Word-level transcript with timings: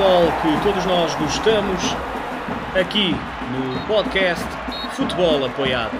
futebol 0.00 0.26
que 0.40 0.62
todos 0.64 0.86
nós 0.86 1.14
gostamos, 1.16 1.82
aqui 2.74 3.10
no 3.52 3.86
podcast 3.86 4.46
Futebol 4.96 5.44
Apoiado. 5.44 5.94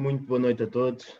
Muito 0.00 0.24
boa 0.24 0.40
noite 0.40 0.64
a 0.64 0.66
todos. 0.66 1.16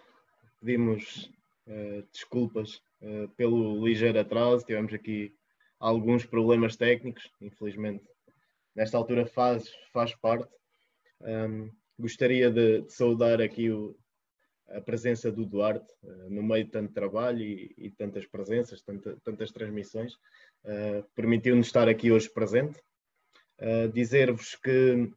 Pedimos 0.58 1.30
uh, 1.68 2.02
desculpas 2.12 2.82
uh, 3.00 3.28
pelo 3.36 3.86
ligeiro 3.86 4.18
atraso, 4.18 4.66
tivemos 4.66 4.92
aqui 4.92 5.36
alguns 5.78 6.26
problemas 6.26 6.74
técnicos, 6.74 7.30
infelizmente. 7.40 8.04
Nesta 8.74 8.96
altura 8.96 9.24
faz, 9.24 9.70
faz 9.92 10.16
parte. 10.16 10.52
Um, 11.20 11.70
gostaria 11.96 12.50
de, 12.50 12.80
de, 12.80 12.92
saudar 12.92 13.40
aqui 13.40 13.70
o, 13.70 13.96
a 14.68 14.80
presença 14.80 15.30
do 15.30 15.46
Duarte 15.46 15.86
uh, 16.02 16.28
no 16.28 16.42
meio 16.42 16.64
de 16.64 16.72
tanto 16.72 16.92
trabalho 16.92 17.40
e, 17.40 17.72
e 17.78 17.90
tantas 17.92 18.26
presenças, 18.26 18.82
tanta, 18.82 19.16
tantas 19.22 19.52
transmissões. 19.52 20.14
Uh, 20.64 21.02
Permitiu-nos 21.14 21.66
estar 21.66 21.88
aqui 21.88 22.12
hoje 22.12 22.28
presente. 22.28 22.80
Uh, 23.58 23.88
Dizer-vos 23.92 24.54
que 24.56 25.10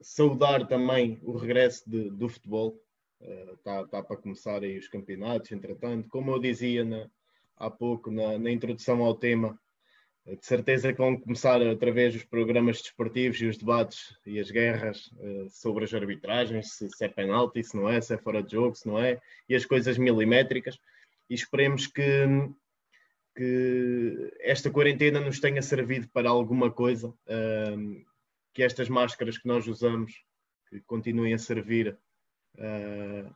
saudar 0.00 0.66
também 0.66 1.18
o 1.22 1.36
regresso 1.36 1.88
de, 1.88 2.10
do 2.10 2.28
futebol. 2.28 2.80
Está 3.20 3.82
uh, 3.82 3.88
tá 3.88 4.02
para 4.02 4.16
começar 4.16 4.62
aí 4.62 4.78
os 4.78 4.88
campeonatos, 4.88 5.50
entretanto. 5.52 6.08
Como 6.08 6.30
eu 6.30 6.38
dizia 6.38 6.84
na, 6.84 7.08
há 7.56 7.70
pouco 7.70 8.10
na, 8.10 8.38
na 8.38 8.50
introdução 8.50 9.02
ao 9.02 9.14
tema, 9.14 9.58
de 10.26 10.44
certeza 10.44 10.92
que 10.92 10.98
vão 10.98 11.16
começar 11.16 11.60
outra 11.62 11.92
vez 11.92 12.14
os 12.14 12.24
programas 12.24 12.82
desportivos 12.82 13.40
e 13.40 13.46
os 13.46 13.56
debates 13.56 14.18
e 14.26 14.40
as 14.40 14.50
guerras 14.50 15.06
uh, 15.12 15.48
sobre 15.48 15.84
as 15.84 15.94
arbitragens, 15.94 16.72
se, 16.72 16.88
se, 16.90 17.04
é 17.04 17.08
penalti, 17.08 17.62
se 17.62 17.76
não 17.76 17.88
é, 17.88 18.00
se 18.00 18.12
é 18.12 18.18
fora 18.18 18.42
de 18.42 18.52
jogo, 18.52 18.74
se 18.74 18.88
não 18.88 18.98
é, 18.98 19.20
e 19.48 19.54
as 19.54 19.64
coisas 19.64 19.96
milimétricas. 19.96 20.78
E 21.30 21.34
esperemos 21.34 21.86
que, 21.86 22.02
que 23.36 24.32
esta 24.40 24.70
quarentena 24.70 25.20
nos 25.20 25.38
tenha 25.38 25.60
servido 25.60 26.08
para 26.08 26.30
alguma 26.30 26.70
coisa, 26.72 27.08
uh, 27.08 28.06
que 28.54 28.62
estas 28.62 28.88
máscaras 28.88 29.36
que 29.36 29.46
nós 29.46 29.66
usamos 29.66 30.24
que 30.70 30.80
continuem 30.80 31.34
a 31.34 31.38
servir, 31.38 31.98
uh, 32.56 33.34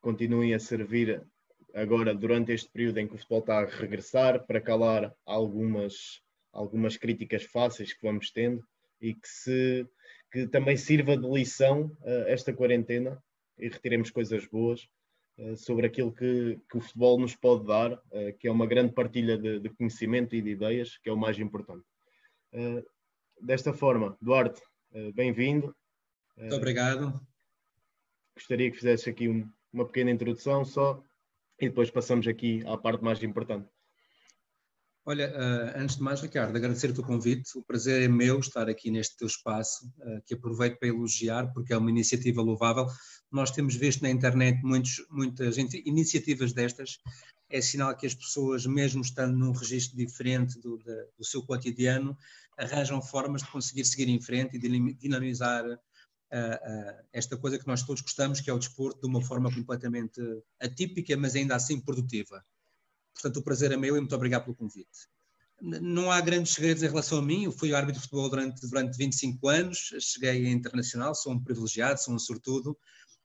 continuem 0.00 0.52
a 0.52 0.60
servir 0.60 1.26
agora 1.74 2.14
durante 2.14 2.52
este 2.52 2.70
período 2.70 2.98
em 2.98 3.08
que 3.08 3.14
o 3.14 3.18
futebol 3.18 3.40
está 3.40 3.60
a 3.60 3.64
regressar 3.64 4.46
para 4.46 4.60
calar 4.60 5.14
algumas, 5.24 6.22
algumas 6.52 6.98
críticas 6.98 7.44
fáceis 7.44 7.94
que 7.94 8.06
vamos 8.06 8.30
tendo 8.30 8.62
e 9.00 9.14
que, 9.14 9.26
se, 9.26 9.88
que 10.30 10.46
também 10.46 10.76
sirva 10.76 11.16
de 11.16 11.26
lição 11.26 11.86
uh, 12.02 12.28
esta 12.28 12.52
quarentena 12.52 13.18
e 13.58 13.66
retiremos 13.66 14.10
coisas 14.10 14.44
boas 14.46 14.86
sobre 15.56 15.86
aquilo 15.86 16.12
que, 16.12 16.60
que, 16.70 16.76
o 16.76 16.80
futebol 16.80 17.18
nos 17.18 17.34
pode 17.34 17.66
dar, 17.66 17.92
uh, 17.92 18.38
que 18.38 18.46
é 18.46 18.50
uma 18.50 18.66
grande 18.66 18.92
partilha 18.92 19.36
de, 19.36 19.58
de, 19.58 19.68
conhecimento 19.70 20.36
e 20.36 20.40
de 20.40 20.50
ideias, 20.50 20.96
que 20.98 21.08
é 21.08 21.12
o 21.12 21.16
mais 21.16 21.38
importante. 21.38 21.84
desta 23.40 23.72
forma, 23.72 24.16
Duarte, 24.20 24.60
bem-vindo. 25.14 25.74
Muito 26.36 26.54
obrigado. 26.54 27.20
Gostaria 28.36 28.70
que 28.70 28.76
fizesse 28.76 29.10
aqui 29.10 29.28
um, 29.28 29.48
uma 29.72 29.84
pequena 29.84 30.10
introdução 30.10 30.64
só 30.64 31.02
e 31.60 31.68
depois 31.68 31.90
passamos 31.90 32.26
aqui 32.26 32.62
à 32.66 32.76
parte 32.76 33.02
mais 33.02 33.22
importante. 33.22 33.68
Olha, 35.06 35.28
uh, 35.28 35.78
antes 35.78 35.96
de 35.96 36.02
mais, 36.02 36.22
Ricardo, 36.22 36.56
agradecer-te 36.56 36.98
o 36.98 37.02
convite. 37.02 37.58
O 37.58 37.62
prazer 37.62 38.02
é 38.02 38.08
meu 38.08 38.40
estar 38.40 38.70
aqui 38.70 38.90
neste 38.90 39.18
teu 39.18 39.26
espaço, 39.26 39.86
uh, 39.98 40.22
que 40.24 40.32
aproveito 40.32 40.78
para 40.78 40.88
elogiar, 40.88 41.52
porque 41.52 41.74
é 41.74 41.76
uma 41.76 41.90
iniciativa 41.90 42.40
louvável. 42.40 42.86
Nós 43.30 43.50
temos 43.50 43.74
visto 43.74 44.00
na 44.00 44.08
internet 44.08 44.62
muitos, 44.64 45.04
muitas 45.10 45.58
iniciativas 45.58 46.54
destas. 46.54 46.98
É 47.50 47.60
sinal 47.60 47.94
que 47.94 48.06
as 48.06 48.14
pessoas, 48.14 48.64
mesmo 48.64 49.02
estando 49.02 49.36
num 49.36 49.52
registro 49.52 49.94
diferente 49.94 50.58
do, 50.58 50.78
do 50.78 51.24
seu 51.24 51.42
cotidiano, 51.42 52.16
arranjam 52.56 53.02
formas 53.02 53.42
de 53.42 53.50
conseguir 53.50 53.84
seguir 53.84 54.08
em 54.08 54.22
frente 54.22 54.56
e 54.56 54.94
dinamizar 54.94 55.66
uh, 55.66 57.04
esta 57.12 57.36
coisa 57.36 57.58
que 57.58 57.66
nós 57.66 57.82
todos 57.82 58.00
gostamos, 58.00 58.40
que 58.40 58.48
é 58.48 58.54
o 58.54 58.58
desporto, 58.58 59.02
de 59.02 59.06
uma 59.06 59.20
forma 59.20 59.52
completamente 59.52 60.18
atípica, 60.58 61.14
mas 61.14 61.34
ainda 61.34 61.54
assim 61.54 61.78
produtiva. 61.78 62.42
Portanto, 63.14 63.38
o 63.38 63.42
prazer 63.42 63.72
é 63.72 63.76
meu 63.76 63.96
e 63.96 64.00
muito 64.00 64.14
obrigado 64.14 64.44
pelo 64.44 64.56
convite. 64.56 65.08
Não 65.60 66.10
há 66.10 66.20
grandes 66.20 66.52
segredos 66.52 66.82
em 66.82 66.88
relação 66.88 67.18
a 67.18 67.22
mim. 67.22 67.44
Eu 67.44 67.52
fui 67.52 67.72
árbitro 67.72 68.00
de 68.00 68.06
futebol 68.06 68.28
durante, 68.28 68.66
durante 68.68 68.98
25 68.98 69.48
anos, 69.48 69.94
cheguei 70.00 70.46
a 70.46 70.50
internacional, 70.50 71.14
sou 71.14 71.32
um 71.32 71.42
privilegiado, 71.42 72.00
sou 72.00 72.14
um 72.14 72.18
sortudo. 72.18 72.76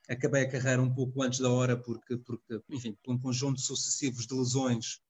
Acabei 0.07 0.43
a 0.43 0.49
carreira 0.49 0.81
um 0.81 0.93
pouco 0.93 1.21
antes 1.21 1.39
da 1.39 1.49
hora, 1.49 1.75
porque, 1.75 2.17
porque 2.17 2.61
enfim, 2.69 2.97
por 3.03 3.13
um 3.13 3.19
conjunto 3.19 3.59
sucessivos 3.59 4.25
de 4.25 4.33
lesões 4.33 5.01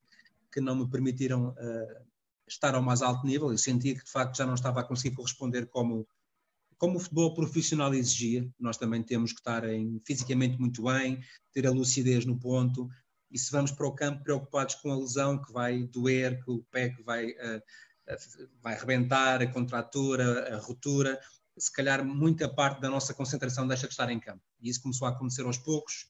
que 0.51 0.59
não 0.59 0.75
me 0.75 0.89
permitiram 0.89 1.49
uh, 1.49 2.05
estar 2.47 2.73
ao 2.75 2.81
mais 2.81 3.01
alto 3.01 3.25
nível. 3.25 3.51
Eu 3.51 3.57
sentia 3.57 3.95
que, 3.95 4.03
de 4.03 4.11
facto, 4.11 4.37
já 4.37 4.45
não 4.45 4.55
estava 4.55 4.79
a 4.79 4.83
conseguir 4.83 5.15
corresponder 5.15 5.67
como, 5.67 6.07
como 6.77 6.97
o 6.97 6.99
futebol 6.99 7.33
profissional 7.33 7.93
exigia, 7.93 8.49
nós 8.59 8.77
também 8.77 9.03
temos 9.03 9.31
que 9.31 9.39
estar 9.39 9.69
em, 9.69 10.01
fisicamente 10.05 10.59
muito 10.59 10.83
bem, 10.83 11.21
ter 11.53 11.67
a 11.67 11.71
lucidez 11.71 12.25
no 12.25 12.39
ponto, 12.39 12.89
e 13.31 13.37
se 13.37 13.51
vamos 13.51 13.71
para 13.71 13.87
o 13.87 13.93
campo 13.93 14.23
preocupados 14.23 14.75
com 14.75 14.91
a 14.91 14.97
lesão 14.97 15.41
que 15.41 15.51
vai 15.51 15.83
doer, 15.83 16.43
que 16.43 16.51
o 16.51 16.63
pé 16.71 16.89
que 16.89 17.03
vai, 17.03 17.31
uh, 17.31 17.57
uh, 17.57 18.49
vai 18.61 18.75
arrebentar, 18.75 19.41
a 19.41 19.47
contratura, 19.47 20.55
a 20.55 20.59
ruptura, 20.59 21.19
se 21.57 21.71
calhar 21.71 22.03
muita 22.03 22.47
parte 22.47 22.79
da 22.79 22.89
nossa 22.89 23.13
concentração 23.13 23.67
deixa 23.67 23.87
de 23.87 23.93
estar 23.93 24.09
em 24.09 24.19
campo. 24.19 24.41
E 24.61 24.69
isso 24.69 24.81
começou 24.81 25.07
a 25.07 25.11
acontecer 25.11 25.43
aos 25.43 25.57
poucos, 25.57 26.09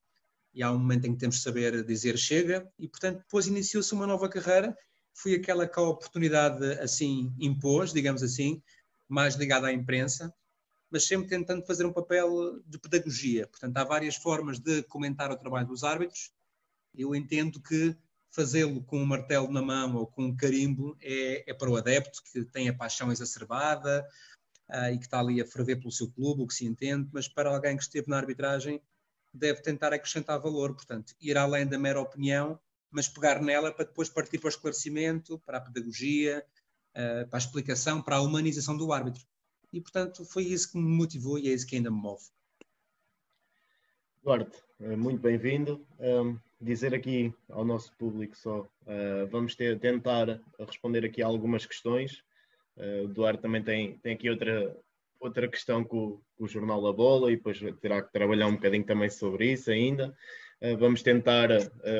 e 0.54 0.64
há 0.64 0.72
um 0.72 0.78
momento 0.78 1.06
em 1.06 1.14
que 1.14 1.20
temos 1.20 1.38
de 1.38 1.42
saber 1.42 1.84
dizer 1.84 2.18
chega, 2.18 2.72
e 2.78 2.88
portanto 2.88 3.20
depois 3.20 3.48
iniciou-se 3.48 3.94
uma 3.94 4.08
nova 4.08 4.30
carreira, 4.30 4.76
foi 5.14 5.36
aquela 5.36 5.68
que 5.68 5.80
a 5.80 5.84
oportunidade 5.84 6.64
assim 6.80 7.34
impôs, 7.40 7.92
digamos 7.92 8.24
assim, 8.24 8.62
mais 9.08 9.36
ligada 9.36 9.68
à 9.68 9.74
imprensa, 9.74 10.34
mas 10.90 11.06
sempre 11.06 11.28
tentando 11.28 11.66
fazer 11.66 11.86
um 11.86 11.94
papel 11.94 12.62
de 12.66 12.80
pedagogia. 12.80 13.46
Portanto, 13.48 13.78
há 13.78 13.84
várias 13.84 14.16
formas 14.16 14.60
de 14.60 14.82
comentar 14.84 15.32
o 15.32 15.38
trabalho 15.38 15.68
dos 15.68 15.84
árbitros. 15.84 16.32
Eu 16.94 17.16
entendo 17.16 17.62
que 17.62 17.96
fazê-lo 18.32 18.84
com 18.84 19.00
um 19.02 19.06
martelo 19.06 19.52
na 19.52 19.62
mão 19.62 19.96
ou 19.96 20.08
com 20.08 20.26
um 20.26 20.36
carimbo 20.36 20.98
é, 21.02 21.50
é 21.50 21.54
para 21.54 21.70
o 21.70 21.76
adepto 21.76 22.22
que 22.24 22.44
tem 22.46 22.70
a 22.70 22.74
paixão 22.74 23.12
exacerbada 23.12 24.08
uh, 24.70 24.94
e 24.94 24.98
que 24.98 25.06
está 25.06 25.20
ali 25.20 25.42
a 25.42 25.46
ferver 25.46 25.78
pelo 25.78 25.92
seu 25.92 26.10
clube, 26.12 26.44
o 26.44 26.48
que 26.48 26.54
se 26.54 26.66
entende, 26.66 27.10
mas 27.12 27.28
para 27.28 27.50
alguém 27.50 27.76
que 27.76 27.84
esteve 27.84 28.10
na 28.10 28.18
arbitragem 28.18 28.82
deve 29.34 29.62
tentar 29.62 29.94
acrescentar 29.94 30.40
valor, 30.40 30.74
portanto, 30.74 31.14
ir 31.20 31.38
além 31.38 31.68
da 31.68 31.78
mera 31.78 32.02
opinião, 32.02 32.60
mas 32.90 33.08
pegar 33.08 33.42
nela 33.42 33.72
para 33.72 33.86
depois 33.86 34.10
partir 34.10 34.40
para 34.40 34.48
o 34.48 34.50
esclarecimento, 34.50 35.40
para 35.40 35.58
a 35.58 35.62
pedagogia, 35.62 36.46
uh, 36.92 37.28
para 37.28 37.38
a 37.38 37.40
explicação, 37.40 38.02
para 38.02 38.18
a 38.18 38.22
humanização 38.22 38.78
do 38.78 38.92
árbitro. 38.92 39.24
E 39.72 39.80
portanto 39.82 40.26
foi 40.26 40.44
isso 40.44 40.72
que 40.72 40.78
me 40.78 40.84
motivou 40.84 41.38
e 41.38 41.48
é 41.48 41.54
isso 41.54 41.68
que 41.68 41.76
ainda 41.76 41.92
me 41.92 41.98
move. 41.98 42.24
Duarte, 44.24 44.58
muito 44.80 45.22
bem-vindo. 45.22 45.86
Um, 46.00 46.38
dizer 46.62 46.94
aqui 46.94 47.34
ao 47.50 47.66
nosso 47.66 47.92
público 47.98 48.38
só, 48.38 48.62
uh, 48.62 49.28
vamos 49.30 49.56
ter, 49.56 49.78
tentar 49.80 50.40
responder 50.60 51.06
aqui 51.06 51.22
algumas 51.22 51.66
questões. 51.66 52.24
Uh, 52.78 53.04
o 53.04 53.08
Duarte 53.08 53.42
também 53.42 53.62
tem, 53.62 53.98
tem 53.98 54.14
aqui 54.14 54.30
outra, 54.30 54.76
outra 55.20 55.48
questão 55.48 55.84
com, 55.84 56.20
com, 56.38 56.46
o 56.46 56.48
Jornal 56.48 56.82
da 56.82 56.94
Bola 56.94 57.32
e 57.32 57.36
depois 57.36 57.60
terá 57.82 58.02
que 58.02 58.12
trabalhar 58.12 58.48
um 58.48 58.54
bocadinho 58.54 58.86
também 58.86 59.10
sobre 59.10 59.52
isso 59.52 59.70
ainda. 59.70 60.16
Uh, 60.62 60.78
vamos 60.78 61.02
tentar 61.02 61.50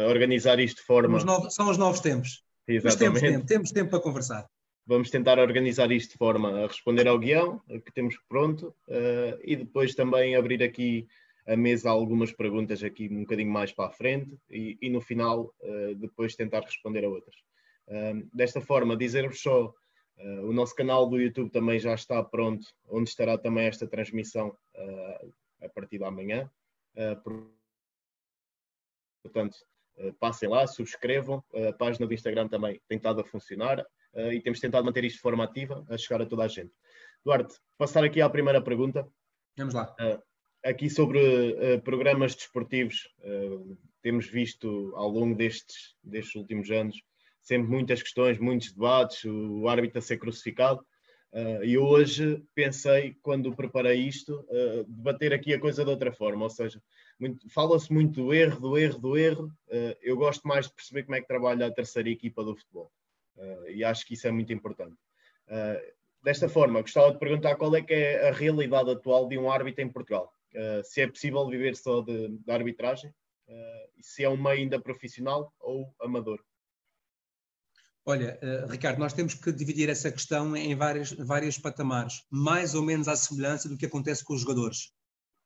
organizar 0.08 0.60
isto 0.60 0.78
de 0.78 0.84
forma. 0.84 1.22
Novos, 1.24 1.54
são 1.54 1.70
os 1.70 1.78
novos 1.78 2.00
tempos. 2.00 2.44
Exatamente. 2.68 3.00
temos 3.00 3.22
tempo, 3.22 3.46
temos 3.46 3.72
tempo 3.72 3.90
para 3.90 4.00
conversar. 4.00 4.48
Vamos 4.86 5.10
tentar 5.10 5.38
organizar 5.38 5.92
isto 5.92 6.12
de 6.12 6.18
forma 6.18 6.64
a 6.64 6.68
responder 6.68 7.08
ao 7.08 7.20
guião 7.20 7.62
que 7.68 7.92
temos 7.94 8.18
pronto 8.28 8.74
e 9.44 9.56
depois 9.56 9.94
também 9.94 10.36
abrir 10.36 10.64
aqui 10.64 11.08
a 11.50 11.58
mesa 11.58 11.90
algumas 11.90 12.32
perguntas 12.32 12.84
aqui 12.84 13.10
um 13.10 13.22
bocadinho 13.22 13.52
mais 13.52 13.72
para 13.72 13.90
a 13.90 13.92
frente 13.92 14.38
e, 14.50 14.78
e 14.82 14.90
no 14.90 15.02
final 15.02 15.54
uh, 15.62 15.96
depois 15.96 16.36
tentar 16.36 16.62
responder 16.62 17.04
a 17.04 17.10
outras. 17.10 17.36
Uh, 17.88 18.30
desta 18.34 18.62
forma, 18.62 18.96
dizer-vos 18.96 19.42
só, 19.42 19.74
o 20.44 20.52
nosso 20.52 20.76
canal 20.76 21.08
do 21.08 21.18
YouTube 21.18 21.50
também 21.50 21.80
já 21.80 21.94
está 21.94 22.22
pronto, 22.22 22.68
onde 22.90 23.10
estará 23.10 23.38
também 23.38 23.68
esta 23.68 23.88
transmissão 23.88 24.54
a 25.64 25.70
partir 25.70 25.98
da 25.98 26.12
manhã. 26.12 26.52
portanto, 29.24 29.56
passem 30.20 30.50
lá, 30.50 30.68
subscrevam. 30.68 31.42
A 31.70 31.72
página 31.72 32.06
do 32.06 32.14
Instagram 32.14 32.50
também 32.50 32.82
tem 32.90 32.98
estado 32.98 33.22
a 33.22 33.24
funcionar 33.24 33.80
uh, 34.14 34.32
e 34.34 34.42
temos 34.42 34.60
tentado 34.60 34.86
manter 34.86 35.06
isto 35.06 35.16
de 35.16 35.22
forma 35.22 35.46
ativa 35.46 35.86
a 35.90 35.98
chegar 35.98 36.22
a 36.22 36.26
toda 36.26 36.44
a 36.44 36.48
gente. 36.50 36.74
Duarte, 37.24 37.56
passar 37.78 38.04
aqui 38.04 38.22
à 38.22 38.30
primeira 38.30 38.62
pergunta. 38.62 39.08
Vamos 39.58 39.74
lá. 39.74 39.96
Uh, 40.64 40.70
aqui 40.70 40.90
sobre 40.90 41.20
uh, 41.20 41.82
programas 41.84 42.36
desportivos, 42.36 43.08
temos 44.02 44.28
visto 44.28 44.94
ao 44.96 45.10
longo 45.10 45.36
destes, 45.36 45.96
destes 46.04 46.36
últimos 46.36 46.72
anos 46.72 46.98
sempre 47.50 47.70
muitas 47.70 48.04
questões, 48.04 48.38
muitos 48.38 48.72
debates, 48.72 49.24
o, 49.24 49.62
o 49.62 49.70
árbitro 49.70 49.98
a 49.98 50.02
ser 50.02 50.18
crucificado. 50.18 50.86
Uh, 51.32 51.64
e 51.64 51.78
hoje 51.78 52.44
pensei, 52.56 53.16
quando 53.22 53.56
preparei 53.56 54.00
isto, 54.00 54.46
uh, 54.50 54.84
debater 54.88 55.34
aqui 55.34 55.54
a 55.54 55.60
coisa 55.60 55.84
de 55.84 55.90
outra 55.90 56.12
forma, 56.12 56.44
ou 56.44 56.50
seja, 56.50 56.82
fala-se 57.52 57.92
muito 57.92 58.24
do 58.24 58.34
erro, 58.34 58.60
do 58.60 58.78
erro, 58.78 59.00
do 59.00 59.18
erro. 59.18 59.46
Uh, 59.68 59.96
eu 60.02 60.16
gosto 60.16 60.48
mais 60.48 60.68
de 60.68 60.74
perceber 60.74 61.04
como 61.04 61.16
é 61.16 61.22
que 61.22 61.28
trabalha 61.28 61.68
a 61.68 61.74
terceira 61.74 62.10
equipa 62.10 62.44
do 62.44 62.56
futebol. 62.56 62.92
e 63.68 63.84
acho 63.84 64.06
que 64.06 64.14
isso 64.16 64.28
é 64.28 64.32
muito 64.32 64.52
importante. 64.52 64.98
desta 66.22 66.50
forma, 66.50 66.82
gostava 66.82 67.12
de 67.12 67.20
perguntar 67.20 67.56
qual 67.56 67.76
é 67.76 67.82
que 67.82 67.94
é 67.94 68.28
a 68.28 68.34
realidade 68.34 68.92
atual 68.92 69.28
de 69.28 69.38
um 69.38 69.50
árbitro 69.50 69.84
em 69.84 69.90
Portugal. 69.90 70.34
Se 70.84 71.02
é 71.02 71.08
possível 71.08 71.48
viver 71.48 71.76
só 71.76 72.02
de, 72.02 72.30
de 72.30 72.52
arbitragem, 72.52 73.14
se 74.02 74.24
é 74.24 74.30
um 74.30 74.42
meio 74.42 74.60
ainda 74.60 74.80
profissional 74.80 75.54
ou 75.60 75.94
amador. 76.02 76.40
Olha, 78.06 78.40
uh, 78.42 78.72
Ricardo, 78.72 78.98
nós 78.98 79.14
temos 79.14 79.36
que 79.36 79.52
dividir 79.52 79.88
essa 79.88 80.12
questão 80.12 80.56
em 80.56 80.76
vários, 80.76 81.12
vários 81.12 81.60
patamares, 81.60 82.24
mais 82.28 82.74
ou 82.74 82.82
menos 82.82 83.08
à 83.08 83.16
semelhança 83.16 83.70
do 83.70 83.78
que 83.78 83.86
acontece 83.86 84.24
com 84.24 84.34
os 84.34 84.42
jogadores. 84.42 84.92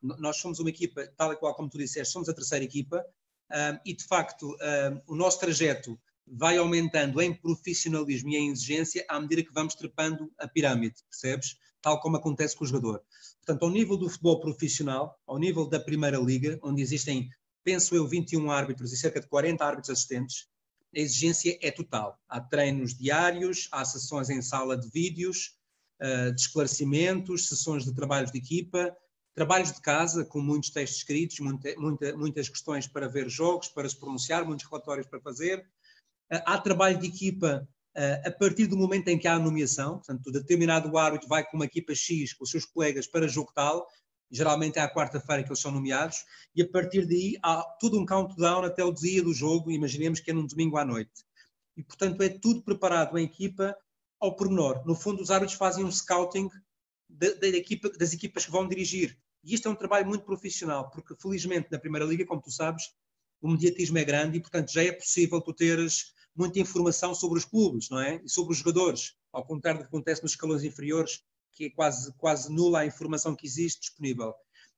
Nós 0.01 0.37
somos 0.37 0.59
uma 0.59 0.69
equipa, 0.69 1.05
tal 1.17 1.33
e 1.33 1.35
qual 1.35 1.53
como 1.55 1.69
tu 1.69 1.77
disseste, 1.77 2.13
somos 2.13 2.29
a 2.29 2.33
terceira 2.33 2.63
equipa, 2.63 3.03
uh, 3.51 3.79
e 3.85 3.93
de 3.93 4.05
facto 4.05 4.51
uh, 4.53 5.01
o 5.07 5.13
nosso 5.13 5.41
trajeto 5.41 5.99
vai 6.25 6.57
aumentando 6.57 7.21
em 7.21 7.33
profissionalismo 7.33 8.29
e 8.29 8.37
em 8.37 8.51
exigência 8.51 9.05
à 9.09 9.19
medida 9.19 9.43
que 9.43 9.53
vamos 9.53 9.75
trepando 9.75 10.31
a 10.37 10.47
pirâmide, 10.47 10.95
percebes? 11.09 11.57
Tal 11.83 11.99
como 11.99 12.15
acontece 12.15 12.55
com 12.55 12.63
o 12.63 12.67
jogador. 12.67 13.03
Portanto, 13.45 13.63
ao 13.63 13.69
nível 13.69 13.97
do 13.97 14.09
futebol 14.09 14.39
profissional, 14.39 15.19
ao 15.27 15.37
nível 15.37 15.67
da 15.67 15.81
Primeira 15.81 16.17
Liga, 16.17 16.57
onde 16.63 16.81
existem, 16.81 17.29
penso 17.61 17.93
eu, 17.93 18.07
21 18.07 18.49
árbitros 18.49 18.93
e 18.93 18.97
cerca 18.97 19.19
de 19.19 19.27
40 19.27 19.65
árbitros 19.65 19.89
assistentes, 19.89 20.47
a 20.95 20.99
exigência 20.99 21.59
é 21.61 21.69
total. 21.69 22.17
Há 22.29 22.39
treinos 22.39 22.95
diários, 22.95 23.67
há 23.69 23.83
sessões 23.83 24.29
em 24.29 24.41
sala 24.41 24.77
de 24.77 24.89
vídeos, 24.89 25.57
uh, 25.99 26.33
de 26.33 26.39
esclarecimentos, 26.39 27.49
sessões 27.49 27.83
de 27.83 27.93
trabalhos 27.93 28.31
de 28.31 28.37
equipa, 28.37 28.95
trabalhos 29.35 29.73
de 29.73 29.81
casa, 29.81 30.23
com 30.23 30.39
muitos 30.39 30.69
textos 30.69 30.99
escritos, 30.99 31.37
muita, 31.41 31.75
muita, 31.77 32.15
muitas 32.15 32.47
questões 32.47 32.87
para 32.87 33.09
ver 33.09 33.27
jogos, 33.27 33.67
para 33.67 33.89
se 33.89 33.99
pronunciar, 33.99 34.45
muitos 34.45 34.65
relatórios 34.65 35.07
para 35.07 35.19
fazer. 35.19 35.59
Uh, 36.31 36.39
há 36.45 36.57
trabalho 36.59 36.97
de 36.97 37.07
equipa 37.07 37.67
a 38.25 38.31
partir 38.31 38.67
do 38.67 38.75
momento 38.75 39.07
em 39.07 39.17
que 39.17 39.27
há 39.27 39.35
a 39.35 39.39
nomeação, 39.39 39.97
portanto, 39.97 40.31
determinado 40.31 40.97
árbitro 40.97 41.27
vai 41.27 41.45
com 41.45 41.57
uma 41.57 41.65
equipa 41.65 41.93
X, 41.93 42.33
com 42.33 42.43
os 42.43 42.49
seus 42.49 42.65
colegas, 42.65 43.07
para 43.07 43.27
jogo 43.27 43.51
tal, 43.53 43.87
geralmente 44.31 44.79
é 44.79 44.81
à 44.81 44.91
quarta-feira 44.91 45.43
que 45.43 45.49
eles 45.49 45.59
são 45.59 45.71
nomeados, 45.71 46.17
e 46.55 46.61
a 46.63 46.67
partir 46.67 47.05
daí 47.05 47.37
há 47.43 47.61
todo 47.79 47.99
um 47.99 48.05
countdown 48.05 48.63
até 48.63 48.83
o 48.83 48.91
dia 48.91 49.21
do 49.21 49.31
jogo, 49.31 49.69
imaginemos 49.69 50.19
que 50.19 50.31
é 50.31 50.33
num 50.33 50.47
domingo 50.47 50.77
à 50.77 50.83
noite. 50.83 51.23
E, 51.77 51.83
portanto, 51.83 52.21
é 52.21 52.29
tudo 52.29 52.63
preparado 52.63 53.17
em 53.17 53.25
equipa 53.25 53.75
ao 54.19 54.35
pormenor. 54.35 54.83
No 54.85 54.95
fundo, 54.95 55.21
os 55.21 55.29
árbitros 55.29 55.57
fazem 55.57 55.83
um 55.83 55.91
scouting 55.91 56.49
da, 57.07 57.31
da 57.33 57.47
equipa, 57.47 57.89
das 57.89 58.13
equipas 58.13 58.45
que 58.45 58.51
vão 58.51 58.67
dirigir. 58.67 59.17
E 59.43 59.53
isto 59.53 59.67
é 59.67 59.71
um 59.71 59.75
trabalho 59.75 60.07
muito 60.07 60.25
profissional, 60.25 60.89
porque 60.89 61.15
felizmente 61.15 61.67
na 61.71 61.77
Primeira 61.77 62.05
Liga, 62.05 62.25
como 62.25 62.41
tu 62.41 62.49
sabes, 62.49 62.83
o 63.41 63.49
mediatismo 63.49 63.97
é 63.97 64.03
grande 64.03 64.37
e, 64.37 64.41
portanto, 64.41 64.71
já 64.71 64.83
é 64.83 64.91
possível 64.91 65.41
tu 65.41 65.53
teres 65.53 66.13
muita 66.35 66.59
informação 66.59 67.13
sobre 67.13 67.37
os 67.37 67.45
clubes, 67.45 67.89
não 67.89 67.99
é? 67.99 68.21
E 68.23 68.29
sobre 68.29 68.53
os 68.53 68.57
jogadores, 68.57 69.15
ao 69.31 69.45
contrário 69.45 69.79
do 69.79 69.83
que 69.83 69.89
acontece 69.89 70.23
nos 70.23 70.31
escalões 70.31 70.63
inferiores, 70.63 71.21
que 71.51 71.65
é 71.65 71.69
quase, 71.69 72.11
quase 72.13 72.51
nula 72.51 72.79
a 72.79 72.85
informação 72.85 73.35
que 73.35 73.45
existe 73.45 73.81
disponível. 73.81 74.33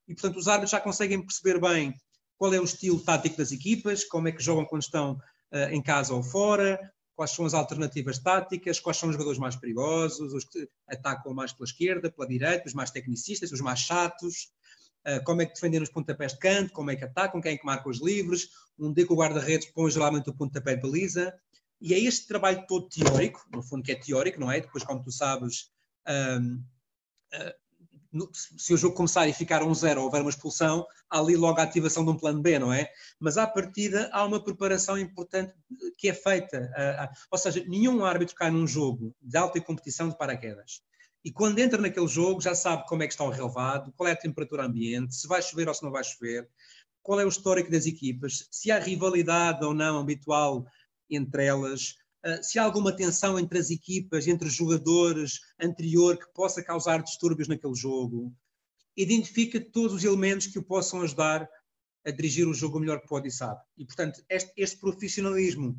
E, 0.08 0.14
portanto, 0.14 0.38
os 0.38 0.48
árbitros 0.48 0.72
já 0.72 0.80
conseguem 0.80 1.22
perceber 1.22 1.60
bem 1.60 1.94
qual 2.38 2.54
é 2.54 2.60
o 2.60 2.64
estilo 2.64 3.00
tático 3.00 3.38
das 3.38 3.52
equipas, 3.52 4.04
como 4.04 4.28
é 4.28 4.32
que 4.32 4.44
jogam 4.44 4.66
quando 4.66 4.84
estão 4.84 5.14
uh, 5.14 5.72
em 5.72 5.82
casa 5.82 6.14
ou 6.14 6.22
fora, 6.22 6.80
quais 7.16 7.32
são 7.32 7.46
as 7.46 7.54
alternativas 7.54 8.20
táticas, 8.20 8.80
quais 8.80 8.98
são 8.98 9.08
os 9.10 9.14
jogadores 9.14 9.40
mais 9.40 9.56
perigosos, 9.56 10.34
os 10.34 10.44
que 10.44 10.68
atacam 10.88 11.34
mais 11.34 11.54
pela 11.54 11.66
esquerda, 11.66 12.12
pela 12.12 12.28
direita, 12.28 12.68
os 12.68 12.74
mais 12.74 12.92
tecnicistas, 12.92 13.52
os 13.52 13.62
mais 13.62 13.80
chatos, 13.80 14.52
como 15.24 15.42
é 15.42 15.46
que 15.46 15.54
defendem 15.54 15.82
os 15.82 15.90
pontapés 15.90 16.34
de 16.34 16.40
canto, 16.40 16.74
como 16.74 16.92
é 16.92 16.96
que 16.96 17.04
atacam, 17.04 17.42
quem 17.42 17.54
é 17.54 17.58
que 17.58 17.66
marca 17.66 17.90
os 17.90 18.02
livres, 18.02 18.50
um 18.78 18.92
dia 18.92 19.06
que 19.06 19.14
o 19.14 19.16
guarda-redes 19.16 19.68
põe 19.72 19.92
geralmente 19.92 20.30
o 20.30 20.34
pontapé 20.34 20.76
de 20.76 20.82
baliza, 20.82 21.34
e 21.82 21.94
é 21.94 22.00
este 22.00 22.28
trabalho 22.28 22.66
todo 22.68 22.90
teórico, 22.90 23.46
no 23.54 23.62
fundo 23.62 23.84
que 23.84 23.92
é 23.92 23.96
teórico, 23.96 24.40
não 24.40 24.52
é? 24.52 24.62
Depois, 24.62 24.84
como 24.84 25.04
tu 25.04 25.12
sabes, 25.12 25.70
um, 26.08 26.64
uh, 27.34 28.30
se 28.34 28.74
o 28.74 28.78
jogo 28.78 28.96
começar 28.96 29.28
e 29.28 29.34
ficar 29.34 29.62
um 29.62 29.74
zero 29.74 30.00
ou 30.00 30.06
houver 30.06 30.22
uma 30.22 30.30
expulsão, 30.30 30.86
há 31.10 31.20
ali 31.20 31.36
logo 31.36 31.60
a 31.60 31.64
ativação 31.64 32.06
de 32.06 32.12
um 32.12 32.18
plano 32.18 32.42
B, 32.42 32.58
não 32.58 32.72
é? 32.72 32.90
Mas 33.20 33.38
à 33.38 33.46
partida 33.46 34.10
há 34.14 34.24
uma 34.24 34.42
preparação 34.42 34.98
importante 34.98 35.54
que 35.98 36.08
é 36.08 36.14
feita. 36.14 36.72
Uh, 36.78 37.04
uh, 37.04 37.10
ou 37.32 37.38
seja, 37.38 37.64
nenhum 37.68 38.06
árbitro 38.06 38.36
cai 38.36 38.50
num 38.50 38.66
jogo 38.66 39.14
de 39.22 39.38
alta 39.38 39.60
competição 39.60 40.10
de 40.10 40.18
paraquedas. 40.18 40.82
E 41.26 41.32
quando 41.32 41.58
entra 41.58 41.82
naquele 41.82 42.08
jogo 42.08 42.40
já 42.40 42.54
sabe 42.54 42.86
como 42.88 43.02
é 43.02 43.08
que 43.08 43.14
está 43.14 43.24
o 43.24 43.32
relevado, 43.32 43.92
qual 43.98 44.08
é 44.08 44.12
a 44.12 44.16
temperatura 44.16 44.64
ambiente, 44.64 45.16
se 45.16 45.28
vai 45.28 45.42
chover 45.42 45.68
ou 45.68 45.74
se 45.74 45.82
não 45.82 45.90
vai 45.90 46.04
chover, 46.04 46.48
qual 47.02 47.20
é 47.20 47.26
o 47.26 47.30
histórico 47.30 47.72
das 47.72 47.88
equipas, 47.88 48.48
se 48.52 48.70
há 48.70 48.78
rivalidade 48.78 49.66
ou 49.66 49.74
não 49.74 49.98
habitual 49.98 50.68
entre 51.10 51.46
elas, 51.46 51.96
ah, 52.24 52.44
se 52.44 52.60
há 52.60 52.64
alguma 52.64 52.96
tensão 52.96 53.40
entre 53.40 53.58
as 53.58 53.72
equipas, 53.72 54.28
entre 54.28 54.48
os 54.48 54.54
jogadores 54.54 55.40
anterior 55.60 56.16
que 56.16 56.32
possa 56.32 56.64
causar 56.64 57.02
distúrbios 57.02 57.48
naquele 57.48 57.74
jogo. 57.74 58.32
Identifica 58.96 59.60
todos 59.60 59.94
os 59.94 60.04
elementos 60.04 60.46
que 60.46 60.60
o 60.60 60.64
possam 60.64 61.02
ajudar 61.02 61.50
a 62.06 62.12
dirigir 62.12 62.48
o 62.48 62.54
jogo 62.54 62.78
o 62.78 62.80
melhor 62.80 63.02
que 63.02 63.08
pode 63.08 63.30
e 63.30 63.32
sabe. 63.32 63.60
E, 63.76 63.84
portanto, 63.84 64.24
este, 64.30 64.54
este 64.56 64.78
profissionalismo 64.78 65.76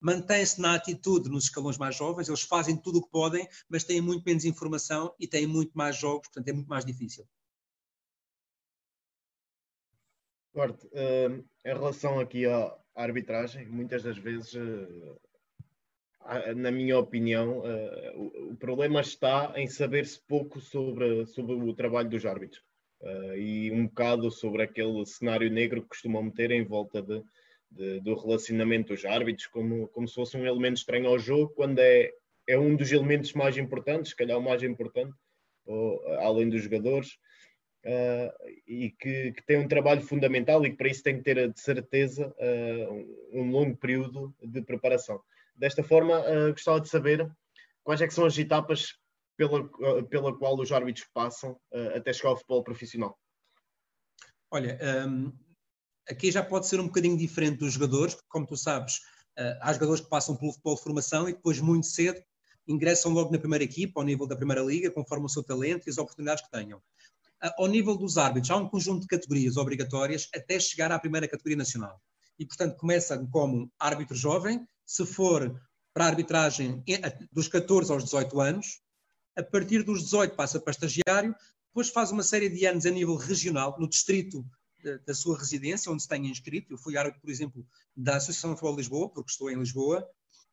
mantém-se 0.00 0.60
na 0.60 0.74
atitude 0.74 1.28
nos 1.28 1.44
escalões 1.44 1.78
mais 1.78 1.96
jovens, 1.96 2.28
eles 2.28 2.42
fazem 2.42 2.76
tudo 2.76 2.98
o 2.98 3.02
que 3.02 3.10
podem, 3.10 3.48
mas 3.68 3.84
têm 3.84 4.00
muito 4.00 4.24
menos 4.24 4.44
informação 4.44 5.14
e 5.18 5.26
têm 5.26 5.46
muito 5.46 5.72
mais 5.74 5.96
jogos, 5.96 6.28
portanto 6.28 6.48
é 6.48 6.52
muito 6.52 6.68
mais 6.68 6.84
difícil. 6.84 7.26
Duarte, 10.54 10.86
uh, 10.86 11.44
em 11.64 11.74
relação 11.74 12.18
aqui 12.18 12.46
à 12.46 12.74
arbitragem, 12.94 13.66
muitas 13.68 14.02
das 14.02 14.16
vezes 14.16 14.54
uh, 14.54 15.20
na 16.56 16.70
minha 16.70 16.98
opinião, 16.98 17.58
uh, 17.58 18.50
o, 18.50 18.56
problema 18.56 19.00
está 19.00 19.52
em 19.56 19.66
saber-se 19.66 20.18
pouco 20.26 20.60
sobre, 20.60 21.26
sobre 21.26 21.54
o 21.54 21.74
trabalho 21.74 22.08
dos 22.08 22.24
árbitros 22.24 22.64
e 23.36 23.70
um 23.70 23.86
bocado 23.86 24.30
sobre 24.30 24.62
aquele 24.62 25.04
cenário 25.04 25.50
negro 25.50 25.82
que 25.82 25.88
costumam 25.88 26.22
meter 26.22 26.50
em 26.50 26.64
volta 26.64 27.02
de, 27.02 27.22
de, 27.70 28.00
do 28.00 28.14
relacionamento 28.14 28.92
dos 28.94 29.04
árbitros, 29.04 29.46
como, 29.46 29.88
como 29.88 30.06
se 30.06 30.14
fosse 30.14 30.36
um 30.36 30.46
elemento 30.46 30.78
estranho 30.78 31.08
ao 31.08 31.18
jogo, 31.18 31.52
quando 31.54 31.78
é, 31.78 32.12
é 32.48 32.58
um 32.58 32.76
dos 32.76 32.92
elementos 32.92 33.32
mais 33.32 33.56
importantes, 33.56 34.10
se 34.10 34.16
calhar 34.16 34.38
o 34.38 34.42
mais 34.42 34.62
importante, 34.62 35.14
ou, 35.66 36.06
além 36.18 36.48
dos 36.48 36.62
jogadores. 36.62 37.18
Uh, 37.84 38.50
e 38.66 38.90
que, 38.90 39.30
que, 39.30 39.46
tem 39.46 39.58
um 39.58 39.68
trabalho 39.68 40.00
fundamental 40.00 40.66
e 40.66 40.70
que 40.70 40.76
para 40.76 40.88
isso 40.88 41.04
tem 41.04 41.18
que 41.18 41.22
ter 41.22 41.52
de 41.52 41.60
certeza 41.60 42.34
um, 42.90 43.42
um 43.42 43.50
longo 43.50 43.76
período 43.76 44.34
de 44.42 44.60
preparação. 44.60 45.22
Desta 45.54 45.84
forma, 45.84 46.18
uh, 46.20 46.50
gostava 46.50 46.80
de 46.80 46.88
saber 46.88 47.30
quais 47.82 48.02
é 48.02 48.10
são 48.10 48.26
as 48.26 48.36
etapas 48.36 48.98
pela, 49.36 49.60
uh, 49.60 50.06
pela 50.06 50.36
qual 50.36 50.58
os 50.58 50.72
árbitros 50.72 51.06
passam 51.14 51.52
uh, 51.72 51.96
até 51.96 52.12
chegar 52.12 52.30
ao 52.30 52.36
futebol 52.36 52.64
profissional. 52.64 53.18
Olha, 54.50 54.78
um, 55.08 55.32
aqui 56.08 56.30
já 56.30 56.42
pode 56.42 56.66
ser 56.66 56.80
um 56.80 56.86
bocadinho 56.86 57.16
diferente 57.16 57.58
dos 57.58 57.72
jogadores, 57.72 58.14
porque, 58.14 58.28
como 58.28 58.46
tu 58.46 58.56
sabes, 58.56 59.00
há 59.60 59.72
jogadores 59.72 60.00
que 60.00 60.08
passam 60.08 60.36
pelo 60.36 60.52
futebol 60.52 60.76
de 60.76 60.82
formação 60.82 61.28
e 61.28 61.32
depois, 61.32 61.60
muito 61.60 61.86
cedo, 61.86 62.22
ingressam 62.66 63.12
logo 63.12 63.30
na 63.30 63.38
primeira 63.38 63.64
equipa, 63.64 64.00
ao 64.00 64.04
nível 64.04 64.26
da 64.26 64.34
primeira 64.34 64.62
liga, 64.62 64.90
conforme 64.90 65.26
o 65.26 65.28
seu 65.28 65.42
talento 65.42 65.86
e 65.86 65.90
as 65.90 65.98
oportunidades 65.98 66.44
que 66.44 66.50
tenham. 66.50 66.80
Ao 67.58 67.66
nível 67.66 67.96
dos 67.96 68.16
árbitros, 68.16 68.50
há 68.50 68.56
um 68.56 68.68
conjunto 68.68 69.02
de 69.02 69.06
categorias 69.06 69.56
obrigatórias 69.56 70.28
até 70.34 70.58
chegar 70.58 70.90
à 70.90 70.98
primeira 70.98 71.28
categoria 71.28 71.56
nacional. 71.56 72.00
E, 72.38 72.46
portanto, 72.46 72.76
começa 72.76 73.18
como 73.30 73.70
árbitro 73.78 74.16
jovem, 74.16 74.66
se 74.84 75.04
for 75.04 75.60
para 75.92 76.04
a 76.04 76.08
arbitragem 76.08 76.82
dos 77.30 77.48
14 77.48 77.92
aos 77.92 78.04
18 78.04 78.40
anos, 78.40 78.80
a 79.36 79.42
partir 79.42 79.82
dos 79.82 80.04
18 80.04 80.34
passa 80.34 80.58
para 80.58 80.70
estagiário, 80.70 81.34
depois 81.68 81.90
faz 81.90 82.10
uma 82.10 82.22
série 82.22 82.48
de 82.48 82.64
anos 82.66 82.86
a 82.86 82.90
nível 82.90 83.16
regional, 83.16 83.76
no 83.78 83.88
distrito 83.88 84.44
da 85.04 85.14
sua 85.14 85.38
residência, 85.38 85.90
onde 85.90 86.02
se 86.02 86.08
tenha 86.08 86.30
inscrito. 86.30 86.72
Eu 86.72 86.78
fui 86.78 86.96
árbitro, 86.96 87.20
por 87.20 87.30
exemplo, 87.30 87.66
da 87.96 88.16
Associação 88.16 88.50
de 88.50 88.56
Futebol 88.56 88.76
de 88.76 88.82
Lisboa, 88.82 89.08
porque 89.10 89.30
estou 89.30 89.50
em 89.50 89.58
Lisboa, 89.58 90.08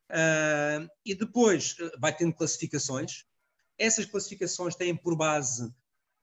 uh, 0.09 0.89
e 1.05 1.15
depois 1.15 1.75
uh, 1.79 1.91
vai 1.99 2.15
tendo 2.15 2.33
classificações. 2.33 3.25
Essas 3.77 4.05
classificações 4.05 4.75
têm 4.75 4.95
por 4.95 5.15
base 5.15 5.71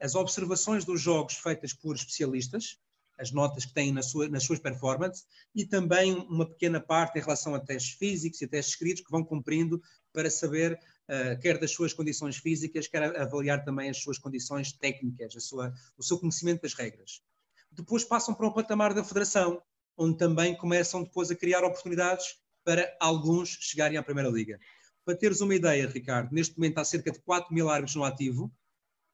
as 0.01 0.15
observações 0.15 0.85
dos 0.85 1.01
jogos 1.01 1.35
feitas 1.35 1.75
por 1.75 1.95
especialistas, 1.95 2.79
as 3.19 3.31
notas 3.31 3.67
que 3.67 3.75
têm 3.75 3.93
na 3.93 4.03
sua, 4.03 4.29
nas 4.29 4.45
suas 4.45 4.59
performances 4.59 5.27
e 5.55 5.67
também 5.67 6.15
uma 6.15 6.49
pequena 6.49 6.81
parte 6.81 7.19
em 7.19 7.23
relação 7.23 7.55
a 7.55 7.61
testes 7.61 7.93
físicos 7.99 8.41
e 8.41 8.47
testes 8.47 8.73
escritos 8.73 9.05
que 9.05 9.11
vão 9.11 9.23
cumprindo 9.23 9.81
para 10.11 10.31
saber 10.31 10.73
uh, 10.73 11.39
quer 11.41 11.59
das 11.59 11.73
suas 11.73 11.93
condições 11.93 12.39
físicas, 12.39 12.89
quer 12.89 13.15
avaliar 13.21 13.63
também 13.63 13.91
as 13.91 13.99
suas 13.99 14.19
condições 14.19 14.73
técnicas, 14.73 15.35
sua, 15.45 15.73
o 15.99 16.03
seu 16.03 16.19
conhecimento 16.19 16.63
das 16.63 16.73
regras. 16.73 17.23
Depois 17.71 18.05
passam 18.05 18.35
para 18.35 18.47
o 18.47 18.53
patamar 18.53 18.93
da 18.95 19.05
federação, 19.05 19.63
onde 19.97 20.17
também 20.17 20.57
começam 20.57 21.03
depois 21.03 21.31
a 21.31 21.37
criar 21.37 21.65
oportunidades 21.65 22.37
para 22.65 22.97
alguns 23.01 23.51
chegarem 23.61 23.99
à 23.99 24.03
Primeira 24.03 24.31
Liga. 24.31 24.59
Para 25.05 25.17
teres 25.17 25.41
uma 25.41 25.55
ideia, 25.55 25.89
Ricardo, 25.89 26.33
neste 26.33 26.57
momento 26.59 26.79
há 26.79 26.85
cerca 26.85 27.11
de 27.11 27.21
4 27.21 27.53
mil 27.55 27.69
árbitros 27.69 27.97
no 27.97 28.05
ativo 28.05 28.53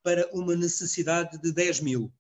para 0.03 0.29
uma 0.33 0.55
necessidade 0.55 1.41
de 1.41 1.53
10 1.53 1.81
mil. 1.81 2.13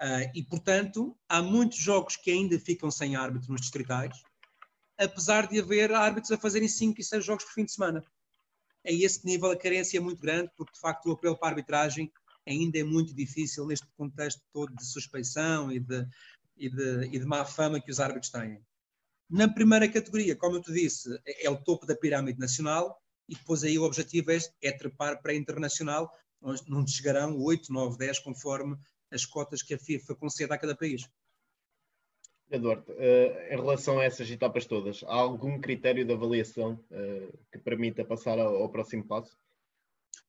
Uh, 0.00 0.30
e, 0.34 0.42
portanto, 0.44 1.18
há 1.28 1.42
muitos 1.42 1.78
jogos 1.78 2.16
que 2.16 2.30
ainda 2.30 2.58
ficam 2.58 2.90
sem 2.90 3.16
árbitro 3.16 3.50
nos 3.50 3.60
distritais, 3.60 4.16
apesar 4.96 5.48
de 5.48 5.60
haver 5.60 5.92
árbitros 5.92 6.30
a 6.30 6.38
fazerem 6.38 6.68
5 6.68 7.00
e 7.00 7.04
6 7.04 7.24
jogos 7.24 7.44
por 7.44 7.52
fim 7.52 7.64
de 7.64 7.72
semana. 7.72 8.04
A 8.86 8.92
esse 8.92 9.26
nível 9.26 9.50
a 9.50 9.56
carência 9.56 9.98
é 9.98 10.00
muito 10.00 10.20
grande, 10.20 10.50
porque 10.56 10.72
de 10.72 10.80
facto 10.80 11.06
o 11.06 11.12
apelo 11.12 11.36
para 11.36 11.48
a 11.48 11.50
arbitragem 11.50 12.12
ainda 12.48 12.78
é 12.78 12.84
muito 12.84 13.14
difícil 13.14 13.66
neste 13.66 13.86
contexto 13.96 14.42
todo 14.52 14.74
de 14.74 14.84
suspeição 14.84 15.70
e 15.70 15.78
de, 15.78 16.06
e 16.56 16.68
de, 16.68 17.04
e 17.06 17.18
de 17.18 17.24
má 17.24 17.44
fama 17.44 17.80
que 17.80 17.90
os 17.90 18.00
árbitros 18.00 18.30
têm. 18.30 18.60
Na 19.28 19.46
primeira 19.46 19.88
categoria, 19.88 20.34
como 20.34 20.56
eu 20.56 20.62
te 20.62 20.72
disse, 20.72 21.14
é, 21.26 21.46
é 21.46 21.50
o 21.50 21.62
topo 21.62 21.84
da 21.86 21.94
pirâmide 21.94 22.38
nacional 22.38 22.98
e 23.28 23.34
depois 23.34 23.62
aí 23.62 23.78
o 23.78 23.84
objetivo 23.84 24.30
é, 24.30 24.38
é 24.62 24.72
trepar 24.72 25.20
para 25.20 25.32
a 25.32 25.36
internacional, 25.36 26.10
onde 26.40 26.90
chegarão 26.90 27.38
8, 27.38 27.72
9, 27.72 27.98
10, 27.98 28.20
conforme 28.20 28.76
as 29.10 29.26
cotas 29.26 29.62
que 29.62 29.74
a 29.74 29.78
FIFA 29.78 30.14
concede 30.14 30.52
a 30.52 30.58
cada 30.58 30.74
país. 30.74 31.08
Eduardo, 32.50 32.90
uh, 32.92 33.52
em 33.52 33.56
relação 33.56 33.98
a 33.98 34.04
essas 34.04 34.30
etapas 34.30 34.64
todas, 34.64 35.04
há 35.04 35.14
algum 35.14 35.60
critério 35.60 36.04
de 36.04 36.12
avaliação 36.12 36.82
uh, 36.90 37.38
que 37.52 37.58
permita 37.58 38.04
passar 38.04 38.38
ao 38.38 38.68
próximo 38.70 39.04
passo? 39.04 39.38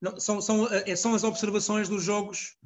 Não, 0.02 0.20
são, 0.20 0.42
são, 0.42 0.64
uh, 0.64 0.98
são 0.98 1.14
as 1.14 1.24
observações 1.24 1.90
dos 1.90 2.04
jogos 2.04 2.58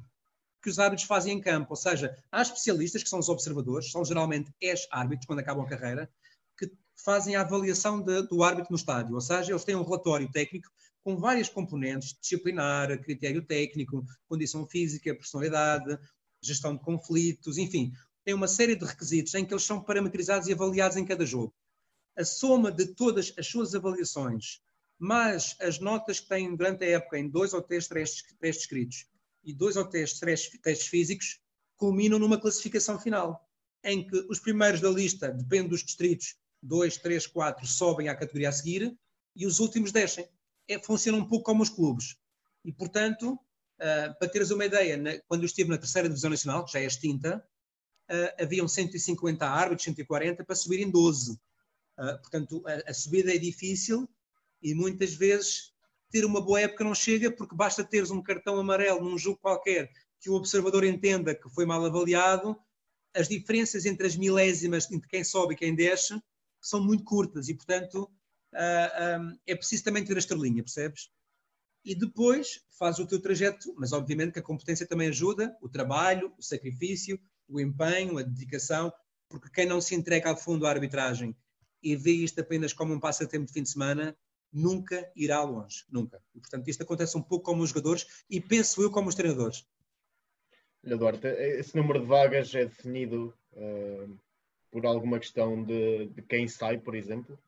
que 0.62 0.70
os 0.70 0.78
árbitros 0.78 1.06
fazem 1.06 1.36
em 1.36 1.40
campo, 1.40 1.68
ou 1.70 1.76
seja, 1.76 2.16
há 2.32 2.40
especialistas 2.40 3.02
que 3.02 3.08
são 3.08 3.18
os 3.18 3.28
observadores, 3.28 3.90
são 3.90 4.02
geralmente 4.02 4.50
ex-árbitros 4.60 5.26
quando 5.26 5.40
acabam 5.40 5.64
a 5.64 5.68
carreira, 5.68 6.10
que 6.58 6.70
fazem 7.04 7.36
a 7.36 7.42
avaliação 7.42 8.00
de, 8.00 8.22
do 8.22 8.42
árbitro 8.42 8.70
no 8.70 8.76
estádio, 8.76 9.14
ou 9.14 9.20
seja, 9.20 9.52
eles 9.52 9.64
têm 9.64 9.76
um 9.76 9.82
relatório 9.82 10.30
técnico 10.32 10.70
com 11.04 11.18
várias 11.18 11.50
componentes, 11.50 12.16
disciplinar, 12.18 12.98
critério 13.02 13.44
técnico, 13.44 14.02
condição 14.26 14.66
física, 14.66 15.14
personalidade, 15.14 15.98
gestão 16.40 16.74
de 16.74 16.82
conflitos, 16.82 17.58
enfim, 17.58 17.92
tem 18.24 18.32
uma 18.32 18.48
série 18.48 18.74
de 18.74 18.86
requisitos 18.86 19.34
em 19.34 19.44
que 19.44 19.52
eles 19.52 19.64
são 19.64 19.82
parametrizados 19.82 20.48
e 20.48 20.52
avaliados 20.54 20.96
em 20.96 21.04
cada 21.04 21.26
jogo. 21.26 21.54
A 22.16 22.24
soma 22.24 22.72
de 22.72 22.86
todas 22.86 23.34
as 23.38 23.46
suas 23.46 23.74
avaliações, 23.74 24.62
mais 24.98 25.56
as 25.60 25.78
notas 25.78 26.20
que 26.20 26.28
têm 26.28 26.54
durante 26.54 26.84
a 26.84 26.88
época 26.88 27.18
em 27.18 27.28
dois 27.28 27.52
ou 27.52 27.62
três 27.62 27.88
testes, 27.88 28.22
testes 28.40 28.64
escritos 28.64 29.06
e 29.42 29.52
dois 29.52 29.76
ou 29.76 29.84
três 29.84 30.18
testes, 30.18 30.60
testes 30.60 30.88
físicos, 30.88 31.40
culminam 31.76 32.18
numa 32.18 32.40
classificação 32.40 32.98
final, 32.98 33.46
em 33.82 34.06
que 34.06 34.16
os 34.30 34.38
primeiros 34.38 34.80
da 34.80 34.88
lista, 34.88 35.30
depende 35.30 35.68
dos 35.68 35.84
distritos, 35.84 36.36
2, 36.64 36.96
3, 36.96 37.26
4, 37.26 37.66
sobem 37.66 38.08
à 38.08 38.16
categoria 38.16 38.48
a 38.48 38.52
seguir 38.52 38.96
e 39.36 39.46
os 39.46 39.60
últimos 39.60 39.92
descem. 39.92 40.26
É, 40.66 40.82
funciona 40.82 41.18
um 41.18 41.28
pouco 41.28 41.44
como 41.44 41.62
os 41.62 41.68
clubes. 41.68 42.16
E, 42.64 42.72
portanto, 42.72 43.34
uh, 43.34 44.18
para 44.18 44.28
teres 44.28 44.50
uma 44.50 44.64
ideia, 44.64 44.96
na, 44.96 45.18
quando 45.28 45.42
eu 45.42 45.46
estive 45.46 45.68
na 45.68 45.76
terceira 45.76 46.08
divisão 46.08 46.30
nacional, 46.30 46.64
que 46.64 46.72
já 46.72 46.80
é 46.80 46.86
extinta, 46.86 47.46
uh, 48.10 48.42
haviam 48.42 48.66
150 48.66 49.46
árbitros, 49.46 49.84
140, 49.84 50.42
para 50.42 50.56
subir 50.56 50.80
em 50.80 50.90
12. 50.90 51.32
Uh, 51.32 51.38
portanto, 52.22 52.62
a, 52.66 52.90
a, 52.90 52.94
subida 52.94 53.34
é 53.34 53.38
difícil 53.38 54.08
e 54.64 54.74
muitas 54.74 55.12
vezes 55.12 55.74
ter 56.10 56.24
uma 56.24 56.40
boa 56.40 56.60
época 56.60 56.82
não 56.82 56.94
chega, 56.94 57.30
porque 57.30 57.54
basta 57.54 57.84
teres 57.84 58.10
um 58.10 58.22
cartão 58.22 58.58
amarelo 58.58 59.04
num 59.04 59.18
jogo 59.18 59.38
qualquer 59.38 59.92
que 60.18 60.30
o 60.30 60.34
observador 60.34 60.84
entenda 60.84 61.34
que 61.34 61.50
foi 61.50 61.66
mal 61.66 61.84
avaliado, 61.84 62.56
as 63.14 63.28
diferenças 63.28 63.84
entre 63.84 64.06
as 64.06 64.16
milésimas 64.16 64.90
entre 64.90 65.06
quem 65.06 65.22
sobe 65.22 65.52
e 65.52 65.56
quem 65.56 65.74
desce 65.74 66.18
são 66.60 66.82
muito 66.82 67.04
curtas 67.04 67.48
e, 67.48 67.54
portanto, 67.54 68.10
uh, 68.54 69.20
um, 69.20 69.38
é 69.46 69.54
preciso 69.54 69.84
também 69.84 70.02
ter 70.02 70.16
a 70.16 70.18
estrelinha, 70.18 70.62
percebes? 70.62 71.10
E 71.84 71.94
depois 71.94 72.64
faz 72.78 72.98
o 72.98 73.06
teu 73.06 73.20
trajeto, 73.20 73.74
mas 73.76 73.92
obviamente 73.92 74.32
que 74.32 74.38
a 74.38 74.42
competência 74.42 74.86
também 74.86 75.08
ajuda, 75.08 75.54
o 75.60 75.68
trabalho, 75.68 76.32
o 76.38 76.42
sacrifício, 76.42 77.20
o 77.46 77.60
empenho, 77.60 78.16
a 78.16 78.22
dedicação, 78.22 78.90
porque 79.28 79.50
quem 79.50 79.66
não 79.66 79.80
se 79.80 79.94
entrega 79.94 80.30
a 80.30 80.36
fundo 80.36 80.66
à 80.66 80.70
arbitragem 80.70 81.36
e 81.82 81.94
vê 81.94 82.12
isto 82.12 82.40
apenas 82.40 82.72
como 82.72 82.94
um 82.94 83.00
passatempo 83.00 83.46
de 83.46 83.52
fim 83.52 83.62
de 83.62 83.68
semana, 83.68 84.16
nunca 84.54 85.10
irá 85.16 85.42
longe, 85.42 85.84
nunca. 85.90 86.22
E, 86.32 86.40
portanto, 86.40 86.68
isto 86.68 86.82
acontece 86.84 87.18
um 87.18 87.22
pouco 87.22 87.44
como 87.44 87.62
os 87.62 87.70
jogadores 87.70 88.06
e 88.30 88.40
penso 88.40 88.80
eu 88.80 88.90
como 88.90 89.08
os 89.08 89.16
treinadores. 89.16 89.66
Eduardo, 90.84 91.26
esse 91.26 91.76
número 91.76 92.00
de 92.00 92.06
vagas 92.06 92.54
é 92.54 92.66
definido 92.66 93.34
uh, 93.54 94.18
por 94.70 94.86
alguma 94.86 95.18
questão 95.18 95.64
de, 95.64 96.06
de, 96.06 96.22
quem 96.22 96.46
sai, 96.46 96.78
por 96.78 96.94
exemplo? 96.94 97.38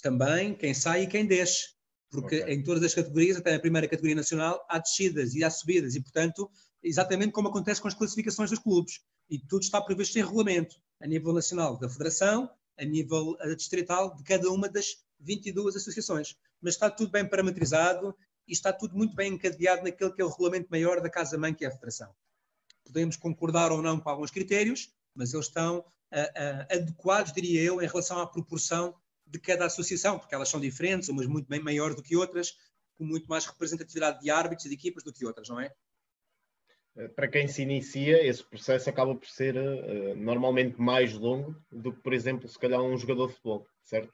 Também, 0.00 0.54
quem 0.54 0.72
sai 0.72 1.02
e 1.02 1.06
quem 1.06 1.26
desce. 1.26 1.74
Porque 2.10 2.42
okay. 2.42 2.54
em 2.54 2.62
todas 2.62 2.82
as 2.82 2.94
categorias, 2.94 3.36
até 3.36 3.52
na 3.52 3.58
primeira 3.58 3.88
categoria 3.88 4.14
nacional, 4.14 4.64
há 4.68 4.78
descidas 4.78 5.34
e 5.34 5.42
há 5.42 5.50
subidas. 5.50 5.94
E, 5.94 6.00
portanto, 6.00 6.50
exatamente 6.82 7.32
como 7.32 7.48
acontece 7.48 7.80
com 7.80 7.88
as 7.88 7.94
classificações 7.94 8.50
dos 8.50 8.58
clubes. 8.58 9.00
E 9.28 9.38
tudo 9.38 9.62
está 9.62 9.80
previsto 9.80 10.18
em 10.18 10.22
regulamento, 10.22 10.76
a 11.00 11.06
nível 11.06 11.32
nacional 11.32 11.78
da 11.78 11.88
Federação, 11.88 12.50
a 12.78 12.84
nível 12.84 13.36
eh, 13.40 13.54
distrital 13.54 14.14
de 14.14 14.22
cada 14.24 14.50
uma 14.50 14.68
das 14.68 15.02
22 15.22 15.76
associações. 15.76 16.36
Mas 16.60 16.74
está 16.74 16.90
tudo 16.90 17.10
bem 17.10 17.26
parametrizado 17.26 18.14
e 18.46 18.52
está 18.52 18.72
tudo 18.72 18.96
muito 18.96 19.14
bem 19.14 19.34
encadeado 19.34 19.82
naquele 19.82 20.12
que 20.12 20.20
é 20.20 20.24
o 20.24 20.28
regulamento 20.28 20.68
maior 20.70 21.00
da 21.00 21.08
Casa-Mãe, 21.08 21.54
que 21.54 21.64
é 21.64 21.68
a 21.68 21.72
Federação. 21.72 22.12
Podemos 22.84 23.16
concordar 23.16 23.72
ou 23.72 23.80
não 23.80 23.98
com 23.98 24.08
alguns 24.08 24.30
critérios, 24.30 24.92
mas 25.14 25.32
eles 25.32 25.46
estão 25.46 25.78
uh, 25.78 25.82
uh, 25.82 26.66
adequados, 26.70 27.32
diria 27.32 27.62
eu, 27.62 27.80
em 27.80 27.86
relação 27.86 28.18
à 28.18 28.26
proporção 28.26 28.94
de 29.26 29.38
cada 29.38 29.66
associação, 29.66 30.18
porque 30.18 30.34
elas 30.34 30.48
são 30.48 30.60
diferentes, 30.60 31.08
umas 31.08 31.26
muito 31.26 31.48
bem 31.48 31.60
maiores 31.60 31.96
do 31.96 32.02
que 32.02 32.16
outras, 32.16 32.56
com 32.94 33.04
muito 33.04 33.26
mais 33.26 33.46
representatividade 33.46 34.20
de 34.20 34.30
árbitros 34.30 34.66
e 34.66 34.68
de 34.68 34.74
equipas 34.74 35.02
do 35.02 35.12
que 35.12 35.24
outras, 35.24 35.48
não 35.48 35.58
é? 35.58 35.72
Eh, 36.96 37.08
para 37.08 37.28
quem 37.28 37.48
se 37.48 37.62
inicia, 37.62 38.24
esse 38.26 38.44
processo 38.44 38.90
acaba 38.90 39.14
por 39.14 39.26
ser 39.26 39.56
uh, 39.56 40.14
normalmente 40.16 40.80
mais 40.80 41.12
longo 41.14 41.56
do 41.70 41.92
que, 41.92 42.00
por 42.00 42.12
exemplo, 42.12 42.48
se 42.48 42.58
calhar 42.58 42.82
um 42.82 42.96
jogador 42.98 43.28
de 43.28 43.34
futebol, 43.34 43.66
certo? 43.82 44.12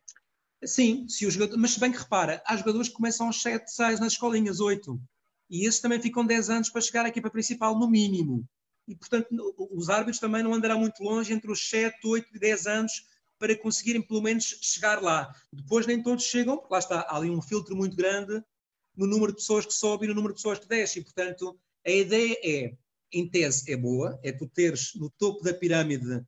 Sim, 0.64 1.08
se 1.08 1.26
mas 1.56 1.72
se 1.72 1.80
bem 1.80 1.92
que 1.92 1.98
repara, 1.98 2.42
há 2.44 2.56
jogadores 2.56 2.88
que 2.88 2.94
começam 2.94 3.26
aos 3.26 3.40
7, 3.40 3.70
6 3.70 4.00
nas 4.00 4.14
escolinhas, 4.14 4.58
8, 4.58 5.00
e 5.50 5.66
esses 5.66 5.80
também 5.80 6.00
ficam 6.00 6.26
10 6.26 6.50
anos 6.50 6.70
para 6.70 6.80
chegar 6.80 7.04
à 7.04 7.08
equipa 7.08 7.30
principal, 7.30 7.78
no 7.78 7.88
mínimo. 7.88 8.44
E, 8.86 8.94
portanto, 8.94 9.28
os 9.70 9.88
árbitros 9.88 10.18
também 10.18 10.42
não 10.42 10.52
andarão 10.52 10.80
muito 10.80 11.02
longe 11.02 11.32
entre 11.32 11.50
os 11.50 11.68
7, 11.68 12.06
8 12.06 12.28
e 12.34 12.38
10 12.38 12.66
anos 12.66 12.92
para 13.38 13.56
conseguirem, 13.56 14.02
pelo 14.02 14.20
menos, 14.20 14.58
chegar 14.60 15.00
lá. 15.00 15.32
Depois, 15.52 15.86
nem 15.86 16.02
todos 16.02 16.24
chegam, 16.24 16.56
porque 16.56 16.72
lá 16.72 16.78
está, 16.78 17.00
há 17.00 17.16
ali 17.16 17.30
um 17.30 17.40
filtro 17.40 17.76
muito 17.76 17.96
grande 17.96 18.42
no 18.96 19.06
número 19.06 19.30
de 19.30 19.38
pessoas 19.38 19.64
que 19.64 19.72
sobe 19.72 20.06
e 20.06 20.08
no 20.08 20.14
número 20.14 20.34
de 20.34 20.38
pessoas 20.38 20.58
que 20.58 20.66
desce, 20.66 20.98
e, 20.98 21.04
portanto, 21.04 21.58
a 21.86 21.90
ideia 21.90 22.36
é, 22.42 22.76
em 23.12 23.28
tese, 23.28 23.70
é 23.70 23.76
boa, 23.76 24.18
é 24.24 24.32
tu 24.32 24.48
teres 24.48 24.92
no 24.96 25.08
topo 25.10 25.44
da 25.44 25.54
pirâmide 25.54 26.24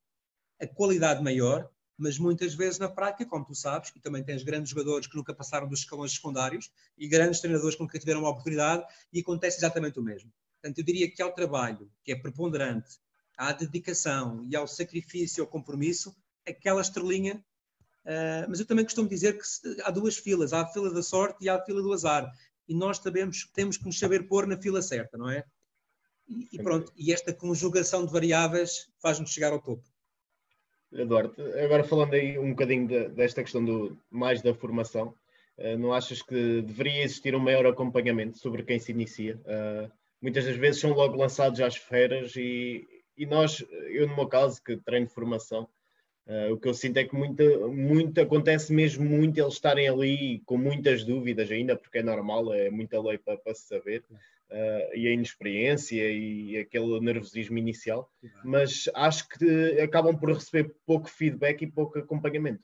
a 0.60 0.66
qualidade 0.66 1.22
maior, 1.22 1.68
mas 2.00 2.18
muitas 2.18 2.54
vezes 2.54 2.78
na 2.78 2.88
prática, 2.88 3.28
como 3.28 3.44
tu 3.44 3.54
sabes, 3.54 3.92
e 3.94 4.00
também 4.00 4.24
tens 4.24 4.42
grandes 4.42 4.70
jogadores 4.70 5.06
que 5.06 5.16
nunca 5.16 5.34
passaram 5.34 5.68
dos 5.68 5.80
escalões 5.80 6.12
secundários 6.12 6.70
e 6.96 7.06
grandes 7.06 7.40
treinadores 7.40 7.76
que 7.76 7.82
nunca 7.82 7.98
tiveram 7.98 8.20
uma 8.20 8.30
oportunidade 8.30 8.84
e 9.12 9.20
acontece 9.20 9.58
exatamente 9.58 9.98
o 9.98 10.02
mesmo. 10.02 10.32
Portanto, 10.60 10.78
eu 10.78 10.84
diria 10.84 11.10
que 11.10 11.22
ao 11.22 11.32
trabalho, 11.32 11.90
que 12.02 12.12
é 12.12 12.16
preponderante, 12.16 12.98
à 13.36 13.52
dedicação 13.52 14.46
e 14.50 14.56
ao 14.56 14.66
sacrifício, 14.66 15.42
ao 15.42 15.48
compromisso, 15.48 16.14
aquela 16.46 16.80
estrelinha. 16.80 17.44
Uh, 18.04 18.48
mas 18.48 18.60
eu 18.60 18.66
também 18.66 18.84
costumo 18.84 19.08
dizer 19.08 19.38
que 19.38 19.44
há 19.82 19.90
duas 19.90 20.16
filas, 20.16 20.52
há 20.52 20.62
a 20.62 20.66
fila 20.66 20.92
da 20.92 21.02
sorte 21.02 21.44
e 21.44 21.48
há 21.48 21.56
a 21.56 21.64
fila 21.64 21.82
do 21.82 21.92
azar 21.92 22.30
e 22.70 22.74
nós 22.74 22.98
sabemos, 22.98 23.50
temos 23.52 23.76
que 23.76 23.84
nos 23.84 23.98
saber 23.98 24.28
pôr 24.28 24.46
na 24.46 24.56
fila 24.56 24.80
certa, 24.80 25.18
não 25.18 25.28
é? 25.28 25.44
E, 26.28 26.48
e 26.52 26.62
pronto, 26.62 26.92
e 26.96 27.12
esta 27.12 27.34
conjugação 27.34 28.06
de 28.06 28.12
variáveis 28.12 28.88
faz-nos 29.02 29.32
chegar 29.32 29.52
ao 29.52 29.60
topo. 29.60 29.82
Eduardo, 30.92 31.34
agora 31.58 31.84
falando 31.84 32.14
aí 32.14 32.38
um 32.38 32.50
bocadinho 32.50 32.86
de, 32.86 33.08
desta 33.10 33.42
questão 33.42 33.64
do, 33.64 33.96
mais 34.10 34.42
da 34.42 34.54
formação, 34.54 35.14
uh, 35.58 35.78
não 35.78 35.92
achas 35.92 36.22
que 36.22 36.62
deveria 36.62 37.02
existir 37.02 37.34
um 37.34 37.40
maior 37.40 37.66
acompanhamento 37.66 38.38
sobre 38.38 38.62
quem 38.62 38.78
se 38.78 38.92
inicia? 38.92 39.36
Uh, 39.36 39.90
muitas 40.20 40.44
das 40.44 40.56
vezes 40.56 40.80
são 40.80 40.92
logo 40.92 41.16
lançados 41.16 41.60
às 41.60 41.76
feras 41.76 42.34
e, 42.36 42.86
e 43.16 43.26
nós, 43.26 43.64
eu 43.88 44.08
no 44.08 44.16
meu 44.16 44.26
caso, 44.26 44.62
que 44.62 44.76
treino 44.76 45.08
formação, 45.08 45.68
Uh, 46.30 46.52
o 46.52 46.56
que 46.56 46.68
eu 46.68 46.74
sinto 46.74 46.96
é 46.98 47.04
que 47.04 47.12
muita, 47.12 47.42
muito, 47.66 48.20
acontece 48.20 48.72
mesmo 48.72 49.04
muito 49.04 49.40
eles 49.40 49.54
estarem 49.54 49.88
ali 49.88 50.40
com 50.46 50.56
muitas 50.56 51.02
dúvidas 51.02 51.50
ainda, 51.50 51.74
porque 51.74 51.98
é 51.98 52.02
normal, 52.04 52.54
é 52.54 52.70
muita 52.70 53.02
lei 53.02 53.18
para, 53.18 53.36
para 53.36 53.52
se 53.52 53.62
saber, 53.62 54.04
uh, 54.50 54.96
e 54.96 55.08
a 55.08 55.12
inexperiência 55.12 56.10
e 56.10 56.58
aquele 56.58 57.00
nervosismo 57.00 57.58
inicial, 57.58 58.10
mas 58.44 58.88
acho 58.94 59.28
que 59.28 59.80
acabam 59.80 60.16
por 60.16 60.32
receber 60.32 60.74
pouco 60.86 61.08
feedback 61.08 61.62
e 61.62 61.70
pouco 61.70 61.98
acompanhamento. 61.98 62.62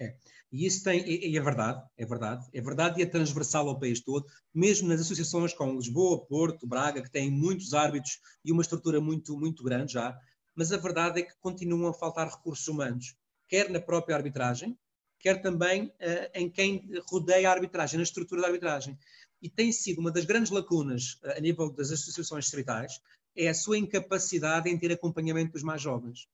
É. 0.00 0.14
E 0.52 0.64
isso 0.64 0.84
tem, 0.84 1.04
e 1.06 1.36
é, 1.36 1.40
verdade, 1.40 1.82
é 1.96 2.06
verdade, 2.06 2.46
é 2.52 2.60
verdade 2.60 3.00
e 3.00 3.02
é 3.02 3.06
transversal 3.06 3.68
ao 3.68 3.78
país 3.78 4.00
todo, 4.00 4.26
mesmo 4.54 4.88
nas 4.88 5.00
associações 5.00 5.52
como 5.52 5.76
Lisboa, 5.76 6.24
Porto, 6.24 6.66
Braga, 6.66 7.02
que 7.02 7.10
têm 7.10 7.30
muitos 7.30 7.74
árbitros 7.74 8.20
e 8.44 8.52
uma 8.52 8.62
estrutura 8.62 9.00
muito, 9.00 9.36
muito 9.36 9.64
grande 9.64 9.94
já, 9.94 10.16
mas 10.54 10.72
a 10.72 10.76
verdade 10.76 11.20
é 11.20 11.22
que 11.24 11.34
continuam 11.40 11.88
a 11.88 11.94
faltar 11.94 12.28
recursos 12.28 12.66
humanos, 12.68 13.16
quer 13.48 13.68
na 13.70 13.80
própria 13.80 14.16
arbitragem, 14.16 14.78
quer 15.18 15.42
também 15.42 15.86
uh, 15.86 16.30
em 16.34 16.48
quem 16.48 16.88
rodeia 17.08 17.48
a 17.48 17.52
arbitragem, 17.52 17.96
na 17.96 18.04
estrutura 18.04 18.42
da 18.42 18.46
arbitragem. 18.46 18.96
E 19.40 19.50
tem 19.50 19.70
sido 19.70 20.00
uma 20.00 20.10
das 20.10 20.24
grandes 20.24 20.50
lacunas 20.50 21.18
uh, 21.22 21.36
a 21.36 21.40
nível 21.40 21.70
das 21.70 21.90
associações 21.90 22.44
distritais, 22.44 23.00
é 23.36 23.48
a 23.48 23.54
sua 23.54 23.78
incapacidade 23.78 24.68
em 24.68 24.78
ter 24.78 24.90
acompanhamento 24.92 25.52
dos 25.52 25.62
mais 25.62 25.82
jovens. 25.82 26.26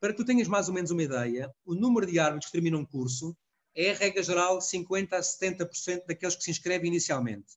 Para 0.00 0.12
que 0.12 0.18
tu 0.18 0.24
tenhas 0.24 0.48
mais 0.48 0.68
ou 0.68 0.74
menos 0.74 0.90
uma 0.90 1.02
ideia, 1.02 1.52
o 1.64 1.74
número 1.74 2.06
de 2.06 2.18
árbitros 2.18 2.46
que 2.46 2.52
terminam 2.52 2.80
um 2.80 2.86
curso 2.86 3.36
é, 3.74 3.92
regra 3.92 4.22
geral, 4.22 4.58
50% 4.58 5.12
a 5.12 5.20
70% 5.20 6.06
daqueles 6.06 6.34
que 6.34 6.42
se 6.42 6.50
inscrevem 6.50 6.88
inicialmente. 6.88 7.56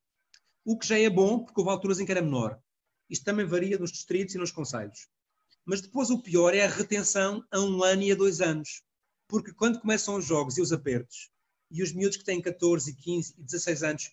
O 0.64 0.78
que 0.78 0.88
já 0.88 1.00
é 1.00 1.10
bom, 1.10 1.44
porque 1.44 1.60
houve 1.60 1.72
alturas 1.72 2.00
em 2.00 2.06
que 2.06 2.12
era 2.12 2.22
menor. 2.22 2.60
Isto 3.10 3.26
também 3.26 3.46
varia 3.46 3.78
nos 3.78 3.92
distritos 3.92 4.36
e 4.36 4.38
nos 4.38 4.52
conselhos. 4.52 5.08
Mas 5.66 5.82
depois 5.82 6.10
o 6.10 6.22
pior 6.22 6.54
é 6.54 6.64
a 6.64 6.70
retenção 6.70 7.44
a 7.52 7.60
um 7.60 7.84
ano 7.84 8.04
e 8.04 8.12
a 8.12 8.16
dois 8.16 8.42
anos. 8.42 8.84
Porque 9.28 9.54
quando 9.54 9.80
começam 9.80 10.16
os 10.16 10.26
jogos 10.26 10.58
e 10.58 10.62
os 10.62 10.72
apertos, 10.72 11.32
e 11.70 11.82
os 11.82 11.94
miúdos 11.94 12.18
que 12.18 12.24
têm 12.24 12.42
14, 12.42 12.94
15 12.96 13.36
e 13.38 13.44
16 13.44 13.84
anos, 13.84 14.12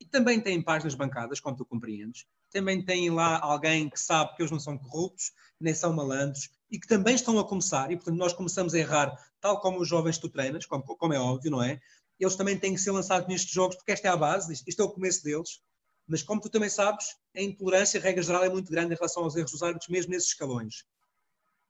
e 0.00 0.04
também 0.04 0.40
têm 0.40 0.62
paz 0.62 0.84
nas 0.84 0.94
bancadas, 0.94 1.40
como 1.40 1.56
tu 1.56 1.64
compreendes, 1.64 2.26
também 2.50 2.84
têm 2.84 3.10
lá 3.10 3.38
alguém 3.40 3.88
que 3.88 3.98
sabe 3.98 4.34
que 4.34 4.42
eles 4.42 4.50
não 4.50 4.60
são 4.60 4.78
corruptos, 4.78 5.32
nem 5.60 5.74
são 5.74 5.92
malandros, 5.92 6.50
e 6.70 6.78
que 6.78 6.86
também 6.86 7.14
estão 7.14 7.38
a 7.38 7.48
começar, 7.48 7.90
e 7.90 7.96
portanto 7.96 8.16
nós 8.16 8.32
começamos 8.32 8.74
a 8.74 8.78
errar, 8.78 9.16
tal 9.40 9.60
como 9.60 9.80
os 9.80 9.88
jovens 9.88 10.16
que 10.16 10.22
tu 10.22 10.28
treinas, 10.28 10.66
como, 10.66 10.82
como 10.82 11.14
é 11.14 11.18
óbvio, 11.18 11.50
não 11.50 11.62
é? 11.62 11.80
Eles 12.18 12.36
também 12.36 12.58
têm 12.58 12.74
que 12.74 12.80
ser 12.80 12.90
lançados 12.90 13.28
nestes 13.28 13.52
jogos, 13.52 13.76
porque 13.76 13.92
esta 13.92 14.08
é 14.08 14.10
a 14.10 14.16
base, 14.16 14.52
isto 14.66 14.82
é 14.82 14.84
o 14.84 14.90
começo 14.90 15.22
deles, 15.22 15.60
mas 16.06 16.22
como 16.22 16.40
tu 16.40 16.48
também 16.48 16.70
sabes, 16.70 17.16
a 17.34 17.42
intolerância, 17.42 17.98
a 17.98 18.02
regra 18.02 18.22
geral, 18.22 18.44
é 18.44 18.48
muito 18.48 18.70
grande 18.70 18.94
em 18.94 18.96
relação 18.96 19.24
aos 19.24 19.36
erros 19.36 19.50
dos 19.50 19.62
árbitros, 19.62 19.88
mesmo 19.88 20.12
nesses 20.12 20.28
escalões. 20.28 20.84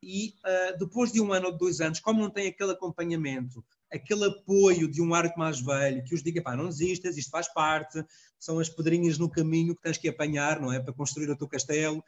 E 0.02 0.34
uh, 0.44 0.78
depois 0.78 1.10
de 1.10 1.20
um 1.20 1.32
ano 1.32 1.46
ou 1.46 1.52
de 1.52 1.58
dois 1.58 1.80
anos, 1.80 2.00
como 2.00 2.20
não 2.20 2.30
tem 2.30 2.48
aquele 2.48 2.72
acompanhamento, 2.72 3.64
aquele 3.92 4.26
apoio 4.26 4.90
de 4.90 5.00
um 5.00 5.14
árbitro 5.14 5.38
mais 5.38 5.60
velho, 5.60 6.02
que 6.04 6.14
os 6.14 6.22
diga, 6.22 6.42
pá, 6.42 6.56
não 6.56 6.68
desistas, 6.68 7.16
isto 7.16 7.30
faz 7.30 7.52
parte, 7.52 8.04
são 8.38 8.58
as 8.58 8.68
pedrinhas 8.68 9.18
no 9.18 9.30
caminho 9.30 9.74
que 9.74 9.82
tens 9.82 9.98
que 9.98 10.08
apanhar, 10.08 10.60
não 10.60 10.72
é? 10.72 10.80
Para 10.80 10.92
construir 10.92 11.30
o 11.30 11.36
teu 11.36 11.48
castelo. 11.48 12.02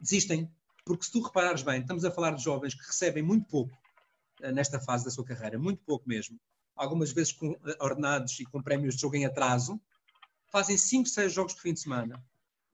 Desistem, 0.00 0.50
porque 0.84 1.04
se 1.04 1.12
tu 1.12 1.20
reparares 1.20 1.62
bem, 1.62 1.80
estamos 1.80 2.04
a 2.04 2.10
falar 2.10 2.32
de 2.32 2.42
jovens 2.42 2.74
que 2.74 2.86
recebem 2.86 3.22
muito 3.22 3.46
pouco 3.46 3.72
uh, 4.42 4.50
nesta 4.52 4.80
fase 4.80 5.04
da 5.04 5.10
sua 5.10 5.24
carreira, 5.24 5.58
muito 5.58 5.82
pouco 5.84 6.08
mesmo, 6.08 6.38
algumas 6.74 7.12
vezes 7.12 7.32
com 7.32 7.52
uh, 7.52 7.58
ordenados 7.80 8.38
e 8.40 8.44
com 8.44 8.62
prémios 8.62 8.96
de 8.96 9.00
jogo 9.00 9.16
em 9.16 9.24
atraso, 9.24 9.80
fazem 10.50 10.76
5, 10.76 11.08
6 11.08 11.32
jogos 11.32 11.54
por 11.54 11.62
fim 11.62 11.72
de 11.72 11.80
semana. 11.80 12.22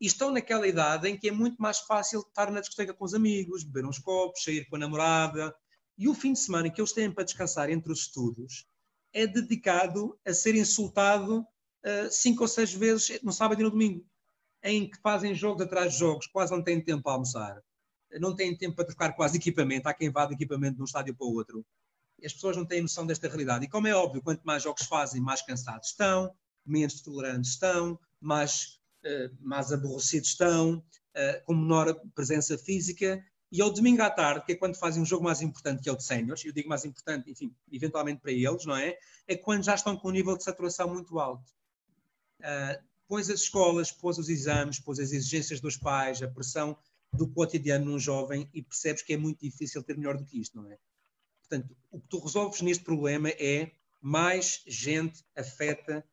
E 0.01 0.07
estão 0.07 0.31
naquela 0.31 0.67
idade 0.67 1.09
em 1.09 1.17
que 1.17 1.29
é 1.29 1.33
muito 1.33 1.61
mais 1.61 1.81
fácil 1.81 2.21
estar 2.21 2.51
na 2.51 2.61
discoteca 2.61 2.95
com 2.95 3.05
os 3.05 3.15
amigos, 3.15 3.65
beber 3.65 3.87
uns 3.87 3.99
copos, 3.99 4.43
sair 4.43 4.65
com 4.69 4.77
a 4.77 4.79
namorada. 4.79 5.55
E 5.99 6.09
o 6.09 6.15
fim 6.15 6.33
de 6.33 6.39
semana 6.39 6.71
que 6.71 6.81
eles 6.81 6.93
têm 6.93 7.11
para 7.11 7.25
descansar 7.25 7.69
entre 7.69 7.93
os 7.93 8.03
estudos 8.03 8.67
é 9.13 9.27
dedicado 9.27 10.17
a 10.25 10.33
ser 10.33 10.55
insultado 10.55 11.41
uh, 11.41 12.11
cinco 12.11 12.43
ou 12.43 12.49
seis 12.49 12.73
vezes 12.73 13.21
no 13.23 13.33
sábado 13.33 13.61
e 13.61 13.65
no 13.65 13.71
domingo, 13.71 14.07
em 14.63 14.89
que 14.89 14.97
fazem 15.01 15.35
jogos 15.35 15.63
atrás 15.63 15.95
de 15.95 15.99
jogos, 15.99 16.29
quase 16.29 16.53
não 16.53 16.63
têm 16.63 16.81
tempo 16.81 17.03
para 17.03 17.13
almoçar, 17.13 17.61
não 18.21 18.35
têm 18.35 18.57
tempo 18.57 18.77
para 18.77 18.85
trocar 18.85 19.13
quase 19.15 19.37
equipamento, 19.37 19.89
há 19.89 19.95
quem 19.95 20.11
vá 20.11 20.25
de 20.25 20.35
equipamento 20.35 20.77
de 20.77 20.83
um 20.83 20.85
estádio 20.85 21.17
para 21.17 21.27
o 21.27 21.35
outro. 21.35 21.67
As 22.25 22.33
pessoas 22.33 22.57
não 22.57 22.65
têm 22.65 22.83
noção 22.83 23.07
desta 23.07 23.29
realidade. 23.29 23.65
E 23.65 23.69
como 23.69 23.87
é 23.87 23.95
óbvio, 23.95 24.23
quanto 24.23 24.43
mais 24.43 24.63
jogos 24.63 24.87
fazem, 24.87 25.21
mais 25.21 25.43
cansados 25.43 25.91
estão, 25.91 26.33
menos 26.65 27.01
tolerantes 27.01 27.53
estão, 27.53 27.99
mais, 28.21 28.81
uh, 29.05 29.37
mais 29.41 29.73
aborrecidos 29.73 30.31
estão, 30.31 30.79
uh, 30.79 31.45
com 31.45 31.55
menor 31.55 31.95
presença 32.15 32.57
física. 32.59 33.23
E 33.51 33.63
ao 33.63 33.71
domingo 33.71 34.03
à 34.03 34.11
tarde, 34.11 34.45
que 34.45 34.53
é 34.53 34.57
quando 34.57 34.77
fazem 34.77 35.03
um 35.03 35.07
jogo 35.07 35.25
mais 35.25 35.41
importante, 35.41 35.83
que 35.83 35.89
é 35.89 35.93
o 35.93 35.97
de 35.97 36.05
séniores, 36.05 36.45
eu 36.45 36.53
digo 36.53 36.69
mais 36.69 36.85
importante, 36.85 37.31
enfim, 37.31 37.55
eventualmente 37.73 38.21
para 38.21 38.33
eles, 38.33 38.67
não 38.67 38.77
é? 38.77 38.99
É 39.27 39.37
quando 39.37 39.65
já 39.65 39.75
estão 39.75 39.97
com 39.97 40.09
um 40.09 40.13
nível 40.13 40.37
de 40.37 40.45
saturação 40.45 40.93
muito 40.93 41.19
alto. 41.19 41.51
Uh, 42.41 42.83
pões 43.09 43.31
as 43.31 43.41
escolas, 43.41 43.91
pôs 43.91 44.19
os 44.19 44.29
exames, 44.29 44.79
pôs 44.79 44.99
as 44.99 45.13
exigências 45.13 45.61
dos 45.61 45.77
pais, 45.79 46.23
a 46.23 46.29
pressão 46.29 46.77
do 47.13 47.27
cotidiano 47.27 47.87
num 47.87 47.99
jovem 47.99 48.49
e 48.53 48.63
percebes 48.63 49.03
que 49.03 49.15
é 49.15 49.17
muito 49.17 49.41
difícil 49.41 49.83
ter 49.83 49.97
melhor 49.97 50.19
do 50.19 50.27
que 50.27 50.39
isto, 50.39 50.61
não 50.61 50.71
é? 50.71 50.79
Portanto, 51.41 51.75
o 51.91 51.99
que 51.99 52.09
tu 52.09 52.19
resolves 52.19 52.61
neste 52.61 52.85
problema 52.85 53.31
é 53.31 53.73
mais 54.01 54.63
gente 54.67 55.25
afeta 55.35 56.05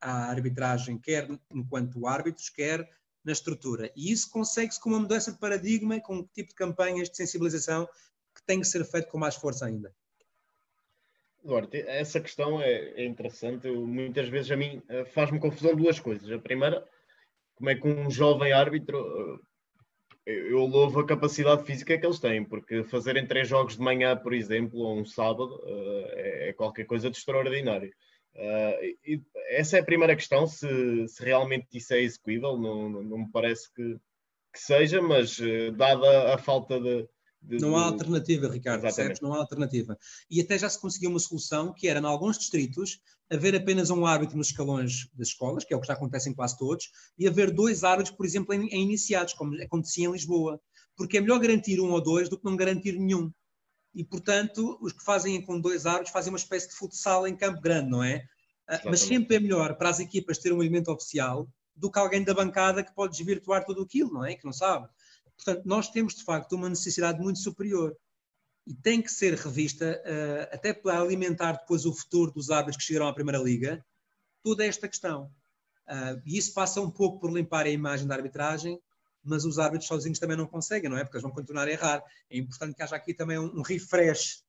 à 0.00 0.30
arbitragem, 0.30 0.98
quer 0.98 1.28
enquanto 1.50 2.06
árbitros, 2.06 2.48
quer 2.48 2.88
na 3.24 3.32
estrutura. 3.32 3.90
E 3.96 4.12
isso 4.12 4.30
consegue-se 4.30 4.80
com 4.80 4.90
uma 4.90 5.00
mudança 5.00 5.32
de 5.32 5.38
paradigma, 5.38 6.00
com 6.00 6.16
um 6.16 6.24
tipo 6.24 6.50
de 6.50 6.54
campanhas 6.54 7.08
de 7.08 7.16
sensibilização 7.16 7.86
que 8.34 8.42
tem 8.46 8.60
que 8.60 8.66
ser 8.66 8.84
feito 8.84 9.08
com 9.08 9.18
mais 9.18 9.36
força 9.36 9.66
ainda. 9.66 9.94
Eduardo, 11.42 11.70
essa 11.74 12.20
questão 12.20 12.60
é, 12.60 12.92
é 12.96 13.04
interessante. 13.04 13.66
Eu, 13.66 13.86
muitas 13.86 14.28
vezes 14.28 14.50
a 14.50 14.56
mim 14.56 14.82
eh, 14.88 15.04
faz-me 15.04 15.38
confusão 15.38 15.76
duas 15.76 16.00
coisas. 16.00 16.30
A 16.30 16.38
primeira, 16.38 16.86
como 17.54 17.70
é 17.70 17.74
que 17.74 17.86
um 17.86 18.10
jovem 18.10 18.52
árbitro 18.52 18.98
eh, 20.26 20.32
eu 20.50 20.60
louvo 20.64 21.00
a 21.00 21.06
capacidade 21.06 21.64
física 21.64 21.98
que 21.98 22.06
eles 22.06 22.18
têm, 22.18 22.44
porque 22.44 22.82
fazerem 22.84 23.26
três 23.26 23.46
jogos 23.46 23.76
de 23.76 23.82
manhã, 23.82 24.16
por 24.16 24.32
exemplo, 24.32 24.80
ou 24.80 24.98
um 24.98 25.04
sábado, 25.04 25.62
eh, 25.66 26.48
é 26.48 26.52
qualquer 26.54 26.84
coisa 26.86 27.10
de 27.10 27.16
extraordinário. 27.18 27.92
Uh, 28.34 29.22
essa 29.50 29.76
é 29.76 29.80
a 29.80 29.84
primeira 29.84 30.16
questão, 30.16 30.46
se, 30.46 31.06
se 31.06 31.22
realmente 31.24 31.68
isso 31.72 31.94
é 31.94 32.02
execuível, 32.02 32.58
não, 32.58 32.88
não, 32.88 33.02
não 33.02 33.18
me 33.18 33.30
parece 33.30 33.72
que, 33.72 33.96
que 34.52 34.60
seja, 34.60 35.00
mas 35.00 35.38
uh, 35.38 35.70
dada 35.76 36.34
a 36.34 36.38
falta 36.38 36.80
de, 36.80 37.08
de, 37.44 37.58
não 37.58 37.76
há 37.76 37.84
alternativa, 37.84 38.48
Ricardo, 38.48 38.90
certo? 38.90 39.22
Não 39.22 39.34
há 39.34 39.38
alternativa. 39.38 39.98
E 40.30 40.40
até 40.40 40.58
já 40.58 40.68
se 40.68 40.80
conseguiu 40.80 41.10
uma 41.10 41.18
solução 41.18 41.72
que 41.72 41.86
era, 41.86 42.00
em 42.00 42.04
alguns 42.04 42.38
distritos, 42.38 43.00
haver 43.30 43.54
apenas 43.54 43.90
um 43.90 44.06
árbitro 44.06 44.36
nos 44.36 44.48
escalões 44.48 45.08
das 45.14 45.28
escolas, 45.28 45.64
que 45.64 45.74
é 45.74 45.76
o 45.76 45.80
que 45.80 45.86
já 45.86 45.92
acontece 45.92 46.28
em 46.28 46.34
quase 46.34 46.56
todos, 46.58 46.90
e 47.18 47.28
haver 47.28 47.52
dois 47.52 47.84
árbitros, 47.84 48.16
por 48.16 48.24
exemplo, 48.24 48.54
em, 48.54 48.66
em 48.68 48.82
iniciados, 48.82 49.34
como 49.34 49.60
acontecia 49.62 50.06
em 50.06 50.12
Lisboa. 50.12 50.60
Porque 50.96 51.18
é 51.18 51.20
melhor 51.20 51.38
garantir 51.38 51.80
um 51.80 51.90
ou 51.90 52.00
dois 52.00 52.28
do 52.28 52.38
que 52.38 52.44
não 52.44 52.56
garantir 52.56 52.98
nenhum 52.98 53.30
e, 53.94 54.02
portanto, 54.02 54.76
os 54.80 54.92
que 54.92 55.04
fazem 55.04 55.40
com 55.42 55.60
dois 55.60 55.86
árbitros 55.86 56.12
fazem 56.12 56.32
uma 56.32 56.38
espécie 56.38 56.68
de 56.68 56.74
futsal 56.74 57.26
em 57.26 57.36
campo 57.36 57.60
grande, 57.60 57.90
não 57.90 58.02
é? 58.02 58.26
Ah, 58.66 58.74
Exatamente. 58.74 58.90
Mas 58.90 59.00
sempre 59.00 59.36
é 59.36 59.40
melhor 59.40 59.76
para 59.76 59.90
as 59.90 60.00
equipas 60.00 60.38
ter 60.38 60.52
um 60.52 60.62
elemento 60.62 60.90
oficial 60.90 61.48
do 61.76 61.90
que 61.90 61.98
alguém 61.98 62.24
da 62.24 62.34
bancada 62.34 62.82
que 62.82 62.94
pode 62.94 63.16
desvirtuar 63.16 63.64
tudo 63.64 63.82
aquilo, 63.82 64.12
não 64.12 64.24
é? 64.24 64.34
Que 64.34 64.44
não 64.44 64.52
sabe. 64.52 64.88
Portanto, 65.36 65.64
nós 65.64 65.90
temos, 65.90 66.14
de 66.14 66.24
facto, 66.24 66.52
uma 66.52 66.68
necessidade 66.68 67.20
muito 67.20 67.38
superior 67.38 67.96
e 68.66 68.74
tem 68.74 69.02
que 69.02 69.10
ser 69.10 69.34
revista, 69.34 70.02
uh, 70.04 70.54
até 70.54 70.72
para 70.72 71.00
alimentar 71.00 71.52
depois 71.52 71.84
o 71.84 71.92
futuro 71.92 72.32
dos 72.32 72.50
árbitros 72.50 72.78
que 72.78 72.84
chegaram 72.84 73.08
à 73.08 73.12
Primeira 73.12 73.38
Liga, 73.38 73.84
toda 74.42 74.64
esta 74.64 74.88
questão. 74.88 75.30
Uh, 75.86 76.20
e 76.24 76.38
isso 76.38 76.54
passa 76.54 76.80
um 76.80 76.90
pouco 76.90 77.20
por 77.20 77.30
limpar 77.30 77.66
a 77.66 77.70
imagem 77.70 78.06
da 78.06 78.14
arbitragem, 78.14 78.80
mas 79.24 79.44
os 79.44 79.58
árbitros 79.58 79.88
sozinhos 79.88 80.18
também 80.18 80.36
não 80.36 80.46
conseguem, 80.46 80.90
não 80.90 80.98
é? 80.98 81.04
Porque 81.04 81.16
eles 81.16 81.22
vão 81.22 81.32
continuar 81.32 81.66
a 81.66 81.70
errar. 81.70 82.02
É 82.30 82.36
importante 82.36 82.74
que 82.74 82.82
haja 82.82 82.96
aqui 82.96 83.14
também 83.14 83.38
um, 83.38 83.62
refresh 83.62 84.42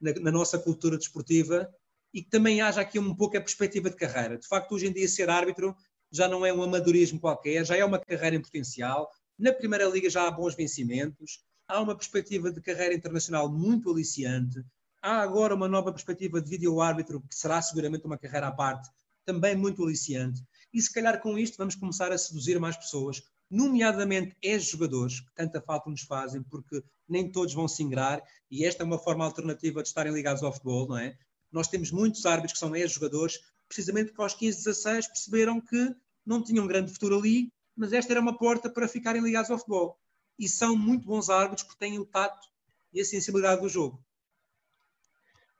na, 0.00 0.12
na, 0.14 0.32
nossa 0.32 0.58
cultura 0.58 0.96
desportiva 0.96 1.68
e 2.14 2.22
que 2.22 2.30
também 2.30 2.60
haja 2.62 2.80
aqui 2.80 2.98
um 2.98 3.14
pouco 3.14 3.36
a 3.36 3.40
perspectiva 3.40 3.90
de 3.90 3.96
carreira. 3.96 4.38
De 4.38 4.46
facto, 4.46 4.72
hoje 4.72 4.86
em 4.86 4.92
dia, 4.92 5.06
ser 5.08 5.28
árbitro 5.28 5.76
já 6.10 6.28
não 6.28 6.44
é 6.44 6.52
um 6.52 6.62
amadorismo 6.62 7.20
qualquer, 7.20 7.64
já 7.64 7.76
é 7.76 7.84
uma 7.84 7.98
carreira 7.98 8.36
em 8.36 8.42
potencial. 8.42 9.10
Na 9.38 9.52
Primeira 9.52 9.86
Liga 9.86 10.08
já 10.10 10.26
há 10.26 10.30
bons 10.30 10.54
vencimentos, 10.54 11.40
há 11.66 11.80
uma 11.80 11.96
perspectiva 11.96 12.50
de 12.50 12.60
carreira 12.60 12.94
internacional 12.94 13.50
muito 13.50 13.90
aliciante, 13.90 14.62
há 15.00 15.20
agora 15.20 15.54
uma 15.54 15.66
nova 15.66 15.90
perspectiva 15.90 16.40
de 16.40 16.50
vídeo-árbitro, 16.50 17.20
que 17.22 17.34
será 17.34 17.60
seguramente 17.62 18.04
uma 18.04 18.18
carreira 18.18 18.48
à 18.48 18.52
parte, 18.52 18.90
também 19.24 19.56
muito 19.56 19.82
aliciante. 19.82 20.42
E 20.72 20.80
se 20.80 20.92
calhar 20.92 21.20
com 21.20 21.38
isto 21.38 21.56
vamos 21.56 21.74
começar 21.74 22.12
a 22.12 22.18
seduzir 22.18 22.58
mais 22.60 22.76
pessoas, 22.76 23.22
nomeadamente 23.52 24.34
ex-jogadores, 24.40 25.20
que 25.20 25.34
tanta 25.34 25.60
falta 25.60 25.90
nos 25.90 26.00
fazem, 26.00 26.42
porque 26.42 26.82
nem 27.06 27.30
todos 27.30 27.52
vão 27.52 27.68
se 27.68 27.82
ingrar, 27.82 28.22
e 28.50 28.64
esta 28.64 28.82
é 28.82 28.86
uma 28.86 28.98
forma 28.98 29.26
alternativa 29.26 29.82
de 29.82 29.88
estarem 29.88 30.12
ligados 30.12 30.42
ao 30.42 30.50
futebol, 30.50 30.88
não 30.88 30.96
é? 30.96 31.14
Nós 31.52 31.68
temos 31.68 31.90
muitos 31.90 32.24
árbitros 32.24 32.54
que 32.54 32.58
são 32.58 32.74
ex-jogadores, 32.74 33.38
precisamente 33.68 34.06
porque 34.06 34.22
aos 34.22 34.32
15, 34.34 34.64
16 34.64 35.06
perceberam 35.08 35.60
que 35.60 35.94
não 36.24 36.42
tinham 36.42 36.66
grande 36.66 36.92
futuro 36.92 37.18
ali, 37.18 37.52
mas 37.76 37.92
esta 37.92 38.14
era 38.14 38.20
uma 38.22 38.38
porta 38.38 38.70
para 38.70 38.88
ficarem 38.88 39.22
ligados 39.22 39.50
ao 39.50 39.58
futebol. 39.58 39.98
E 40.38 40.48
são 40.48 40.74
muito 40.74 41.06
bons 41.06 41.28
árbitros 41.28 41.64
porque 41.64 41.84
têm 41.84 41.98
o 41.98 42.06
tato 42.06 42.48
e 42.90 43.02
a 43.02 43.04
sensibilidade 43.04 43.60
do 43.60 43.68
jogo. 43.68 44.02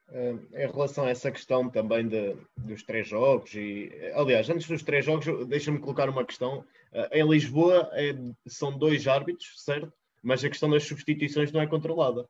Uh, 0.09 0.39
em 0.53 0.71
relação 0.71 1.05
a 1.05 1.11
essa 1.11 1.31
questão 1.31 1.71
também 1.71 2.07
de, 2.07 2.37
dos 2.59 2.83
três 2.83 3.09
jogos, 3.09 3.55
e 3.55 3.91
aliás, 4.15 4.49
antes 4.51 4.69
dos 4.69 4.83
três 4.83 5.07
jogos, 5.07 5.27
deixa-me 5.49 5.79
colocar 5.79 6.09
uma 6.11 6.25
questão. 6.25 6.59
Uh, 6.93 7.09
em 7.13 7.27
Lisboa 7.27 7.89
é, 7.95 8.15
são 8.47 8.77
dois 8.77 9.09
árbitros, 9.09 9.53
certo? 9.57 9.91
Mas 10.23 10.45
a 10.45 10.51
questão 10.51 10.69
das 10.69 10.85
substituições 10.85 11.51
não 11.51 11.63
é 11.63 11.67
controlada. 11.67 12.29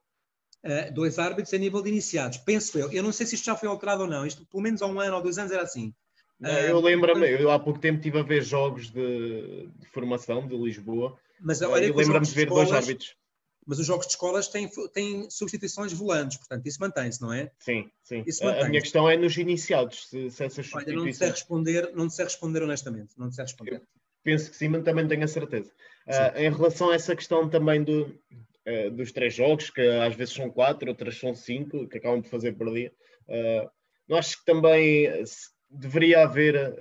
Uh, 0.65 0.95
dois 0.95 1.19
árbitros 1.19 1.53
a 1.53 1.59
nível 1.59 1.83
de 1.83 1.89
iniciados, 1.89 2.39
penso 2.39 2.79
eu. 2.79 2.93
Eu 2.93 3.03
não 3.03 3.11
sei 3.11 3.27
se 3.27 3.35
isto 3.35 3.47
já 3.47 3.57
foi 3.57 3.69
alterado 3.69 4.03
ou 4.03 4.09
não. 4.09 4.25
Isto, 4.25 4.47
pelo 4.47 4.63
menos 4.63 4.81
há 4.81 4.87
um 4.87 5.01
ano 5.01 5.17
ou 5.17 5.23
dois 5.23 5.37
anos, 5.39 5.51
era 5.51 5.63
assim. 5.63 5.93
eu 6.41 6.81
lembro-me, 6.81 7.29
eu 7.29 7.51
há 7.51 7.59
pouco 7.59 7.81
tempo 7.81 7.97
estive 7.97 8.21
a 8.21 8.23
ver 8.23 8.45
jogos 8.45 8.91
de, 8.91 9.67
de 9.77 9.87
formação 9.89 10.47
de 10.47 10.57
Lisboa. 10.57 11.19
Mas 11.41 11.61
olha, 11.63 11.87
eu 11.87 11.97
lembro-me 11.97 12.25
de 12.25 12.33
ver 12.33 12.45
escolas, 12.45 12.69
dois 12.69 12.81
árbitros 12.81 13.22
mas 13.67 13.79
os 13.79 13.87
jogos 13.87 14.07
de 14.07 14.13
escolas 14.13 14.49
têm, 14.49 14.69
têm 14.93 15.31
substituições 15.31 15.93
volantes, 15.93 16.37
portanto, 16.39 16.67
isso 16.67 16.81
mantém-se, 16.81 17.21
não 17.21 17.33
é? 17.33 17.51
Sim, 17.59 17.91
sim. 18.03 18.25
A, 18.43 18.69
minha 18.69 18.81
questão 18.81 19.09
é 19.09 19.17
nos 19.17 19.37
iniciados, 19.37 20.09
se, 20.09 20.31
se 20.31 20.45
essas 20.45 20.67
substituições... 20.67 20.97
Olha, 20.97 21.07
não 21.07 21.13
sei 21.13 21.31
responder, 21.31 21.93
não 21.95 22.11
sei 22.11 22.25
responder 22.25 22.63
honestamente, 22.63 23.15
não 23.17 23.31
sei 23.31 23.45
responder. 23.45 23.75
Eu 23.75 23.83
penso 24.25 24.51
que 24.51 24.57
sim, 24.57 24.69
mas 24.69 24.85
também 24.85 25.07
tenho 25.07 25.25
a 25.25 25.29
certeza. 25.29 25.71
Uh, 26.07 26.39
em 26.39 26.51
relação 26.51 26.91
a 26.91 26.95
essa 26.95 27.15
questão 27.15 27.49
também 27.49 27.85
do, 27.85 28.03
uh, 28.67 28.91
dos 28.91 29.13
três 29.13 29.35
jogos, 29.35 29.71
que 29.71 29.81
às 29.81 30.15
vezes 30.15 30.35
são 30.35 30.51
quatro, 30.51 30.89
outras 30.89 31.19
são 31.19 31.35
cinco, 31.35 31.89
que 31.89 31.99
acabam 31.99 32.23
por 32.23 32.31
fazer 32.31 32.53
por 32.53 32.73
dia. 32.73 32.93
Uh, 33.29 33.71
eu 34.09 34.17
acho 34.17 34.39
que 34.39 34.45
também 34.45 35.09
deveria 35.71 36.25
haver. 36.25 36.75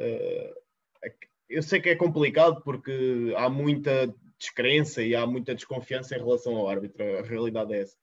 eu 1.48 1.62
sei 1.62 1.80
que 1.80 1.90
é 1.90 1.96
complicado 1.96 2.62
porque 2.64 3.34
há 3.38 3.48
muita 3.48 4.14
descrença 4.42 5.02
e 5.02 5.16
há 5.16 5.26
muita 5.26 5.56
desconfiança 5.56 6.16
em 6.16 6.20
relação 6.20 6.56
ao 6.56 6.68
árbitro, 6.68 7.04
a 7.20 7.22
realidade 7.22 7.74
é 7.74 7.82
essa. 7.82 7.96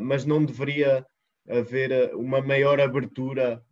mas 0.00 0.24
não 0.24 0.44
deveria 0.44 1.06
haver 1.48 2.14
uma 2.14 2.40
maior 2.40 2.80
abertura, 2.80 3.62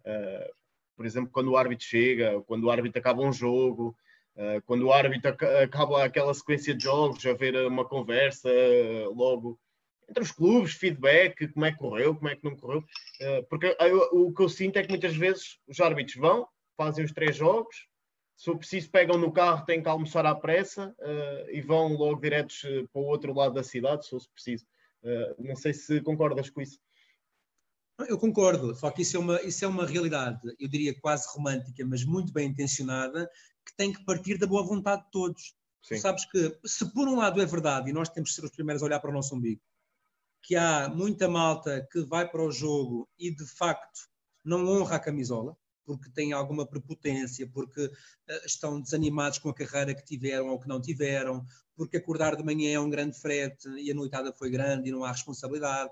por 0.96 1.04
exemplo, 1.04 1.30
quando 1.32 1.48
o 1.50 1.56
árbitro 1.56 1.84
chega, 1.84 2.40
quando 2.42 2.64
o 2.64 2.70
árbitro 2.70 2.98
acaba 2.98 3.22
um 3.22 3.32
jogo, 3.32 3.96
Uh, 4.38 4.62
quando 4.66 4.84
o 4.84 4.92
árbitro 4.92 5.36
acaba 5.60 6.04
aquela 6.04 6.32
sequência 6.32 6.72
de 6.72 6.84
jogos, 6.84 7.26
haver 7.26 7.56
uma 7.66 7.84
conversa 7.84 8.48
uh, 8.48 9.12
logo 9.12 9.58
entre 10.08 10.22
os 10.22 10.30
clubes, 10.30 10.74
feedback, 10.74 11.48
como 11.48 11.66
é 11.66 11.72
que 11.72 11.78
correu, 11.78 12.14
como 12.14 12.28
é 12.28 12.36
que 12.36 12.44
não 12.44 12.54
correu. 12.54 12.78
Uh, 12.78 13.42
porque 13.50 13.76
o 14.12 14.32
que 14.32 14.40
eu 14.40 14.48
sinto 14.48 14.76
é 14.76 14.84
que 14.84 14.90
muitas 14.90 15.16
vezes 15.16 15.58
os 15.66 15.80
árbitros 15.80 16.14
vão, 16.14 16.46
fazem 16.76 17.04
os 17.04 17.10
três 17.10 17.34
jogos, 17.34 17.87
se 18.38 18.44
for 18.44 18.56
preciso, 18.56 18.88
pegam 18.88 19.18
no 19.18 19.32
carro, 19.32 19.66
têm 19.66 19.82
que 19.82 19.88
almoçar 19.88 20.24
à 20.24 20.32
pressa 20.32 20.94
e 21.50 21.60
vão 21.60 21.88
logo 21.94 22.20
diretos 22.20 22.62
para 22.92 23.02
o 23.02 23.06
outro 23.06 23.34
lado 23.34 23.54
da 23.54 23.64
cidade, 23.64 24.04
se 24.04 24.10
fosse 24.10 24.28
preciso. 24.30 24.64
não 25.40 25.56
sei 25.56 25.74
se 25.74 26.00
concordas 26.02 26.48
com 26.48 26.60
isso. 26.60 26.78
Eu 28.06 28.16
concordo, 28.16 28.76
só 28.76 28.92
que 28.92 29.02
isso 29.02 29.16
é, 29.16 29.20
uma, 29.20 29.42
isso 29.42 29.64
é 29.64 29.68
uma 29.68 29.84
realidade, 29.84 30.38
eu 30.60 30.68
diria 30.68 30.94
quase 31.00 31.26
romântica, 31.34 31.84
mas 31.84 32.04
muito 32.04 32.32
bem 32.32 32.48
intencionada, 32.48 33.28
que 33.66 33.76
tem 33.76 33.92
que 33.92 34.04
partir 34.04 34.38
da 34.38 34.46
boa 34.46 34.62
vontade 34.62 35.02
de 35.02 35.10
todos. 35.10 35.56
Sim. 35.82 35.96
Tu 35.96 36.00
sabes 36.00 36.24
que, 36.30 36.56
se 36.64 36.94
por 36.94 37.08
um 37.08 37.16
lado 37.16 37.42
é 37.42 37.44
verdade, 37.44 37.90
e 37.90 37.92
nós 37.92 38.08
temos 38.08 38.30
que 38.30 38.36
ser 38.36 38.44
os 38.44 38.52
primeiros 38.52 38.84
a 38.84 38.86
olhar 38.86 39.00
para 39.00 39.10
o 39.10 39.12
nosso 39.12 39.34
umbigo, 39.34 39.60
que 40.44 40.54
há 40.54 40.88
muita 40.88 41.28
malta 41.28 41.84
que 41.90 42.00
vai 42.02 42.28
para 42.28 42.40
o 42.40 42.52
jogo 42.52 43.08
e 43.18 43.34
de 43.34 43.44
facto 43.44 44.08
não 44.44 44.64
honra 44.68 44.94
a 44.94 45.00
camisola, 45.00 45.56
porque 45.88 46.10
tem 46.10 46.34
alguma 46.34 46.66
prepotência, 46.66 47.48
porque 47.48 47.86
uh, 47.86 47.92
estão 48.44 48.78
desanimados 48.78 49.38
com 49.38 49.48
a 49.48 49.54
carreira 49.54 49.94
que 49.94 50.04
tiveram 50.04 50.48
ou 50.48 50.60
que 50.60 50.68
não 50.68 50.78
tiveram, 50.78 51.42
porque 51.74 51.96
acordar 51.96 52.36
de 52.36 52.44
manhã 52.44 52.74
é 52.74 52.78
um 52.78 52.90
grande 52.90 53.18
frete 53.18 53.66
e 53.70 53.90
a 53.90 53.94
noitada 53.94 54.34
foi 54.34 54.50
grande 54.50 54.90
e 54.90 54.92
não 54.92 55.02
há 55.02 55.12
responsabilidade. 55.12 55.90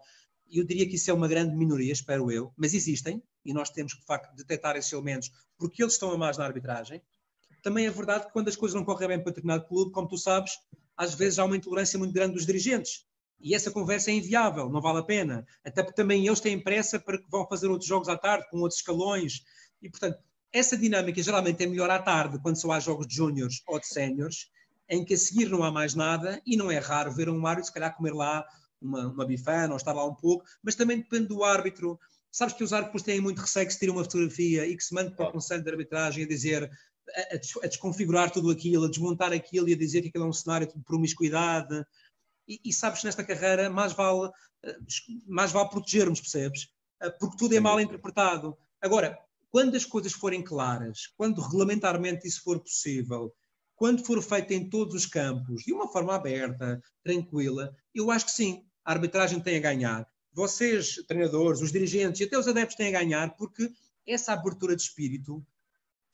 Eu 0.50 0.64
diria 0.64 0.86
que 0.86 0.96
isso 0.96 1.10
é 1.10 1.14
uma 1.14 1.26
grande 1.26 1.56
minoria, 1.56 1.92
espero 1.92 2.30
eu, 2.30 2.52
mas 2.58 2.74
existem 2.74 3.22
e 3.42 3.54
nós 3.54 3.70
temos 3.70 3.94
que, 3.94 4.00
de 4.00 4.06
facto, 4.06 4.36
detectar 4.36 4.76
esses 4.76 4.92
elementos 4.92 5.32
porque 5.56 5.82
eles 5.82 5.94
estão 5.94 6.10
a 6.12 6.18
mais 6.18 6.36
na 6.36 6.44
arbitragem 6.44 7.00
também 7.66 7.84
é 7.84 7.90
verdade 7.90 8.26
que 8.26 8.32
quando 8.32 8.46
as 8.46 8.54
coisas 8.54 8.76
não 8.76 8.84
correm 8.84 9.08
bem 9.08 9.18
para 9.18 9.30
determinado 9.30 9.66
clube, 9.66 9.90
como 9.90 10.06
tu 10.06 10.16
sabes, 10.16 10.52
às 10.96 11.14
vezes 11.14 11.40
há 11.40 11.44
uma 11.44 11.56
intolerância 11.56 11.98
muito 11.98 12.14
grande 12.14 12.34
dos 12.34 12.46
dirigentes. 12.46 13.04
E 13.40 13.56
essa 13.56 13.72
conversa 13.72 14.10
é 14.10 14.14
inviável, 14.14 14.70
não 14.70 14.80
vale 14.80 15.00
a 15.00 15.02
pena. 15.02 15.44
Até 15.64 15.82
porque 15.82 15.96
também 15.96 16.24
eles 16.24 16.38
têm 16.38 16.62
pressa 16.62 17.00
para 17.00 17.18
que 17.18 17.28
vão 17.28 17.44
fazer 17.48 17.66
outros 17.66 17.88
jogos 17.88 18.08
à 18.08 18.16
tarde, 18.16 18.46
com 18.50 18.58
outros 18.58 18.78
escalões. 18.78 19.42
E, 19.82 19.90
portanto, 19.90 20.18
essa 20.52 20.76
dinâmica 20.76 21.22
geralmente 21.22 21.62
é 21.62 21.66
melhor 21.66 21.90
à 21.90 21.98
tarde, 21.98 22.38
quando 22.40 22.60
só 22.60 22.72
há 22.72 22.80
jogos 22.80 23.06
de 23.06 23.14
júniores 23.14 23.62
ou 23.66 23.78
de 23.78 23.86
séniores, 23.86 24.50
em 24.88 25.04
que 25.04 25.14
a 25.14 25.18
seguir 25.18 25.48
não 25.48 25.62
há 25.62 25.70
mais 25.70 25.94
nada, 25.94 26.40
e 26.46 26.56
não 26.56 26.70
é 26.70 26.78
raro 26.78 27.12
ver 27.12 27.28
um 27.28 27.46
árbitro, 27.46 27.66
se 27.66 27.72
calhar, 27.72 27.94
comer 27.96 28.14
lá 28.14 28.44
uma, 28.80 29.08
uma 29.08 29.26
bifana 29.26 29.70
ou 29.70 29.76
estar 29.76 29.92
lá 29.92 30.04
um 30.04 30.14
pouco, 30.14 30.44
mas 30.62 30.74
também 30.74 30.98
depende 30.98 31.28
do 31.28 31.42
árbitro. 31.42 31.98
Sabes 32.30 32.54
que 32.54 32.64
os 32.64 32.72
árbitros 32.72 33.02
têm 33.02 33.20
muito 33.20 33.40
receio 33.40 33.66
que 33.66 33.72
se 33.72 33.78
tire 33.78 33.90
uma 33.90 34.04
fotografia 34.04 34.66
e 34.66 34.76
que 34.76 34.84
se 34.84 34.94
mande 34.94 35.14
para 35.14 35.28
o 35.28 35.32
Conselho 35.32 35.62
de 35.62 35.70
Arbitragem 35.70 36.24
a 36.24 36.28
dizer 36.28 36.70
a, 37.14 37.64
a, 37.64 37.66
desconfigurar 37.66 38.30
tudo 38.30 38.50
aquilo, 38.50 38.84
a 38.84 38.90
desmontar 38.90 39.32
aquilo 39.32 39.68
e 39.68 39.72
a 39.72 39.76
dizer 39.76 40.02
que 40.02 40.08
aquilo 40.08 40.24
é 40.24 40.28
um 40.28 40.32
cenário 40.32 40.66
de 40.66 40.78
promiscuidade. 40.84 41.84
E, 42.46 42.60
e 42.64 42.72
sabes 42.72 43.00
que 43.00 43.06
nesta 43.06 43.24
carreira 43.24 43.70
mais 43.70 43.92
vale, 43.92 44.30
eh, 44.64 44.76
mais 45.26 45.52
vale 45.52 45.68
protegermos, 45.68 46.20
percebes? 46.20 46.68
Eh, 47.00 47.10
porque 47.10 47.36
tudo 47.36 47.54
é 47.54 47.60
mal 47.60 47.80
interpretado. 47.80 48.56
Agora, 48.80 49.18
quando 49.56 49.74
as 49.74 49.86
coisas 49.86 50.12
forem 50.12 50.42
claras, 50.42 51.06
quando 51.16 51.40
regulamentarmente 51.40 52.28
isso 52.28 52.42
for 52.42 52.60
possível, 52.60 53.34
quando 53.74 54.04
for 54.04 54.22
feito 54.22 54.52
em 54.52 54.68
todos 54.68 54.94
os 54.94 55.06
campos, 55.06 55.62
de 55.62 55.72
uma 55.72 55.88
forma 55.88 56.14
aberta, 56.14 56.78
tranquila, 57.02 57.74
eu 57.94 58.10
acho 58.10 58.26
que 58.26 58.32
sim, 58.32 58.66
a 58.84 58.92
arbitragem 58.92 59.40
tem 59.40 59.56
a 59.56 59.60
ganhar. 59.60 60.06
Vocês, 60.30 60.96
treinadores, 61.08 61.62
os 61.62 61.72
dirigentes 61.72 62.20
e 62.20 62.24
até 62.24 62.36
os 62.36 62.46
adeptos 62.46 62.76
têm 62.76 62.88
a 62.88 62.98
ganhar, 63.00 63.34
porque 63.34 63.72
essa 64.06 64.34
abertura 64.34 64.76
de 64.76 64.82
espírito 64.82 65.42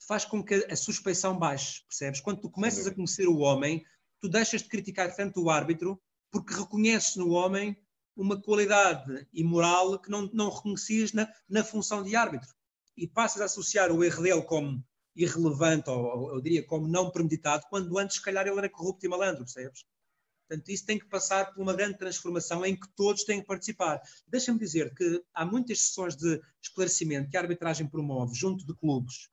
faz 0.07 0.23
com 0.23 0.41
que 0.41 0.65
a 0.69 0.75
suspeição 0.77 1.37
baixe, 1.37 1.83
percebes? 1.85 2.21
Quando 2.21 2.39
tu 2.39 2.49
começas 2.49 2.87
a 2.87 2.95
conhecer 2.95 3.27
o 3.27 3.39
homem, 3.39 3.85
tu 4.21 4.29
deixas 4.29 4.61
de 4.61 4.69
criticar 4.69 5.13
tanto 5.13 5.43
o 5.43 5.49
árbitro 5.49 6.01
porque 6.31 6.53
reconheces 6.53 7.17
no 7.17 7.31
homem 7.31 7.77
uma 8.15 8.41
qualidade 8.41 9.27
e 9.33 9.43
moral 9.43 9.99
que 9.99 10.09
não, 10.09 10.29
não 10.31 10.49
reconhecias 10.49 11.11
na, 11.11 11.27
na 11.49 11.61
função 11.61 12.01
de 12.01 12.15
árbitro. 12.15 12.47
E 12.95 13.07
passas 13.07 13.41
a 13.41 13.45
associar 13.45 13.91
o 13.91 14.03
erro 14.03 14.23
dele 14.23 14.41
como 14.43 14.83
irrelevante, 15.15 15.89
ou, 15.89 16.33
eu 16.33 16.41
diria 16.41 16.65
como 16.65 16.87
não 16.87 17.11
premeditado, 17.11 17.65
quando 17.69 17.97
antes, 17.97 18.17
se 18.17 18.21
calhar, 18.21 18.47
ele 18.47 18.57
era 18.57 18.69
corrupto 18.69 19.05
e 19.05 19.09
malandro, 19.09 19.43
percebes? 19.43 19.85
Portanto, 20.47 20.69
isso 20.69 20.85
tem 20.85 20.99
que 20.99 21.05
passar 21.05 21.53
por 21.53 21.61
uma 21.61 21.73
grande 21.73 21.97
transformação 21.97 22.65
em 22.65 22.75
que 22.75 22.87
todos 22.95 23.23
têm 23.23 23.41
que 23.41 23.47
participar. 23.47 24.01
Deixa-me 24.27 24.59
dizer 24.59 24.93
que 24.93 25.23
há 25.33 25.45
muitas 25.45 25.79
sessões 25.79 26.15
de 26.15 26.41
esclarecimento 26.61 27.29
que 27.29 27.37
a 27.37 27.41
arbitragem 27.41 27.87
promove 27.87 28.35
junto 28.35 28.65
de 28.65 28.73
clubes 28.75 29.29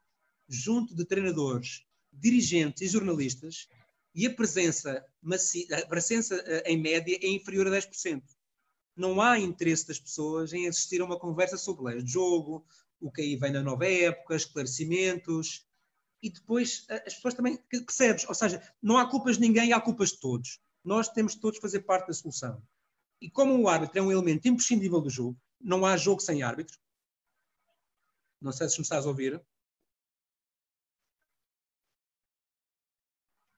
junto 0.50 0.94
de 0.94 1.04
treinadores, 1.04 1.84
dirigentes 2.12 2.82
e 2.82 2.88
jornalistas, 2.88 3.68
e 4.12 4.26
a 4.26 4.34
presença, 4.34 5.06
a 5.72 5.86
presença 5.86 6.34
eh, 6.44 6.72
em 6.72 6.76
média 6.76 7.16
é 7.22 7.28
inferior 7.28 7.68
a 7.68 7.70
10%. 7.70 8.20
Não 8.96 9.20
há 9.20 9.38
interesse 9.38 9.86
das 9.86 10.00
pessoas 10.00 10.52
em 10.52 10.66
assistir 10.66 11.00
a 11.00 11.04
uma 11.04 11.18
conversa 11.18 11.56
sobre 11.56 11.84
leis 11.84 12.04
de 12.04 12.10
jogo, 12.10 12.66
o 13.00 13.10
que 13.10 13.22
aí 13.22 13.36
vem 13.36 13.52
na 13.52 13.62
nova 13.62 13.86
época, 13.86 14.36
esclarecimentos, 14.36 15.66
e 16.22 16.30
depois 16.30 16.86
as 16.90 17.14
pessoas 17.14 17.34
também 17.34 17.56
percebes, 17.68 18.28
ou 18.28 18.34
seja, 18.34 18.62
não 18.82 18.98
há 18.98 19.08
culpas 19.08 19.36
de 19.36 19.42
ninguém, 19.42 19.72
há 19.72 19.80
culpas 19.80 20.10
de 20.10 20.20
todos. 20.20 20.60
Nós 20.84 21.08
temos 21.08 21.34
todos 21.34 21.56
de 21.56 21.62
fazer 21.62 21.80
parte 21.80 22.08
da 22.08 22.12
solução. 22.12 22.62
E 23.20 23.30
como 23.30 23.58
o 23.58 23.68
árbitro 23.68 23.98
é 23.98 24.02
um 24.02 24.12
elemento 24.12 24.48
imprescindível 24.48 25.00
do 25.00 25.10
jogo, 25.10 25.38
não 25.60 25.84
há 25.84 25.96
jogo 25.96 26.20
sem 26.20 26.42
árbitro. 26.42 26.78
Não 28.40 28.52
sei 28.52 28.68
se 28.68 28.78
me 28.78 28.82
estás 28.82 29.04
a 29.04 29.08
ouvir. 29.08 29.42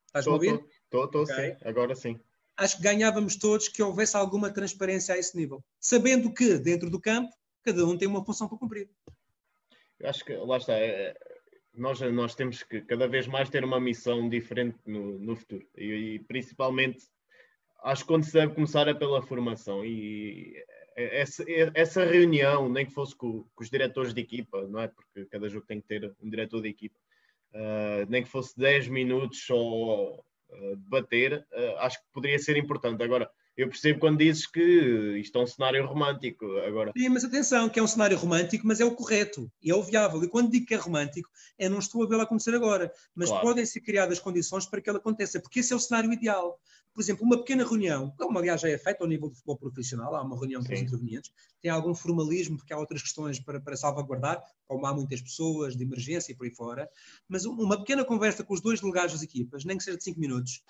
Estás 0.06 0.26
a 0.26 0.30
ouvir? 0.30 0.54
Estou, 0.84 1.04
estou, 1.04 1.22
okay. 1.22 1.56
sim. 1.56 1.56
Agora 1.64 1.94
sim. 1.94 2.20
Acho 2.56 2.76
que 2.76 2.82
ganhávamos 2.82 3.36
todos 3.36 3.68
que 3.68 3.82
houvesse 3.82 4.16
alguma 4.16 4.52
transparência 4.52 5.14
a 5.14 5.18
esse 5.18 5.36
nível. 5.36 5.64
Sabendo 5.80 6.32
que, 6.32 6.58
dentro 6.58 6.90
do 6.90 7.00
campo, 7.00 7.32
cada 7.62 7.86
um 7.86 7.96
tem 7.96 8.06
uma 8.08 8.24
função 8.24 8.48
para 8.48 8.58
cumprir. 8.58 8.90
Acho 10.02 10.24
que, 10.24 10.34
lá 10.34 10.56
está, 10.56 10.74
é, 10.74 11.14
nós, 11.74 12.00
nós 12.00 12.34
temos 12.34 12.62
que 12.62 12.80
cada 12.82 13.06
vez 13.06 13.26
mais 13.26 13.48
ter 13.48 13.64
uma 13.64 13.80
missão 13.80 14.28
diferente 14.28 14.78
no, 14.86 15.18
no 15.18 15.36
futuro. 15.36 15.66
E, 15.76 16.14
e, 16.14 16.18
principalmente, 16.20 17.04
acho 17.84 18.02
que 18.02 18.08
quando 18.08 18.24
se 18.24 18.32
deve 18.32 18.54
começar 18.54 18.88
é 18.88 18.94
pela 18.94 19.22
formação. 19.22 19.84
E 19.84 20.54
essa, 20.96 21.44
essa 21.74 22.04
reunião, 22.04 22.68
nem 22.68 22.84
que 22.84 22.92
fosse 22.92 23.16
com, 23.16 23.44
com, 23.54 23.62
os 23.62 23.70
diretores 23.70 24.12
de 24.12 24.20
equipa, 24.20 24.66
não 24.68 24.80
é? 24.80 24.88
Porque 24.88 25.24
cada 25.26 25.48
jogo 25.48 25.66
tem 25.66 25.80
que 25.80 25.88
ter 25.88 26.14
um 26.20 26.28
diretor 26.28 26.60
de 26.60 26.68
equipa 26.68 26.98
uh, 27.54 28.06
nem 28.08 28.22
que 28.22 28.28
fosse 28.28 28.58
10 28.58 28.88
minutos 28.88 29.44
só 29.44 30.14
uh, 30.14 30.76
debater, 30.76 31.46
uh, 31.52 31.78
acho 31.78 31.98
que 31.98 32.04
poderia 32.12 32.38
ser 32.38 32.56
importante. 32.56 33.02
Agora, 33.02 33.30
eu 33.56 33.68
percebo 33.68 34.00
quando 34.00 34.18
dizes 34.18 34.46
que 34.46 35.18
isto 35.18 35.38
é 35.38 35.42
um 35.42 35.46
cenário 35.46 35.86
romântico. 35.86 36.46
Agora... 36.58 36.92
Sim, 36.96 37.08
mas 37.10 37.24
atenção, 37.24 37.68
que 37.68 37.78
é 37.78 37.82
um 37.82 37.86
cenário 37.86 38.16
romântico, 38.16 38.66
mas 38.66 38.80
é 38.80 38.84
o 38.84 38.94
correto 38.94 39.50
e 39.62 39.70
é 39.70 39.74
o 39.74 39.82
viável. 39.82 40.22
E 40.24 40.28
quando 40.28 40.50
digo 40.50 40.66
que 40.66 40.74
é 40.74 40.78
romântico, 40.78 41.28
é 41.58 41.68
não 41.68 41.78
estou 41.78 42.02
a 42.02 42.06
vê-lo 42.06 42.22
acontecer 42.22 42.54
agora, 42.54 42.92
mas 43.14 43.28
claro. 43.28 43.46
podem 43.46 43.66
ser 43.66 43.80
criadas 43.80 44.18
condições 44.18 44.66
para 44.66 44.80
que 44.80 44.88
ele 44.88 44.98
aconteça, 44.98 45.40
porque 45.40 45.60
esse 45.60 45.72
é 45.72 45.76
o 45.76 45.78
cenário 45.78 46.12
ideal. 46.12 46.58
Por 46.94 47.00
exemplo, 47.00 47.24
uma 47.24 47.38
pequena 47.38 47.64
reunião, 47.64 48.12
como 48.18 48.38
aliás 48.38 48.60
já 48.60 48.68
é 48.68 48.76
feita 48.76 49.02
ao 49.02 49.08
nível 49.08 49.28
do 49.28 49.34
futebol 49.34 49.56
profissional, 49.56 50.14
há 50.14 50.22
uma 50.22 50.36
reunião 50.36 50.62
com 50.62 50.72
os 50.72 50.80
intervenientes, 50.80 51.32
tem 51.62 51.70
algum 51.70 51.94
formalismo, 51.94 52.58
porque 52.58 52.72
há 52.72 52.78
outras 52.78 53.00
questões 53.00 53.40
para, 53.40 53.58
para 53.60 53.76
salvaguardar, 53.76 54.42
como 54.66 54.84
há 54.86 54.92
muitas 54.94 55.22
pessoas 55.22 55.74
de 55.74 55.84
emergência 55.84 56.32
e 56.32 56.34
por 56.34 56.44
aí 56.44 56.54
fora, 56.54 56.88
mas 57.26 57.46
uma 57.46 57.78
pequena 57.78 58.04
conversa 58.04 58.44
com 58.44 58.52
os 58.52 58.60
dois 58.60 58.80
delegados 58.80 59.12
das 59.12 59.22
equipas, 59.22 59.64
nem 59.64 59.78
que 59.78 59.84
seja 59.84 59.96
de 59.96 60.04
5 60.04 60.20
minutos, 60.20 60.62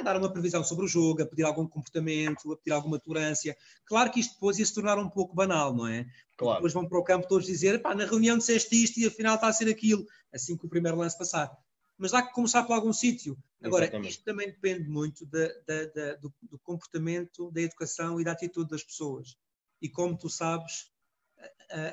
a 0.00 0.02
dar 0.02 0.16
uma 0.16 0.32
previsão 0.32 0.64
sobre 0.64 0.84
o 0.84 0.88
jogo, 0.88 1.22
a 1.22 1.26
pedir 1.26 1.44
algum 1.44 1.66
comportamento, 1.66 2.52
a 2.52 2.56
pedir 2.56 2.72
alguma 2.72 2.98
tolerância. 2.98 3.56
Claro 3.84 4.10
que 4.10 4.20
isto 4.20 4.34
depois 4.34 4.58
ia 4.58 4.66
se 4.66 4.74
tornar 4.74 4.98
um 4.98 5.08
pouco 5.08 5.34
banal, 5.34 5.74
não 5.74 5.86
é? 5.86 6.06
Claro. 6.36 6.56
Depois 6.56 6.72
vão 6.72 6.88
para 6.88 6.98
o 6.98 7.04
campo 7.04 7.28
todos 7.28 7.46
dizer, 7.46 7.80
pá, 7.80 7.94
na 7.94 8.04
reunião 8.04 8.38
disseste 8.38 8.82
isto 8.82 8.98
e 8.98 9.06
afinal 9.06 9.36
está 9.36 9.48
a 9.48 9.52
ser 9.52 9.68
aquilo, 9.68 10.04
assim 10.32 10.56
que 10.56 10.66
o 10.66 10.68
primeiro 10.68 10.98
lance 10.98 11.16
passar. 11.16 11.50
Mas 11.96 12.14
há 12.14 12.22
que 12.22 12.32
começar 12.32 12.62
por 12.64 12.72
algum 12.72 12.92
sítio. 12.92 13.36
Agora, 13.62 13.84
Exatamente. 13.84 14.10
isto 14.10 14.24
também 14.24 14.48
depende 14.48 14.88
muito 14.88 15.26
da, 15.26 15.46
da, 15.66 15.84
da, 15.94 16.14
do, 16.14 16.32
do 16.42 16.58
comportamento, 16.60 17.50
da 17.50 17.60
educação 17.60 18.18
e 18.20 18.24
da 18.24 18.32
atitude 18.32 18.70
das 18.70 18.82
pessoas. 18.82 19.36
E 19.82 19.88
como 19.88 20.16
tu 20.16 20.30
sabes, 20.30 20.90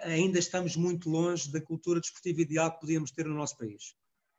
ainda 0.03 0.39
estamos 0.39 0.75
muito 0.75 1.09
longe 1.09 1.51
da 1.51 1.61
cultura 1.61 1.99
desportiva 1.99 2.41
ideal 2.41 2.71
que 2.71 2.79
podíamos 2.79 3.11
ter 3.11 3.25
no 3.25 3.35
nosso 3.35 3.57
país. 3.57 3.95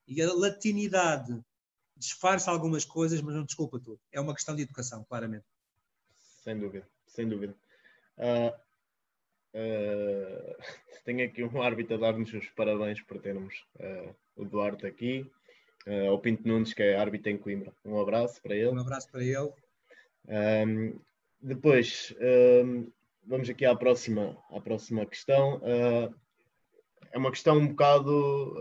E 0.06 0.22
a 0.22 0.32
latinidade 0.32 1.38
disfarça 1.98 2.50
algumas 2.50 2.84
coisas, 2.84 3.20
mas 3.20 3.34
não 3.34 3.44
desculpa 3.44 3.78
tudo. 3.78 4.00
É 4.12 4.20
uma 4.20 4.34
questão 4.34 4.54
de 4.54 4.62
educação, 4.62 5.04
claramente. 5.04 5.44
sem 6.42 6.58
dúvida, 6.58 6.88
sem 7.06 7.28
dúvida. 7.28 7.54
Uh, 8.16 8.54
uh, 9.54 10.56
tenho 11.04 11.24
aqui 11.24 11.42
um 11.42 11.62
árbitro 11.62 11.96
a 11.96 11.98
dar-nos 11.98 12.32
os 12.32 12.48
parabéns 12.50 13.00
por 13.02 13.20
termos 13.20 13.66
uh, 13.76 14.14
o 14.36 14.44
Duarte 14.44 14.86
aqui, 14.86 15.30
uh, 15.86 16.10
ao 16.10 16.18
Pinto 16.18 16.46
Nunes, 16.46 16.72
que 16.72 16.82
é 16.82 16.96
árbitro 16.96 17.30
em 17.30 17.38
Coimbra. 17.38 17.72
Um 17.84 18.00
abraço 18.00 18.40
para 18.40 18.54
ele. 18.54 18.68
Um 18.68 18.80
abraço 18.80 19.10
para 19.10 19.22
ele. 19.22 19.52
Um, 20.28 20.98
depois, 21.40 22.14
um, 22.64 22.90
vamos 23.24 23.48
aqui 23.48 23.64
à 23.64 23.74
próxima, 23.74 24.36
à 24.50 24.60
próxima 24.60 25.06
questão. 25.06 25.60
É 27.10 27.16
uma 27.16 27.30
questão 27.30 27.56
um 27.56 27.68
bocado 27.68 28.54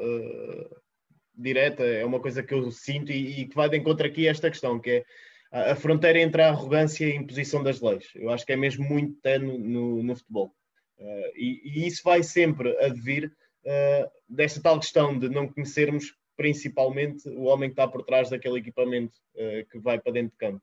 direta, 1.37 1.83
é 1.83 2.03
uma 2.03 2.19
coisa 2.19 2.41
que 2.41 2.53
eu 2.53 2.71
sinto 2.71 3.11
e, 3.11 3.41
e, 3.41 3.47
que 3.47 3.55
vai 3.55 3.69
de 3.69 3.77
encontro 3.77 4.05
aqui 4.05 4.27
a 4.27 4.31
esta 4.31 4.49
questão, 4.49 4.79
que 4.79 4.89
é 4.89 5.05
a, 5.51 5.71
a 5.71 5.75
fronteira 5.75 6.19
entre 6.19 6.41
a 6.41 6.49
arrogância 6.49 7.05
e 7.05 7.11
a 7.11 7.15
imposição 7.15 7.63
das 7.63 7.79
leis. 7.79 8.09
Eu 8.15 8.29
acho 8.29 8.45
que 8.45 8.53
é 8.53 8.57
mesmo 8.57 8.83
muito 8.83 9.19
tenue 9.21 9.57
no, 9.57 10.01
no 10.03 10.15
futebol. 10.15 10.53
Uh, 10.97 11.31
e, 11.35 11.61
e, 11.63 11.87
isso 11.87 12.01
vai 12.03 12.23
sempre 12.23 12.75
advir 12.83 13.31
uh, 13.65 14.11
desta 14.27 14.61
tal 14.61 14.79
questão 14.79 15.17
de 15.17 15.29
não 15.29 15.47
conhecermos 15.47 16.15
principalmente 16.35 17.27
o 17.29 17.43
homem 17.43 17.69
que 17.69 17.73
está 17.73 17.87
por 17.87 18.03
trás 18.03 18.29
daquele 18.29 18.59
equipamento 18.59 19.15
uh, 19.35 19.67
que 19.69 19.77
vai 19.79 19.99
para 19.99 20.13
dentro 20.13 20.31
de 20.31 20.37
campo. 20.37 20.61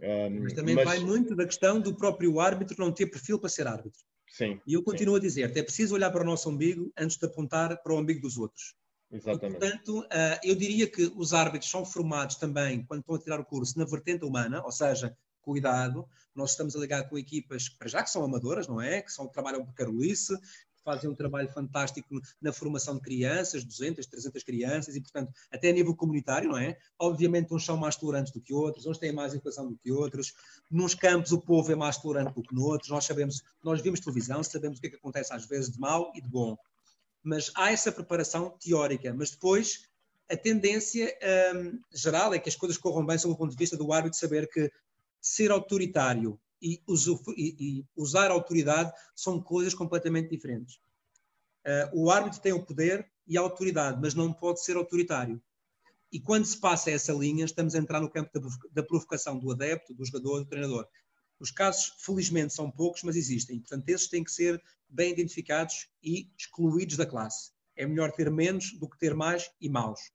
Um, 0.00 0.42
mas 0.42 0.52
também 0.54 0.74
mas... 0.74 0.84
vai 0.84 0.98
muito 1.00 1.36
da 1.36 1.44
questão 1.44 1.78
do 1.78 1.94
próprio 1.94 2.40
árbitro 2.40 2.76
não 2.78 2.90
ter 2.90 3.06
perfil 3.06 3.38
para 3.38 3.50
ser 3.50 3.66
árbitro. 3.66 4.00
Sim. 4.28 4.60
E 4.66 4.74
eu 4.74 4.82
continuo 4.82 5.14
sim. 5.14 5.18
a 5.18 5.22
dizer-te, 5.22 5.58
é 5.58 5.62
preciso 5.62 5.94
olhar 5.94 6.10
para 6.10 6.22
o 6.22 6.26
nosso 6.26 6.48
umbigo 6.48 6.92
antes 6.96 7.16
de 7.16 7.26
apontar 7.26 7.82
para 7.82 7.92
o 7.92 7.98
umbigo 7.98 8.20
dos 8.20 8.38
outros. 8.38 8.74
Exatamente. 9.12 9.56
E, 9.56 9.58
portanto, 9.58 10.06
eu 10.44 10.54
diria 10.54 10.86
que 10.86 11.12
os 11.16 11.32
árbitros 11.32 11.70
são 11.70 11.84
formados 11.84 12.36
também, 12.36 12.84
quando 12.84 13.00
estão 13.00 13.14
a 13.14 13.18
tirar 13.18 13.40
o 13.40 13.44
curso, 13.44 13.78
na 13.78 13.84
vertente 13.84 14.24
humana, 14.24 14.62
ou 14.64 14.72
seja, 14.72 15.16
cuidado. 15.42 16.06
Nós 16.34 16.50
estamos 16.52 16.76
a 16.76 16.78
ligar 16.78 17.08
com 17.08 17.18
equipas, 17.18 17.68
para 17.68 17.88
já 17.88 18.02
que 18.02 18.10
são 18.10 18.24
amadoras, 18.24 18.68
não 18.68 18.80
é? 18.80 19.02
Que 19.02 19.12
são, 19.12 19.26
trabalham 19.26 19.64
por 19.64 19.74
Carolice, 19.74 20.32
fazem 20.84 21.10
um 21.10 21.14
trabalho 21.14 21.48
fantástico 21.52 22.20
na 22.40 22.52
formação 22.52 22.94
de 22.94 23.02
crianças, 23.02 23.64
200, 23.64 24.06
300 24.06 24.42
crianças, 24.42 24.96
e, 24.96 25.00
portanto, 25.00 25.32
até 25.50 25.70
a 25.70 25.72
nível 25.72 25.94
comunitário, 25.94 26.48
não 26.48 26.56
é? 26.56 26.78
Obviamente, 26.98 27.52
uns 27.52 27.64
são 27.64 27.76
mais 27.76 27.96
tolerantes 27.96 28.32
do 28.32 28.40
que 28.40 28.54
outros, 28.54 28.86
uns 28.86 28.96
têm 28.96 29.12
mais 29.12 29.34
educação 29.34 29.68
do 29.68 29.76
que 29.76 29.90
outros. 29.90 30.32
Nos 30.70 30.94
campos, 30.94 31.32
o 31.32 31.40
povo 31.40 31.70
é 31.70 31.74
mais 31.74 31.98
tolerante 31.98 32.34
do 32.34 32.42
que 32.42 32.54
noutros. 32.54 32.90
Nós 32.90 33.04
sabemos, 33.04 33.42
nós 33.62 33.82
vimos 33.82 34.00
televisão, 34.00 34.42
sabemos 34.42 34.78
o 34.78 34.80
que 34.80 34.86
é 34.86 34.90
que 34.90 34.96
acontece 34.96 35.32
às 35.34 35.44
vezes 35.46 35.70
de 35.70 35.78
mal 35.78 36.12
e 36.14 36.20
de 36.22 36.28
bom. 36.28 36.56
Mas 37.22 37.50
há 37.54 37.70
essa 37.70 37.92
preparação 37.92 38.56
teórica, 38.58 39.12
mas 39.12 39.30
depois 39.30 39.88
a 40.30 40.36
tendência 40.36 41.12
um, 41.54 41.80
geral 41.92 42.32
é 42.32 42.38
que 42.38 42.48
as 42.48 42.56
coisas 42.56 42.78
corram 42.78 43.04
bem 43.04 43.18
sob 43.18 43.34
o 43.34 43.36
ponto 43.36 43.50
de 43.50 43.56
vista 43.56 43.76
do 43.76 43.92
árbitro 43.92 44.18
saber 44.18 44.48
que 44.48 44.70
ser 45.20 45.50
autoritário 45.50 46.40
e, 46.62 46.80
e, 47.36 47.56
e 47.58 47.86
usar 47.96 48.30
autoridade 48.30 48.92
são 49.14 49.42
coisas 49.42 49.74
completamente 49.74 50.30
diferentes. 50.30 50.76
Uh, 51.66 52.04
o 52.04 52.10
árbitro 52.10 52.40
tem 52.40 52.52
o 52.52 52.64
poder 52.64 53.10
e 53.26 53.36
a 53.36 53.40
autoridade, 53.40 53.98
mas 54.00 54.14
não 54.14 54.32
pode 54.32 54.62
ser 54.64 54.76
autoritário. 54.76 55.42
E 56.12 56.18
quando 56.18 56.44
se 56.44 56.58
passa 56.58 56.90
essa 56.90 57.12
linha, 57.12 57.44
estamos 57.44 57.74
a 57.74 57.78
entrar 57.78 58.00
no 58.00 58.10
campo 58.10 58.30
da, 58.72 58.82
provocação 58.82 59.38
do 59.38 59.50
adepto, 59.50 59.94
do 59.94 60.04
jogador, 60.04 60.40
do 60.40 60.46
treinador. 60.46 60.86
Os 61.40 61.50
casos, 61.50 61.94
felizmente, 61.98 62.52
são 62.52 62.70
poucos, 62.70 63.02
mas 63.02 63.16
existem. 63.16 63.58
Portanto, 63.58 63.88
esses 63.88 64.08
têm 64.08 64.22
que 64.22 64.30
ser 64.30 64.62
bem 64.88 65.10
identificados 65.10 65.88
e 66.02 66.28
excluídos 66.38 66.96
da 66.96 67.06
classe. 67.06 67.50
É 67.74 67.86
melhor 67.86 68.12
ter 68.12 68.30
menos 68.30 68.72
do 68.78 68.88
que 68.88 68.98
ter 68.98 69.14
mais 69.14 69.50
e 69.60 69.68
maus. 69.68 70.12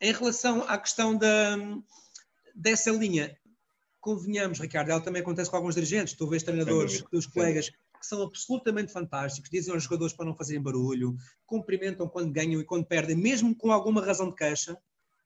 Em 0.00 0.12
relação 0.12 0.62
à 0.68 0.76
questão 0.76 1.16
da, 1.16 1.56
dessa 2.54 2.90
linha, 2.90 3.34
convenhamos, 4.00 4.60
Ricardo, 4.60 4.90
ela 4.90 5.00
também 5.00 5.22
acontece 5.22 5.48
com 5.48 5.56
alguns 5.56 5.74
dirigentes. 5.74 6.12
Tu 6.12 6.26
vês 6.28 6.42
treinadores, 6.42 7.02
teus 7.10 7.26
colegas, 7.26 7.70
que 7.70 8.06
são 8.06 8.22
absolutamente 8.22 8.92
fantásticos, 8.92 9.48
dizem 9.48 9.72
aos 9.72 9.84
jogadores 9.84 10.12
para 10.12 10.26
não 10.26 10.36
fazerem 10.36 10.62
barulho, 10.62 11.16
cumprimentam 11.46 12.06
quando 12.06 12.30
ganham 12.30 12.60
e 12.60 12.64
quando 12.64 12.84
perdem, 12.84 13.16
mesmo 13.16 13.56
com 13.56 13.72
alguma 13.72 14.04
razão 14.04 14.28
de 14.28 14.36
queixa, 14.36 14.76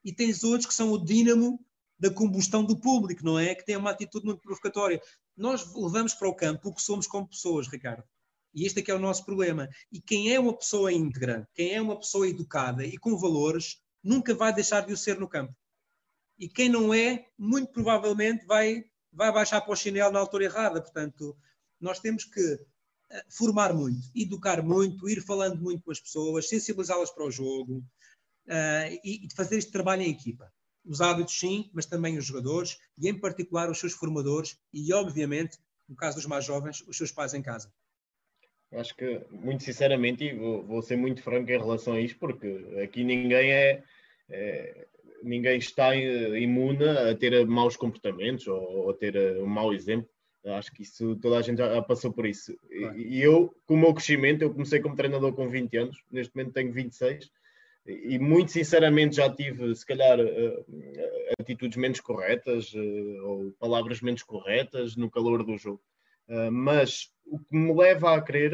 e 0.04 0.12
tens 0.12 0.44
outros 0.44 0.66
que 0.66 0.74
são 0.74 0.92
o 0.92 1.04
dínamo 1.04 1.58
da 1.98 2.10
combustão 2.10 2.64
do 2.64 2.78
público, 2.78 3.24
não 3.24 3.38
é? 3.38 3.54
Que 3.54 3.64
têm 3.64 3.76
uma 3.76 3.90
atitude 3.90 4.26
muito 4.26 4.40
provocatória. 4.40 5.00
Nós 5.36 5.74
levamos 5.74 6.14
para 6.14 6.28
o 6.28 6.34
campo 6.34 6.68
o 6.68 6.74
que 6.74 6.82
somos 6.82 7.06
como 7.06 7.28
pessoas, 7.28 7.68
Ricardo. 7.68 8.04
E 8.54 8.66
este 8.66 8.80
é 8.80 8.82
que 8.82 8.90
é 8.90 8.94
o 8.94 8.98
nosso 8.98 9.24
problema. 9.24 9.68
E 9.92 10.00
quem 10.00 10.32
é 10.32 10.40
uma 10.40 10.56
pessoa 10.56 10.92
íntegra, 10.92 11.48
quem 11.54 11.74
é 11.74 11.82
uma 11.82 11.98
pessoa 11.98 12.28
educada 12.28 12.84
e 12.84 12.96
com 12.96 13.16
valores, 13.16 13.80
nunca 14.02 14.34
vai 14.34 14.54
deixar 14.54 14.86
de 14.86 14.92
o 14.92 14.96
ser 14.96 15.18
no 15.18 15.28
campo 15.28 15.54
e 16.38 16.48
quem 16.48 16.68
não 16.68 16.94
é, 16.94 17.26
muito 17.36 17.72
provavelmente 17.72 18.46
vai, 18.46 18.84
vai 19.12 19.32
baixar 19.32 19.60
para 19.60 19.72
o 19.72 19.76
chinelo 19.76 20.12
na 20.12 20.20
altura 20.20 20.44
errada. 20.44 20.80
Portanto, 20.80 21.36
nós 21.80 21.98
temos 21.98 22.24
que 22.24 22.58
eh, 23.10 23.24
formar 23.28 23.74
muito, 23.74 24.08
educar 24.14 24.62
muito, 24.62 25.08
ir 25.08 25.20
falando 25.22 25.60
muito 25.60 25.82
com 25.82 25.90
as 25.90 26.00
pessoas, 26.00 26.48
sensibilizá-las 26.48 27.10
para 27.10 27.24
o 27.24 27.30
jogo 27.30 27.78
uh, 28.46 29.00
e, 29.02 29.26
e 29.26 29.34
fazer 29.34 29.58
este 29.58 29.72
trabalho 29.72 30.02
em 30.02 30.10
equipa. 30.10 30.52
Os 30.84 31.00
hábitos, 31.00 31.38
sim, 31.38 31.70
mas 31.72 31.86
também 31.86 32.16
os 32.16 32.24
jogadores 32.24 32.78
e, 32.96 33.08
em 33.08 33.18
particular, 33.18 33.70
os 33.70 33.78
seus 33.78 33.92
formadores 33.92 34.58
e, 34.72 34.92
obviamente, 34.92 35.58
no 35.88 35.96
caso 35.96 36.16
dos 36.16 36.26
mais 36.26 36.44
jovens, 36.44 36.82
os 36.86 36.96
seus 36.96 37.12
pais 37.12 37.34
em 37.34 37.42
casa. 37.42 37.72
Acho 38.72 38.94
que, 38.94 39.24
muito 39.30 39.64
sinceramente, 39.64 40.24
e 40.24 40.34
vou, 40.34 40.62
vou 40.62 40.82
ser 40.82 40.96
muito 40.96 41.22
franco 41.22 41.50
em 41.50 41.58
relação 41.58 41.94
a 41.94 42.00
isto, 42.00 42.18
porque 42.18 42.80
aqui 42.82 43.02
ninguém 43.02 43.50
é, 43.50 43.82
é 44.28 44.86
ninguém 45.22 45.58
está 45.58 45.96
eh, 45.96 46.40
imune 46.40 46.84
a 46.84 47.14
ter 47.14 47.46
maus 47.46 47.76
comportamentos 47.76 48.46
ou, 48.46 48.90
a 48.90 48.94
ter 48.94 49.16
eh, 49.16 49.38
um 49.40 49.46
mau 49.46 49.72
exemplo. 49.72 50.08
Acho 50.44 50.72
que 50.72 50.82
isso 50.82 51.16
toda 51.16 51.38
a 51.38 51.42
gente 51.42 51.58
já 51.58 51.82
passou 51.82 52.12
por 52.12 52.24
isso. 52.24 52.56
E, 52.70 53.16
e 53.16 53.22
eu, 53.22 53.54
com 53.66 53.74
o 53.74 53.76
meu 53.78 53.92
crescimento, 53.92 54.42
eu 54.42 54.52
comecei 54.52 54.80
como 54.80 54.96
treinador 54.96 55.32
com 55.32 55.48
20 55.48 55.76
anos, 55.76 56.02
neste 56.10 56.34
momento 56.34 56.52
tenho 56.52 56.72
26, 56.72 57.30
e 57.88 58.18
muito 58.18 58.52
sinceramente 58.52 59.16
já 59.16 59.34
tive, 59.34 59.74
se 59.74 59.84
calhar, 59.84 60.20
uh, 60.20 60.64
atitudes 61.40 61.78
menos 61.78 62.00
corretas 62.00 62.72
uh, 62.74 63.26
ou 63.26 63.52
palavras 63.52 64.02
menos 64.02 64.22
corretas 64.22 64.94
no 64.94 65.10
calor 65.10 65.42
do 65.42 65.56
jogo. 65.56 65.82
Mas 66.52 67.10
o 67.24 67.38
que 67.38 67.56
me 67.56 67.72
leva 67.72 68.14
a 68.14 68.20
crer, 68.20 68.52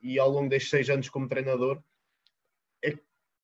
e 0.00 0.16
ao 0.16 0.30
longo 0.30 0.48
destes 0.48 0.70
seis 0.70 0.88
anos 0.88 1.08
como 1.08 1.26
treinador, 1.26 1.82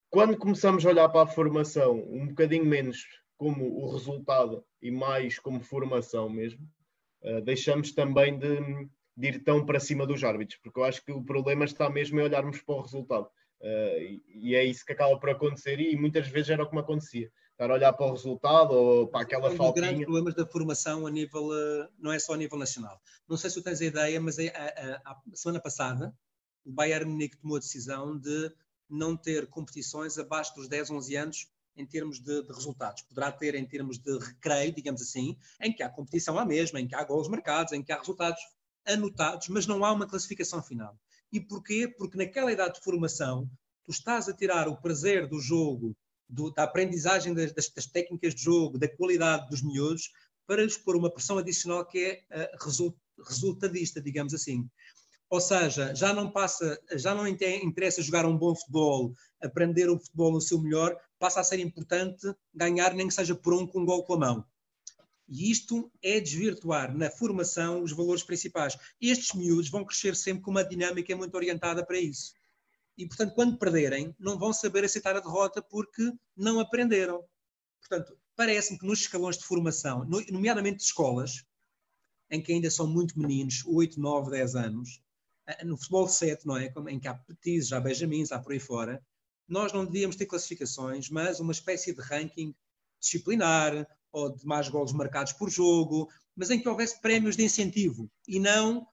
quando 0.09 0.37
começamos 0.37 0.87
a 0.87 0.89
olhar 0.89 1.09
para 1.09 1.23
a 1.23 1.27
formação 1.27 1.99
um 2.09 2.29
bocadinho 2.29 2.65
menos 2.65 3.05
como 3.37 3.65
o 3.83 3.91
resultado 3.91 4.65
e 4.81 4.89
mais 4.89 5.41
como 5.41 5.59
formação 5.59 6.31
mesmo, 6.31 6.61
deixamos 7.43 7.91
também 7.91 8.39
de, 8.39 8.89
de, 9.17 9.27
ir 9.27 9.43
tão 9.43 9.67
para 9.67 9.81
cima 9.81 10.07
dos 10.07 10.23
árbitros, 10.23 10.61
porque 10.63 10.79
eu 10.79 10.85
acho 10.85 11.05
que 11.05 11.11
o 11.11 11.25
problema 11.25 11.65
está 11.65 11.91
mesmo 11.91 12.21
em 12.21 12.23
olharmos 12.23 12.63
para 12.63 12.77
o 12.77 12.83
resultado. 12.83 13.29
Uh, 13.61 14.21
e, 14.35 14.55
é 14.55 14.65
isso 14.65 14.85
que 14.85 14.93
acaba 14.93 15.19
por 15.19 15.31
acontecer, 15.31 15.81
e 15.81 15.97
muitas 15.97 16.29
vezes 16.29 16.51
era 16.51 16.63
o 16.63 16.69
que 16.69 16.75
me 16.75 16.81
acontecia. 16.81 17.31
Estar 17.53 17.71
a 17.71 17.75
olhar 17.75 17.93
para 17.95 18.07
o 18.07 18.13
resultado 18.13 18.73
ou 18.73 19.09
para 19.09 19.23
aquela 19.23 19.51
falta. 19.51 19.63
Um 19.63 19.73
dos 19.73 19.81
grandes 19.81 20.05
problemas 20.05 20.35
da 20.35 20.47
formação 20.47 21.07
a 21.07 21.11
nível, 21.11 21.47
uh, 21.47 21.89
não 21.99 22.13
é 22.13 22.19
só 22.19 22.35
a 22.35 22.37
nível 22.37 22.59
nacional. 22.59 23.01
Não 23.29 23.37
sei 23.37 23.49
se 23.51 23.57
tu 23.57 23.63
tens 23.63 23.81
a 23.81 23.85
ideia, 23.87 24.21
mas 24.21 24.39
a, 24.39 24.43
a, 24.43 25.13
a 25.13 25.37
semana 25.37 25.61
passada 25.61 26.15
o 26.67 26.73
Bayern 26.73 27.09
Munique 27.09 27.37
tomou 27.37 27.57
a 27.57 27.61
decisão 27.61 28.19
de 28.19 28.53
não 28.91 29.17
ter 29.17 29.47
competições 29.47 30.19
abaixo 30.19 30.55
dos 30.55 30.69
10, 30.69 30.91
11 30.91 31.17
anos 31.17 31.49
em 31.77 31.87
termos 31.87 32.19
de, 32.21 32.43
de, 32.43 32.53
resultados. 32.53 33.03
Poderá 33.03 33.31
ter 33.31 33.55
em 33.55 33.65
termos 33.65 33.99
de 33.99 34.19
recreio, 34.19 34.75
digamos 34.75 35.01
assim, 35.01 35.37
em 35.61 35.73
que 35.73 35.83
há 35.83 35.89
competição 35.89 36.39
à 36.39 36.45
mesma, 36.45 36.81
em 36.81 36.89
que 36.89 36.95
há 36.95 37.05
gols 37.05 37.29
marcados, 37.29 37.73
em 37.73 37.83
que 37.83 37.93
há 37.93 37.99
resultados 37.99 38.41
anotados, 38.87 39.49
mas 39.49 39.67
não 39.67 39.85
há 39.85 39.93
uma 39.93 40.07
classificação 40.07 40.63
final. 40.63 40.99
E 41.33 41.41
porquê? 41.41 41.89
Porque 41.89 42.17
naquela 42.17 42.53
idade 42.53 42.75
de 42.75 42.85
formação, 42.85 43.49
tu 43.85 43.91
estás 43.93 44.29
a 44.29 44.35
tirar 44.35 44.69
o 44.69 44.77
prazer 44.77 45.29
do 45.29 45.41
jogo, 45.41 45.97
do, 46.29 46.51
da 46.51 46.65
aprendizagem 46.65 47.35
das, 47.35 47.53
das, 47.53 47.69
das, 47.69 47.87
técnicas 47.87 48.35
de 48.35 48.43
jogo, 48.43 48.79
da 48.79 48.89
qualidade 48.89 49.49
dos 49.49 49.63
miúdos, 49.63 50.11
para 50.47 50.63
lhes 50.63 50.77
pôr 50.77 50.97
uma 50.97 51.11
pressão 51.11 51.39
adicional 51.39 51.85
que 51.85 52.27
é 52.31 52.45
uh, 52.45 52.95
resultadista, 53.25 54.01
digamos 54.01 54.35
assim. 54.35 54.69
Ou 55.29 55.41
seja, 55.41 55.95
já 55.95 56.13
não 56.13 56.31
passa, 56.31 56.81
já 56.93 57.15
não 57.15 57.27
interessa 57.27 58.01
jogar 58.01 58.25
um 58.25 58.39
bom 58.39 58.55
futebol, 58.55 59.13
aprender 59.43 59.91
o 59.91 59.99
futebol 59.99 60.31
no 60.31 60.41
seu 60.41 60.61
melhor, 60.61 60.97
passa 61.19 61.41
a 61.41 61.45
ser 61.45 61.59
importante 61.59 62.33
ganhar 62.55 62.95
nem 62.95 63.09
que 63.09 63.15
seja 63.15 63.35
por 63.35 63.53
um 63.53 63.67
com 63.67 63.81
um 63.81 63.85
gol 63.85 64.05
com 64.05 64.15
a 64.15 64.19
mão. 64.19 64.47
E 65.29 65.51
isto 65.51 65.91
é 66.03 66.21
desvirtuar 66.21 66.97
na 66.97 67.11
formação 67.11 67.83
os 67.83 67.93
valores 67.93 68.23
principais. 68.23 68.77
Estes 69.01 69.35
miúdos 69.35 69.71
vão 69.71 69.85
crescer 69.85 70.15
sempre 70.15 70.43
com 70.43 70.51
uma 70.51 70.65
dinâmica 70.65 71.17
muito 71.17 71.35
orientada 71.35 71.85
para 71.85 71.99
isso. 71.99 72.33
E, 72.97 73.07
portanto, 73.07 73.35
quando 73.35 73.59
perderem, 73.59 74.15
não 74.19 74.39
vão 74.39 74.53
saber 74.53 74.85
aceitar 74.85 75.17
a 75.17 75.21
derrota 75.21 75.61
porque 75.61 76.13
não 76.37 76.61
aprenderam. 76.61 77.25
Portanto, 77.81 78.19
parece-me 78.35 78.79
que 78.79 78.87
nos 78.87 79.01
escalões 79.01 79.37
de 79.37 79.45
formação, 79.45 80.05
nomeadamente 80.31 80.79
de 80.79 80.85
escolas, 80.85 81.45
em 82.31 82.43
que 82.43 82.53
ainda 82.53 82.71
são 82.71 82.87
muito 82.87 83.19
meninos, 83.19 83.63
8, 83.67 84.01
9, 84.01 84.31
10 84.31 84.57
anos, 84.57 85.03
no 85.65 85.77
futebol 85.77 86.09
7, 86.09 86.47
não 86.47 86.57
é? 86.57 86.73
Em 86.89 86.99
que 86.99 87.07
há 87.07 87.15
petizes, 87.15 87.73
há 87.73 87.81
benjamins, 87.81 88.33
há 88.33 88.39
por 88.39 88.53
aí 88.53 88.59
fora, 88.59 89.05
nós 89.47 89.73
não 89.73 89.85
devíamos 89.85 90.17
ter 90.17 90.27
classificações, 90.27 91.09
mas 91.09 91.39
uma 91.39 91.53
espécie 91.53 91.95
de 91.95 92.01
ranking 92.01 92.55
disciplinar, 92.99 93.87
ou 94.13 94.35
de 94.35 94.45
mais 94.47 94.69
golos 94.69 94.93
marcados 94.93 95.33
por 95.33 95.51
jogo, 95.51 96.09
mas 96.35 96.51
em 96.51 96.61
que 96.61 96.69
houvesse 96.69 97.01
prémios 97.01 97.37
de 97.37 97.45
incentivo 97.45 98.11
e 98.27 98.39
não 98.39 98.87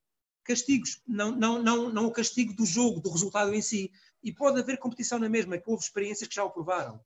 castigos, 0.43 1.01
não, 1.07 1.31
não, 1.31 1.61
não, 1.61 1.89
não 1.89 2.05
o 2.07 2.11
castigo 2.11 2.53
do 2.53 2.65
jogo, 2.65 2.99
do 2.99 3.09
resultado 3.09 3.53
em 3.53 3.61
si. 3.61 3.91
E 4.21 4.31
pode 4.31 4.59
haver 4.59 4.77
competição 4.77 5.17
na 5.19 5.29
mesma, 5.29 5.57
que 5.57 5.69
houve 5.69 5.83
experiências 5.83 6.27
que 6.27 6.35
já 6.35 6.43
o 6.43 6.51
provaram. 6.51 6.99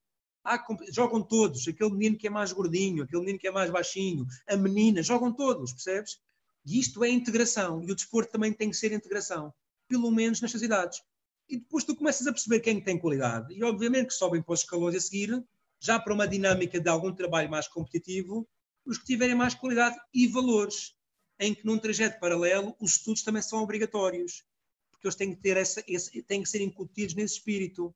Há, 0.44 0.64
jogam 0.92 1.22
todos, 1.22 1.68
aquele 1.68 1.92
menino 1.92 2.18
que 2.18 2.28
é 2.28 2.30
mais 2.30 2.52
gordinho, 2.52 3.04
aquele 3.04 3.22
menino 3.22 3.40
que 3.40 3.48
é 3.48 3.52
mais 3.52 3.70
baixinho, 3.70 4.26
a 4.48 4.56
menina, 4.56 5.04
jogam 5.04 5.32
todos, 5.32 5.74
percebes? 5.74 6.20
E 6.66 6.80
isto 6.80 7.04
é 7.04 7.10
integração, 7.10 7.84
e 7.84 7.92
o 7.92 7.96
desporto 7.96 8.32
também 8.32 8.54
tem 8.54 8.70
que 8.70 8.78
ser 8.78 8.92
integração, 8.92 9.54
pelo 9.88 10.12
menos 10.12 10.42
nestas 10.42 10.62
idades. 10.62 11.02
E 11.50 11.58
depois 11.58 11.84
tu 11.84 11.96
começas 11.96 12.26
a 12.28 12.32
perceber 12.32 12.60
quem 12.60 12.82
tem 12.82 12.98
qualidade, 12.98 13.54
e 13.54 13.64
obviamente 13.64 14.08
que 14.08 14.14
sobem 14.14 14.42
para 14.42 14.54
os 14.54 14.62
escalões 14.62 14.96
a 14.96 15.00
seguir, 15.00 15.44
já 15.80 16.00
para 16.00 16.14
uma 16.14 16.28
dinâmica 16.28 16.80
de 16.80 16.90
algum 16.90 17.14
trabalho 17.14 17.50
mais 17.50 17.68
competitivo, 17.68 18.48
os 18.86 18.98
que 18.98 19.06
tiverem 19.06 19.36
mais 19.36 19.54
qualidade 19.54 19.98
e 20.14 20.28
valores, 20.28 20.96
em 21.40 21.54
que 21.54 21.66
num 21.66 21.78
trajeto 21.78 22.20
paralelo 22.20 22.76
os 22.80 22.94
estudos 22.94 23.22
também 23.24 23.42
são 23.42 23.62
obrigatórios, 23.62 24.44
porque 24.92 25.08
eles 25.08 25.16
têm 25.16 25.36
que, 25.36 25.42
ter 25.42 25.58
essa, 25.58 25.84
esse, 25.88 26.24
têm 26.24 26.42
que 26.42 26.50
ser 26.50 26.62
incutidos 26.62 27.14
nesse 27.16 27.36
espírito, 27.36 27.94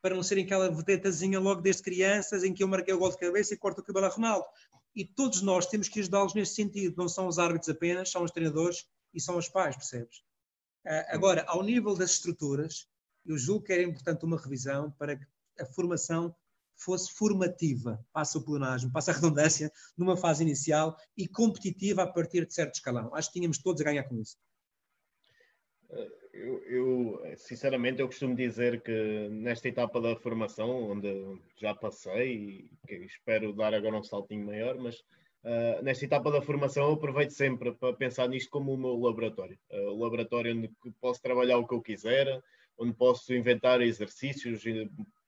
para 0.00 0.14
não 0.14 0.22
serem 0.22 0.44
aquela 0.44 0.70
vedetazinha 0.70 1.38
logo 1.38 1.60
desde 1.60 1.82
crianças, 1.82 2.42
em 2.42 2.54
que 2.54 2.62
eu 2.62 2.68
marquei 2.68 2.94
o 2.94 2.98
gol 2.98 3.10
de 3.10 3.18
cabeça 3.18 3.52
e 3.52 3.58
corto 3.58 3.82
o 3.82 3.84
cabelo 3.84 4.06
a 4.06 4.08
Ronaldo. 4.08 4.46
E 4.94 5.04
todos 5.04 5.42
nós 5.42 5.66
temos 5.66 5.88
que 5.88 6.00
ajudá-los 6.00 6.34
nesse 6.34 6.54
sentido, 6.54 6.96
não 6.96 7.08
são 7.08 7.26
os 7.28 7.38
árbitros 7.38 7.68
apenas, 7.68 8.10
são 8.10 8.24
os 8.24 8.30
treinadores 8.30 8.86
e 9.12 9.20
são 9.20 9.36
os 9.36 9.48
pais, 9.48 9.76
percebes? 9.76 10.18
Uh, 10.86 11.04
agora, 11.08 11.44
ao 11.46 11.62
nível 11.62 11.94
das 11.94 12.12
estruturas, 12.12 12.88
eu 13.26 13.36
julgo 13.36 13.66
que 13.66 13.72
era 13.72 13.82
importante 13.82 14.24
uma 14.24 14.40
revisão 14.40 14.90
para 14.92 15.16
que 15.16 15.26
a 15.60 15.66
formação 15.66 16.34
fosse 16.82 17.12
formativa, 17.12 18.04
passa 18.12 18.38
o 18.38 18.44
plenagem, 18.44 18.90
passa 18.90 19.10
a 19.10 19.14
redundância, 19.14 19.70
numa 19.96 20.16
fase 20.16 20.42
inicial 20.42 20.96
e 21.16 21.28
competitiva 21.28 22.02
a 22.02 22.06
partir 22.06 22.46
de 22.46 22.54
certo 22.54 22.74
escalão. 22.74 23.14
Acho 23.14 23.28
que 23.28 23.38
tínhamos 23.38 23.58
todos 23.58 23.80
a 23.80 23.84
ganhar 23.84 24.04
com 24.04 24.18
isso. 24.20 24.36
Eu, 26.32 26.62
eu, 26.64 27.36
sinceramente, 27.36 28.00
eu 28.00 28.06
costumo 28.06 28.34
dizer 28.34 28.80
que 28.82 29.28
nesta 29.30 29.68
etapa 29.68 30.00
da 30.00 30.16
formação, 30.16 30.90
onde 30.90 31.38
já 31.56 31.74
passei 31.74 32.70
e 32.88 32.94
espero 33.04 33.52
dar 33.52 33.74
agora 33.74 33.98
um 33.98 34.02
saltinho 34.02 34.46
maior, 34.46 34.78
mas 34.78 35.00
uh, 35.44 35.82
nesta 35.82 36.04
etapa 36.04 36.30
da 36.30 36.40
formação 36.40 36.84
eu 36.84 36.92
aproveito 36.94 37.32
sempre 37.32 37.72
para 37.72 37.92
pensar 37.92 38.28
nisto 38.28 38.48
como 38.48 38.72
o 38.72 38.78
meu 38.78 38.96
laboratório. 38.96 39.58
Uh, 39.70 39.90
o 39.90 39.98
laboratório 39.98 40.56
onde 40.56 40.70
posso 41.00 41.20
trabalhar 41.20 41.58
o 41.58 41.66
que 41.66 41.74
eu 41.74 41.82
quiser, 41.82 42.40
onde 42.80 42.94
posso 42.94 43.34
inventar 43.34 43.82
exercícios, 43.82 44.64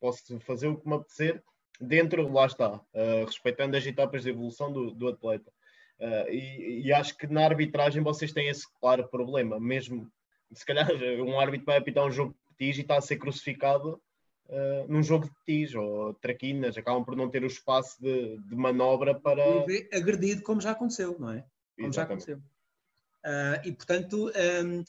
posso 0.01 0.41
fazer 0.41 0.69
o 0.69 0.77
que 0.77 0.89
me 0.89 0.95
apetecer, 0.95 1.43
dentro, 1.79 2.33
lá 2.33 2.47
está, 2.47 2.77
uh, 2.77 3.25
respeitando 3.27 3.77
as 3.77 3.85
etapas 3.85 4.23
de 4.23 4.31
evolução 4.31 4.73
do, 4.73 4.91
do 4.91 5.09
atleta. 5.09 5.53
Uh, 5.99 6.31
e, 6.31 6.87
e, 6.87 6.93
acho 6.93 7.17
que 7.17 7.27
na 7.27 7.45
arbitragem 7.45 8.03
vocês 8.03 8.33
têm 8.33 8.49
esse 8.49 8.67
claro 8.81 9.07
problema, 9.09 9.61
mesmo 9.61 10.11
se 10.53 10.65
calhar 10.65 10.89
um 11.23 11.39
árbitro 11.39 11.67
vai 11.67 11.77
apitar 11.77 12.05
um 12.05 12.11
jogo 12.11 12.33
de 12.33 12.57
petis 12.57 12.79
e 12.79 12.81
está 12.81 12.97
a 12.97 13.03
ser 13.03 13.19
crucificado 13.19 14.01
uh, 14.49 14.89
num 14.89 15.03
jogo 15.03 15.27
de 15.27 15.33
petis, 15.45 15.75
ou 15.75 16.15
traquinas, 16.15 16.77
acabam 16.79 17.05
por 17.05 17.15
não 17.15 17.29
ter 17.29 17.45
o 17.45 17.47
espaço 17.47 18.01
de, 18.01 18.39
de 18.39 18.57
manobra 18.57 19.15
para. 19.15 19.45
Agredido, 19.93 20.43
como 20.43 20.61
já 20.61 20.71
aconteceu, 20.71 21.19
não 21.19 21.31
é? 21.31 21.45
Como 21.77 21.89
Exatamente. 21.89 21.95
já 21.95 22.03
aconteceu. 22.03 22.43
E 23.65 23.73
portanto, 23.73 24.33
um, 24.65 24.85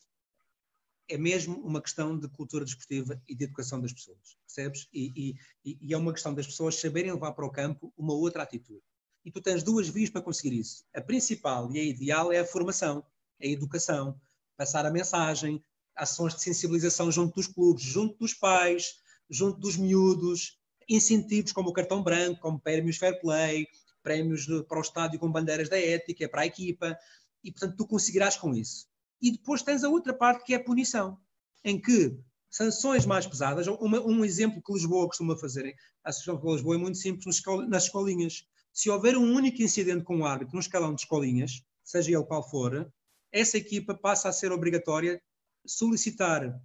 é 1.10 1.18
mesmo 1.18 1.60
uma 1.62 1.82
questão 1.82 2.18
de 2.18 2.28
cultura 2.28 2.66
desportiva 2.66 3.22
e 3.28 3.36
de 3.36 3.44
educação 3.44 3.80
das 3.80 3.94
pessoas, 3.94 4.38
percebes? 4.46 4.88
E, 4.94 5.36
e, 5.66 5.78
e, 5.82 5.94
é 5.94 5.98
uma 5.98 6.14
questão 6.14 6.34
das 6.34 6.48
pessoas 6.48 6.80
saberem 6.80 7.12
levar 7.12 7.34
para 7.34 7.46
o 7.46 7.52
campo 7.52 7.94
uma 7.98 8.14
outra 8.14 8.44
atitude. 8.44 8.82
E 9.26 9.32
tu 9.32 9.42
tens 9.42 9.64
duas 9.64 9.88
vias 9.88 10.10
para 10.10 10.22
conseguir 10.22 10.58
isso. 10.58 10.84
A 10.94 11.02
principal 11.02 11.72
e 11.72 11.80
a 11.80 11.84
ideal 11.84 12.32
é 12.32 12.40
a 12.40 12.46
formação, 12.46 13.06
é 13.40 13.48
a 13.48 13.52
educação, 13.52 14.20
passar 14.58 14.86
a 14.86 14.92
mensagem, 14.92 15.64
ações 15.96 16.36
de 16.36 16.42
sensibilização 16.42 17.12
junto 17.12 17.36
dos 17.36 17.48
clubes, 17.48 17.84
junto 17.84 18.18
dos 18.18 18.34
pais, 18.34 18.96
junto 19.30 19.60
dos 19.60 19.78
miúdos, 19.78 20.58
incentivos 20.90 21.52
como 21.52 21.70
o 21.70 21.74
cartão 21.74 22.04
branco, 22.04 22.42
como 22.42 22.60
prémios 22.60 22.98
fair 22.98 23.20
play, 23.22 23.68
prémios 24.02 24.46
para 24.68 24.78
o 24.78 24.82
estádio 24.82 25.20
com 25.20 25.32
bandeiras 25.32 25.70
da 25.70 25.80
ética, 25.80 26.28
para 26.28 26.42
a 26.42 26.46
equipa, 26.46 26.98
e 27.44 27.52
portanto 27.52 27.78
tu 27.78 27.88
conseguirás 27.88 28.36
com 28.36 28.54
isso. 28.54 28.88
E 29.24 29.32
depois 29.32 29.62
tens 29.62 29.86
a 29.86 29.90
outra 29.90 30.14
parte 30.14 30.44
que 30.44 30.54
é 30.54 30.58
a 30.58 30.64
punição, 30.64 31.18
em 31.64 31.80
que 31.80 32.20
sanções 32.52 33.06
mais 33.06 33.26
pesadas, 33.26 33.68
uma, 33.68 34.02
um 34.02 34.26
exemplo 34.26 34.62
que 34.62 34.74
Lisboa 34.74 35.08
costuma 35.08 35.38
fazer, 35.38 35.74
a 36.04 36.10
Associação 36.10 36.42
de 36.42 36.52
Lisboa 36.52 36.76
é 36.76 36.78
muito 36.78 36.98
simples 36.98 37.42
nas 37.70 37.86
escolinhas. 37.86 38.46
Se 38.74 38.90
houver 38.90 39.16
um 39.16 39.34
único 39.34 39.62
incidente 39.62 40.04
com 40.04 40.20
o 40.20 40.26
árbitro 40.26 40.56
no 40.56 40.60
escalão 40.60 40.94
de 40.94 41.04
escolinhas, 41.04 41.64
seja 41.86 42.12
ele 42.12 42.26
qual 42.26 42.48
for, 42.50 42.92
essa 43.32 43.58
equipa 43.58 43.96
passa 43.96 44.28
a 44.28 44.34
ser 44.34 44.52
obrigatória 44.52 45.24
solicitar 45.66 46.62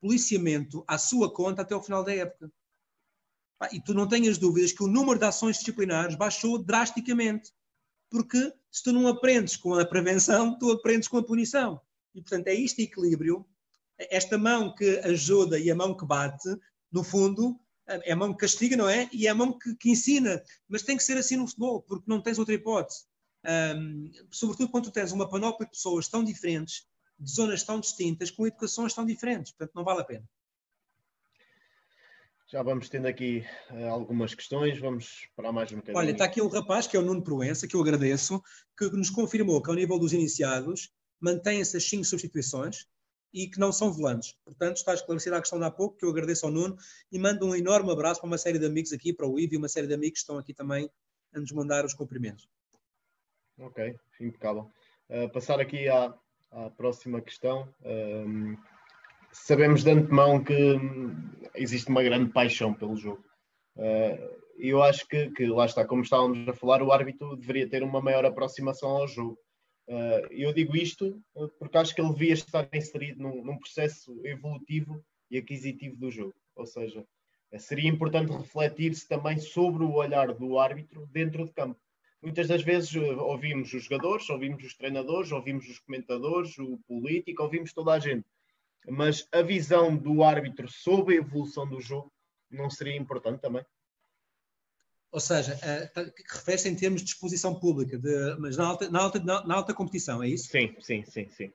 policiamento 0.00 0.82
à 0.88 0.98
sua 0.98 1.32
conta 1.32 1.62
até 1.62 1.76
o 1.76 1.82
final 1.82 2.02
da 2.02 2.12
época. 2.12 2.50
E 3.70 3.80
tu 3.80 3.94
não 3.94 4.08
tenhas 4.08 4.36
dúvidas 4.36 4.72
que 4.72 4.82
o 4.82 4.88
número 4.88 5.18
de 5.18 5.26
ações 5.26 5.58
disciplinares 5.58 6.16
baixou 6.16 6.58
drasticamente. 6.58 7.52
Porque 8.10 8.52
se 8.68 8.82
tu 8.82 8.92
não 8.92 9.06
aprendes 9.06 9.56
com 9.56 9.74
a 9.74 9.86
prevenção, 9.86 10.58
tu 10.58 10.72
aprendes 10.72 11.06
com 11.06 11.16
a 11.16 11.22
punição. 11.22 11.80
E, 12.14 12.20
portanto, 12.20 12.48
é 12.48 12.54
este 12.54 12.82
equilíbrio, 12.82 13.46
esta 13.98 14.38
mão 14.38 14.74
que 14.74 14.98
ajuda 15.00 15.58
e 15.58 15.70
a 15.70 15.74
mão 15.74 15.96
que 15.96 16.06
bate, 16.06 16.48
no 16.90 17.04
fundo, 17.04 17.58
é 17.86 18.12
a 18.12 18.16
mão 18.16 18.32
que 18.32 18.40
castiga, 18.40 18.76
não 18.76 18.88
é? 18.88 19.08
E 19.12 19.26
é 19.26 19.30
a 19.30 19.34
mão 19.34 19.58
que, 19.58 19.74
que 19.76 19.90
ensina. 19.90 20.42
Mas 20.68 20.82
tem 20.82 20.96
que 20.96 21.02
ser 21.02 21.16
assim 21.16 21.36
no 21.36 21.46
futebol, 21.46 21.82
porque 21.82 22.04
não 22.06 22.20
tens 22.20 22.38
outra 22.38 22.54
hipótese. 22.54 23.04
Um, 23.44 24.10
sobretudo 24.30 24.70
quando 24.70 24.84
tu 24.84 24.92
tens 24.92 25.12
uma 25.12 25.28
panóplia 25.28 25.66
de 25.66 25.72
pessoas 25.72 26.08
tão 26.08 26.22
diferentes, 26.22 26.86
de 27.18 27.30
zonas 27.30 27.62
tão 27.62 27.80
distintas, 27.80 28.30
com 28.30 28.46
educações 28.46 28.94
tão 28.94 29.04
diferentes. 29.04 29.52
Portanto, 29.52 29.74
não 29.74 29.84
vale 29.84 30.00
a 30.00 30.04
pena. 30.04 30.24
Já 32.48 32.64
vamos 32.64 32.88
tendo 32.88 33.06
aqui 33.06 33.44
uh, 33.70 33.90
algumas 33.90 34.34
questões, 34.34 34.78
vamos 34.78 35.28
para 35.36 35.52
mais 35.52 35.70
um 35.70 35.76
bocadinho. 35.76 35.98
Olha, 35.98 36.10
está 36.10 36.24
aqui 36.24 36.42
um 36.42 36.48
rapaz, 36.48 36.86
que 36.86 36.96
é 36.96 37.00
o 37.00 37.02
Nuno 37.02 37.22
Proença, 37.22 37.68
que 37.68 37.76
eu 37.76 37.80
agradeço, 37.80 38.42
que 38.76 38.86
nos 38.90 39.08
confirmou 39.08 39.62
que 39.62 39.70
ao 39.70 39.76
nível 39.76 39.98
dos 40.00 40.12
iniciados 40.12 40.90
mantêm-se 41.20 41.76
as 41.76 41.84
cinco 41.84 42.04
substituições 42.04 42.86
e 43.32 43.46
que 43.46 43.60
não 43.60 43.72
são 43.72 43.92
volantes. 43.92 44.34
Portanto, 44.44 44.76
está 44.76 44.94
esclarecida 44.94 45.36
a 45.36 45.40
questão 45.40 45.58
de 45.58 45.64
há 45.64 45.70
pouco, 45.70 45.96
que 45.96 46.04
eu 46.04 46.10
agradeço 46.10 46.46
ao 46.46 46.52
Nuno 46.52 46.76
e 47.12 47.18
mando 47.18 47.46
um 47.46 47.54
enorme 47.54 47.92
abraço 47.92 48.20
para 48.20 48.26
uma 48.26 48.38
série 48.38 48.58
de 48.58 48.66
amigos 48.66 48.92
aqui, 48.92 49.12
para 49.12 49.28
o 49.28 49.38
Ivo 49.38 49.54
e 49.54 49.56
uma 49.56 49.68
série 49.68 49.86
de 49.86 49.94
amigos 49.94 50.18
que 50.18 50.22
estão 50.22 50.38
aqui 50.38 50.52
também 50.52 50.90
a 51.34 51.40
nos 51.40 51.52
mandar 51.52 51.84
os 51.84 51.94
cumprimentos. 51.94 52.48
Ok, 53.58 53.94
impecável. 54.20 54.70
Uh, 55.08 55.28
passar 55.32 55.60
aqui 55.60 55.88
à, 55.88 56.14
à 56.50 56.70
próxima 56.70 57.20
questão. 57.20 57.72
Um, 57.84 58.56
sabemos 59.32 59.84
de 59.84 59.90
antemão 59.90 60.42
que 60.42 60.76
existe 61.54 61.88
uma 61.88 62.02
grande 62.02 62.32
paixão 62.32 62.74
pelo 62.74 62.96
jogo. 62.96 63.24
Uh, 63.76 64.40
eu 64.58 64.82
acho 64.82 65.06
que, 65.06 65.30
que, 65.30 65.46
lá 65.46 65.64
está, 65.64 65.86
como 65.86 66.02
estávamos 66.02 66.46
a 66.48 66.52
falar, 66.52 66.82
o 66.82 66.92
árbitro 66.92 67.36
deveria 67.36 67.68
ter 67.68 67.82
uma 67.82 68.00
maior 68.00 68.24
aproximação 68.24 68.90
ao 68.90 69.08
jogo. 69.08 69.38
Uh, 69.90 70.22
eu 70.30 70.52
digo 70.52 70.76
isto 70.76 71.20
uh, 71.34 71.48
porque 71.58 71.76
acho 71.76 71.92
que 71.92 72.00
ele 72.00 72.12
devia 72.12 72.32
estar 72.32 72.68
inserido 72.72 73.20
num, 73.20 73.44
num, 73.44 73.58
processo 73.58 74.24
evolutivo 74.24 75.04
e 75.28 75.36
aquisitivo 75.36 75.96
do 75.96 76.12
jogo. 76.12 76.34
Ou 76.54 76.64
seja, 76.64 77.04
uh, 77.52 77.58
seria 77.58 77.90
importante 77.90 78.30
refletir-se 78.30 79.08
também 79.08 79.36
sobre 79.38 79.82
o 79.82 79.94
olhar 79.94 80.32
do 80.32 80.60
árbitro 80.60 81.08
dentro 81.10 81.44
de 81.44 81.52
campo. 81.52 81.76
Muitas 82.22 82.46
das 82.46 82.62
vezes 82.62 82.94
ouvimos 82.94 83.74
os 83.74 83.82
jogadores, 83.82 84.30
ouvimos 84.30 84.62
os 84.62 84.76
treinadores, 84.76 85.32
ouvimos 85.32 85.68
os 85.68 85.80
comentadores, 85.80 86.56
o 86.58 86.78
político, 86.86 87.42
ouvimos 87.42 87.72
toda 87.72 87.92
a 87.92 87.98
gente. 87.98 88.24
Mas 88.88 89.26
a 89.32 89.42
visão 89.42 89.96
do 89.96 90.22
árbitro 90.22 90.68
sobre 90.68 91.14
a 91.14 91.18
evolução 91.18 91.68
do 91.68 91.80
jogo 91.80 92.12
não 92.48 92.70
seria 92.70 92.96
importante 92.96 93.40
também? 93.40 93.64
Ou 95.12 95.18
seja, 95.18 95.56
uh, 95.56 96.12
refere-se 96.32 96.68
em 96.68 96.76
termos 96.76 97.02
de 97.02 97.08
exposição 97.08 97.54
pública, 97.58 97.98
de, 97.98 98.36
mas 98.38 98.56
na 98.56 98.66
alta, 98.66 98.88
na, 98.88 99.00
alta, 99.00 99.18
na, 99.18 99.44
na, 99.44 99.54
alta 99.56 99.74
competição, 99.74 100.22
é 100.22 100.28
isso? 100.28 100.48
Sim, 100.48 100.74
sim, 100.80 101.04
sim, 101.04 101.28
sim. 101.28 101.52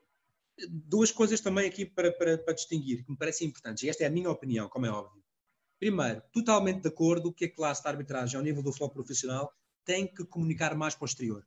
Duas 0.68 1.10
coisas 1.10 1.40
também 1.40 1.66
aqui 1.66 1.86
para, 1.86 2.12
para, 2.12 2.36
para 2.36 2.54
distinguir, 2.54 3.02
que 3.04 3.10
me 3.10 3.16
parecem 3.16 3.48
importantes, 3.48 3.82
e 3.82 3.88
esta 3.88 4.04
é 4.04 4.06
a 4.06 4.10
minha 4.10 4.30
opinião, 4.30 4.68
como 4.68 4.84
é 4.84 4.90
óbvio. 4.90 5.22
Primeiro, 5.78 6.22
totalmente 6.32 6.82
de 6.82 6.88
acordo 6.88 7.32
que 7.32 7.46
a 7.46 7.54
classe 7.54 7.82
de 7.82 7.88
arbitragem, 7.88 8.36
ao 8.36 8.44
nível 8.44 8.62
do 8.62 8.72
futebol 8.72 8.90
profissional, 8.90 9.50
tem 9.84 10.06
que 10.06 10.24
comunicar 10.24 10.74
mais 10.74 10.94
posterior. 10.94 11.46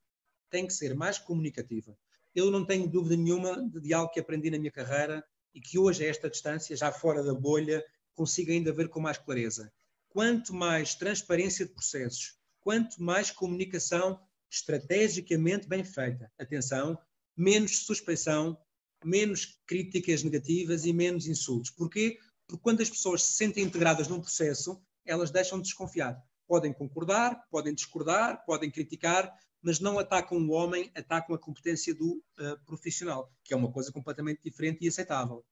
Tem 0.50 0.66
que 0.66 0.74
ser 0.74 0.96
mais 0.96 1.20
comunicativa. 1.20 1.96
Eu 2.34 2.50
não 2.50 2.66
tenho 2.66 2.88
dúvida 2.88 3.16
nenhuma 3.16 3.68
de, 3.70 3.82
de 3.82 3.94
algo 3.94 4.12
que 4.12 4.20
aprendi 4.20 4.50
na 4.50 4.58
minha 4.58 4.72
carreira 4.72 5.24
e 5.54 5.60
que 5.60 5.78
hoje, 5.78 6.06
a 6.06 6.08
esta 6.08 6.30
distância, 6.30 6.76
já 6.76 6.92
fora 6.92 7.24
da 7.24 7.34
bolha, 7.34 7.84
consigo 8.16 8.52
ainda 8.52 8.72
ver 8.72 8.88
com 8.90 9.00
mais 9.00 9.18
clareza 9.18 9.72
quanto 10.10 10.54
mais 10.54 10.96
transparência 10.96 11.66
de 11.66 11.74
processos, 11.74 12.38
quanto 12.60 13.02
mais 13.02 13.32
comunicação 13.32 14.20
estrategicamente 14.52 15.68
bem 15.68 15.84
feita, 15.84 16.32
atenção, 16.38 16.98
menos 17.38 17.86
suspeição, 17.86 18.58
menos 19.04 19.60
críticas 19.66 20.24
negativas 20.24 20.86
e 20.86 20.92
menos 20.92 21.28
insultos. 21.28 21.72
Porquê? 21.72 22.18
Porque 22.48 22.62
quando 22.62 22.82
as 22.82 22.90
pessoas 22.90 23.24
se 23.24 23.34
sentem 23.34 23.64
integradas 23.64 24.08
num 24.08 24.20
processo, 24.20 24.82
elas 25.06 25.32
deixam 25.32 25.60
de 25.60 25.66
desconfiar. 25.66 26.22
Podem 26.48 26.74
concordar, 26.74 27.48
podem 27.50 27.74
discordar, 27.74 28.44
podem 28.46 28.72
criticar, 28.72 29.32
mas 29.62 29.80
não 29.80 30.00
atacam 30.00 30.38
o 30.38 30.52
homem, 30.52 30.92
atacam 30.96 31.36
a 31.36 31.40
competência 31.40 31.94
do 31.94 32.24
uh, 32.40 32.60
profissional, 32.66 33.32
que 33.44 33.54
é 33.54 33.58
uma 33.58 33.72
coisa 33.72 33.92
completamente 33.92 34.42
diferente 34.44 34.84
e 34.84 34.88
aceitável. 34.88 35.46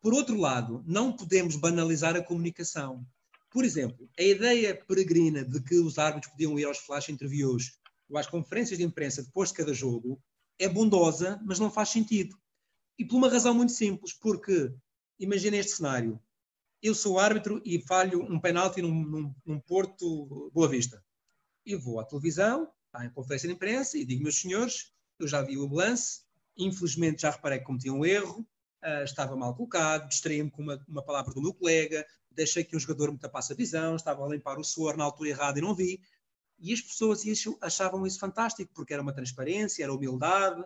Por 0.00 0.14
outro 0.14 0.36
lado, 0.38 0.82
não 0.86 1.14
podemos 1.14 1.56
banalizar 1.56 2.16
a 2.16 2.22
comunicação. 2.22 3.06
Por 3.50 3.64
exemplo, 3.64 4.08
a 4.18 4.22
ideia 4.22 4.74
peregrina 4.86 5.44
de 5.44 5.60
que 5.60 5.76
os 5.76 5.98
árbitros 5.98 6.32
podiam 6.32 6.58
ir 6.58 6.64
aos 6.64 6.78
flash 6.78 7.08
interviews 7.08 7.78
ou 8.08 8.16
às 8.16 8.26
conferências 8.26 8.78
de 8.78 8.84
imprensa 8.84 9.22
depois 9.22 9.50
de 9.50 9.56
cada 9.56 9.74
jogo 9.74 10.22
é 10.58 10.68
bondosa, 10.68 11.40
mas 11.44 11.58
não 11.58 11.70
faz 11.70 11.88
sentido. 11.88 12.38
E 12.98 13.04
por 13.04 13.16
uma 13.16 13.28
razão 13.28 13.54
muito 13.54 13.72
simples, 13.72 14.12
porque 14.12 14.72
imagina 15.18 15.56
este 15.56 15.72
cenário. 15.72 16.20
Eu 16.82 16.94
sou 16.94 17.18
árbitro 17.18 17.60
e 17.64 17.80
falho 17.80 18.22
um 18.22 18.40
penalti 18.40 18.80
num, 18.80 19.04
num, 19.04 19.34
num 19.44 19.60
Porto 19.60 20.50
Boa 20.52 20.68
Vista. 20.68 21.02
E 21.64 21.74
vou 21.74 21.98
à 21.98 22.04
televisão, 22.04 22.70
à 22.92 23.08
conferência 23.10 23.48
de 23.48 23.54
imprensa 23.54 23.98
e 23.98 24.04
digo, 24.04 24.22
meus 24.22 24.40
senhores, 24.40 24.92
eu 25.18 25.28
já 25.28 25.42
vi 25.42 25.58
o 25.58 25.72
lance, 25.72 26.22
infelizmente 26.56 27.22
já 27.22 27.30
reparei 27.30 27.58
que 27.58 27.64
cometi 27.64 27.90
um 27.90 28.04
erro, 28.04 28.46
uh, 28.84 29.04
estava 29.04 29.36
mal 29.36 29.54
colocado, 29.54 30.08
distraí-me 30.08 30.50
com 30.50 30.62
uma, 30.62 30.82
uma, 30.88 31.02
palavra 31.04 31.32
do 31.34 31.42
meu 31.42 31.54
colega, 31.54 32.06
deixei 32.30 32.64
que 32.64 32.76
um 32.76 32.80
jogador 32.80 33.12
me 33.12 33.18
tapasse 33.18 33.52
a 33.52 33.56
visão, 33.56 33.96
estava 33.96 34.24
a 34.24 34.28
limpar 34.28 34.58
o 34.58 34.64
suor 34.64 34.96
na 34.96 35.04
altura 35.04 35.30
errada 35.30 35.58
e 35.58 35.62
não 35.62 35.74
vi. 35.74 36.00
E 36.58 36.72
as 36.72 36.80
pessoas 36.80 37.22
achavam 37.60 38.06
isso 38.06 38.18
fantástico, 38.18 38.70
porque 38.74 38.92
era 38.92 39.02
uma 39.02 39.14
transparência, 39.14 39.82
era 39.82 39.92
humildade. 39.92 40.62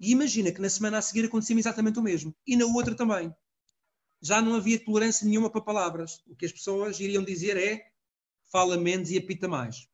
E 0.00 0.10
imagina 0.10 0.50
que 0.50 0.60
na 0.60 0.68
semana 0.68 0.98
a 0.98 1.02
seguir 1.02 1.24
acontecia 1.26 1.56
exatamente 1.56 1.98
o 1.98 2.02
mesmo. 2.02 2.34
E 2.46 2.56
na 2.56 2.66
outra 2.66 2.94
também. 2.94 3.34
Já 4.20 4.40
não 4.42 4.54
havia 4.54 4.84
tolerância 4.84 5.26
nenhuma 5.26 5.50
para 5.50 5.60
palavras. 5.60 6.22
O 6.26 6.34
que 6.34 6.46
as 6.46 6.52
pessoas 6.52 6.98
iriam 7.00 7.24
dizer 7.24 7.56
é 7.56 7.92
fala 8.50 8.76
menos 8.76 9.10
e 9.10 9.18
apita 9.18 9.48
mais. 9.48 9.88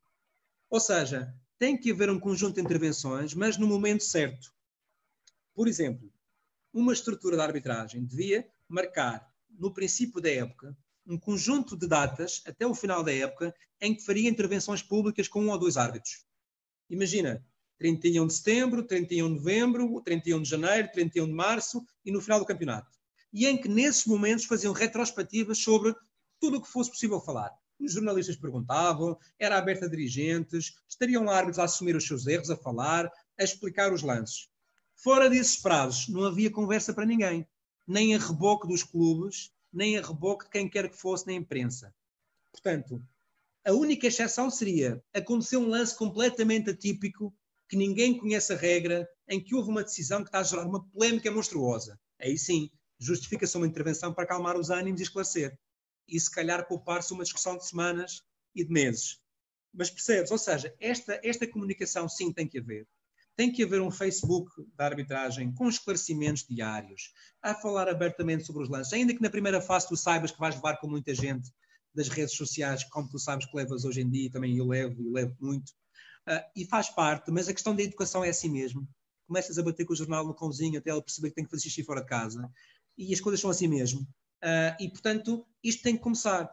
Ou 0.70 0.80
seja, 0.80 1.34
tem 1.58 1.76
que 1.76 1.92
haver 1.92 2.10
um 2.10 2.20
conjunto 2.20 2.54
de 2.54 2.60
intervenções, 2.60 3.34
mas 3.34 3.56
no 3.56 3.66
momento 3.66 4.04
certo. 4.04 4.52
Por 5.54 5.68
exemplo, 5.68 6.12
uma 6.72 6.92
estrutura 6.92 7.36
de 7.36 7.42
arbitragem 7.42 8.04
devia 8.04 8.48
marcar, 8.68 9.28
no 9.50 9.72
princípio 9.72 10.20
da 10.20 10.30
época, 10.30 10.76
um 11.08 11.18
conjunto 11.18 11.74
de 11.74 11.88
datas 11.88 12.42
até 12.46 12.66
o 12.66 12.74
final 12.74 13.02
da 13.02 13.12
época 13.12 13.54
em 13.80 13.94
que 13.94 14.04
faria 14.04 14.28
intervenções 14.28 14.82
públicas 14.82 15.26
com 15.26 15.42
um 15.42 15.50
ou 15.50 15.58
dois 15.58 15.78
árbitros. 15.78 16.24
Imagina, 16.90 17.42
31 17.78 18.26
de 18.26 18.34
setembro, 18.34 18.82
31 18.82 19.28
de 19.28 19.34
novembro, 19.36 20.02
31 20.02 20.42
de 20.42 20.50
janeiro, 20.50 20.90
31 20.92 21.26
de 21.26 21.32
março 21.32 21.82
e 22.04 22.12
no 22.12 22.20
final 22.20 22.38
do 22.38 22.46
campeonato. 22.46 22.90
E 23.32 23.46
em 23.46 23.56
que 23.56 23.68
nesses 23.68 24.04
momentos 24.04 24.44
faziam 24.44 24.72
retrospectivas 24.74 25.58
sobre 25.58 25.94
tudo 26.38 26.58
o 26.58 26.62
que 26.62 26.68
fosse 26.68 26.90
possível 26.90 27.20
falar. 27.20 27.52
Os 27.80 27.92
jornalistas 27.92 28.36
perguntavam, 28.36 29.16
era 29.38 29.56
aberto 29.56 29.84
a 29.84 29.88
dirigentes, 29.88 30.74
estariam 30.88 31.30
árbitros 31.30 31.58
a 31.58 31.64
assumir 31.64 31.96
os 31.96 32.06
seus 32.06 32.26
erros, 32.26 32.50
a 32.50 32.56
falar, 32.56 33.10
a 33.38 33.44
explicar 33.44 33.92
os 33.92 34.02
lances. 34.02 34.48
Fora 34.96 35.30
desses 35.30 35.56
prazos, 35.56 36.08
não 36.08 36.24
havia 36.24 36.50
conversa 36.50 36.92
para 36.92 37.06
ninguém, 37.06 37.46
nem 37.86 38.14
a 38.14 38.18
reboque 38.18 38.66
dos 38.66 38.82
clubes, 38.82 39.52
nem 39.78 39.96
a 39.96 40.02
reboque 40.02 40.44
de 40.44 40.50
quem 40.50 40.68
quer 40.68 40.90
que 40.90 40.96
fosse 40.96 41.24
na 41.26 41.32
imprensa. 41.32 41.94
Portanto, 42.50 43.00
a 43.64 43.72
única 43.72 44.08
exceção 44.08 44.50
seria 44.50 45.02
acontecer 45.14 45.56
um 45.56 45.68
lance 45.68 45.96
completamente 45.96 46.70
atípico, 46.70 47.32
que 47.68 47.76
ninguém 47.76 48.18
conhece 48.18 48.52
a 48.52 48.56
regra, 48.56 49.08
em 49.28 49.42
que 49.42 49.54
houve 49.54 49.70
uma 49.70 49.84
decisão 49.84 50.22
que 50.22 50.28
está 50.28 50.40
a 50.40 50.42
gerar 50.42 50.66
uma 50.66 50.84
polémica 50.88 51.30
monstruosa. 51.30 52.00
Aí 52.20 52.36
sim, 52.36 52.70
justifica-se 52.98 53.56
uma 53.56 53.66
intervenção 53.66 54.12
para 54.12 54.24
acalmar 54.24 54.58
os 54.58 54.70
ânimos 54.70 55.00
e 55.00 55.04
esclarecer. 55.04 55.56
E 56.08 56.18
se 56.18 56.30
calhar 56.30 56.66
poupar-se 56.66 57.12
uma 57.12 57.22
discussão 57.22 57.56
de 57.56 57.66
semanas 57.66 58.22
e 58.54 58.64
de 58.64 58.72
meses. 58.72 59.20
Mas 59.72 59.90
percebes? 59.90 60.30
Ou 60.30 60.38
seja, 60.38 60.74
esta, 60.80 61.20
esta 61.22 61.46
comunicação 61.46 62.08
sim 62.08 62.32
tem 62.32 62.48
que 62.48 62.58
haver. 62.58 62.88
Tem 63.38 63.52
que 63.52 63.62
haver 63.62 63.80
um 63.80 63.88
Facebook 63.88 64.50
da 64.74 64.86
arbitragem 64.86 65.54
com 65.54 65.68
esclarecimentos 65.68 66.44
diários, 66.44 67.12
a 67.40 67.54
falar 67.54 67.88
abertamente 67.88 68.44
sobre 68.44 68.64
os 68.64 68.68
lances, 68.68 68.92
ainda 68.92 69.14
que 69.14 69.22
na 69.22 69.30
primeira 69.30 69.60
fase 69.60 69.86
tu 69.86 69.96
saibas 69.96 70.32
que 70.32 70.40
vais 70.40 70.56
levar 70.56 70.80
com 70.80 70.88
muita 70.88 71.14
gente 71.14 71.48
das 71.94 72.08
redes 72.08 72.34
sociais, 72.34 72.82
como 72.82 73.08
tu 73.08 73.16
sabes 73.16 73.46
que 73.46 73.56
levas 73.56 73.84
hoje 73.84 74.00
em 74.00 74.10
dia, 74.10 74.28
também 74.28 74.56
eu 74.56 74.66
levo 74.66 75.00
e 75.00 75.08
levo 75.08 75.36
muito, 75.40 75.68
uh, 76.28 76.42
e 76.56 76.66
faz 76.66 76.90
parte, 76.90 77.30
mas 77.30 77.48
a 77.48 77.54
questão 77.54 77.76
da 77.76 77.82
educação 77.84 78.24
é 78.24 78.30
assim 78.30 78.50
mesmo. 78.50 78.88
Começas 79.28 79.56
a 79.56 79.62
bater 79.62 79.84
com 79.84 79.92
o 79.92 79.96
jornal 79.96 80.26
no 80.26 80.34
cãozinho 80.34 80.76
até 80.76 80.90
ele 80.90 81.00
perceber 81.00 81.28
que 81.28 81.36
tem 81.36 81.44
que 81.44 81.50
fazer 81.52 81.62
xixi 81.62 81.84
fora 81.84 82.00
de 82.00 82.08
casa, 82.08 82.50
e 82.96 83.14
as 83.14 83.20
coisas 83.20 83.40
são 83.40 83.50
assim 83.50 83.68
mesmo. 83.68 84.00
Uh, 84.42 84.74
e, 84.80 84.88
portanto, 84.88 85.46
isto 85.62 85.84
tem 85.84 85.96
que 85.96 86.02
começar. 86.02 86.52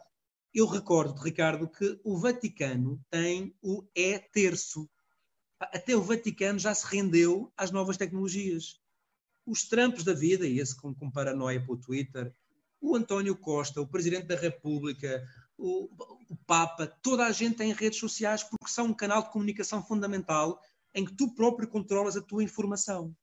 Eu 0.53 0.67
recordo, 0.67 1.19
Ricardo, 1.19 1.67
que 1.67 1.99
o 2.03 2.15
Vaticano 2.15 3.03
tem 3.09 3.55
o 3.59 3.83
E-terço, 3.95 4.87
até 5.59 5.95
o 5.95 6.01
Vaticano 6.01 6.59
já 6.59 6.73
se 6.73 6.85
rendeu 6.85 7.51
às 7.55 7.71
novas 7.71 7.97
tecnologias. 7.97 8.79
Os 9.45 9.63
trampos 9.63 10.03
da 10.03 10.13
vida, 10.13 10.47
e 10.47 10.59
esse 10.59 10.75
com, 10.75 10.93
com 10.93 11.11
paranoia 11.11 11.61
para 11.61 11.73
o 11.73 11.77
Twitter, 11.77 12.33
o 12.81 12.95
António 12.95 13.35
Costa, 13.35 13.81
o 13.81 13.87
Presidente 13.87 14.27
da 14.27 14.35
República, 14.35 15.25
o, 15.57 15.89
o, 16.29 16.35
Papa, 16.45 16.87
toda 17.01 17.25
a 17.25 17.31
gente 17.31 17.57
tem 17.57 17.73
redes 17.73 17.99
sociais 17.99 18.43
porque 18.43 18.67
são 18.67 18.87
um 18.87 18.93
canal 18.93 19.23
de 19.23 19.31
comunicação 19.31 19.83
fundamental 19.83 20.61
em 20.93 21.05
que 21.05 21.13
tu 21.13 21.33
próprio 21.33 21.67
controlas 21.67 22.15
a 22.15 22.21
tua 22.21 22.43
informação. 22.43 23.15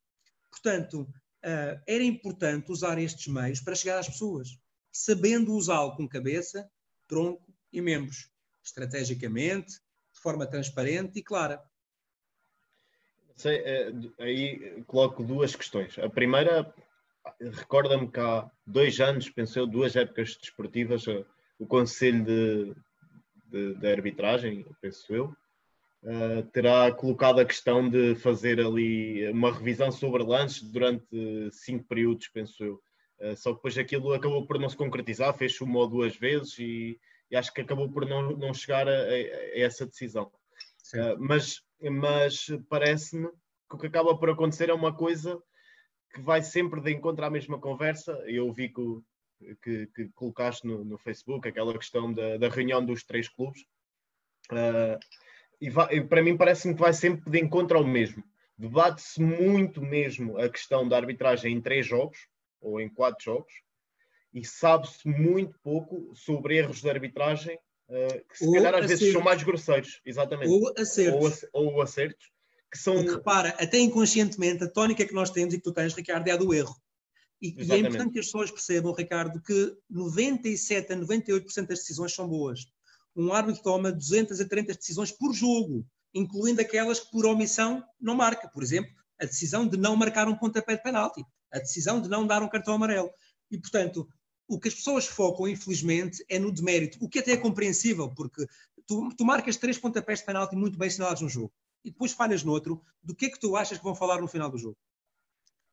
Portanto, 0.49 1.01
uh, 1.01 1.81
era 1.87 2.03
importante 2.03 2.71
usar 2.71 2.97
estes 2.99 3.27
meios 3.27 3.61
para 3.61 3.75
chegar 3.75 3.99
às 3.99 4.07
pessoas, 4.07 4.57
sabendo 4.91 5.53
usá-lo 5.53 5.95
com 5.95 6.07
cabeça, 6.07 6.69
tronco 7.07 7.53
e 7.71 7.81
membros, 7.81 8.29
estrategicamente, 8.63 9.73
de 10.13 10.19
forma 10.19 10.45
transparente 10.45 11.19
e 11.19 11.23
clara. 11.23 11.63
Sei, 13.35 13.57
é, 13.57 13.91
aí 14.19 14.83
coloco 14.85 15.23
duas 15.23 15.55
questões. 15.55 15.97
A 15.99 16.09
primeira, 16.09 16.73
recorda-me 17.39 18.09
que 18.09 18.19
há 18.19 18.49
dois 18.65 18.99
anos, 18.99 19.29
pensei, 19.29 19.65
duas 19.67 19.95
épocas 19.95 20.37
desportivas, 20.37 21.07
eh, 21.07 21.25
o 21.59 21.65
Conselho 21.65 22.23
de, 22.23 22.75
de, 23.47 23.75
de 23.75 23.91
Arbitragem, 23.91 24.65
penso 24.81 25.13
eu, 25.13 25.35
uh, 26.03 26.43
terá 26.51 26.91
colocado 26.91 27.39
a 27.39 27.45
questão 27.45 27.89
de 27.89 28.15
fazer 28.15 28.59
ali 28.59 29.29
uma 29.29 29.51
revisão 29.51 29.91
sobre 29.91 30.23
lances 30.23 30.61
durante 30.61 31.05
cinco 31.51 31.85
períodos, 31.85 32.27
penso 32.27 32.63
eu. 32.63 32.81
Uh, 33.19 33.35
só 33.37 33.51
que 33.51 33.57
depois 33.57 33.77
aquilo 33.77 34.13
acabou 34.13 34.45
por 34.45 34.59
não 34.59 34.69
se 34.69 34.77
concretizar, 34.77 35.35
fez 35.37 35.59
uma 35.61 35.79
ou 35.79 35.87
duas 35.87 36.15
vezes 36.15 36.57
e, 36.59 36.99
e 37.31 37.35
acho 37.35 37.53
que 37.53 37.61
acabou 37.61 37.89
por 37.89 38.05
não, 38.05 38.35
não 38.35 38.53
chegar 38.53 38.87
a, 38.87 38.91
a, 38.91 39.13
a 39.13 39.59
essa 39.59 39.85
decisão. 39.85 40.31
Uh, 40.93 41.17
mas 41.17 41.63
mas 41.89 42.47
parece-me 42.69 43.27
que 43.69 43.75
o 43.75 43.77
que 43.77 43.87
acaba 43.87 44.17
por 44.17 44.29
acontecer 44.29 44.69
é 44.69 44.73
uma 44.73 44.95
coisa 44.95 45.41
que 46.13 46.21
vai 46.21 46.41
sempre 46.41 46.79
de 46.79 46.91
encontro 46.91 47.25
à 47.25 47.29
mesma 47.29 47.59
conversa. 47.59 48.11
Eu 48.25 48.51
vi 48.53 48.69
que, 48.69 49.55
que, 49.61 49.87
que 49.87 50.09
colocaste 50.09 50.65
no, 50.67 50.85
no, 50.85 50.97
Facebook 50.97 51.47
aquela 51.47 51.77
questão 51.77 52.13
da, 52.13 52.37
da, 52.37 52.49
reunião 52.49 52.85
dos 52.85 53.03
três 53.03 53.27
clubes. 53.27 53.61
Uh, 54.51 54.99
e, 55.59 55.69
vai, 55.69 55.95
e, 55.95 56.01
para 56.01 56.21
mim 56.21 56.37
parece-me 56.37 56.75
que 56.75 56.81
vai 56.81 56.93
sempre 56.93 57.29
de 57.29 57.39
encontro 57.39 57.77
ao 57.77 57.83
mesmo. 57.83 58.23
Debate-se 58.57 59.21
muito 59.21 59.81
mesmo 59.81 60.37
a 60.37 60.47
questão 60.47 60.87
da 60.87 60.97
arbitragem 60.97 61.53
em 61.53 61.61
três 61.61 61.85
jogos 61.85 62.27
ou 62.61 62.79
em 62.79 62.87
quatro 62.87 63.23
jogos 63.23 63.53
e 64.33 64.45
sabe-se 64.45 65.07
muito 65.07 65.59
pouco 65.59 66.13
sobre 66.15 66.57
erros 66.57 66.81
de 66.81 66.89
arbitragem 66.89 67.57
uh, 67.89 68.27
que 68.29 68.37
se 68.37 68.45
ou 68.45 68.53
calhar 68.53 68.73
às 68.73 68.85
acertos. 68.85 68.99
vezes 68.99 69.13
são 69.13 69.21
mais 69.21 69.43
grosseiros, 69.43 70.01
exatamente. 70.05 70.49
Ou 70.49 70.73
acertos. 70.77 71.45
Ou, 71.53 71.73
ou 71.73 71.81
acertos. 71.81 72.31
Que 72.71 72.77
são... 72.77 72.95
Porque, 72.95 73.11
repara, 73.11 73.49
até 73.59 73.79
inconscientemente, 73.79 74.63
a 74.63 74.69
tónica 74.69 75.05
que 75.05 75.13
nós 75.13 75.29
temos 75.29 75.53
e 75.53 75.57
que 75.57 75.63
tu 75.63 75.71
tens, 75.71 75.93
Ricardo, 75.93 76.27
é 76.27 76.31
a 76.31 76.37
do 76.37 76.53
erro. 76.53 76.75
E, 77.41 77.55
e, 77.61 77.71
é 77.71 77.77
importante 77.77 78.13
que 78.13 78.19
as 78.19 78.25
pessoas 78.25 78.49
percebam, 78.49 78.93
Ricardo, 78.93 79.41
que 79.41 79.75
97 79.89 80.93
a 80.93 80.95
98% 80.95 81.67
das 81.67 81.79
decisões 81.79 82.13
são 82.13 82.27
boas. 82.27 82.65
Um 83.15 83.33
árbitro 83.33 83.61
toma 83.61 83.91
200 83.91 84.39
a 84.39 84.47
30 84.47 84.73
decisões 84.73 85.11
por 85.11 85.33
jogo, 85.33 85.85
incluindo 86.13 86.61
aquelas 86.61 86.99
que 86.99 87.11
por 87.11 87.25
omissão 87.25 87.83
não 87.99 88.15
marca. 88.15 88.47
Por 88.47 88.63
exemplo, 88.63 88.91
a 89.21 89.25
decisão 89.25 89.67
de 89.67 89.77
não 89.77 89.95
marcar 89.95 90.27
um 90.27 90.35
pontapé 90.35 90.77
de 90.77 90.83
penalti, 90.83 91.23
a 91.51 91.59
decisão 91.59 92.01
de 92.01 92.09
não 92.09 92.25
dar 92.25 92.41
um 92.41 92.49
cartão 92.49 92.75
amarelo. 92.75 93.11
E, 93.51 93.57
portanto, 93.57 94.07
o 94.47 94.59
que 94.59 94.67
as 94.67 94.75
pessoas 94.75 95.05
focam, 95.05 95.47
infelizmente, 95.47 96.23
é 96.29 96.37
no 96.37 96.51
demérito, 96.51 96.97
o 97.01 97.09
que 97.09 97.19
até 97.19 97.31
é 97.31 97.37
compreensível, 97.37 98.09
porque 98.09 98.45
tu, 98.85 99.09
tu 99.15 99.25
marcas 99.25 99.57
três 99.57 99.77
pontapés 99.77 100.19
de 100.19 100.25
penalti 100.25 100.55
muito 100.55 100.77
bem 100.77 100.87
assinalados 100.87 101.21
num 101.21 101.29
jogo 101.29 101.53
e 101.83 101.91
depois 101.91 102.13
falhas 102.13 102.43
no 102.43 102.51
outro, 102.51 102.81
do 103.01 103.13
que 103.13 103.25
é 103.25 103.29
que 103.29 103.39
tu 103.39 103.55
achas 103.55 103.77
que 103.77 103.83
vão 103.83 103.95
falar 103.95 104.21
no 104.21 104.27
final 104.27 104.49
do 104.49 104.57
jogo? 104.57 104.77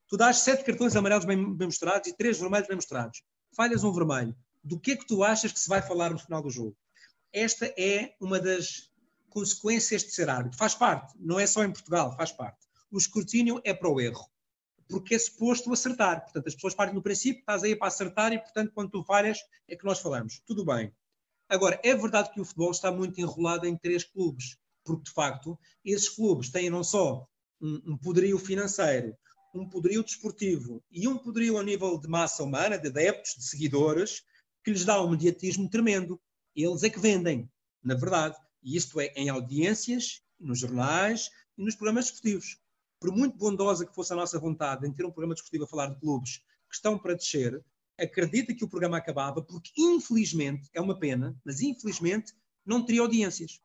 Tu 0.08 0.16
dás 0.16 0.38
sete 0.38 0.64
cartões 0.64 0.96
amarelos 0.96 1.24
bem, 1.24 1.54
bem 1.54 1.68
mostrados 1.68 2.08
e 2.08 2.16
três 2.16 2.38
vermelhos 2.38 2.66
bem 2.66 2.74
mostrados. 2.74 3.22
Falhas 3.54 3.84
um 3.84 3.92
vermelho. 3.92 4.34
Do 4.62 4.78
que 4.78 4.92
é 4.92 4.96
que 4.96 5.06
tu 5.06 5.22
achas 5.22 5.52
que 5.52 5.60
se 5.60 5.68
vai 5.68 5.80
falar 5.80 6.10
no 6.10 6.18
final 6.18 6.42
do 6.42 6.50
jogo? 6.50 6.76
Esta 7.32 7.72
é 7.78 8.16
uma 8.20 8.40
das 8.40 8.90
consequências 9.28 10.02
de 10.02 10.10
ser 10.10 10.28
árbitro. 10.28 10.58
Faz 10.58 10.74
parte, 10.74 11.14
não 11.16 11.38
é 11.38 11.46
só 11.46 11.62
em 11.62 11.70
Portugal, 11.70 12.14
faz 12.16 12.32
parte. 12.32 12.66
O 12.90 12.98
escrutínio 12.98 13.60
é 13.64 13.72
para 13.72 13.88
o 13.88 14.00
erro 14.00 14.28
porque 14.90 15.14
é 15.14 15.18
suposto 15.18 15.72
acertar. 15.72 16.22
Portanto, 16.22 16.48
as 16.48 16.54
pessoas 16.54 16.74
partem 16.74 16.94
do 16.94 17.02
princípio, 17.02 17.40
estás 17.40 17.62
aí 17.62 17.76
para 17.76 17.88
acertar 17.88 18.32
e, 18.32 18.38
portanto, 18.38 18.72
quando 18.74 18.90
tu 18.90 19.04
falhas, 19.04 19.38
é 19.68 19.76
que 19.76 19.84
nós 19.84 20.00
falamos. 20.00 20.40
Tudo 20.44 20.64
bem. 20.64 20.92
Agora, 21.48 21.80
é 21.82 21.94
verdade 21.94 22.32
que 22.32 22.40
o 22.40 22.44
futebol 22.44 22.70
está 22.70 22.92
muito 22.92 23.20
enrolado 23.20 23.66
em 23.66 23.76
três 23.76 24.04
clubes, 24.04 24.56
porque 24.84 25.04
de 25.04 25.10
facto 25.10 25.58
esses 25.84 26.08
clubes 26.08 26.50
têm 26.50 26.70
não 26.70 26.84
só 26.84 27.26
um, 27.60 27.92
um 27.92 27.96
poderio 27.96 28.38
financeiro, 28.38 29.16
um 29.54 29.68
poderio 29.68 30.04
desportivo 30.04 30.82
e 30.90 31.08
um 31.08 31.18
poderio 31.18 31.58
a 31.58 31.62
nível 31.62 31.98
de 31.98 32.08
massa 32.08 32.42
humana, 32.42 32.78
de 32.78 32.88
adeptos, 32.88 33.34
de 33.34 33.44
seguidores, 33.44 34.22
que 34.62 34.70
lhes 34.70 34.84
dá 34.84 35.02
um 35.02 35.10
mediatismo 35.10 35.68
tremendo. 35.68 36.20
Eles 36.54 36.82
é 36.82 36.90
que 36.90 37.00
vendem, 37.00 37.50
na 37.82 37.94
verdade. 37.94 38.36
E 38.62 38.76
isto 38.76 39.00
é 39.00 39.12
em 39.16 39.28
audiências, 39.28 40.22
nos 40.38 40.60
jornais 40.60 41.30
e 41.56 41.64
nos 41.64 41.74
programas 41.74 42.06
desportivos. 42.06 42.58
Por 43.00 43.10
muito 43.10 43.36
bondosa 43.38 43.86
que 43.86 43.94
fosse 43.94 44.12
a 44.12 44.16
nossa 44.16 44.38
vontade 44.38 44.86
em 44.86 44.92
ter 44.92 45.06
um 45.06 45.10
programa 45.10 45.34
desportivo 45.34 45.64
a 45.64 45.66
falar 45.66 45.86
de 45.86 45.98
clubes 45.98 46.36
que 46.68 46.74
estão 46.74 46.98
para 46.98 47.14
descer, 47.14 47.64
acredita 47.98 48.54
que 48.54 48.62
o 48.62 48.68
programa 48.68 48.98
acabava 48.98 49.42
porque, 49.42 49.72
infelizmente, 49.76 50.68
é 50.74 50.80
uma 50.80 50.98
pena, 50.98 51.34
mas 51.42 51.60
infelizmente 51.62 52.34
não 52.64 52.84
teria 52.84 53.00
audiências. 53.00 53.58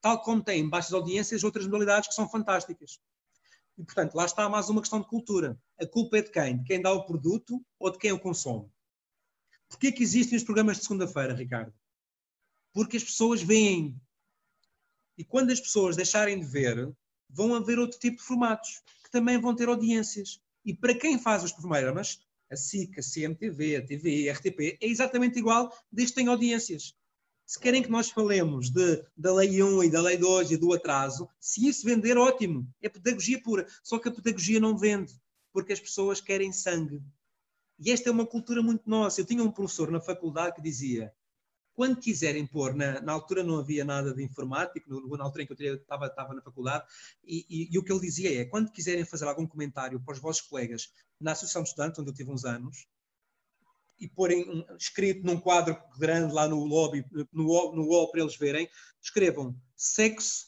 Tal 0.00 0.20
como 0.20 0.42
tem 0.42 0.68
baixas 0.68 0.92
audiências 0.92 1.44
outras 1.44 1.64
modalidades 1.64 2.08
que 2.08 2.14
são 2.14 2.28
fantásticas. 2.28 3.00
E, 3.78 3.84
portanto, 3.84 4.14
lá 4.14 4.24
está 4.24 4.48
mais 4.48 4.68
uma 4.68 4.80
questão 4.80 5.00
de 5.00 5.06
cultura. 5.06 5.58
A 5.80 5.86
culpa 5.86 6.18
é 6.18 6.22
de 6.22 6.30
quem? 6.30 6.58
De 6.58 6.64
quem 6.64 6.82
dá 6.82 6.92
o 6.92 7.04
produto 7.04 7.64
ou 7.78 7.90
de 7.90 7.98
quem 7.98 8.10
o 8.10 8.18
consome? 8.18 8.70
Porquê 9.68 9.92
que 9.92 10.02
existem 10.02 10.36
os 10.36 10.44
programas 10.44 10.78
de 10.78 10.84
segunda-feira, 10.84 11.34
Ricardo? 11.34 11.72
Porque 12.72 12.96
as 12.96 13.04
pessoas 13.04 13.42
veem. 13.42 14.00
E 15.18 15.24
quando 15.24 15.50
as 15.50 15.60
pessoas 15.60 15.96
deixarem 15.96 16.38
de 16.38 16.46
ver, 16.46 16.94
vão 17.28 17.54
haver 17.54 17.78
outro 17.78 17.98
tipo 17.98 18.16
de 18.16 18.22
formatos, 18.22 18.82
que 19.04 19.10
também 19.10 19.38
vão 19.38 19.54
ter 19.54 19.68
audiências. 19.68 20.40
E 20.64 20.74
para 20.74 20.94
quem 20.94 21.18
faz 21.18 21.44
os 21.44 21.52
programas, 21.52 22.20
a 22.50 22.56
SIC, 22.56 22.98
a 22.98 23.02
CMTV, 23.02 23.76
a 23.76 23.86
TV, 23.86 24.28
a 24.28 24.32
RTP, 24.32 24.78
é 24.80 24.86
exatamente 24.86 25.38
igual, 25.38 25.72
desde 25.90 26.14
que 26.14 26.20
tem 26.20 26.28
audiências. 26.28 26.94
Se 27.44 27.60
querem 27.60 27.82
que 27.82 27.90
nós 27.90 28.10
falemos 28.10 28.70
de, 28.70 29.04
da 29.16 29.32
Lei 29.32 29.62
1 29.62 29.84
e 29.84 29.90
da 29.90 30.02
Lei 30.02 30.16
2 30.16 30.50
e 30.50 30.56
do 30.56 30.72
atraso, 30.72 31.28
se 31.38 31.68
isso 31.68 31.86
vender, 31.86 32.18
ótimo. 32.18 32.68
É 32.82 32.88
pedagogia 32.88 33.40
pura. 33.40 33.66
Só 33.84 34.00
que 34.00 34.08
a 34.08 34.12
pedagogia 34.12 34.58
não 34.58 34.76
vende, 34.76 35.14
porque 35.52 35.72
as 35.72 35.78
pessoas 35.78 36.20
querem 36.20 36.52
sangue. 36.52 37.00
E 37.78 37.92
esta 37.92 38.08
é 38.08 38.12
uma 38.12 38.26
cultura 38.26 38.62
muito 38.62 38.88
nossa. 38.90 39.20
Eu 39.20 39.24
tinha 39.26 39.44
um 39.44 39.50
professor 39.52 39.92
na 39.92 40.00
faculdade 40.00 40.56
que 40.56 40.62
dizia: 40.62 41.14
quando 41.76 42.00
quiserem 42.00 42.46
pôr, 42.46 42.74
na, 42.74 43.02
na 43.02 43.12
altura 43.12 43.44
não 43.44 43.58
havia 43.58 43.84
nada 43.84 44.14
de 44.14 44.24
informático, 44.24 44.88
no, 44.88 45.16
na 45.16 45.24
altura 45.24 45.42
em 45.42 45.46
que 45.46 45.52
eu 45.62 45.76
estava, 45.76 46.06
estava 46.06 46.34
na 46.34 46.40
faculdade, 46.40 46.86
e, 47.22 47.44
e, 47.48 47.68
e, 47.70 47.78
o 47.78 47.84
que 47.84 47.92
ele 47.92 48.00
dizia 48.00 48.40
é: 48.40 48.46
quando 48.46 48.72
quiserem 48.72 49.04
fazer 49.04 49.26
algum 49.26 49.46
comentário 49.46 50.00
para 50.00 50.14
os 50.14 50.18
vossos 50.18 50.40
colegas 50.40 50.90
na 51.20 51.32
Associação 51.32 51.62
de 51.62 51.68
Estudantes, 51.68 52.00
onde 52.00 52.10
eu 52.10 52.14
tive 52.14 52.30
uns 52.30 52.46
anos, 52.46 52.88
e 54.00 54.08
porem 54.08 54.66
escrito 54.78 55.24
num 55.24 55.38
quadro 55.38 55.78
grande 55.98 56.32
lá 56.32 56.48
no 56.48 56.64
lobby, 56.64 57.04
no, 57.30 57.74
no 57.74 57.86
wall 57.86 58.10
para 58.10 58.22
eles 58.22 58.36
verem, 58.36 58.68
escrevam 59.00 59.54
sexo 59.74 60.46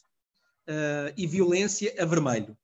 uh, 0.67 1.13
e 1.15 1.27
violência 1.27 1.93
a 1.99 2.05
vermelho. 2.05 2.57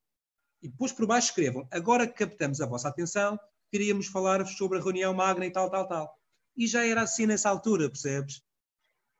E 0.62 0.70
depois 0.70 0.92
por 0.92 1.06
baixo 1.06 1.30
escrevam: 1.30 1.68
agora 1.70 2.08
captamos 2.08 2.62
a 2.62 2.66
vossa 2.66 2.90
atenção, 2.90 3.40
queríamos 3.72 4.08
falar-vos 4.08 4.58
sobre 4.58 4.80
a 4.80 4.82
reunião 4.82 5.14
magna 5.14 5.46
e 5.46 5.52
tal, 5.52 5.70
tal, 5.70 5.88
tal. 5.88 6.20
E 6.58 6.66
já 6.66 6.84
era 6.84 7.04
assim 7.04 7.28
nessa 7.28 7.50
altura, 7.50 7.90
percebes? 7.90 8.42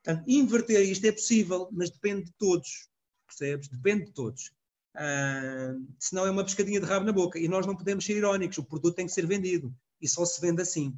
Portanto, 0.06 0.24
inverter 0.28 0.88
isto 0.88 1.04
é 1.06 1.12
possível, 1.12 1.68
mas 1.72 1.90
depende 1.90 2.26
de 2.26 2.34
todos, 2.38 2.88
percebes? 3.26 3.68
Depende 3.68 4.06
de 4.06 4.12
todos. 4.12 4.52
Uh, 4.96 5.84
senão 6.00 6.28
é 6.28 6.30
uma 6.30 6.44
pescadinha 6.44 6.80
de 6.80 6.86
rabo 6.86 7.08
na 7.08 7.12
boca. 7.12 7.40
E 7.40 7.48
nós 7.48 7.66
não 7.66 7.76
podemos 7.76 8.06
ser 8.06 8.16
irónicos, 8.16 8.60
o 8.60 8.64
produto 8.64 8.96
tem 8.96 9.08
que 9.08 9.12
ser 9.12 9.26
vendido. 9.26 9.76
E 10.00 10.08
só 10.08 10.24
se 10.24 10.40
vende 10.40 10.62
assim. 10.62 10.96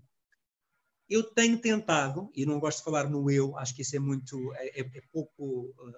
Eu 1.09 1.23
tenho 1.23 1.57
tentado, 1.57 2.29
e 2.35 2.45
não 2.45 2.59
gosto 2.59 2.79
de 2.79 2.83
falar 2.83 3.09
no 3.09 3.31
eu, 3.31 3.57
acho 3.57 3.73
que 3.73 3.81
isso 3.81 3.95
é 3.95 3.99
muito, 3.99 4.53
é, 4.55 4.81
é 4.81 5.01
pouco, 5.09 5.73
uh, 5.79 5.93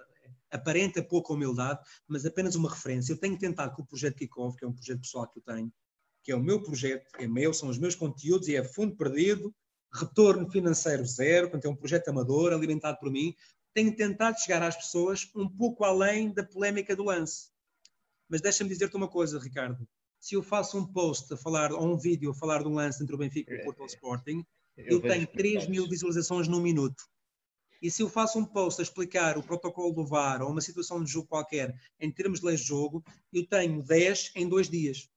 aparenta 0.48 1.02
pouca 1.02 1.32
humildade, 1.32 1.80
mas 2.06 2.24
apenas 2.24 2.54
uma 2.54 2.70
referência. 2.70 3.12
Eu 3.12 3.18
tenho 3.18 3.36
tentado 3.36 3.74
com 3.74 3.82
o 3.82 3.86
projeto 3.86 4.18
Kickoff, 4.18 4.56
que 4.56 4.64
é 4.64 4.68
um 4.68 4.72
projeto 4.72 5.00
pessoal 5.00 5.28
que 5.28 5.40
eu 5.40 5.42
tenho, 5.42 5.72
que 6.22 6.30
é 6.30 6.36
o 6.36 6.40
meu 6.40 6.62
projeto, 6.62 7.10
é 7.18 7.26
meu, 7.26 7.52
são 7.52 7.68
os 7.68 7.78
meus 7.78 7.96
conteúdos 7.96 8.46
e 8.46 8.54
é 8.54 8.62
fundo 8.62 8.96
perdido, 8.96 9.52
retorno 9.92 10.48
financeiro 10.50 11.04
zero, 11.04 11.48
portanto 11.48 11.64
é 11.64 11.68
um 11.68 11.76
projeto 11.76 12.08
amador, 12.08 12.52
alimentado 12.52 12.98
por 12.98 13.10
mim. 13.10 13.34
Tenho 13.74 13.94
tentado 13.94 14.38
chegar 14.40 14.62
às 14.62 14.76
pessoas 14.76 15.30
um 15.34 15.48
pouco 15.48 15.84
além 15.84 16.32
da 16.32 16.42
polémica 16.42 16.94
do 16.94 17.04
lance. 17.04 17.50
Mas 18.28 18.40
deixa-me 18.40 18.70
dizer-te 18.70 18.96
uma 18.96 19.08
coisa, 19.08 19.38
Ricardo. 19.38 19.86
Se 20.18 20.34
eu 20.34 20.42
faço 20.42 20.78
um 20.78 20.86
post 20.86 21.32
a 21.32 21.36
falar, 21.36 21.72
ou 21.72 21.84
um 21.84 21.96
vídeo 21.96 22.30
a 22.30 22.34
falar 22.34 22.62
de 22.62 22.68
um 22.68 22.74
lance 22.74 23.02
entre 23.02 23.14
o 23.14 23.18
Benfica 23.18 23.52
e 23.52 23.60
o 23.60 23.64
Porto 23.64 23.86
Sporting, 23.86 24.44
eu, 24.76 24.98
eu 24.98 25.00
tenho 25.00 25.26
3 25.26 25.66
mil 25.66 25.88
visualizações 25.88 26.46
num 26.46 26.60
minuto. 26.60 27.02
E 27.82 27.90
se 27.90 28.02
eu 28.02 28.08
faço 28.08 28.38
um 28.38 28.44
post 28.44 28.80
a 28.80 28.84
explicar 28.84 29.38
o 29.38 29.42
protocolo 29.42 29.92
do 29.92 30.06
VAR 30.06 30.42
ou 30.42 30.50
uma 30.50 30.60
situação 30.60 31.02
de 31.02 31.10
jogo 31.10 31.28
qualquer 31.28 31.74
em 31.98 32.12
termos 32.12 32.40
de 32.40 32.46
leis 32.46 32.60
de 32.60 32.66
jogo, 32.66 33.02
eu 33.32 33.46
tenho 33.46 33.82
10 33.82 34.32
em 34.36 34.48
dois 34.48 34.68
dias 34.68 35.08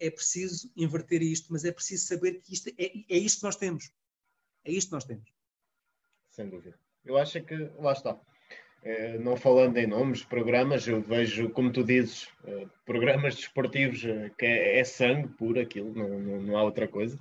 é 0.00 0.10
preciso 0.10 0.70
inverter 0.76 1.22
isto, 1.22 1.52
mas 1.52 1.64
é 1.64 1.70
preciso 1.70 2.06
saber 2.06 2.40
que 2.40 2.54
isto 2.54 2.70
é, 2.70 2.86
é 3.08 3.18
isto 3.18 3.40
que 3.40 3.44
nós 3.44 3.56
temos. 3.56 3.92
É 4.64 4.72
isto 4.72 4.88
que 4.88 4.94
nós 4.94 5.04
temos. 5.04 5.30
Sem 6.30 6.48
dúvida. 6.48 6.78
Eu 7.04 7.16
acho 7.16 7.40
que, 7.42 7.54
lá 7.78 7.92
está. 7.92 8.18
É, 8.82 9.18
não 9.18 9.36
falando 9.36 9.76
em 9.76 9.86
nomes, 9.86 10.24
programas, 10.24 10.88
eu 10.88 11.02
vejo, 11.02 11.50
como 11.50 11.70
tu 11.70 11.84
dizes, 11.84 12.28
é, 12.44 12.66
programas 12.86 13.36
desportivos 13.36 14.02
é, 14.04 14.30
que 14.38 14.46
é, 14.46 14.78
é, 14.78 14.84
sangue 14.84 15.28
puro 15.28 15.60
aquilo, 15.60 15.92
não, 15.94 16.18
não, 16.18 16.40
não 16.40 16.56
há 16.56 16.62
outra 16.62 16.88
coisa, 16.88 17.18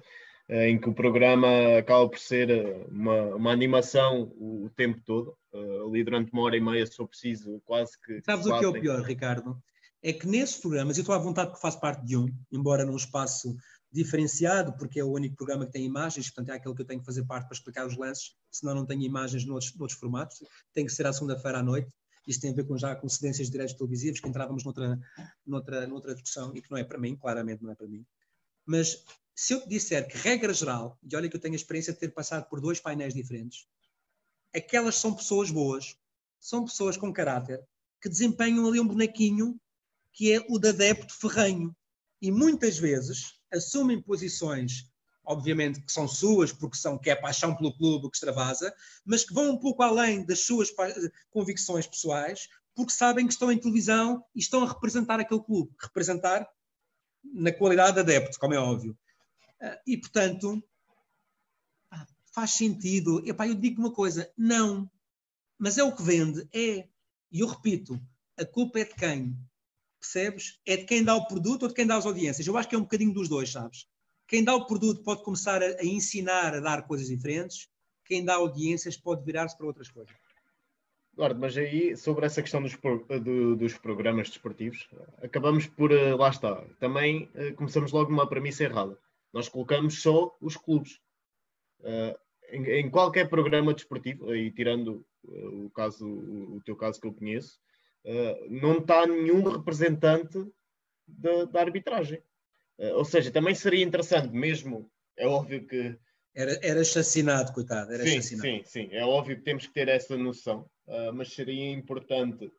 em 0.50 0.80
que 0.80 0.90
o 0.90 0.94
programa 0.94 1.78
acaba 1.78 2.10
por 2.10 2.18
ser 2.18 2.50
uma, 2.90 3.36
uma 3.36 3.52
animação 3.52 4.32
o, 4.38 4.66
o, 4.66 4.70
tempo 4.70 5.00
todo, 5.06 5.38
ali 5.86 6.04
durante 6.04 6.32
uma 6.32 6.42
hora 6.42 6.58
e 6.58 6.62
meia, 6.62 6.86
se 6.88 6.96
for 6.96 7.08
preciso, 7.08 7.62
quase 7.66 8.00
que. 8.02 8.20
Sabes 8.24 8.48
o 8.48 8.58
que 8.58 8.66
é 8.66 8.68
o 8.68 8.74
pior, 8.74 9.02
Ricardo? 9.02 9.62
É 10.02 10.14
que 10.14 10.28
nesses 10.28 10.58
programas, 10.58 10.98
eu 10.98 11.02
estou 11.02 11.14
à 11.14 11.18
vontade 11.18 11.50
porque 11.50 11.62
faço 11.62 11.80
parte 11.80 12.06
de 12.06 12.16
um, 12.16 12.28
embora 12.52 12.86
num 12.86 12.96
espaço 12.96 13.56
diferenciado, 13.92 14.74
porque 14.78 15.00
é 15.00 15.04
o 15.04 15.12
único 15.12 15.36
programa 15.36 15.66
que 15.66 15.72
tem 15.72 15.84
imagens, 15.84 16.28
portanto 16.28 16.50
é 16.50 16.54
aquele 16.54 16.76
que 16.76 16.82
eu 16.82 16.86
tenho 16.86 17.00
que 17.00 17.06
fazer 17.06 17.26
parte 17.26 17.48
para 17.48 17.56
explicar 17.56 17.86
os 17.86 17.98
lances, 17.98 18.36
senão 18.52 18.76
não 18.76 18.86
tenho 18.86 19.02
imagens 19.02 19.46
noutros, 19.46 19.76
noutros 19.76 20.00
formatos, 20.00 20.38
tem 20.74 20.86
que 20.86 20.92
ser 20.92 21.06
à 21.08 21.14
segunda-feira 21.14 21.60
à 21.60 21.64
noite, 21.64 21.92
isto 22.28 22.42
tem 22.42 22.52
a 22.52 22.54
ver 22.54 22.66
com 22.66 22.78
já 22.78 22.96
com 22.96 23.10
cedências 23.10 23.48
de 23.48 23.52
direitos 23.52 23.76
televisivos, 23.76 24.20
que 24.20 24.28
entrávamos 24.28 24.64
noutra, 24.64 25.00
noutra, 25.46 25.88
noutra 25.88 26.14
discussão 26.14 26.56
e 26.56 26.62
que 26.62 26.70
não 26.70 26.78
é 26.78 26.84
para 26.84 27.00
mim, 27.00 27.16
claramente 27.16 27.64
não 27.64 27.72
é 27.72 27.76
para 27.76 27.88
mim. 27.88 28.06
Mas 28.66 29.04
se 29.34 29.54
eu 29.54 29.62
te 29.62 29.70
disser 29.70 30.08
que, 30.08 30.18
regra 30.18 30.54
geral, 30.54 31.00
e 31.02 31.16
olha 31.16 31.28
que 31.28 31.36
eu 31.36 31.42
tenho 31.42 31.56
a 31.56 31.58
experiência 31.58 31.92
de 31.92 32.00
ter 32.00 32.10
passado 32.10 32.48
por 32.48 32.62
dois 32.62 32.80
painéis 32.80 33.14
diferentes, 33.14 33.68
aquelas 34.56 34.96
são 34.96 35.14
pessoas 35.16 35.50
boas, 35.50 35.96
são 36.40 36.64
pessoas 36.64 36.96
com 36.96 37.12
caráter, 37.12 37.66
que 38.02 38.10
desempenham 38.10 38.68
ali 38.68 38.80
um 38.80 38.88
bonequinho 38.88 39.60
que 40.14 40.34
é 40.34 40.46
o 40.50 40.60
de 40.60 40.70
adepto 40.70 41.14
ferrenho. 41.14 41.76
E 42.22 42.32
muitas 42.32 42.78
vezes 42.78 43.40
assumem 43.52 44.02
posições, 44.02 44.90
obviamente, 45.24 45.82
que 45.82 45.92
são 45.92 46.08
suas, 46.08 46.52
porque 46.52 46.78
são 46.78 46.98
que 46.98 47.10
é 47.10 47.16
paixão 47.16 47.56
pelo 47.56 47.76
clube 47.78 48.10
que 48.10 48.18
extravasa, 48.18 48.74
mas 49.06 49.24
que 49.24 49.34
vão 49.34 49.52
um 49.52 49.58
pouco 49.58 49.82
além 49.82 50.26
das 50.26 50.42
suas 50.42 50.70
convicções 51.30 51.88
pessoais, 51.88 52.48
porque 52.76 52.92
sabem 52.92 53.26
que 53.26 53.34
estão 53.34 53.52
em 53.52 53.58
televisão 53.58 54.24
e 54.36 54.40
estão 54.40 54.64
a 54.64 54.68
representar 54.68 55.20
aquele 55.20 55.42
clube. 55.42 55.74
Representar 55.82 56.48
na 57.24 57.52
qualidade 57.52 57.96
de 57.96 58.00
adepto, 58.00 58.40
como 58.40 58.54
é 58.54 58.60
óbvio. 58.60 58.98
Ah, 59.62 59.80
e, 59.86 59.98
portanto, 59.98 60.64
faz 62.34 62.52
sentido. 62.52 63.22
Epá, 63.28 63.48
eu 63.48 63.56
digo 63.56 63.82
uma 63.82 63.92
coisa, 63.92 64.32
não. 64.38 64.90
Mas 65.58 65.78
é 65.78 65.84
o 65.84 65.96
que 65.96 66.04
vende, 66.04 66.48
é. 66.54 66.88
E 67.32 67.42
eu 67.42 67.48
repito, 67.48 68.00
a 68.38 68.46
culpa 68.46 68.80
é 68.80 68.86
de 68.86 68.96
quem? 68.96 69.38
Percebes? 70.00 70.60
É 70.66 70.78
de 70.78 70.86
quem 70.86 71.04
dá 71.04 71.16
o 71.16 71.28
produto 71.28 71.64
ou 71.64 71.70
de 71.70 71.76
quem 71.76 71.86
dá 71.86 71.98
as 71.98 72.06
audiências. 72.06 72.48
Eu 72.48 72.58
acho 72.58 72.68
que 72.68 72.76
é 72.76 72.78
um 72.78 72.84
bocadinho 72.84 73.14
dos 73.14 73.30
dois, 73.30 73.52
sabes? 73.52 73.88
Quem 74.28 74.44
dá 74.44 74.56
o 74.56 74.66
produto 74.66 75.04
pode 75.04 75.24
começar 75.24 75.62
a, 75.62 75.66
a 75.66 75.86
ensinar 75.86 76.54
a 76.54 76.60
dar 76.60 76.86
coisas 76.88 77.08
diferentes, 77.08 77.68
quem 78.06 78.24
dá 78.24 78.36
audiências 78.36 78.98
pode 78.98 79.24
virar-se 79.24 79.58
para 79.58 79.68
outras 79.68 79.90
coisas. 79.90 80.14
Eduardo, 81.14 81.40
mas 81.40 81.58
aí 81.58 81.98
sobre 81.98 82.26
essa 82.26 82.42
questão 82.42 82.62
dos, 82.62 82.78
do, 83.24 83.56
dos 83.56 83.78
programas 83.78 84.30
desportivos, 84.30 84.88
acabamos 85.22 85.68
por, 85.68 85.92
uh, 85.92 86.16
lá 86.16 86.30
está, 86.30 86.64
também 86.80 87.30
uh, 87.36 87.54
começamos 87.56 87.92
logo 87.92 88.10
numa 88.10 88.28
premissa 88.28 88.64
errada. 88.64 88.98
Nós 89.34 89.50
colocamos 89.50 90.02
só 90.02 90.36
os 90.40 90.56
clubes. 90.56 91.00
Uh, 91.82 92.18
em, 92.52 92.66
em, 92.66 92.90
qualquer 92.90 93.30
programa 93.30 93.74
desportivo, 93.74 94.34
e 94.34 94.50
tirando 94.52 95.06
o 95.24 95.70
caso, 95.70 96.08
o 96.08 96.62
teu 96.66 96.76
caso 96.76 97.00
que 97.00 97.06
eu 97.06 97.14
conheço, 97.14 97.60
eh, 98.06 98.48
não 98.50 98.78
está 98.78 99.06
nenhum 99.06 99.44
representante 99.44 100.46
da, 101.08 101.46
da 101.46 101.62
arbitragem. 101.62 102.22
Uh, 102.78 102.96
ou 102.96 103.04
seja, 103.04 103.30
também 103.30 103.54
seria 103.54 103.84
interessante, 103.84 104.34
mesmo, 104.34 104.90
é 105.18 105.28
óbvio 105.28 105.68
que. 105.68 105.98
Era, 106.34 106.58
era 106.62 106.80
assassinado, 106.80 107.52
coitado. 107.52 107.94
Era 107.94 108.04
sim, 108.04 108.22
sim, 108.22 108.62
sim. 108.64 108.90
É 108.92 109.04
óbvio 109.04 109.36
que 109.36 109.44
temos 109.44 109.68
que 109.68 109.74
ter 109.74 109.90
essa 109.90 110.16
noção, 110.16 110.66
uh, 110.88 111.12
mas 111.14 111.34
seria 111.34 111.72
importante, 111.72 112.52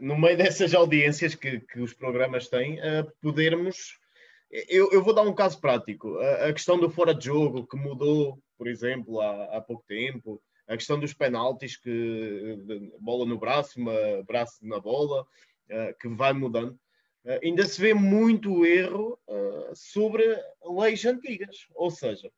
no 0.00 0.16
meio 0.16 0.38
dessas 0.38 0.72
audiências 0.72 1.34
que, 1.34 1.60
que 1.60 1.80
os 1.80 1.92
programas 1.92 2.48
têm, 2.48 2.78
podermos. 3.20 3.98
Eu, 4.68 4.90
eu, 4.90 5.02
vou 5.02 5.12
dar 5.12 5.22
um 5.22 5.34
caso 5.34 5.60
prático. 5.60 6.16
A, 6.18 6.46
a, 6.46 6.52
questão 6.52 6.78
do 6.78 6.88
fora 6.88 7.14
de 7.14 7.26
jogo, 7.26 7.66
que 7.66 7.76
mudou 7.76 8.38
por 8.62 8.68
exemplo, 8.68 9.20
há, 9.20 9.56
há 9.56 9.60
pouco 9.60 9.84
tempo, 9.88 10.40
a 10.68 10.76
questão 10.76 10.98
dos 10.98 11.12
penaltis, 11.12 11.76
que 11.76 12.58
bola 12.98 13.26
no 13.26 13.38
braço, 13.38 13.78
uma 13.78 14.22
braço 14.26 14.64
na 14.66 14.80
bola, 14.80 15.22
uh, 15.22 15.98
que 16.00 16.08
vai 16.08 16.32
mudando. 16.32 16.72
Uh, 17.24 17.38
ainda 17.42 17.64
se 17.66 17.80
vê 17.80 17.94
muito 17.94 18.64
erro 18.64 19.18
uh, 19.28 19.74
sobre 19.74 20.24
leis 20.64 21.04
antigas, 21.04 21.66
ou 21.74 21.90
seja, 21.90 22.30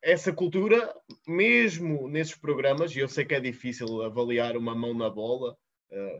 essa 0.00 0.32
cultura, 0.32 0.94
mesmo 1.26 2.08
nesses 2.08 2.34
programas, 2.34 2.94
e 2.94 2.98
eu 2.98 3.08
sei 3.08 3.24
que 3.24 3.34
é 3.34 3.40
difícil 3.40 4.02
avaliar 4.02 4.56
uma 4.56 4.74
mão 4.74 4.92
na 4.92 5.08
bola, 5.08 5.56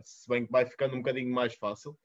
se 0.05 0.29
bem 0.29 0.45
que 0.45 0.51
vai 0.51 0.65
ficando 0.65 0.93
um 0.93 0.99
bocadinho 0.99 1.33
mais 1.33 1.55
fácil, 1.55 1.97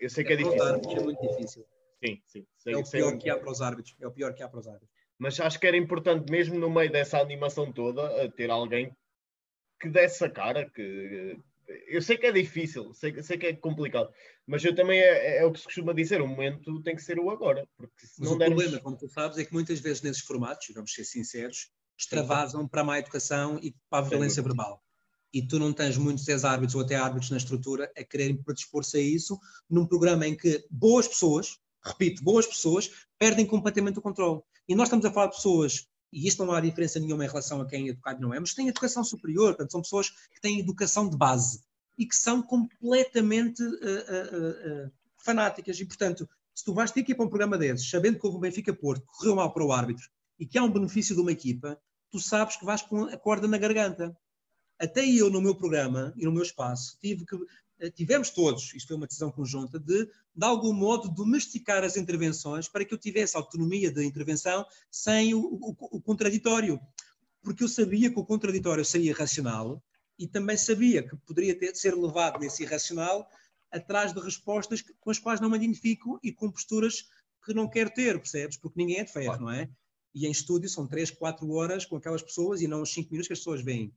eu 0.00 0.10
sei 0.10 0.24
que 0.24 0.32
é, 0.32 0.34
é 0.34 0.36
difícil. 0.38 0.64
É 0.64 1.00
muito 1.00 1.20
difícil. 1.20 1.64
Sim, 2.04 2.22
sim. 2.26 2.46
Sei, 2.56 2.74
é 2.74 2.76
o 2.76 2.88
pior 2.88 3.10
sei, 3.10 3.18
que 3.18 3.30
há 3.30 3.38
para 3.38 3.50
os 3.50 3.60
árbitros. 3.60 3.96
É 4.00 4.06
o 4.06 4.10
pior 4.10 4.34
que 4.34 4.42
há 4.42 4.48
para 4.48 4.58
os 4.58 4.66
árbitros. 4.66 4.90
Mas 5.18 5.38
acho 5.40 5.58
que 5.58 5.66
era 5.66 5.76
importante, 5.76 6.30
mesmo 6.30 6.58
no 6.58 6.70
meio 6.70 6.90
dessa 6.90 7.18
animação 7.18 7.72
toda, 7.72 8.30
ter 8.32 8.50
alguém 8.50 8.94
que 9.80 9.88
desse 9.88 10.24
a 10.24 10.30
cara, 10.30 10.68
que 10.70 11.38
eu 11.86 12.00
sei 12.00 12.16
que 12.16 12.26
é 12.26 12.32
difícil, 12.32 12.92
sei, 12.94 13.22
sei 13.22 13.36
que 13.36 13.46
é 13.46 13.54
complicado, 13.54 14.10
mas 14.46 14.64
eu 14.64 14.74
também 14.74 15.00
é, 15.00 15.38
é, 15.38 15.44
o 15.44 15.52
que 15.52 15.58
se 15.58 15.66
costuma 15.66 15.92
dizer, 15.92 16.20
o 16.20 16.26
momento 16.26 16.82
tem 16.82 16.96
que 16.96 17.02
ser 17.02 17.18
o 17.18 17.30
agora. 17.30 17.66
Porque 17.76 18.06
se 18.06 18.20
mas 18.20 18.28
não 18.28 18.36
o 18.36 18.38
dermos... 18.38 18.62
problema, 18.62 18.82
como 18.82 18.96
tu 18.96 19.08
sabes, 19.08 19.38
é 19.38 19.44
que 19.44 19.52
muitas 19.52 19.80
vezes 19.80 20.02
nesses 20.02 20.22
formatos, 20.22 20.66
vamos 20.74 20.92
ser 20.92 21.04
sinceros, 21.04 21.70
extravasam 21.98 22.66
para 22.66 22.80
a 22.80 22.84
má 22.84 22.98
educação 22.98 23.58
e 23.62 23.74
para 23.90 24.04
a 24.04 24.08
violência 24.08 24.42
verbal. 24.42 24.82
E 25.32 25.46
tu 25.46 25.58
não 25.58 25.72
tens 25.72 25.98
muitos 25.98 26.26
ex-árbitros 26.26 26.74
ou 26.74 26.80
até 26.80 26.94
árbitros 26.94 27.30
na 27.30 27.36
estrutura 27.36 27.92
a 27.96 28.04
quererem 28.04 28.42
predispor-se 28.42 28.96
a 28.96 29.00
isso 29.00 29.38
num 29.68 29.86
programa 29.86 30.26
em 30.26 30.34
que 30.34 30.64
boas 30.70 31.06
pessoas, 31.06 31.58
repito, 31.84 32.24
boas 32.24 32.46
pessoas, 32.46 33.06
perdem 33.18 33.44
completamente 33.44 33.98
o 33.98 34.02
controle. 34.02 34.40
E 34.68 34.74
nós 34.74 34.88
estamos 34.88 35.04
a 35.06 35.10
falar 35.10 35.28
de 35.28 35.36
pessoas 35.36 35.88
e 36.12 36.26
isto 36.26 36.44
não 36.44 36.52
há 36.52 36.60
diferença 36.60 36.98
nenhuma 36.98 37.24
em 37.24 37.28
relação 37.28 37.60
a 37.60 37.66
quem 37.66 37.86
é 37.86 37.90
educado 37.90 38.20
não 38.20 38.32
é, 38.32 38.40
mas 38.40 38.54
têm 38.54 38.68
educação 38.68 39.04
superior, 39.04 39.48
portanto, 39.48 39.72
são 39.72 39.82
pessoas 39.82 40.10
que 40.10 40.40
têm 40.40 40.60
educação 40.60 41.08
de 41.08 41.16
base 41.16 41.62
e 41.98 42.06
que 42.06 42.16
são 42.16 42.42
completamente 42.42 43.62
uh, 43.62 43.66
uh, 43.66 44.86
uh, 44.86 44.92
fanáticas. 45.18 45.78
E, 45.80 45.84
portanto, 45.84 46.28
se 46.54 46.64
tu 46.64 46.72
vais 46.72 46.90
ter 46.90 47.02
que 47.02 47.12
ir 47.12 47.14
para 47.14 47.26
um 47.26 47.28
programa 47.28 47.58
desses, 47.58 47.88
sabendo 47.90 48.18
que 48.18 48.26
houve 48.26 48.38
um 48.38 48.40
Benfica 48.40 48.72
Porto, 48.72 49.02
que 49.02 49.18
correu 49.18 49.36
mal 49.36 49.52
para 49.52 49.64
o 49.64 49.72
árbitro 49.72 50.08
e 50.38 50.46
que 50.46 50.56
há 50.56 50.62
um 50.62 50.72
benefício 50.72 51.14
de 51.14 51.20
uma 51.20 51.32
equipa, 51.32 51.78
tu 52.10 52.18
sabes 52.18 52.56
que 52.56 52.64
vais 52.64 52.82
com 52.82 53.04
a 53.04 53.16
corda 53.16 53.46
na 53.46 53.58
garganta. 53.58 54.16
Até 54.78 55.04
eu, 55.04 55.28
no 55.28 55.40
meu 55.40 55.56
programa 55.56 56.14
e 56.16 56.24
no 56.24 56.32
meu 56.32 56.42
espaço, 56.42 56.96
tive 57.00 57.26
que 57.26 57.36
tivemos 57.94 58.30
todos, 58.30 58.74
isto 58.74 58.88
foi 58.88 58.96
uma 58.96 59.06
decisão 59.06 59.30
conjunta, 59.30 59.78
de, 59.78 60.06
de 60.06 60.44
algum 60.44 60.72
modo, 60.72 61.08
domesticar 61.08 61.84
as 61.84 61.96
intervenções 61.96 62.68
para 62.68 62.84
que 62.84 62.92
eu 62.92 62.98
tivesse 62.98 63.36
autonomia 63.36 63.90
de 63.90 64.04
intervenção 64.04 64.66
sem 64.90 65.34
o, 65.34 65.40
o, 65.40 65.76
o 65.92 66.00
contraditório. 66.00 66.80
Porque 67.42 67.62
eu 67.62 67.68
sabia 67.68 68.10
que 68.10 68.18
o 68.18 68.24
contraditório 68.24 68.84
seria 68.84 69.14
racional 69.14 69.82
e 70.18 70.26
também 70.26 70.56
sabia 70.56 71.02
que 71.02 71.16
poderia 71.18 71.56
ter, 71.56 71.74
ser 71.76 71.94
levado 71.94 72.40
nesse 72.40 72.64
irracional 72.64 73.28
atrás 73.70 74.12
de 74.12 74.20
respostas 74.20 74.82
com 74.98 75.10
as 75.10 75.18
quais 75.18 75.40
não 75.40 75.48
me 75.48 75.56
identifico 75.56 76.18
e 76.22 76.32
com 76.32 76.50
posturas 76.50 77.04
que 77.44 77.54
não 77.54 77.68
quero 77.68 77.90
ter, 77.90 78.18
percebes? 78.18 78.56
Porque 78.56 78.80
ninguém 78.80 78.98
é 78.98 79.04
de 79.04 79.12
ferro, 79.12 79.40
não 79.40 79.50
é? 79.50 79.70
E 80.14 80.26
em 80.26 80.30
estúdio 80.30 80.68
são 80.68 80.86
3, 80.86 81.12
4 81.12 81.48
horas 81.50 81.86
com 81.86 81.96
aquelas 81.96 82.22
pessoas 82.22 82.60
e 82.60 82.66
não 82.66 82.82
os 82.82 82.92
5 82.92 83.10
minutos 83.10 83.28
que 83.28 83.34
as 83.34 83.38
pessoas 83.38 83.62
veem. 83.62 83.94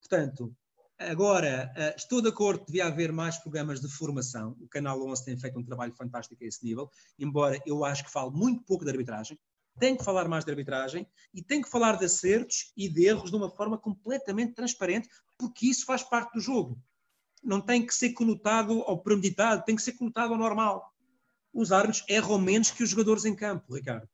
Portanto, 0.00 0.54
Agora, 1.00 1.72
uh, 1.74 1.96
estou 1.96 2.20
de 2.20 2.28
acordo 2.28 2.60
que 2.60 2.66
devia 2.66 2.84
haver 2.84 3.10
mais 3.10 3.38
programas 3.38 3.80
de 3.80 3.88
formação. 3.88 4.54
O 4.60 4.68
Canal 4.68 5.02
11 5.02 5.24
tem 5.24 5.34
feito 5.34 5.58
um 5.58 5.64
trabalho 5.64 5.94
fantástico 5.94 6.44
a 6.44 6.46
esse 6.46 6.62
nível, 6.62 6.90
embora 7.18 7.58
eu 7.64 7.86
acho 7.86 8.04
que 8.04 8.10
falo 8.10 8.30
muito 8.30 8.62
pouco 8.64 8.84
de 8.84 8.90
arbitragem. 8.90 9.38
Tem 9.78 9.96
que 9.96 10.04
falar 10.04 10.28
mais 10.28 10.44
de 10.44 10.50
arbitragem 10.50 11.06
e 11.32 11.42
tem 11.42 11.62
que 11.62 11.70
falar 11.70 11.96
de 11.96 12.04
acertos 12.04 12.70
e 12.76 12.86
de 12.86 13.06
erros 13.06 13.30
de 13.30 13.36
uma 13.36 13.48
forma 13.48 13.78
completamente 13.78 14.52
transparente, 14.52 15.08
porque 15.38 15.68
isso 15.68 15.86
faz 15.86 16.02
parte 16.02 16.34
do 16.34 16.40
jogo. 16.40 16.78
Não 17.42 17.62
tem 17.62 17.86
que 17.86 17.94
ser 17.94 18.12
conotado 18.12 18.82
ao 18.82 18.98
premeditado, 18.98 19.64
tem 19.64 19.76
que 19.76 19.82
ser 19.82 19.92
conotado 19.92 20.34
ao 20.34 20.38
normal. 20.38 20.92
Os 21.50 21.72
árbitros 21.72 22.04
erram 22.10 22.38
menos 22.38 22.70
que 22.70 22.82
os 22.82 22.90
jogadores 22.90 23.24
em 23.24 23.34
campo, 23.34 23.74
Ricardo. 23.74 24.06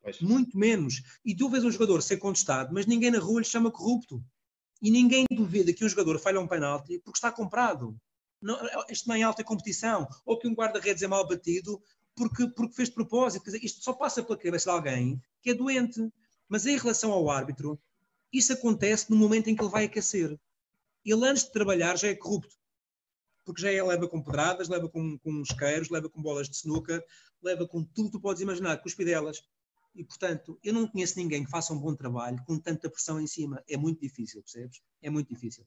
Pois. 0.00 0.18
Muito 0.22 0.56
menos. 0.56 1.02
E 1.22 1.36
tu 1.36 1.50
vês 1.50 1.62
um 1.62 1.70
jogador 1.70 2.02
ser 2.02 2.16
contestado, 2.16 2.72
mas 2.72 2.86
ninguém 2.86 3.10
na 3.10 3.18
rua 3.18 3.40
lhe 3.40 3.46
chama 3.46 3.70
corrupto. 3.70 4.24
E 4.82 4.90
ninguém 4.90 5.24
duvida 5.30 5.72
que 5.72 5.84
um 5.84 5.88
jogador 5.88 6.18
falha 6.18 6.40
um 6.40 6.48
penalti 6.48 6.98
porque 6.98 7.16
está 7.16 7.30
comprado. 7.30 7.96
Não, 8.40 8.58
isto 8.90 9.08
não 9.08 9.14
é 9.14 9.22
alta 9.22 9.44
competição. 9.44 10.08
Ou 10.26 10.36
que 10.36 10.48
um 10.48 10.54
guarda-redes 10.54 11.04
é 11.04 11.06
mal 11.06 11.26
batido 11.26 11.80
porque, 12.16 12.48
porque 12.48 12.74
fez 12.74 12.88
de 12.88 12.94
propósito. 12.96 13.44
Dizer, 13.44 13.64
isto 13.64 13.82
só 13.82 13.92
passa 13.92 14.24
pela 14.24 14.36
cabeça 14.36 14.70
de 14.70 14.76
alguém 14.76 15.22
que 15.40 15.50
é 15.50 15.54
doente. 15.54 16.12
Mas 16.48 16.66
em 16.66 16.76
relação 16.76 17.12
ao 17.12 17.30
árbitro, 17.30 17.80
isso 18.32 18.52
acontece 18.52 19.08
no 19.08 19.16
momento 19.16 19.48
em 19.48 19.54
que 19.54 19.62
ele 19.62 19.70
vai 19.70 19.84
aquecer. 19.84 20.36
Ele, 21.04 21.26
antes 21.26 21.44
de 21.44 21.52
trabalhar, 21.52 21.96
já 21.96 22.08
é 22.08 22.14
corrupto. 22.14 22.56
Porque 23.44 23.62
já 23.62 23.70
é, 23.70 23.82
leva 23.82 24.08
com 24.08 24.22
pedradas, 24.22 24.68
leva 24.68 24.88
com, 24.88 25.16
com 25.18 25.42
isqueiros, 25.42 25.90
leva 25.90 26.08
com 26.08 26.20
bolas 26.20 26.48
de 26.48 26.56
snooker, 26.56 27.04
leva 27.40 27.66
com 27.66 27.84
tudo 27.84 28.06
que 28.06 28.18
tu 28.18 28.20
podes 28.20 28.42
imaginar, 28.42 28.78
com 28.78 28.88
espidelas. 28.88 29.42
E, 29.94 30.04
portanto, 30.04 30.58
eu 30.64 30.72
não 30.72 30.86
conheço 30.86 31.18
ninguém 31.18 31.44
que 31.44 31.50
faça 31.50 31.72
um 31.72 31.78
bom 31.78 31.94
trabalho 31.94 32.42
com 32.46 32.58
tanta 32.58 32.88
pressão 32.88 33.20
em 33.20 33.26
cima. 33.26 33.62
É 33.68 33.76
muito 33.76 34.00
difícil, 34.00 34.42
percebes? 34.42 34.80
É 35.02 35.10
muito 35.10 35.28
difícil. 35.28 35.66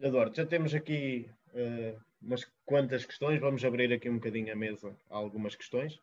Eduardo, 0.00 0.34
já 0.34 0.44
temos 0.44 0.74
aqui 0.74 1.30
uh, 1.50 2.00
umas 2.20 2.44
quantas 2.64 3.04
questões. 3.04 3.40
Vamos 3.40 3.64
abrir 3.64 3.92
aqui 3.92 4.10
um 4.10 4.16
bocadinho 4.16 4.52
a 4.52 4.56
mesa 4.56 4.96
a 5.08 5.16
algumas 5.16 5.54
questões. 5.54 6.00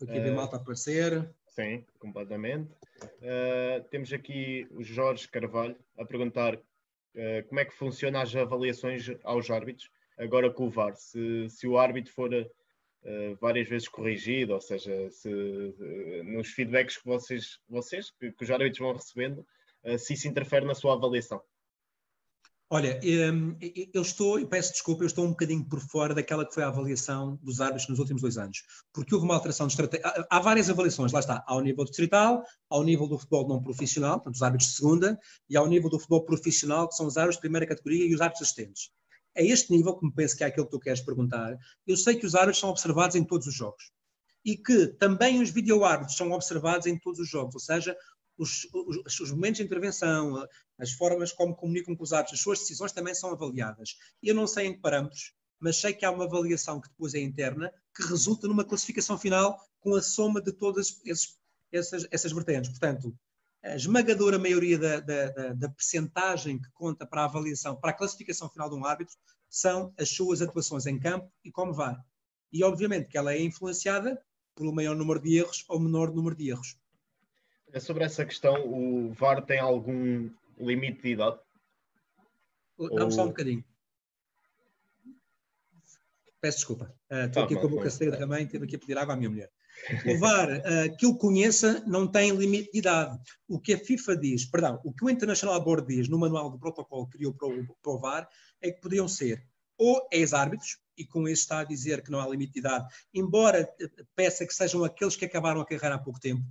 Aqui 0.00 0.18
uh, 0.18 0.34
malta 0.34 0.56
a 0.56 0.60
aparecer. 0.60 1.28
Sim, 1.48 1.84
completamente. 1.98 2.72
Uh, 3.02 3.82
temos 3.90 4.12
aqui 4.12 4.66
o 4.70 4.82
Jorge 4.82 5.28
Carvalho 5.28 5.76
a 5.98 6.04
perguntar 6.04 6.54
uh, 6.54 7.48
como 7.48 7.60
é 7.60 7.64
que 7.64 7.74
funcionam 7.74 8.20
as 8.20 8.34
avaliações 8.34 9.10
aos 9.24 9.50
árbitros, 9.50 9.90
agora 10.16 10.50
com 10.50 10.66
o 10.66 10.70
VAR. 10.70 10.94
Se, 10.96 11.48
se 11.50 11.66
o 11.66 11.76
árbitro 11.76 12.12
for 12.12 12.30
uh, 13.04 13.36
várias 13.40 13.68
vezes 13.68 13.88
corrigido, 13.88 14.54
ou 14.54 14.60
seja, 14.60 15.10
se, 15.10 15.28
uh, 15.28 16.24
nos 16.24 16.48
feedbacks 16.48 16.96
que 16.96 17.06
vocês, 17.06 17.58
vocês 17.68 18.10
que, 18.10 18.32
que 18.32 18.44
os 18.44 18.50
árbitros 18.50 18.78
vão 18.78 18.92
recebendo, 18.92 19.46
uh, 19.84 19.98
se 19.98 20.14
isso 20.14 20.28
interfere 20.28 20.64
na 20.64 20.74
sua 20.74 20.94
avaliação. 20.94 21.40
Olha, 22.74 22.98
hum, 23.34 23.54
eu 23.92 24.00
estou, 24.00 24.40
e 24.40 24.46
peço 24.46 24.72
desculpa, 24.72 25.02
eu 25.02 25.06
estou 25.06 25.26
um 25.26 25.32
bocadinho 25.32 25.62
por 25.62 25.78
fora 25.78 26.14
daquela 26.14 26.46
que 26.46 26.54
foi 26.54 26.62
a 26.62 26.68
avaliação 26.68 27.38
dos 27.42 27.60
árbitros 27.60 27.86
nos 27.86 27.98
últimos 27.98 28.22
dois 28.22 28.38
anos, 28.38 28.62
porque 28.94 29.14
houve 29.14 29.26
uma 29.26 29.34
alteração 29.34 29.66
de 29.66 29.74
estratégia. 29.74 30.26
Há 30.30 30.40
várias 30.40 30.70
avaliações, 30.70 31.12
lá 31.12 31.20
está, 31.20 31.44
ao 31.46 31.60
nível 31.60 31.84
distrital, 31.84 32.42
ao 32.70 32.82
nível 32.82 33.06
do 33.06 33.18
futebol 33.18 33.46
não 33.46 33.62
profissional, 33.62 34.14
portanto, 34.14 34.36
os 34.36 34.42
árbitros 34.42 34.70
de 34.70 34.76
segunda, 34.76 35.20
e 35.50 35.56
ao 35.58 35.68
nível 35.68 35.90
do 35.90 35.98
futebol 35.98 36.24
profissional, 36.24 36.88
que 36.88 36.94
são 36.94 37.06
os 37.06 37.18
árbitros 37.18 37.36
de 37.36 37.42
primeira 37.42 37.66
categoria 37.66 38.06
e 38.06 38.14
os 38.14 38.22
árbitros 38.22 38.48
assistentes 38.48 38.90
a 39.36 39.42
este 39.42 39.72
nível, 39.72 39.96
que 39.96 40.06
me 40.06 40.12
penso 40.12 40.36
que 40.36 40.44
é 40.44 40.46
aquilo 40.46 40.66
que 40.66 40.72
tu 40.72 40.80
queres 40.80 41.00
perguntar, 41.00 41.56
eu 41.86 41.96
sei 41.96 42.16
que 42.16 42.26
os 42.26 42.34
árbitros 42.34 42.60
são 42.60 42.70
observados 42.70 43.16
em 43.16 43.24
todos 43.24 43.46
os 43.46 43.54
jogos. 43.54 43.90
E 44.44 44.56
que 44.56 44.88
também 44.88 45.40
os 45.40 45.50
vídeo-árbitros 45.50 46.16
são 46.16 46.32
observados 46.32 46.86
em 46.86 46.98
todos 46.98 47.20
os 47.20 47.28
jogos, 47.28 47.54
ou 47.54 47.60
seja, 47.60 47.96
os, 48.36 48.66
os, 48.72 49.20
os, 49.20 49.30
momentos 49.30 49.58
de 49.58 49.64
intervenção, 49.64 50.46
as 50.78 50.92
formas 50.92 51.32
como 51.32 51.54
comunicam 51.54 51.94
com 51.94 52.02
os 52.02 52.12
árbitros, 52.12 52.38
as 52.38 52.42
suas 52.42 52.58
decisões 52.58 52.92
também 52.92 53.14
são 53.14 53.30
avaliadas. 53.30 53.96
Eu 54.22 54.34
não 54.34 54.46
sei 54.46 54.66
em 54.66 54.74
que 54.74 54.80
parâmetros, 54.80 55.32
mas 55.60 55.76
sei 55.76 55.92
que 55.92 56.04
há 56.04 56.10
uma 56.10 56.24
avaliação 56.24 56.80
que 56.80 56.88
depois 56.88 57.14
é 57.14 57.20
interna, 57.20 57.72
que 57.94 58.02
resulta 58.02 58.48
numa 58.48 58.64
classificação 58.64 59.16
final 59.16 59.56
com 59.80 59.94
a 59.94 60.02
soma 60.02 60.40
de 60.40 60.52
todas 60.52 61.00
esses, 61.04 61.38
essas, 61.70 62.06
essas 62.10 62.32
vertentes. 62.32 62.70
Portanto, 62.70 63.14
a 63.62 63.76
esmagadora 63.76 64.38
maioria 64.38 64.78
da, 64.78 65.00
da, 65.00 65.30
da, 65.30 65.52
da 65.52 65.68
percentagem 65.68 66.60
que 66.60 66.70
conta 66.72 67.06
para 67.06 67.22
a 67.22 67.24
avaliação, 67.26 67.76
para 67.76 67.90
a 67.90 67.94
classificação 67.94 68.48
final 68.48 68.68
de 68.68 68.74
um 68.74 68.84
árbitro, 68.84 69.14
são 69.48 69.92
as 69.98 70.08
suas 70.08 70.42
atuações 70.42 70.86
em 70.86 70.98
campo 70.98 71.30
e 71.44 71.50
como 71.50 71.72
vai. 71.72 71.96
E 72.52 72.64
obviamente 72.64 73.08
que 73.08 73.16
ela 73.16 73.32
é 73.32 73.40
influenciada 73.40 74.20
pelo 74.54 74.74
maior 74.74 74.96
número 74.96 75.20
de 75.20 75.38
erros 75.38 75.64
ou 75.68 75.78
menor 75.78 76.12
número 76.12 76.34
de 76.34 76.50
erros. 76.50 76.76
É 77.72 77.80
sobre 77.80 78.04
essa 78.04 78.24
questão, 78.24 78.66
o 78.66 79.12
VAR 79.12 79.44
tem 79.44 79.58
algum 79.58 80.28
limite 80.58 81.02
de 81.02 81.08
idade? 81.10 81.38
Dá-me 82.78 83.04
ou... 83.04 83.10
só 83.10 83.24
um 83.24 83.28
bocadinho. 83.28 83.64
Peço 86.40 86.58
desculpa. 86.58 86.92
Uh, 87.10 87.26
estou 87.26 87.42
ah, 87.42 87.46
aqui 87.46 87.54
com 87.54 87.66
a 87.66 87.70
boca 87.70 87.88
cheia 87.88 88.18
também, 88.18 88.46
tive 88.46 88.64
aqui 88.64 88.76
a 88.76 88.78
pedir 88.78 88.98
água 88.98 89.14
à 89.14 89.16
minha 89.16 89.30
mulher. 89.30 89.50
O 90.06 90.18
VAR, 90.18 90.48
uh, 90.48 90.96
que 90.96 91.06
eu 91.06 91.16
conheça, 91.16 91.82
não 91.86 92.06
tem 92.06 92.30
limite 92.30 92.70
de 92.72 92.78
idade. 92.78 93.18
O 93.48 93.58
que 93.58 93.74
a 93.74 93.78
FIFA 93.78 94.16
diz, 94.16 94.44
perdão, 94.44 94.80
o 94.84 94.92
que 94.92 95.04
o 95.04 95.10
International 95.10 95.62
Board 95.62 95.86
diz 95.86 96.08
no 96.08 96.18
manual 96.18 96.50
do 96.50 96.58
protocolo 96.58 97.06
que 97.06 97.18
criou 97.18 97.34
para 97.34 97.48
o, 97.48 97.66
para 97.82 97.92
o 97.92 97.98
VAR 97.98 98.28
é 98.60 98.70
que 98.70 98.80
poderiam 98.80 99.08
ser 99.08 99.44
ou 99.78 100.06
ex-árbitros, 100.12 100.78
e 100.96 101.04
com 101.04 101.26
isso 101.26 101.42
está 101.42 101.60
a 101.60 101.64
dizer 101.64 102.02
que 102.02 102.10
não 102.10 102.20
há 102.20 102.28
limite 102.28 102.52
de 102.52 102.60
idade, 102.60 102.86
embora 103.12 103.68
peça 104.14 104.46
que 104.46 104.54
sejam 104.54 104.84
aqueles 104.84 105.16
que 105.16 105.24
acabaram 105.24 105.60
a 105.60 105.66
carreira 105.66 105.96
há 105.96 105.98
pouco 105.98 106.20
tempo, 106.20 106.44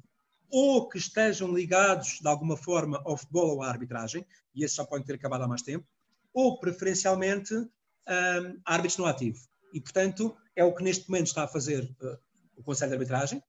ou 0.50 0.90
que 0.90 0.98
estejam 0.98 1.54
ligados 1.54 2.20
de 2.20 2.28
alguma 2.28 2.58
forma 2.58 3.02
ao 3.06 3.16
futebol 3.16 3.52
ou 3.52 3.64
à 3.64 3.70
arbitragem, 3.70 4.26
e 4.54 4.66
esses 4.66 4.76
já 4.76 4.84
podem 4.84 5.06
ter 5.06 5.14
acabado 5.14 5.44
há 5.44 5.48
mais 5.48 5.62
tempo, 5.62 5.88
ou 6.34 6.60
preferencialmente 6.60 7.54
um, 7.54 8.62
árbitros 8.66 8.98
no 8.98 9.06
ativo. 9.06 9.40
E, 9.74 9.80
portanto, 9.80 10.36
é 10.54 10.64
o 10.66 10.76
que 10.76 10.84
neste 10.84 11.10
momento 11.10 11.28
está 11.28 11.44
a 11.44 11.48
fazer 11.48 11.84
uh, 12.02 12.18
o 12.62 12.64
Conselho 12.64 12.90
de 12.90 12.96
Arbitragem, 12.96 13.44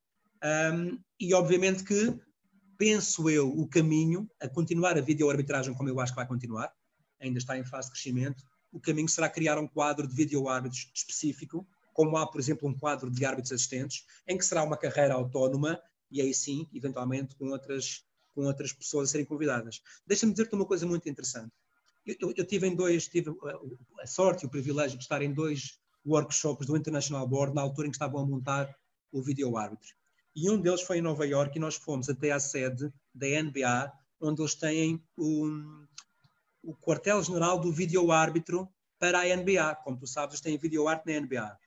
um, 0.44 0.98
e 1.20 1.32
obviamente 1.34 1.84
que 1.84 2.18
penso 2.76 3.30
eu, 3.30 3.48
o 3.48 3.68
caminho 3.68 4.28
a 4.40 4.48
continuar 4.48 4.98
a 4.98 5.00
videoarbitragem 5.00 5.74
como 5.74 5.88
eu 5.88 6.00
acho 6.00 6.12
que 6.12 6.16
vai 6.16 6.26
continuar, 6.26 6.72
ainda 7.20 7.38
está 7.38 7.56
em 7.56 7.64
fase 7.64 7.88
de 7.88 7.92
crescimento, 7.92 8.42
o 8.72 8.80
caminho 8.80 9.08
será 9.08 9.28
criar 9.28 9.58
um 9.58 9.68
quadro 9.68 10.06
de 10.06 10.14
videoárbitros 10.14 10.90
específico, 10.94 11.66
como 11.92 12.16
há, 12.16 12.26
por 12.26 12.40
exemplo, 12.40 12.68
um 12.68 12.76
quadro 12.76 13.10
de 13.10 13.24
árbitros 13.24 13.52
assistentes, 13.52 14.04
em 14.26 14.36
que 14.36 14.44
será 14.44 14.64
uma 14.64 14.76
carreira 14.76 15.14
autónoma 15.14 15.80
e 16.10 16.20
aí 16.20 16.34
sim, 16.34 16.68
eventualmente, 16.74 17.34
com 17.36 17.48
outras, 17.50 18.04
com 18.34 18.44
outras 18.44 18.72
pessoas 18.72 19.08
a 19.08 19.12
serem 19.12 19.26
convidadas. 19.26 19.80
Deixa-me 20.06 20.32
dizer-te 20.32 20.54
uma 20.54 20.66
coisa 20.66 20.86
muito 20.86 21.08
interessante. 21.08 21.52
Eu, 22.04 22.16
eu, 22.20 22.34
eu, 22.38 22.46
tive 22.46 22.66
em 22.66 22.74
dois, 22.74 23.06
tive 23.06 23.30
a 24.00 24.06
sorte 24.06 24.42
e 24.42 24.46
o 24.46 24.50
privilégio 24.50 24.98
de 24.98 25.04
estar 25.04 25.22
em 25.22 25.32
dois 25.32 25.78
workshops 26.04 26.66
do 26.66 26.76
International 26.76 27.26
Board 27.28 27.54
na 27.54 27.62
altura 27.62 27.86
em 27.86 27.90
que 27.90 27.96
estavam 27.96 28.20
a 28.20 28.26
montar 28.26 28.74
o 29.12 29.22
vídeo 29.22 29.56
árbitro. 29.56 29.94
E 30.34 30.50
um 30.50 30.60
deles 30.60 30.80
foi 30.80 30.98
em 30.98 31.02
Nova 31.02 31.26
York 31.26 31.56
e 31.56 31.60
nós 31.60 31.76
fomos 31.76 32.08
até 32.08 32.32
à 32.32 32.40
sede 32.40 32.92
da 33.14 33.26
NBA, 33.26 33.92
onde 34.20 34.40
eles 34.40 34.54
têm 34.54 35.04
um, 35.18 35.86
o 36.62 36.74
quartel-general 36.74 37.60
do 37.60 37.70
vídeo 37.70 38.10
árbitro 38.10 38.68
para 38.98 39.20
a 39.20 39.36
NBA. 39.36 39.74
Como 39.84 39.98
tu 39.98 40.06
sabes, 40.06 40.34
eles 40.34 40.40
têm 40.40 40.56
vídeo 40.56 40.88
árbitro 40.88 41.12
na 41.12 41.20
NBA. 41.20 41.58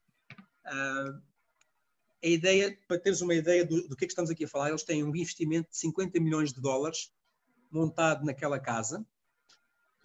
Uh, 0.66 1.22
a 2.24 2.28
ideia, 2.28 2.76
para 2.88 3.00
teres 3.00 3.22
uma 3.22 3.36
ideia 3.36 3.64
do, 3.64 3.88
do 3.88 3.96
que, 3.96 4.06
é 4.06 4.08
que 4.08 4.12
estamos 4.12 4.32
aqui 4.32 4.46
a 4.46 4.48
falar, 4.48 4.70
eles 4.70 4.84
têm 4.84 5.04
um 5.04 5.10
investimento 5.10 5.70
de 5.70 5.78
50 5.78 6.20
milhões 6.20 6.52
de 6.52 6.60
dólares 6.60 7.12
montado 7.72 8.26
naquela 8.26 8.60
casa 8.60 9.06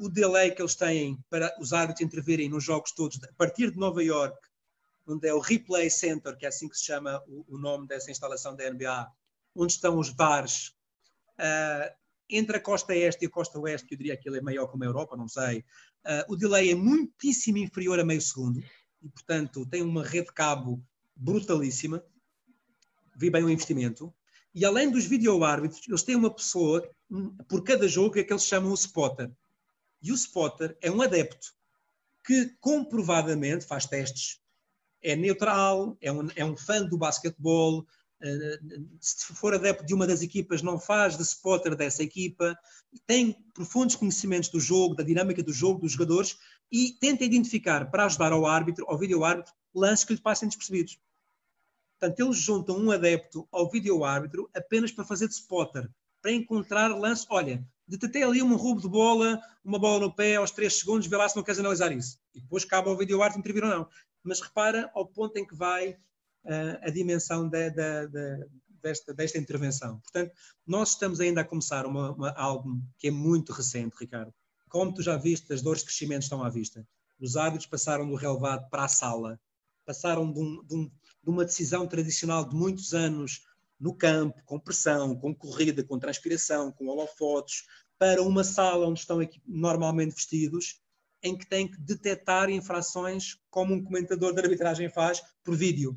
o 0.00 0.08
delay 0.08 0.50
que 0.50 0.62
eles 0.62 0.74
têm 0.74 1.22
para 1.28 1.54
os 1.60 1.74
árbitros 1.74 2.06
intervirem 2.06 2.48
nos 2.48 2.64
jogos 2.64 2.90
todos, 2.92 3.22
a 3.22 3.32
partir 3.34 3.70
de 3.70 3.78
Nova 3.78 4.02
York, 4.02 4.34
onde 5.10 5.28
é 5.28 5.34
o 5.34 5.40
Replay 5.40 5.90
Center, 5.90 6.36
que 6.36 6.44
é 6.44 6.48
assim 6.48 6.68
que 6.68 6.76
se 6.76 6.84
chama 6.84 7.22
o, 7.26 7.56
o 7.56 7.58
nome 7.58 7.86
dessa 7.86 8.10
instalação 8.10 8.54
da 8.54 8.70
NBA, 8.70 9.10
onde 9.54 9.72
estão 9.72 9.98
os 9.98 10.10
bares, 10.10 10.68
uh, 11.38 11.94
entre 12.28 12.56
a 12.56 12.60
costa 12.60 12.94
este 12.94 13.24
e 13.24 13.26
a 13.26 13.30
costa 13.30 13.58
oeste, 13.58 13.88
eu 13.90 13.98
diria 13.98 14.16
que 14.16 14.28
ele 14.28 14.38
é 14.38 14.40
maior 14.40 14.68
como 14.68 14.84
a 14.84 14.86
Europa, 14.86 15.16
não 15.16 15.28
sei, 15.28 15.64
uh, 16.06 16.32
o 16.32 16.36
delay 16.36 16.70
é 16.70 16.74
muitíssimo 16.74 17.58
inferior 17.58 17.98
a 17.98 18.04
meio 18.04 18.20
segundo, 18.20 18.62
e 19.02 19.08
portanto 19.08 19.66
tem 19.66 19.82
uma 19.82 20.04
rede 20.04 20.26
de 20.26 20.32
cabo 20.32 20.82
brutalíssima, 21.16 22.04
vi 23.16 23.30
bem 23.30 23.42
o 23.42 23.50
investimento, 23.50 24.14
e 24.54 24.64
além 24.64 24.90
dos 24.90 25.04
video 25.04 25.44
árbitros, 25.44 25.86
eles 25.86 26.02
têm 26.02 26.16
uma 26.16 26.34
pessoa 26.34 26.88
por 27.48 27.62
cada 27.62 27.86
jogo 27.86 28.14
que 28.14 28.20
é 28.20 28.24
que 28.24 28.32
eles 28.32 28.44
chamam 28.44 28.70
o 28.70 28.74
spotter. 28.74 29.30
E 30.02 30.10
o 30.10 30.14
spotter 30.14 30.76
é 30.80 30.90
um 30.90 31.00
adepto 31.00 31.54
que 32.24 32.46
comprovadamente 32.60 33.64
faz 33.64 33.86
testes. 33.86 34.40
É 35.02 35.16
neutral, 35.16 35.96
é 36.00 36.12
um, 36.12 36.28
é 36.36 36.44
um 36.44 36.56
fã 36.56 36.82
do 36.84 36.98
basquetebol. 36.98 37.86
Uh, 38.22 38.86
se 39.00 39.32
for 39.34 39.54
adepto 39.54 39.84
de 39.86 39.94
uma 39.94 40.06
das 40.06 40.20
equipas, 40.20 40.60
não 40.60 40.78
faz 40.78 41.16
de 41.16 41.22
spotter 41.22 41.74
dessa 41.74 42.02
equipa. 42.02 42.58
Tem 43.06 43.32
profundos 43.54 43.96
conhecimentos 43.96 44.50
do 44.50 44.60
jogo, 44.60 44.94
da 44.94 45.02
dinâmica 45.02 45.42
do 45.42 45.52
jogo, 45.52 45.80
dos 45.80 45.92
jogadores 45.92 46.36
e 46.70 46.92
tenta 47.00 47.24
identificar, 47.24 47.90
para 47.90 48.04
ajudar 48.04 48.32
ao 48.32 48.46
árbitro, 48.46 48.86
ao 48.88 48.96
vídeo-árbitro, 48.96 49.52
lances 49.74 50.04
que 50.04 50.14
lhe 50.14 50.20
passem 50.20 50.48
despercebidos. 50.48 50.98
Portanto, 51.98 52.20
eles 52.20 52.38
juntam 52.38 52.78
um 52.78 52.90
adepto 52.90 53.46
ao 53.50 53.68
vídeo-árbitro 53.68 54.48
apenas 54.54 54.92
para 54.92 55.04
fazer 55.04 55.28
de 55.28 55.34
spotter, 55.34 55.90
para 56.22 56.32
encontrar 56.32 56.88
lance. 56.88 57.26
Olha, 57.28 57.62
de 57.86 57.98
ter 58.08 58.22
ali 58.22 58.40
um 58.40 58.54
roubo 58.56 58.80
de 58.80 58.88
bola, 58.88 59.40
uma 59.64 59.78
bola 59.78 60.06
no 60.06 60.14
pé 60.14 60.36
aos 60.36 60.50
3 60.50 60.72
segundos, 60.72 61.08
vê 61.08 61.16
lá 61.16 61.28
se 61.28 61.36
não 61.36 61.42
queres 61.42 61.58
analisar 61.58 61.92
isso. 61.92 62.18
E 62.34 62.40
depois 62.40 62.64
cabe 62.64 62.88
ao 62.88 62.96
vídeo 62.96 63.22
arte 63.22 63.38
intervir 63.38 63.64
ou 63.64 63.70
não. 63.70 63.88
Mas 64.22 64.40
repara 64.40 64.90
ao 64.94 65.06
ponto 65.06 65.36
em 65.38 65.46
que 65.46 65.54
vai 65.54 65.92
uh, 65.92 66.78
a 66.82 66.90
dimensão 66.90 67.48
de, 67.48 67.70
de, 67.70 68.08
de, 68.08 68.48
desta, 68.82 69.14
desta 69.14 69.38
intervenção. 69.38 69.98
Portanto, 70.00 70.32
nós 70.66 70.90
estamos 70.90 71.20
ainda 71.20 71.40
a 71.40 71.44
começar 71.44 71.86
uma, 71.86 72.12
uma, 72.12 72.30
algo 72.30 72.82
que 72.98 73.08
é 73.08 73.10
muito 73.10 73.52
recente, 73.52 73.96
Ricardo. 73.98 74.32
Como 74.68 74.94
tu 74.94 75.02
já 75.02 75.16
viste, 75.16 75.52
as 75.52 75.62
dores 75.62 75.80
de 75.80 75.86
crescimento 75.86 76.22
estão 76.22 76.42
à 76.42 76.48
vista. 76.48 76.86
Os 77.18 77.36
árbitros 77.36 77.68
passaram 77.68 78.08
do 78.08 78.14
relevado 78.14 78.68
para 78.70 78.84
a 78.84 78.88
sala, 78.88 79.38
passaram 79.84 80.32
de, 80.32 80.40
um, 80.40 80.62
um, 80.70 80.90
uma 81.26 81.44
decisão 81.44 81.86
tradicional 81.86 82.48
de 82.48 82.54
muitos 82.54 82.94
anos 82.94 83.42
no 83.78 83.94
campo, 83.94 84.40
com 84.44 84.58
pressão, 84.58 85.16
com 85.16 85.34
corrida, 85.34 85.82
com 85.82 85.98
transpiração, 85.98 86.70
com 86.70 86.86
holofotes, 86.86 87.64
para 87.98 88.22
uma 88.22 88.44
sala 88.44 88.86
onde 88.86 89.00
estão 89.00 89.20
aqui 89.20 89.42
normalmente 89.46 90.14
vestidos, 90.14 90.79
em 91.22 91.36
que 91.36 91.46
têm 91.46 91.70
que 91.70 91.80
detectar 91.80 92.50
infrações 92.50 93.38
como 93.50 93.74
um 93.74 93.82
comentador 93.82 94.34
de 94.34 94.40
arbitragem 94.40 94.88
faz 94.88 95.22
por 95.44 95.56
vídeo. 95.56 95.96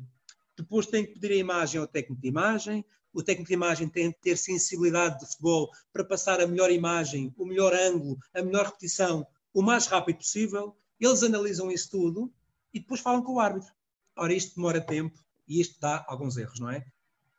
Depois 0.56 0.86
tem 0.86 1.04
que 1.04 1.14
pedir 1.14 1.32
a 1.32 1.36
imagem 1.36 1.80
ao 1.80 1.86
técnico 1.86 2.20
de 2.20 2.28
imagem, 2.28 2.84
o 3.12 3.22
técnico 3.22 3.48
de 3.48 3.54
imagem 3.54 3.88
tem 3.88 4.12
que 4.12 4.20
ter 4.20 4.36
sensibilidade 4.36 5.20
de 5.20 5.26
futebol 5.26 5.70
para 5.92 6.04
passar 6.04 6.40
a 6.40 6.46
melhor 6.46 6.70
imagem, 6.70 7.32
o 7.36 7.44
melhor 7.44 7.72
ângulo, 7.74 8.18
a 8.34 8.42
melhor 8.42 8.66
repetição, 8.66 9.26
o 9.52 9.62
mais 9.62 9.86
rápido 9.86 10.18
possível. 10.18 10.76
Eles 10.98 11.22
analisam 11.22 11.70
isso 11.70 11.90
tudo 11.90 12.32
e 12.72 12.80
depois 12.80 13.00
falam 13.00 13.22
com 13.22 13.34
o 13.34 13.40
árbitro. 13.40 13.72
Ora, 14.16 14.32
isto 14.32 14.56
demora 14.56 14.80
tempo 14.80 15.18
e 15.46 15.60
isto 15.60 15.78
dá 15.80 16.04
alguns 16.08 16.36
erros, 16.36 16.58
não 16.58 16.70
é? 16.70 16.84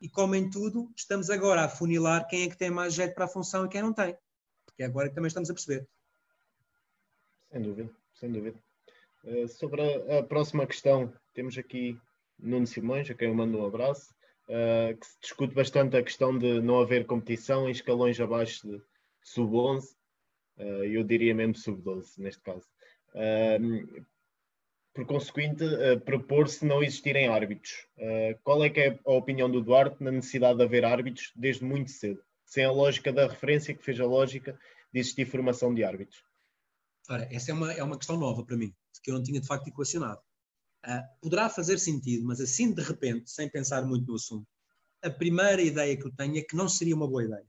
e 0.06 0.10
como 0.10 0.36
em 0.36 0.50
tudo, 0.50 0.92
estamos 0.96 1.32
agora 1.32 1.64
a 1.64 1.70
funilar 1.70 2.28
quem 2.28 2.44
é 2.44 2.50
que 2.50 2.58
tem 2.58 2.70
mais 2.70 2.94
jeito 2.94 3.16
para 3.16 3.26
a 3.26 3.28
função 3.28 3.66
e 3.66 3.70
quem 3.70 3.82
não 3.82 3.94
tem. 3.94 4.16
Porque 4.66 4.84
agora 4.84 5.10
também 5.10 5.28
estamos 5.28 5.50
a 5.50 5.54
perceber. 5.54 5.88
Sem 7.56 7.62
dúvida, 7.62 7.90
sem 8.16 8.30
dúvida. 8.30 8.60
Uh, 9.24 9.48
sobre 9.48 9.82
a, 9.82 10.20
a, 10.20 10.24
próxima 10.24 10.68
questão, 10.68 11.14
temos 11.34 11.58
aqui 11.58 11.98
Nuno 12.38 12.68
Simões, 12.68 13.10
a 13.10 13.14
quem 13.14 13.30
eu 13.30 13.34
mando 13.34 13.58
um 13.58 13.66
abraço, 13.66 14.14
uh, 14.50 14.94
que 14.98 15.06
se 15.06 15.18
discute 15.22 15.56
bastante 15.56 15.96
a 15.96 16.04
questão 16.04 16.38
de 16.38 16.60
não 16.60 16.82
haver 16.82 17.06
competição 17.06 17.66
em 17.66 17.72
escalões 17.72 18.20
abaixo 18.20 18.68
de 18.68 18.82
sub-11, 19.24 19.86
uh, 19.86 19.94
eh, 20.58 20.98
eu 20.98 21.04
diria 21.06 21.34
mesmo 21.34 21.56
sub-12 21.56 22.18
neste 22.18 22.42
caso 22.42 22.68
por 24.94 25.06
consequente, 25.06 25.64
uh, 25.64 25.98
propor-se 26.02 26.66
não 26.66 26.84
existirem 26.84 27.30
árbitros. 27.30 27.88
Qual 28.44 28.66
é 28.66 28.70
que 28.70 28.82
é 28.82 29.00
a 29.06 29.12
opinião 29.14 29.50
do 29.50 29.62
Duarte 29.62 30.04
na 30.04 30.12
necessidade 30.12 30.58
de 30.58 30.64
haver 30.66 30.84
árbitros 30.84 31.32
desde 31.34 31.64
muito 31.64 31.92
cedo, 31.92 32.22
sem 32.44 32.66
a 32.66 32.72
lógica 32.72 33.14
da 33.14 33.28
referência 33.28 33.74
que 33.74 33.84
fez 33.84 33.98
a 34.02 34.06
lógica 34.06 34.60
de 34.92 35.00
existir 35.00 35.26
formação 35.26 35.74
de 35.74 35.82
árbitros? 35.82 36.22
Ora, 37.10 37.28
essa 37.32 37.52
é 37.52 37.54
uma, 37.54 37.72
é 37.74 37.84
uma 37.84 37.98
questão 37.98 38.18
nova 38.18 38.44
para 38.44 38.58
mim, 38.58 38.74
que 39.04 39.12
eu 39.12 39.16
não 39.16 39.24
tinha 39.24 39.40
de 39.40 39.48
facto 39.48 39.68
equacionado. 39.68 40.20
Uh, 40.86 41.02
poderá 41.22 41.50
fazer 41.50 41.80
sentido, 41.80 42.26
mas 42.26 42.40
assim 42.40 42.72
de 42.72 42.82
repente, 42.82 43.30
sem 43.30 43.50
pensar 43.50 43.86
muito 43.86 44.08
no 44.08 44.16
assunto, 44.16 44.48
a 45.04 45.10
primeira 45.10 45.62
ideia 45.62 45.96
que 45.96 46.06
eu 46.06 46.12
tenho 46.12 46.38
é 46.38 46.42
que 46.42 46.56
não 46.56 46.68
seria 46.68 46.96
uma 46.96 47.08
boa 47.08 47.24
ideia. 47.24 47.46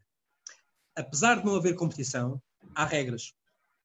Apesar 0.95 1.39
de 1.39 1.45
não 1.45 1.57
haver 1.57 1.75
competição, 1.75 2.41
há 2.75 2.85
regras. 2.85 3.35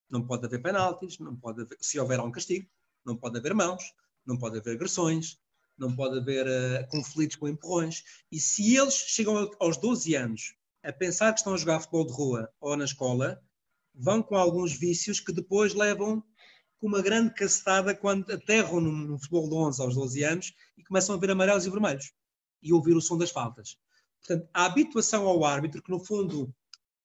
Não 0.10 0.26
pode 0.26 0.46
haver 0.46 0.62
penaltis, 0.62 1.20
não 1.20 1.36
pode 1.36 1.62
haver, 1.62 1.78
se 1.80 2.00
houver 2.00 2.20
um 2.20 2.32
castigo, 2.32 2.68
não 3.06 3.16
pode 3.16 3.38
haver 3.38 3.54
mãos, 3.54 3.94
não 4.26 4.38
pode 4.38 4.58
haver 4.58 4.76
agressões, 4.76 5.38
não 5.78 5.96
pode 5.96 6.18
haver 6.18 6.46
uh, 6.46 6.88
conflitos 6.90 7.38
com 7.38 7.48
empurrões. 7.48 8.04
E 8.32 8.40
se 8.40 8.76
eles 8.76 8.94
chegam 8.94 9.50
aos 9.60 9.78
12 9.78 10.16
anos 10.16 10.56
a 10.84 10.92
pensar 10.92 11.32
que 11.32 11.40
estão 11.40 11.54
a 11.54 11.58
jogar 11.58 11.80
futebol 11.80 12.06
de 12.06 12.14
rua 12.14 12.50
ou 12.60 12.76
na 12.76 12.86
escola, 12.86 13.42
vão 13.94 14.22
com 14.22 14.36
alguns 14.36 14.74
vícios 14.74 15.20
que 15.20 15.34
depois 15.34 15.74
levam 15.74 16.24
com 16.80 16.88
uma 16.88 17.02
grande 17.02 17.34
cacetada 17.34 17.96
quando 17.96 18.32
aterram 18.32 18.82
no, 18.82 18.92
no 18.92 19.20
futebol 19.20 19.48
de 19.48 19.56
11 19.56 19.82
aos 19.82 19.96
12 19.96 20.24
anos 20.24 20.54
e 20.78 20.84
começam 20.84 21.16
a 21.16 21.18
ver 21.18 21.32
amarelos 21.32 21.66
e 21.66 21.70
vermelhos 21.70 22.12
e 22.62 22.74
ouvir 22.74 22.96
o 22.96 23.02
som 23.02 23.18
das 23.18 23.32
faltas. 23.32 23.78
Portanto, 24.20 24.50
a 24.54 24.66
habituação 24.66 25.28
ao 25.28 25.44
árbitro, 25.44 25.82
que 25.82 25.92
no 25.92 26.04
fundo 26.04 26.54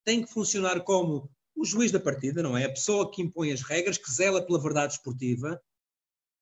tem 0.04 0.22
que 0.22 0.32
funcionar 0.32 0.80
como 0.82 1.30
o 1.54 1.64
juiz 1.64 1.90
da 1.90 1.98
partida, 1.98 2.42
não 2.42 2.56
é? 2.56 2.64
A 2.64 2.70
pessoa 2.70 3.10
que 3.10 3.22
impõe 3.22 3.52
as 3.52 3.62
regras, 3.62 3.98
que 3.98 4.10
zela 4.10 4.44
pela 4.44 4.60
verdade 4.60 4.94
esportiva, 4.94 5.60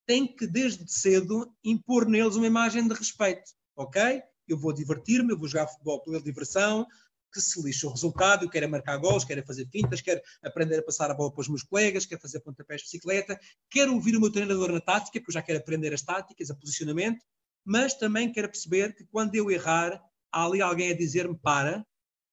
tem 0.06 0.26
que, 0.26 0.46
desde 0.46 0.90
cedo, 0.90 1.52
impor 1.64 2.06
neles 2.06 2.36
uma 2.36 2.46
imagem 2.46 2.86
de 2.86 2.94
respeito. 2.94 3.52
Ok? 3.76 4.22
Eu 4.46 4.58
vou 4.58 4.72
divertir-me, 4.72 5.32
eu 5.32 5.38
vou 5.38 5.48
jogar 5.48 5.68
futebol 5.68 6.02
pela 6.02 6.20
diversão, 6.20 6.86
que 7.34 7.40
se 7.40 7.60
lixa 7.60 7.88
o 7.88 7.90
resultado, 7.90 8.44
eu 8.44 8.48
quero 8.48 8.64
é 8.64 8.68
marcar 8.68 8.96
gols, 8.96 9.24
quero 9.24 9.40
é 9.40 9.44
fazer 9.44 9.66
fintas, 9.66 10.00
quero 10.00 10.20
aprender 10.42 10.78
a 10.78 10.82
passar 10.82 11.10
a 11.10 11.14
bola 11.14 11.32
para 11.32 11.40
os 11.40 11.48
meus 11.48 11.64
colegas, 11.64 12.06
quero 12.06 12.20
fazer 12.20 12.38
pontapés 12.40 12.82
de 12.82 12.86
bicicleta, 12.86 13.38
quero 13.68 13.92
ouvir 13.92 14.16
o 14.16 14.20
meu 14.20 14.30
treinador 14.30 14.70
na 14.70 14.80
tática, 14.80 15.18
porque 15.18 15.30
eu 15.30 15.34
já 15.34 15.42
quero 15.42 15.58
aprender 15.58 15.92
as 15.92 16.02
táticas, 16.02 16.48
a 16.48 16.54
posicionamento, 16.54 17.24
mas 17.64 17.94
também 17.94 18.30
quero 18.30 18.48
perceber 18.48 18.94
que 18.94 19.04
quando 19.06 19.34
eu 19.34 19.50
errar, 19.50 20.00
há 20.30 20.44
ali 20.44 20.62
alguém 20.62 20.92
a 20.92 20.96
dizer-me 20.96 21.36
para, 21.36 21.84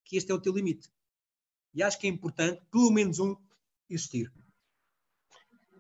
que 0.06 0.18
este 0.18 0.32
é 0.32 0.36
o 0.36 0.42
teu 0.42 0.54
limite. 0.54 0.88
E 1.74 1.82
acho 1.82 1.98
que 1.98 2.06
é 2.06 2.10
importante, 2.10 2.62
pelo 2.72 2.92
menos 2.92 3.18
um, 3.18 3.36
existir. 3.90 4.32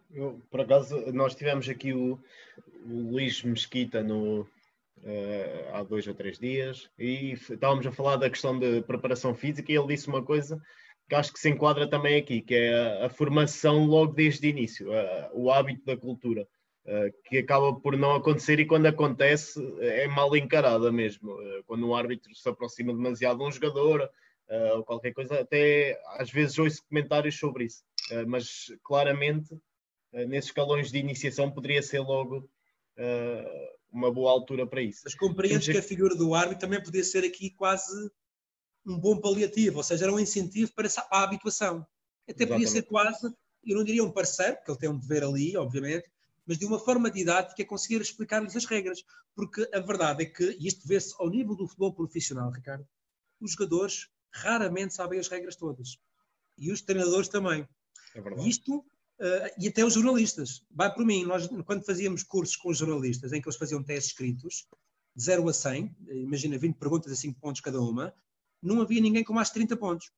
Eu, 0.09 0.41
por 0.49 0.61
acaso, 0.61 0.97
nós 1.11 1.35
tivemos 1.35 1.69
aqui 1.69 1.93
o, 1.93 2.19
o 2.85 3.11
Luís 3.11 3.43
Mesquita 3.43 4.01
no, 4.01 4.47
uh, 5.03 5.75
há 5.75 5.83
dois 5.83 6.07
ou 6.07 6.13
três 6.13 6.37
dias 6.39 6.89
e 6.97 7.33
estávamos 7.33 7.85
a 7.85 7.91
falar 7.91 8.17
da 8.17 8.29
questão 8.29 8.57
de 8.57 8.81
preparação 8.81 9.33
física 9.35 9.71
e 9.71 9.75
ele 9.75 9.87
disse 9.87 10.07
uma 10.07 10.23
coisa 10.23 10.61
que 11.09 11.15
acho 11.15 11.33
que 11.33 11.39
se 11.39 11.49
enquadra 11.49 11.89
também 11.89 12.17
aqui, 12.17 12.41
que 12.41 12.55
é 12.55 12.73
a, 12.73 13.05
a 13.07 13.09
formação 13.09 13.85
logo 13.85 14.13
desde 14.13 14.47
o 14.47 14.49
início, 14.49 14.89
uh, 14.89 15.29
o 15.33 15.51
hábito 15.51 15.85
da 15.85 15.97
cultura, 15.97 16.47
uh, 16.85 17.13
que 17.25 17.39
acaba 17.39 17.73
por 17.73 17.97
não 17.97 18.15
acontecer 18.15 18.59
e 18.59 18.65
quando 18.65 18.85
acontece 18.85 19.59
é 19.81 20.07
mal 20.07 20.35
encarada 20.35 20.91
mesmo. 20.91 21.35
quando 21.65 21.87
um 21.87 21.95
árbitro 21.95 22.33
se 22.35 22.47
aproxima 22.47 22.93
demasiado 22.93 23.39
de 23.39 23.43
um 23.43 23.51
jogador, 23.51 24.09
ou 24.75 24.83
qualquer 24.83 25.13
coisa, 25.13 25.39
até 25.39 25.97
às 26.17 26.29
vezes 26.29 26.59
ouço 26.59 26.83
comentários 26.89 27.39
sobre 27.39 27.63
isso. 27.63 27.85
Mas 28.27 28.65
claramente, 28.83 29.57
nesses 30.27 30.49
escalões 30.49 30.91
de 30.91 30.97
iniciação, 30.97 31.49
poderia 31.49 31.81
ser 31.81 32.01
logo 32.01 32.49
uma 33.91 34.11
boa 34.11 34.31
altura 34.31 34.65
para 34.65 34.81
isso. 34.81 35.01
Mas 35.03 35.15
compreendes 35.15 35.67
que 35.67 35.77
a 35.77 35.83
figura 35.83 36.15
do 36.15 36.33
árbitro 36.33 36.61
também 36.61 36.81
podia 36.81 37.03
ser 37.03 37.23
aqui 37.23 37.49
quase 37.51 38.11
um 38.85 38.97
bom 38.97 39.19
paliativo, 39.19 39.77
ou 39.77 39.83
seja, 39.83 40.05
era 40.05 40.13
um 40.13 40.19
incentivo 40.19 40.71
para 40.73 40.87
a 41.11 41.23
habituação. 41.23 41.85
Até 42.27 42.45
podia 42.45 42.67
ser 42.67 42.83
quase, 42.83 43.27
eu 43.65 43.77
não 43.77 43.83
diria 43.83 44.03
um 44.03 44.11
parceiro, 44.11 44.55
porque 44.55 44.71
ele 44.71 44.79
tem 44.79 44.89
um 44.89 44.97
dever 44.97 45.23
ali, 45.23 45.55
obviamente, 45.57 46.09
mas 46.45 46.57
de 46.57 46.65
uma 46.65 46.79
forma 46.79 47.11
didática 47.11 47.63
conseguir 47.65 48.01
explicar-lhes 48.01 48.55
as 48.55 48.65
regras. 48.65 49.03
Porque 49.35 49.69
a 49.73 49.79
verdade 49.79 50.23
é 50.23 50.25
que, 50.25 50.57
e 50.59 50.67
isto 50.67 50.87
vê-se 50.87 51.13
ao 51.19 51.29
nível 51.29 51.55
do 51.55 51.67
futebol 51.67 51.93
profissional, 51.93 52.49
Ricardo, 52.49 52.87
os 53.39 53.51
jogadores 53.51 54.07
raramente 54.31 54.93
sabem 54.93 55.19
as 55.19 55.27
regras 55.27 55.55
todas. 55.55 55.97
E 56.57 56.71
os 56.71 56.81
treinadores 56.81 57.27
também. 57.27 57.67
É 58.15 58.21
verdade. 58.21 58.49
Isto, 58.49 58.83
uh, 59.21 59.53
e 59.57 59.67
até 59.67 59.85
os 59.85 59.93
jornalistas. 59.93 60.63
Vai 60.71 60.93
por 60.93 61.05
mim, 61.05 61.23
nós 61.23 61.47
quando 61.65 61.85
fazíamos 61.85 62.23
cursos 62.23 62.55
com 62.55 62.69
os 62.69 62.77
jornalistas, 62.77 63.31
em 63.31 63.41
que 63.41 63.47
eles 63.47 63.57
faziam 63.57 63.83
testes 63.83 64.11
escritos, 64.11 64.67
de 65.15 65.23
0 65.23 65.47
a 65.47 65.53
100, 65.53 65.95
imagina 66.09 66.57
20 66.57 66.77
perguntas 66.77 67.11
a 67.11 67.15
5 67.15 67.39
pontos 67.39 67.61
cada 67.61 67.79
uma, 67.79 68.13
não 68.61 68.81
havia 68.81 69.01
ninguém 69.01 69.23
com 69.23 69.33
mais 69.33 69.47
de 69.49 69.55
30 69.55 69.77
pontos. 69.77 70.11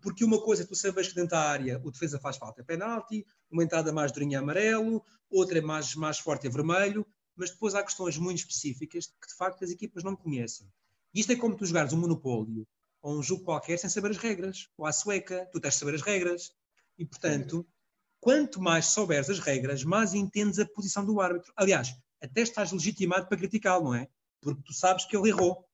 Porque 0.00 0.24
uma 0.24 0.40
coisa, 0.40 0.64
tu 0.64 0.74
sabes 0.74 1.08
que 1.08 1.14
dentro 1.14 1.30
da 1.30 1.40
área 1.40 1.80
o 1.82 1.90
defesa 1.90 2.18
faz 2.20 2.36
falta 2.36 2.60
é 2.60 2.64
penalti, 2.64 3.26
uma 3.50 3.64
entrada 3.64 3.92
mais 3.92 4.12
durinha 4.12 4.38
é 4.38 4.40
amarelo, 4.40 5.04
outra 5.28 5.58
é 5.58 5.60
mais, 5.60 5.94
mais 5.96 6.18
forte 6.18 6.46
é 6.46 6.50
vermelho, 6.50 7.04
mas 7.34 7.50
depois 7.50 7.74
há 7.74 7.82
questões 7.82 8.16
muito 8.16 8.38
específicas 8.38 9.06
que 9.06 9.28
de 9.28 9.34
facto 9.34 9.64
as 9.64 9.70
equipas 9.70 10.04
não 10.04 10.14
conhecem. 10.14 10.70
Isto 11.12 11.32
é 11.32 11.36
como 11.36 11.56
tu 11.56 11.66
jogares 11.66 11.92
um 11.92 11.98
monopólio 11.98 12.66
ou 13.02 13.18
um 13.18 13.22
jogo 13.22 13.44
qualquer 13.44 13.78
sem 13.78 13.88
saber 13.88 14.10
as 14.10 14.18
regras, 14.18 14.68
ou 14.76 14.86
a 14.86 14.92
sueca, 14.92 15.48
tu 15.50 15.58
tens 15.58 15.74
de 15.74 15.80
saber 15.80 15.94
as 15.94 16.02
regras. 16.02 16.52
E 16.98 17.04
portanto, 17.04 17.66
quanto 18.20 18.60
mais 18.60 18.86
souberes 18.86 19.30
as 19.30 19.38
regras, 19.38 19.82
mais 19.82 20.14
entendes 20.14 20.58
a 20.58 20.66
posição 20.66 21.04
do 21.04 21.20
árbitro. 21.20 21.52
Aliás, 21.56 21.94
até 22.20 22.42
estás 22.42 22.70
legitimado 22.70 23.26
para 23.26 23.38
criticá-lo, 23.38 23.84
não 23.84 23.94
é? 23.94 24.08
Porque 24.40 24.62
tu 24.62 24.72
sabes 24.72 25.04
que 25.04 25.16
ele 25.16 25.30
errou. 25.30 25.64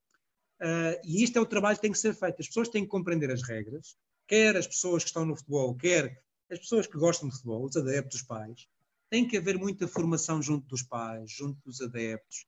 Uh, 0.60 0.96
e 1.04 1.22
isto 1.22 1.36
é 1.36 1.40
o 1.40 1.46
trabalho 1.46 1.76
que 1.76 1.82
tem 1.82 1.92
que 1.92 1.98
ser 1.98 2.14
feito. 2.14 2.40
As 2.40 2.46
pessoas 2.46 2.68
têm 2.68 2.84
que 2.84 2.88
compreender 2.88 3.30
as 3.30 3.42
regras, 3.42 3.96
quer 4.26 4.56
as 4.56 4.66
pessoas 4.66 5.02
que 5.02 5.10
estão 5.10 5.26
no 5.26 5.36
futebol, 5.36 5.74
quer 5.74 6.22
as 6.50 6.58
pessoas 6.60 6.86
que 6.86 6.96
gostam 6.96 7.28
de 7.28 7.34
futebol, 7.34 7.64
os 7.64 7.76
adeptos, 7.76 8.20
os 8.20 8.26
pais. 8.26 8.66
Tem 9.10 9.26
que 9.26 9.36
haver 9.36 9.58
muita 9.58 9.86
formação 9.86 10.40
junto 10.40 10.66
dos 10.68 10.82
pais, 10.82 11.30
junto 11.30 11.60
dos 11.64 11.80
adeptos. 11.80 12.46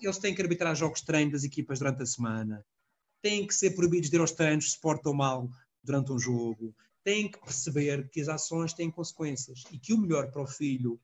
Eles 0.00 0.18
têm 0.18 0.34
que 0.34 0.42
arbitrar 0.42 0.74
jogos 0.74 1.00
de 1.00 1.06
treino 1.06 1.32
das 1.32 1.44
equipas 1.44 1.78
durante 1.78 2.02
a 2.02 2.06
semana. 2.06 2.64
Têm 3.22 3.46
que 3.46 3.54
ser 3.54 3.72
proibidos 3.72 4.10
de 4.10 4.16
ir 4.16 4.20
aos 4.20 4.32
treinos 4.32 4.72
se 4.72 4.80
portam 4.80 5.14
mal 5.14 5.48
durante 5.82 6.12
um 6.12 6.18
jogo. 6.18 6.74
Têm 7.04 7.30
que 7.30 7.40
perceber 7.40 8.08
que 8.08 8.20
as 8.20 8.28
ações 8.28 8.72
têm 8.72 8.90
consequências 8.90 9.64
e 9.72 9.78
que 9.78 9.92
o 9.92 9.98
melhor 9.98 10.30
para 10.30 10.42
o 10.42 10.46
filho, 10.46 11.00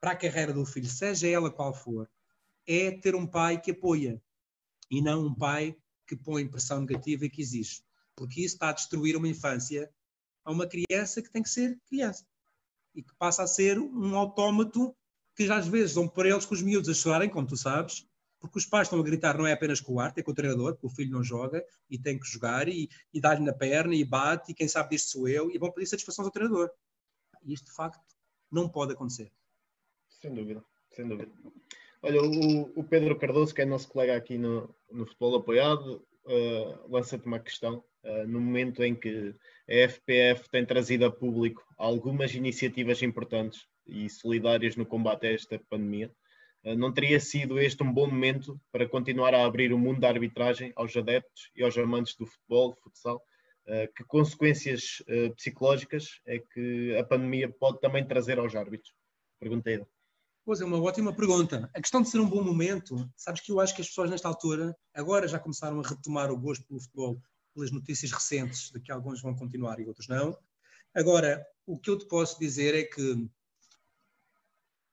para 0.00 0.12
a 0.12 0.16
carreira 0.16 0.52
do 0.52 0.64
filho, 0.64 0.88
seja 0.88 1.26
ela 1.28 1.50
qual 1.50 1.74
for, 1.74 2.08
é 2.66 2.90
ter 2.90 3.14
um 3.14 3.26
pai 3.26 3.60
que 3.60 3.70
apoia, 3.70 4.22
e 4.90 5.02
não 5.02 5.26
um 5.26 5.34
pai 5.34 5.76
que 6.06 6.16
põe 6.16 6.48
pressão 6.48 6.80
negativa 6.80 7.24
e 7.24 7.30
que 7.30 7.42
exige. 7.42 7.82
Porque 8.14 8.40
isso 8.40 8.54
está 8.54 8.70
a 8.70 8.72
destruir 8.72 9.16
uma 9.16 9.28
infância 9.28 9.92
a 10.44 10.52
uma 10.52 10.66
criança 10.66 11.20
que 11.20 11.30
tem 11.30 11.42
que 11.42 11.50
ser 11.50 11.78
criança. 11.88 12.24
E 12.94 13.02
que 13.02 13.14
passa 13.16 13.42
a 13.42 13.46
ser 13.46 13.78
um 13.78 14.16
autómato 14.16 14.96
que 15.34 15.50
às 15.50 15.66
vezes 15.68 15.94
dão 15.94 16.08
por 16.08 16.24
eles 16.24 16.46
com 16.46 16.54
os 16.54 16.62
miúdos 16.62 16.88
a 16.88 16.94
chorarem, 16.94 17.28
como 17.28 17.46
tu 17.46 17.56
sabes, 17.56 18.06
porque 18.46 18.58
os 18.58 18.66
pais 18.66 18.86
estão 18.86 19.00
a 19.00 19.02
gritar 19.02 19.36
não 19.36 19.46
é 19.46 19.52
apenas 19.52 19.80
com 19.80 19.94
o 19.94 20.00
arte, 20.00 20.20
é 20.20 20.22
com 20.22 20.30
o 20.30 20.34
treinador, 20.34 20.72
porque 20.74 20.86
o 20.86 20.90
filho 20.90 21.10
não 21.10 21.22
joga 21.22 21.64
e 21.90 21.98
tem 21.98 22.18
que 22.18 22.26
jogar 22.26 22.68
e, 22.68 22.88
e 23.12 23.20
dá-lhe 23.20 23.44
na 23.44 23.52
perna 23.52 23.94
e 23.94 24.04
bate 24.04 24.52
e 24.52 24.54
quem 24.54 24.68
sabe 24.68 24.90
disto 24.90 25.10
sou 25.10 25.28
eu 25.28 25.50
e 25.50 25.58
vão 25.58 25.70
pedir 25.72 25.86
satisfação 25.86 26.24
ao 26.24 26.30
treinador. 26.30 26.70
E 27.42 27.52
isto 27.52 27.66
de 27.66 27.72
facto 27.72 28.02
não 28.50 28.68
pode 28.68 28.92
acontecer. 28.92 29.30
Sem 30.08 30.34
dúvida, 30.34 30.64
sem 30.94 31.06
dúvida. 31.06 31.30
Olha, 32.02 32.22
o, 32.22 32.80
o, 32.80 32.84
Pedro 32.84 33.18
Cardoso, 33.18 33.54
que 33.54 33.62
é 33.62 33.64
nosso 33.64 33.88
colega 33.88 34.16
aqui 34.16 34.38
no, 34.38 34.74
no 34.90 35.06
Futebol 35.06 35.36
Apoiado, 35.36 36.06
uh, 36.24 36.88
lança-te 36.88 37.26
uma 37.26 37.40
questão. 37.40 37.82
Uh, 38.04 38.26
no 38.26 38.40
momento 38.40 38.82
em 38.84 38.94
que 38.94 39.34
a 39.68 39.88
FPF 39.88 40.48
tem 40.48 40.64
trazido 40.64 41.04
a 41.04 41.10
público 41.10 41.64
algumas 41.76 42.34
iniciativas 42.34 43.02
importantes 43.02 43.66
e 43.84 44.08
solidárias 44.08 44.76
no 44.76 44.86
combate 44.86 45.26
a 45.26 45.32
esta 45.32 45.58
pandemia, 45.68 46.12
não 46.74 46.92
teria 46.92 47.20
sido 47.20 47.58
este 47.60 47.82
um 47.82 47.92
bom 47.92 48.06
momento 48.06 48.60
para 48.72 48.88
continuar 48.88 49.34
a 49.34 49.44
abrir 49.44 49.72
o 49.72 49.78
mundo 49.78 50.00
da 50.00 50.08
arbitragem 50.08 50.72
aos 50.74 50.96
adeptos 50.96 51.50
e 51.54 51.62
aos 51.62 51.76
amantes 51.78 52.16
do 52.16 52.26
futebol, 52.26 52.76
futsal? 52.82 53.22
que 53.96 54.04
consequências 54.04 55.02
psicológicas 55.36 56.20
é 56.24 56.38
que 56.38 56.96
a 56.96 57.02
pandemia 57.02 57.48
pode 57.48 57.80
também 57.80 58.06
trazer 58.06 58.38
aos 58.38 58.54
árbitros? 58.54 58.94
Pergunta 59.40 59.70
aí. 59.70 59.84
Pois 60.44 60.60
é, 60.60 60.64
uma 60.64 60.80
ótima 60.80 61.12
pergunta. 61.12 61.68
A 61.74 61.80
questão 61.80 62.00
de 62.00 62.08
ser 62.08 62.20
um 62.20 62.28
bom 62.28 62.42
momento, 62.42 63.10
sabes 63.16 63.40
que 63.40 63.50
eu 63.50 63.58
acho 63.58 63.74
que 63.74 63.82
as 63.82 63.88
pessoas 63.88 64.08
nesta 64.08 64.28
altura 64.28 64.76
agora 64.94 65.26
já 65.26 65.40
começaram 65.40 65.80
a 65.80 65.82
retomar 65.82 66.30
o 66.30 66.38
gosto 66.38 66.64
pelo 66.68 66.80
futebol 66.80 67.20
pelas 67.52 67.72
notícias 67.72 68.12
recentes, 68.12 68.70
de 68.70 68.78
que 68.78 68.92
alguns 68.92 69.20
vão 69.20 69.34
continuar 69.34 69.80
e 69.80 69.86
outros 69.86 70.06
não. 70.06 70.38
Agora, 70.94 71.44
o 71.66 71.78
que 71.78 71.90
eu 71.90 71.98
te 71.98 72.06
posso 72.06 72.38
dizer 72.38 72.74
é 72.74 72.84
que 72.84 73.28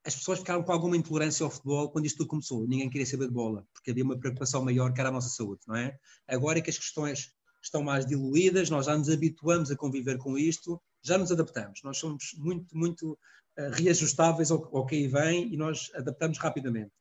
as 0.06 0.14
pessoas 0.14 0.38
ficaram 0.38 0.62
com 0.62 0.72
alguma 0.72 0.96
intolerância 0.96 1.44
ao 1.44 1.50
futebol 1.50 1.90
quando 1.90 2.04
isto 2.04 2.18
tudo 2.18 2.28
começou. 2.28 2.66
Ninguém 2.66 2.90
queria 2.90 3.06
saber 3.06 3.26
de 3.26 3.32
bola, 3.32 3.66
porque 3.72 3.90
havia 3.90 4.04
uma 4.04 4.18
preocupação 4.18 4.62
maior 4.64 4.92
que 4.92 5.00
era 5.00 5.08
a 5.08 5.12
nossa 5.12 5.30
saúde, 5.30 5.62
não 5.66 5.74
é? 5.76 5.98
Agora 6.28 6.58
é 6.58 6.62
que 6.62 6.70
as 6.70 6.78
questões 6.78 7.32
estão 7.62 7.82
mais 7.82 8.04
diluídas, 8.04 8.68
nós 8.68 8.86
já 8.86 8.96
nos 8.96 9.08
habituamos 9.08 9.70
a 9.70 9.76
conviver 9.76 10.18
com 10.18 10.36
isto, 10.36 10.80
já 11.02 11.16
nos 11.16 11.32
adaptamos. 11.32 11.80
Nós 11.82 11.96
somos 11.96 12.34
muito, 12.36 12.76
muito 12.76 13.12
uh, 13.12 13.70
reajustáveis 13.72 14.50
ao, 14.50 14.76
ao 14.76 14.84
que 14.84 14.96
aí 14.96 15.08
vem 15.08 15.52
e 15.52 15.56
nós 15.56 15.90
adaptamos 15.94 16.36
rapidamente. 16.36 16.92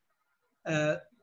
Uh, 0.65 1.13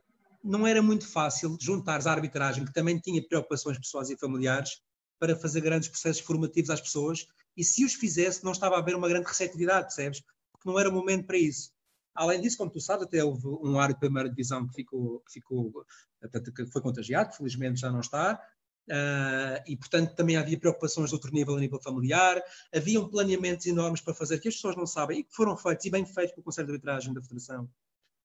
não 0.44 0.66
era 0.66 0.82
muito 0.82 1.06
fácil 1.06 1.56
juntar 1.58 2.06
a 2.06 2.10
arbitragem, 2.10 2.64
que 2.64 2.72
também 2.72 2.98
tinha 2.98 3.26
preocupações 3.26 3.78
pessoais 3.78 4.10
e 4.10 4.18
familiares, 4.18 4.82
para 5.18 5.36
fazer 5.36 5.60
grandes 5.60 5.88
processos 5.88 6.22
formativos 6.22 6.70
às 6.70 6.80
pessoas, 6.80 7.26
e 7.54 7.62
se 7.62 7.84
os 7.84 7.92
fizesse, 7.92 8.42
não 8.42 8.52
estava 8.52 8.76
a 8.76 8.78
haver 8.78 8.96
uma 8.96 9.08
grande 9.08 9.28
receptividade, 9.28 9.88
percebes? 9.88 10.22
Porque 10.60 10.70
não 10.70 10.78
era 10.78 10.90
o 10.90 10.92
momento 10.92 11.26
para 11.26 11.38
isso. 11.38 11.72
Além 12.14 12.40
disso, 12.40 12.58
como 12.58 12.70
tu 12.70 12.80
sabes, 12.80 13.06
até 13.06 13.24
houve 13.24 13.46
um 13.46 13.78
árbitro 13.78 14.00
de 14.00 14.06
primeira 14.06 14.28
divisão 14.28 14.68
que 14.68 14.74
ficou, 14.74 15.20
que 15.20 15.32
ficou 15.32 15.72
que 16.54 16.66
foi 16.66 16.82
contagiado, 16.82 17.34
felizmente 17.34 17.80
já 17.80 17.90
não 17.90 18.00
está, 18.00 18.38
Uh, 18.90 19.62
e, 19.68 19.76
portanto, 19.76 20.16
também 20.16 20.36
havia 20.36 20.58
preocupações 20.58 21.10
de 21.10 21.14
outro 21.14 21.32
nível, 21.32 21.54
a 21.54 21.60
nível 21.60 21.80
familiar. 21.80 22.42
Haviam 22.74 23.08
planeamentos 23.08 23.64
enormes 23.66 24.00
para 24.00 24.14
fazer 24.14 24.40
que 24.40 24.48
as 24.48 24.54
pessoas 24.54 24.74
não 24.74 24.86
sabem 24.86 25.20
e 25.20 25.24
que 25.24 25.32
foram 25.32 25.56
feitos, 25.56 25.86
e 25.86 25.90
bem 25.90 26.04
feitos 26.04 26.32
pelo 26.32 26.42
Conselho 26.42 26.66
de 26.66 26.72
Arbitragem 26.72 27.14
da 27.14 27.22
Federação, 27.22 27.70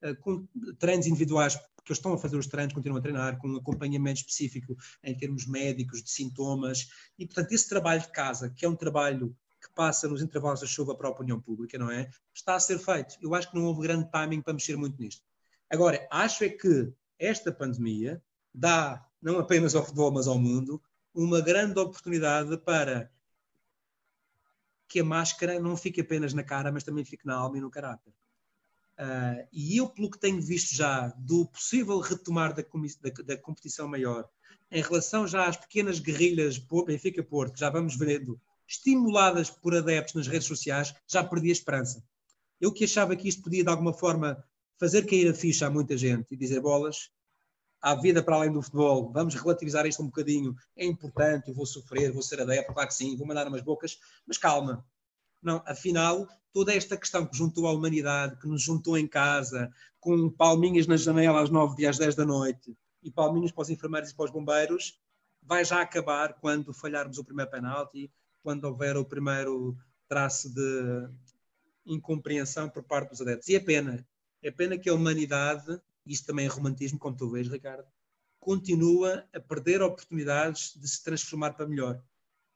uh, 0.04 0.16
com 0.22 0.48
treinos 0.80 1.06
individuais, 1.06 1.56
porque 1.56 1.92
eles 1.92 2.00
estão 2.00 2.14
a 2.14 2.18
fazer 2.18 2.38
os 2.38 2.48
treinos, 2.48 2.74
continuam 2.74 2.98
a 2.98 3.02
treinar, 3.02 3.38
com 3.38 3.48
um 3.48 3.58
acompanhamento 3.58 4.22
específico 4.22 4.76
em 5.04 5.16
termos 5.16 5.46
médicos, 5.46 6.02
de 6.02 6.10
sintomas. 6.10 6.88
E, 7.20 7.28
portanto, 7.28 7.52
esse 7.52 7.70
trabalho 7.70 8.02
de 8.02 8.12
casa, 8.12 8.50
que 8.50 8.66
é 8.66 8.70
um 8.70 8.76
trabalho 8.76 9.38
que 9.66 9.74
passa 9.74 10.08
nos 10.08 10.22
intervalos 10.22 10.62
da 10.62 10.68
chuva 10.68 10.96
para 10.96 11.08
a 11.08 11.12
opinião 11.12 11.40
pública, 11.40 11.78
não 11.78 11.90
é? 11.90 12.10
Está 12.34 12.56
a 12.56 12.60
ser 12.60 12.78
feito. 12.80 13.18
Eu 13.22 13.34
acho 13.34 13.50
que 13.50 13.56
não 13.56 13.66
houve 13.66 13.82
grande 13.82 14.10
timing 14.12 14.42
para 14.42 14.54
mexer 14.54 14.78
muito 14.78 15.02
nisto. 15.02 15.24
Agora, 15.70 16.08
acho 16.12 16.44
é 16.44 16.50
que 16.50 16.94
esta 17.18 17.52
pandemia 17.52 18.22
dá 18.54 19.06
não 19.22 19.40
apenas 19.40 19.74
ao 19.74 19.84
futebol, 19.84 20.12
mas 20.12 20.28
ao 20.28 20.38
mundo, 20.38 20.82
uma 21.14 21.42
grande 21.42 21.80
oportunidade 21.80 22.58
para 22.60 23.12
que 24.88 25.00
a 25.00 25.04
máscara 25.04 25.60
não 25.60 25.76
fique 25.76 26.02
apenas 26.02 26.34
na 26.34 26.44
cara, 26.44 26.72
mas 26.72 26.84
também 26.84 27.04
fique 27.04 27.26
na 27.26 27.36
alma 27.36 27.58
e 27.58 27.62
no 27.62 27.72
caráter. 27.72 28.14
Uh, 28.98 29.48
e 29.52 29.78
eu, 29.78 29.90
pelo 29.90 30.10
que 30.10 30.20
tenho 30.20 30.42
visto 30.42 30.74
já 30.76 31.08
do 31.18 31.46
possível 31.48 32.00
retomar 32.00 32.54
da, 32.54 32.62
da, 32.62 33.24
da, 33.24 33.38
competição 33.38 33.88
maior, 33.88 34.30
em 34.72 34.82
relação 34.82 35.28
já 35.28 35.48
às 35.48 35.58
pequenas 35.58 36.00
guerrilhas 36.00 36.58
Benfica-Porto, 36.58 37.58
já 37.58 37.70
vamos 37.70 37.98
vendo, 37.98 38.40
estimuladas 38.68 39.50
por 39.50 39.76
adeptos 39.76 40.16
nas 40.16 40.28
redes 40.28 40.48
sociais, 40.48 40.94
já 41.08 41.24
perdi 41.24 41.50
a 41.50 41.54
esperança. 41.54 42.04
Eu 42.60 42.72
que 42.72 42.86
achava 42.86 43.16
que 43.16 43.28
isto 43.28 43.42
podia, 43.42 43.64
de 43.64 43.70
alguma 43.70 43.94
forma, 43.94 44.44
fazer 44.80 45.06
cair 45.06 45.30
a 45.30 45.34
ficha 45.34 45.68
a 45.68 45.70
muita 45.70 45.98
gente 45.98 46.28
e 46.32 46.38
dizer 46.38 46.60
bolas, 46.60 47.10
há 47.82 47.94
vida 47.96 48.24
para 48.24 48.36
além 48.36 48.52
do 48.52 48.62
futebol, 48.62 49.12
vamos 49.12 49.36
relativizar 49.36 49.86
isto 49.86 50.02
um 50.02 50.08
bocadinho, 50.08 50.56
é 50.76 50.86
importante, 50.86 51.50
eu 51.50 51.54
vou 51.54 51.66
sofrer, 51.66 52.12
vou 52.12 52.22
ser 52.22 52.42
adepto, 52.42 52.74
claro 52.74 52.88
que 52.88 52.96
sim, 52.96 53.16
vou 53.16 53.28
mandar 53.28 53.48
umas 53.48 53.62
bocas, 53.62 54.00
mas 54.26 54.38
calma. 54.38 54.86
Não, 55.42 55.62
afinal, 55.66 56.28
toda 56.52 56.74
esta 56.74 56.98
questão 56.98 57.26
que 57.26 57.38
juntou 57.38 57.68
a 57.68 57.72
humanidade, 57.72 58.38
que 58.40 58.48
nos 58.48 58.64
juntou 58.64 58.98
em 58.98 59.08
casa, 59.08 59.72
com 60.00 60.30
palminhas 60.30 60.88
na 60.88 60.98
janela 60.98 61.42
às 61.42 61.50
9 61.50 61.82
e 61.84 61.86
às 61.86 61.98
10 61.98 62.16
da 62.16 62.26
noite, 62.26 62.76
e 63.04 63.12
palminhas 63.12 63.52
para 63.52 63.62
os 63.62 63.70
enfermeiros 63.70 64.10
e 64.10 64.16
para 64.16 64.26
os 64.26 64.32
bombeiros, 64.32 65.00
vai 65.44 65.64
já 65.64 65.82
acabar 65.82 66.34
quando 66.34 66.74
falharmos 66.74 67.20
o 67.20 67.24
primeiro 67.24 67.52
penalti, 67.52 68.12
quando 68.46 68.66
houver 68.66 68.96
o 68.96 69.04
primeiro 69.04 69.76
traço 70.08 70.54
de 70.54 71.10
incompreensão 71.84 72.70
por 72.70 72.84
parte 72.84 73.10
dos 73.10 73.22
adeptos. 73.22 73.50
E 73.50 73.56
é 73.56 73.60
pena, 73.60 74.08
é 74.44 74.52
pena 74.52 74.78
que 74.78 74.88
a 74.88 74.94
humanidade 74.94 75.82
isto 76.06 76.28
também 76.28 76.46
é 76.46 76.48
romantismo, 76.48 77.00
como 77.00 77.18
tu 77.18 77.28
vês, 77.32 77.48
Ricardo, 77.48 77.88
continua 78.40 79.28
a 79.34 79.40
perder 79.40 79.82
oportunidades 79.82 80.74
de 80.76 80.88
se 80.88 81.04
transformar 81.04 81.54
para 81.54 81.68
melhor. 81.68 82.00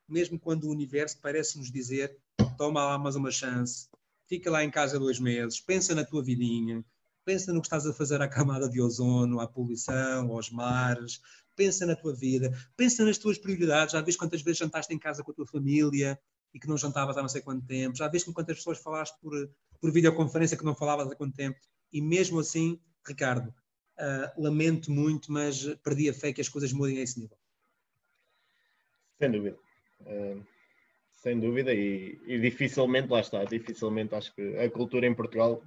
Mesmo 0.07 0.39
quando 0.39 0.65
o 0.65 0.71
universo 0.71 1.19
parece 1.19 1.57
nos 1.57 1.71
dizer: 1.71 2.15
toma 2.55 2.85
lá 2.85 2.99
mais 2.99 3.15
uma 3.15 3.31
chance, 3.31 3.89
fica 4.27 4.51
lá 4.51 4.63
em 4.63 4.69
casa 4.69 4.99
dois 4.99 5.19
meses, 5.19 5.59
pensa 5.59 5.95
na 5.95 6.05
tua 6.05 6.23
vidinha, 6.23 6.85
pensa 7.25 7.51
no 7.51 7.61
que 7.61 7.65
estás 7.65 7.87
a 7.87 7.93
fazer 7.93 8.21
à 8.21 8.27
camada 8.27 8.69
de 8.69 8.79
ozono, 8.79 9.39
à 9.39 9.47
poluição, 9.47 10.31
aos 10.31 10.51
mares, 10.51 11.21
pensa 11.59 11.85
na 11.85 11.93
tua 11.93 12.15
vida, 12.15 12.49
pensa 12.77 13.03
nas 13.03 13.17
tuas 13.17 13.37
prioridades. 13.37 13.91
Já 13.91 13.99
vês 13.99 14.15
quantas 14.15 14.41
vezes 14.41 14.59
jantaste 14.59 14.93
em 14.93 14.97
casa 14.97 15.21
com 15.21 15.31
a 15.31 15.33
tua 15.33 15.45
família 15.45 16.17
e 16.53 16.59
que 16.59 16.69
não 16.69 16.77
jantavas 16.77 17.17
há 17.17 17.21
não 17.21 17.27
sei 17.27 17.41
quanto 17.41 17.67
tempo, 17.67 17.97
já 17.97 18.07
vês 18.07 18.23
com 18.23 18.33
quantas 18.33 18.55
pessoas 18.55 18.79
falaste 18.79 19.19
por, 19.19 19.33
por 19.81 19.91
videoconferência 19.91 20.57
que 20.57 20.63
não 20.63 20.73
falavas 20.73 21.11
há 21.11 21.15
quanto 21.15 21.35
tempo, 21.35 21.59
e 21.91 22.01
mesmo 22.01 22.39
assim, 22.39 22.79
Ricardo, 23.05 23.49
uh, 23.49 24.41
lamento 24.41 24.89
muito, 24.89 25.31
mas 25.31 25.65
perdi 25.83 26.09
a 26.09 26.13
fé 26.13 26.31
que 26.31 26.41
as 26.41 26.49
coisas 26.49 26.71
mudem 26.71 26.97
a 26.97 27.01
esse 27.01 27.19
nível. 27.19 27.37
Sem 29.19 29.31
dúvida. 29.31 29.59
Uh, 30.01 30.43
sem 31.13 31.39
dúvida, 31.39 31.73
e, 31.73 32.17
e, 32.25 32.39
dificilmente, 32.39 33.09
lá 33.09 33.19
está, 33.19 33.43
dificilmente 33.43 34.15
acho 34.15 34.33
que 34.33 34.57
a 34.57 34.71
cultura 34.71 35.05
em 35.05 35.13
Portugal. 35.13 35.61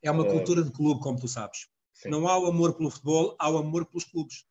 É 0.00 0.10
uma 0.10 0.22
uh, 0.22 0.30
cultura 0.30 0.62
de 0.62 0.70
clube, 0.70 1.02
como 1.02 1.18
tu 1.18 1.26
sabes. 1.26 1.68
Sim. 1.92 2.10
Não 2.10 2.28
há 2.28 2.38
o 2.38 2.46
amor 2.46 2.74
pelo 2.74 2.90
futebol, 2.90 3.36
há 3.38 3.50
o 3.50 3.58
amor 3.58 3.84
pelos 3.84 4.04
clubes. 4.04 4.46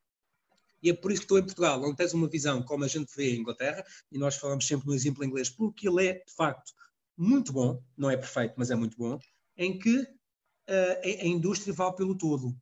E 0.82 0.90
é 0.90 0.94
por 0.94 1.10
isso 1.10 1.20
que 1.20 1.24
estou 1.24 1.38
em 1.38 1.44
Portugal, 1.44 1.82
onde 1.82 1.96
tens 1.96 2.14
uma 2.14 2.28
visão 2.28 2.62
como 2.62 2.84
a 2.84 2.88
gente 2.88 3.14
vê 3.16 3.34
em 3.34 3.40
Inglaterra, 3.40 3.84
e 4.12 4.18
nós 4.18 4.36
falamos 4.36 4.66
sempre 4.66 4.86
no 4.86 4.94
exemplo 4.94 5.24
inglês, 5.24 5.50
porque 5.50 5.88
ele 5.88 6.06
é, 6.06 6.12
de 6.14 6.34
facto, 6.34 6.72
muito 7.16 7.52
bom, 7.52 7.82
não 7.96 8.08
é 8.10 8.16
perfeito, 8.16 8.54
mas 8.56 8.70
é 8.70 8.76
muito 8.76 8.96
bom, 8.96 9.18
em 9.56 9.78
que 9.78 9.98
uh, 9.98 11.00
a 11.02 11.26
indústria 11.26 11.74
vale 11.74 11.96
pelo 11.96 12.16
todo. 12.16 12.56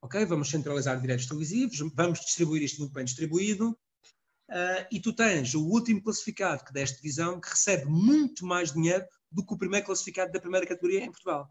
Ok? 0.00 0.24
Vamos 0.24 0.48
centralizar 0.48 1.00
direitos 1.00 1.26
televisivos, 1.26 1.78
vamos 1.94 2.20
distribuir 2.20 2.62
isto 2.62 2.78
muito 2.78 2.92
bem 2.92 3.04
distribuído, 3.04 3.70
uh, 3.70 4.86
e 4.92 5.00
tu 5.00 5.12
tens 5.12 5.54
o 5.54 5.66
último 5.66 6.00
classificado 6.00 6.64
que 6.64 6.72
deste 6.72 6.96
divisão 6.98 7.40
que 7.40 7.50
recebe 7.50 7.86
muito 7.86 8.46
mais 8.46 8.72
dinheiro 8.72 9.04
do 9.32 9.44
que 9.44 9.52
o 9.52 9.58
primeiro 9.58 9.86
classificado 9.86 10.30
da 10.30 10.40
primeira 10.40 10.66
categoria 10.66 11.04
em 11.04 11.10
Portugal. 11.10 11.50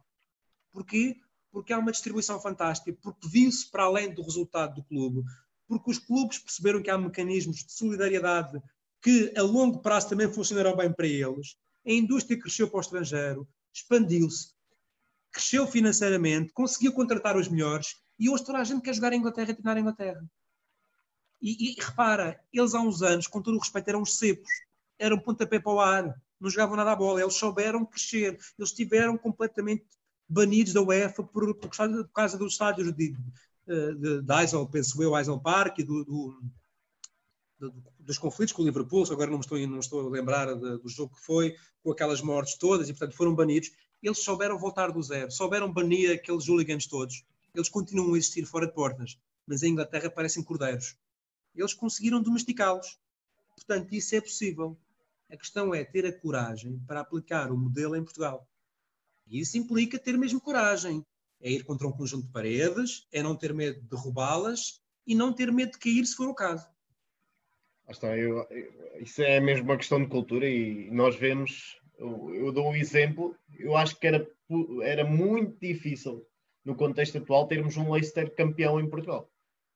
Porquê? 0.71 1.17
Porque 1.51 1.73
há 1.73 1.77
uma 1.77 1.91
distribuição 1.91 2.39
fantástica, 2.39 2.97
porque 3.01 3.27
viu-se 3.27 3.69
para 3.69 3.83
além 3.83 4.13
do 4.13 4.21
resultado 4.21 4.75
do 4.75 4.83
clube, 4.83 5.23
porque 5.67 5.91
os 5.91 5.99
clubes 5.99 6.39
perceberam 6.39 6.81
que 6.81 6.89
há 6.89 6.97
mecanismos 6.97 7.63
de 7.63 7.73
solidariedade 7.73 8.61
que 9.01 9.33
a 9.37 9.41
longo 9.41 9.79
prazo 9.81 10.09
também 10.09 10.31
funcionarão 10.31 10.75
bem 10.75 10.91
para 10.91 11.07
eles. 11.07 11.55
A 11.85 11.91
indústria 11.91 12.39
cresceu 12.39 12.67
para 12.67 12.77
o 12.77 12.81
estrangeiro, 12.81 13.47
expandiu-se, 13.73 14.53
cresceu 15.31 15.67
financeiramente, 15.67 16.51
conseguiu 16.53 16.93
contratar 16.93 17.37
os 17.37 17.47
melhores 17.47 17.97
e 18.17 18.29
hoje 18.29 18.45
toda 18.45 18.59
a 18.59 18.63
gente 18.63 18.81
quer 18.81 18.95
jogar 18.95 19.13
em 19.13 19.17
Inglaterra 19.17 19.51
e 19.51 19.53
treinar 19.53 19.77
em 19.77 19.81
Inglaterra. 19.81 20.25
E, 21.41 21.71
e, 21.71 21.75
repara, 21.79 22.39
eles 22.51 22.73
há 22.73 22.79
uns 22.79 23.01
anos, 23.01 23.27
com 23.27 23.41
todo 23.41 23.55
o 23.55 23.59
respeito, 23.59 23.89
eram 23.89 24.01
os 24.01 24.17
cepos, 24.17 24.49
eram 24.97 25.19
pontapé 25.19 25.59
para 25.59 25.71
o 25.71 25.79
ar, 25.79 26.21
não 26.39 26.49
jogavam 26.49 26.75
nada 26.75 26.91
à 26.91 26.95
bola, 26.95 27.21
eles 27.21 27.35
souberam 27.35 27.85
crescer, 27.85 28.39
eles 28.57 28.69
estiveram 28.71 29.17
completamente 29.17 29.85
banidos 30.27 30.73
da 30.73 30.81
UEFA 30.81 31.23
por, 31.23 31.55
por, 31.55 31.69
por 31.69 32.11
causa 32.11 32.37
dos 32.37 32.53
estádios 32.53 32.91
de, 32.93 33.15
de, 33.67 34.21
de 34.21 34.33
Eisel, 34.33 34.67
penso 34.67 35.01
eu, 35.01 35.17
Eisel 35.17 35.39
Park 35.39 35.79
e 35.79 35.83
do, 35.83 36.03
do, 36.03 36.41
do, 37.59 37.73
dos 37.99 38.17
conflitos 38.17 38.53
com 38.53 38.61
o 38.61 38.65
Liverpool, 38.65 39.05
agora 39.11 39.31
não, 39.31 39.39
estou, 39.39 39.57
não 39.67 39.79
estou 39.79 40.07
a 40.07 40.09
lembrar 40.09 40.53
de, 40.53 40.77
do 40.77 40.89
jogo 40.89 41.15
que 41.15 41.21
foi, 41.21 41.55
com 41.83 41.91
aquelas 41.91 42.21
mortes 42.21 42.55
todas, 42.55 42.89
e 42.89 42.93
portanto 42.93 43.15
foram 43.15 43.33
banidos. 43.33 43.71
Eles 44.01 44.19
souberam 44.19 44.59
voltar 44.59 44.91
do 44.91 45.01
zero, 45.01 45.31
souberam 45.31 45.71
banir 45.71 46.11
aqueles 46.11 46.47
hooligans 46.47 46.85
todos. 46.85 47.23
Eles 47.53 47.69
continuam 47.69 48.13
a 48.13 48.17
existir 48.17 48.45
fora 48.45 48.67
de 48.67 48.73
portas, 48.73 49.17
mas 49.47 49.63
em 49.63 49.71
Inglaterra 49.71 50.09
parecem 50.09 50.43
cordeiros. 50.43 50.95
Eles 51.55 51.73
conseguiram 51.73 52.21
domesticá-los. 52.21 52.99
Portanto, 53.55 53.93
isso 53.93 54.15
é 54.15 54.21
possível. 54.21 54.77
A 55.31 55.37
questão 55.37 55.73
é 55.73 55.83
ter 55.83 56.05
a 56.05 56.13
coragem 56.13 56.79
para 56.85 56.99
aplicar 56.99 57.51
o 57.51 57.57
modelo 57.57 57.95
em 57.95 58.03
Portugal. 58.03 58.47
E 59.25 59.39
isso 59.39 59.57
implica 59.57 59.97
ter 59.97 60.17
mesmo 60.17 60.39
coragem 60.39 61.03
é 61.45 61.51
ir 61.51 61.63
contra 61.63 61.87
um 61.87 61.91
conjunto 61.91 62.25
de 62.25 62.31
paredes, 62.33 63.07
é 63.13 63.21
não 63.21 63.35
ter 63.35 63.53
medo 63.53 63.79
de 63.79 63.87
derrubá-las 63.87 64.81
e 65.05 65.13
não 65.13 65.31
ter 65.31 65.51
medo 65.51 65.73
de 65.73 65.77
cair 65.77 66.03
se 66.03 66.15
for 66.15 66.27
o 66.27 66.33
caso. 66.33 66.67
Está, 67.87 68.17
eu, 68.17 68.43
isso 68.99 69.21
é 69.21 69.39
mesmo 69.39 69.65
uma 69.65 69.77
questão 69.77 70.01
de 70.01 70.09
cultura 70.09 70.49
e 70.49 70.89
nós 70.89 71.15
vemos, 71.15 71.79
eu, 71.99 72.33
eu, 72.33 72.51
dou 72.51 72.71
um 72.71 72.75
exemplo, 72.75 73.35
eu 73.59 73.77
acho 73.77 73.95
que 73.99 74.07
era, 74.07 74.27
era 74.81 75.05
muito 75.05 75.55
difícil 75.59 76.25
no 76.65 76.73
contexto 76.75 77.19
atual 77.19 77.47
termos 77.47 77.77
um 77.77 77.91
Leicester 77.91 78.33
campeão 78.33 78.79
em 78.79 78.89
Portugal. 78.89 79.29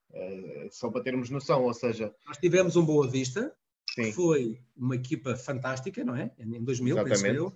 Uh, 0.10 0.68
só 0.72 0.90
para 0.90 1.04
termos 1.04 1.30
noção, 1.30 1.66
ou 1.66 1.74
seja... 1.76 2.12
Nós 2.26 2.40
tivemos 2.40 2.76
um 2.76 2.84
Boa 2.84 3.08
Vista, 3.08 3.56
Sim. 3.94 4.06
que 4.06 4.12
foi 4.14 4.60
uma 4.76 4.96
equipa 4.96 5.36
fantástica, 5.36 6.04
não 6.04 6.16
é? 6.16 6.32
Em 6.40 6.64
2000, 6.64 6.96
Exatamente. 6.96 7.22
penso 7.22 7.36
eu 7.36 7.56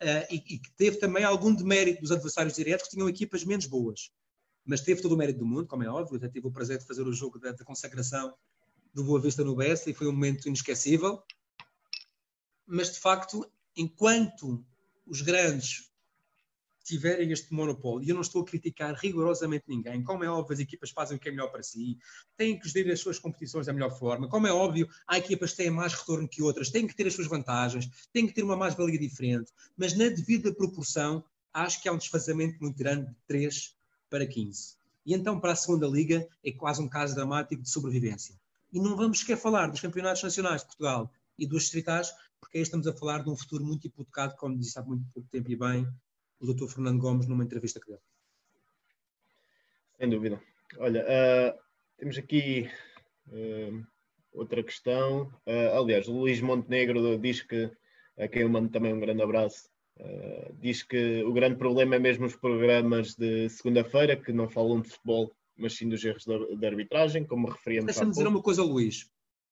e, 0.00 0.36
e, 0.36 0.58
que 0.58 0.70
teve 0.76 0.98
também 0.98 1.24
algum 1.24 1.54
demérito 1.54 2.00
dos 2.00 2.12
adversários 2.12 2.54
diretos 2.54 2.86
que 2.88 2.94
tinham 2.94 3.08
equipas 3.08 3.44
menos 3.44 3.66
boas. 3.66 4.10
Mas 4.64 4.80
teve 4.80 5.00
todo 5.00 5.12
o 5.12 5.16
mérito 5.16 5.40
do 5.40 5.46
mundo, 5.46 5.66
como 5.66 5.82
é 5.82 5.88
óbvio. 5.88 6.16
Até 6.16 6.28
tive 6.28 6.46
o 6.46 6.52
prazer 6.52 6.78
de 6.78 6.86
fazer 6.86 7.02
o 7.02 7.12
jogo 7.12 7.38
da, 7.38 7.52
da 7.52 7.64
consagração 7.64 8.34
do 8.92 9.04
Boa 9.04 9.20
Vista 9.20 9.42
no 9.42 9.56
BS 9.56 9.86
e 9.86 9.94
foi 9.94 10.06
um 10.06 10.12
momento 10.12 10.46
inesquecível. 10.46 11.22
Mas, 12.66 12.92
de 12.92 13.00
facto, 13.00 13.50
enquanto 13.76 14.64
os 15.06 15.22
grandes 15.22 15.90
tiverem 16.88 17.30
este 17.30 17.52
monopólio, 17.52 18.06
e 18.06 18.10
eu 18.10 18.14
não 18.14 18.22
estou 18.22 18.42
a 18.42 18.44
criticar 18.44 18.94
rigorosamente 18.94 19.64
ninguém, 19.68 20.02
como 20.02 20.24
é 20.24 20.28
óbvio, 20.28 20.54
as 20.54 20.60
equipas 20.60 20.90
fazem 20.90 21.16
o 21.16 21.20
que 21.20 21.28
é 21.28 21.30
melhor 21.30 21.50
para 21.50 21.62
si, 21.62 21.98
têm 22.36 22.58
que 22.58 22.68
gerir 22.68 22.92
as 22.92 23.00
suas 23.00 23.18
competições 23.18 23.66
da 23.66 23.72
melhor 23.72 23.96
forma, 23.98 24.28
como 24.28 24.46
é 24.46 24.52
óbvio, 24.52 24.88
há 25.06 25.18
equipas 25.18 25.52
que 25.52 25.58
têm 25.58 25.70
mais 25.70 25.92
retorno 25.92 26.28
que 26.28 26.42
outras, 26.42 26.70
têm 26.70 26.86
que 26.86 26.96
ter 26.96 27.06
as 27.06 27.14
suas 27.14 27.28
vantagens, 27.28 27.88
têm 28.12 28.26
que 28.26 28.32
ter 28.32 28.42
uma 28.42 28.56
mais-valia 28.56 28.98
diferente, 28.98 29.52
mas 29.76 29.96
na 29.96 30.08
devida 30.08 30.52
proporção, 30.52 31.24
acho 31.52 31.82
que 31.82 31.88
há 31.88 31.92
um 31.92 31.98
desfazamento 31.98 32.58
muito 32.60 32.76
grande 32.76 33.08
de 33.08 33.16
3 33.26 33.76
para 34.10 34.26
15. 34.26 34.76
E 35.04 35.14
então, 35.14 35.40
para 35.40 35.52
a 35.52 35.56
segunda 35.56 35.86
liga, 35.86 36.28
é 36.44 36.52
quase 36.52 36.82
um 36.82 36.88
caso 36.88 37.14
dramático 37.14 37.62
de 37.62 37.70
sobrevivência. 37.70 38.38
E 38.72 38.78
não 38.78 38.96
vamos 38.96 39.20
sequer 39.20 39.38
falar 39.38 39.68
dos 39.68 39.80
campeonatos 39.80 40.22
nacionais 40.22 40.60
de 40.60 40.66
Portugal 40.66 41.10
e 41.38 41.46
dos 41.46 41.62
distritais, 41.62 42.12
porque 42.40 42.58
aí 42.58 42.62
estamos 42.62 42.86
a 42.86 42.92
falar 42.92 43.22
de 43.22 43.30
um 43.30 43.36
futuro 43.36 43.64
muito 43.64 43.86
hipotecado, 43.86 44.36
como 44.36 44.58
disse 44.58 44.78
há 44.78 44.82
muito 44.82 45.06
pouco 45.12 45.28
tempo 45.30 45.50
e 45.50 45.56
bem, 45.56 45.88
o 46.40 46.52
Dr. 46.52 46.68
Fernando 46.68 47.00
Gomes 47.00 47.26
numa 47.26 47.44
entrevista 47.44 47.80
que 47.80 47.88
deu. 47.88 48.00
Sem 49.98 50.08
dúvida. 50.08 50.40
Olha, 50.78 51.04
uh, 51.04 51.58
temos 51.96 52.16
aqui 52.18 52.70
uh, 53.28 53.86
outra 54.32 54.62
questão. 54.62 55.24
Uh, 55.46 55.76
aliás, 55.76 56.06
o 56.08 56.12
Luís 56.12 56.40
Montenegro 56.40 57.18
diz 57.18 57.42
que, 57.42 57.70
a 58.18 58.28
quem 58.28 58.42
eu 58.42 58.48
mando 58.48 58.68
também 58.68 58.92
um 58.92 59.00
grande 59.00 59.22
abraço, 59.22 59.68
diz 60.60 60.84
que 60.84 61.24
o 61.24 61.32
grande 61.32 61.56
problema 61.56 61.96
é 61.96 61.98
mesmo 61.98 62.24
os 62.24 62.36
programas 62.36 63.16
de 63.16 63.48
segunda-feira, 63.48 64.16
que 64.16 64.32
não 64.32 64.48
falam 64.48 64.80
de 64.80 64.90
futebol, 64.90 65.34
mas 65.56 65.74
sim 65.74 65.88
dos 65.88 66.04
erros 66.04 66.24
de 66.24 66.66
arbitragem, 66.66 67.26
como 67.26 67.48
referíamos 67.48 67.86
Deixa-me 67.86 68.12
dizer 68.12 68.28
uma 68.28 68.40
coisa, 68.40 68.62
Luís. 68.62 69.10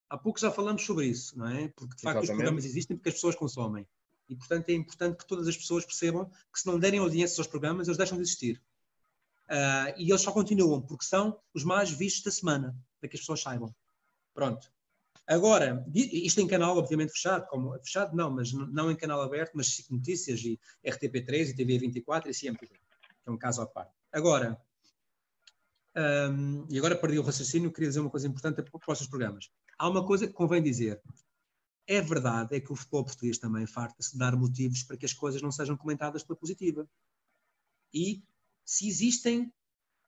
Há 0.09 0.17
pouco 0.17 0.39
já 0.39 0.49
falamos 0.49 0.85
sobre 0.85 1.05
isso, 1.05 1.37
não 1.37 1.47
é? 1.49 1.67
Porque 1.75 1.97
de 1.97 2.01
facto 2.01 2.19
Exatamente. 2.19 2.23
os 2.23 2.29
programas 2.29 2.65
existem 2.65 2.95
porque 2.95 3.09
as 3.09 3.15
pessoas 3.15 3.35
consomem. 3.35 3.85
E, 4.29 4.35
portanto, 4.35 4.69
é 4.69 4.73
importante 4.73 5.17
que 5.17 5.27
todas 5.27 5.47
as 5.47 5.55
pessoas 5.55 5.85
percebam 5.85 6.29
que 6.51 6.59
se 6.59 6.67
não 6.67 6.79
derem 6.79 6.99
audiências 6.99 7.39
aos 7.39 7.47
programas, 7.47 7.87
eles 7.87 7.97
deixam 7.97 8.17
de 8.17 8.23
existir. 8.23 8.61
Uh, 9.49 9.95
e 9.97 10.09
eles 10.09 10.21
só 10.21 10.31
continuam 10.31 10.81
porque 10.81 11.05
são 11.05 11.39
os 11.53 11.63
mais 11.63 11.89
vistos 11.89 12.23
da 12.23 12.31
semana, 12.31 12.75
para 12.99 13.09
que 13.09 13.15
as 13.15 13.21
pessoas 13.21 13.41
saibam. 13.41 13.73
Pronto. 14.33 14.69
Agora, 15.25 15.85
isto 15.93 16.39
em 16.39 16.47
canal, 16.47 16.77
obviamente, 16.77 17.11
fechado, 17.11 17.47
como, 17.47 17.77
fechado 17.79 18.15
não, 18.15 18.31
mas 18.31 18.53
não 18.53 18.89
em 18.89 18.95
canal 18.95 19.21
aberto, 19.21 19.51
mas 19.55 19.67
SIC 19.67 19.91
Notícias 19.91 20.39
e 20.41 20.59
RTP3 20.85 21.49
e 21.49 21.53
TV24 21.53 22.27
e 22.27 22.33
CMTV, 22.33 22.67
que 22.67 23.29
é 23.29 23.31
um 23.31 23.37
caso 23.37 23.61
à 23.61 23.67
parte. 23.67 23.91
Agora, 24.11 24.57
um, 25.97 26.65
e 26.69 26.77
agora 26.77 26.95
perdi 26.95 27.19
o 27.19 27.23
raciocínio, 27.23 27.73
queria 27.73 27.89
dizer 27.89 27.99
uma 27.99 28.09
coisa 28.09 28.27
importante 28.27 28.61
para 28.61 28.77
os 28.77 28.85
próximos 28.85 29.09
programas. 29.09 29.49
Há 29.77 29.89
uma 29.89 30.05
coisa 30.05 30.27
que 30.27 30.33
convém 30.33 30.61
dizer. 30.61 31.01
É 31.87 32.01
verdade, 32.01 32.55
é 32.55 32.59
que 32.59 32.71
o 32.71 32.75
futebol 32.75 33.05
português 33.05 33.37
também 33.37 33.65
farta-se 33.65 34.11
de 34.11 34.19
dar 34.19 34.35
motivos 34.35 34.83
para 34.83 34.97
que 34.97 35.05
as 35.05 35.13
coisas 35.13 35.41
não 35.41 35.51
sejam 35.51 35.77
comentadas 35.77 36.21
pela 36.21 36.37
positiva. 36.37 36.87
E 37.93 38.21
se 38.65 38.87
existem 38.89 39.53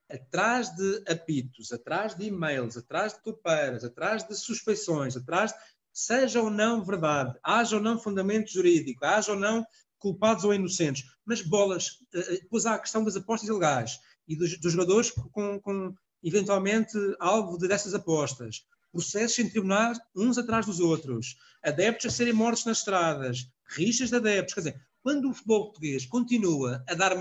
atrás 0.10 0.76
de 0.76 1.04
apitos, 1.08 1.72
atrás 1.72 2.16
de 2.16 2.26
e-mails, 2.26 2.76
atrás 2.76 3.14
de 3.14 3.24
topeiras, 3.24 3.84
atrás 3.84 4.28
de 4.28 4.36
suspeições, 4.36 5.16
atrás, 5.16 5.54
seja 5.94 6.42
ou 6.42 6.50
não 6.50 6.84
verdade, 6.84 7.40
haja 7.44 7.78
ou 7.78 7.82
não 7.82 7.98
fundamento 7.98 8.52
jurídico, 8.52 9.06
haja 9.06 9.32
ou 9.32 9.40
não 9.40 9.66
culpados 10.00 10.44
ou 10.44 10.54
inocentes, 10.54 11.10
mas 11.26 11.42
bolas, 11.42 12.00
eh, 12.14 12.20
eh, 12.20 12.40
depois 12.42 12.66
há 12.66 12.76
a 12.76 12.80
questão 12.80 13.04
das 13.04 13.16
apostas 13.16 13.50
ilegais 13.50 14.00
e 14.28 14.36
dos, 14.36 14.58
dos 14.60 14.72
jogadores 14.72 15.12
com, 15.12 15.60
com, 15.60 15.94
eventualmente 16.24 16.98
alvo 17.20 17.58
de 17.58 17.68
dessas 17.68 17.94
apostas, 17.94 18.66
processos 18.92 19.40
em 19.40 19.50
tribunais 19.50 20.00
uns 20.16 20.38
atrás 20.38 20.66
dos 20.66 20.80
outros, 20.80 21.38
adeptos 21.64 22.08
a 22.08 22.10
serem 22.10 22.34
mortos 22.34 22.66
nas 22.66 22.80
estradas, 22.80 23.50
rixas 23.68 24.10
de 24.10 24.16
adeptos. 24.16 24.54
Quer 24.54 24.62
dizer, 24.62 24.82
quando 25.02 25.30
o 25.30 25.34
futebol 25.34 25.66
português 25.66 26.06
continua 26.06 26.84
a 26.88 26.94
dar 26.94 27.14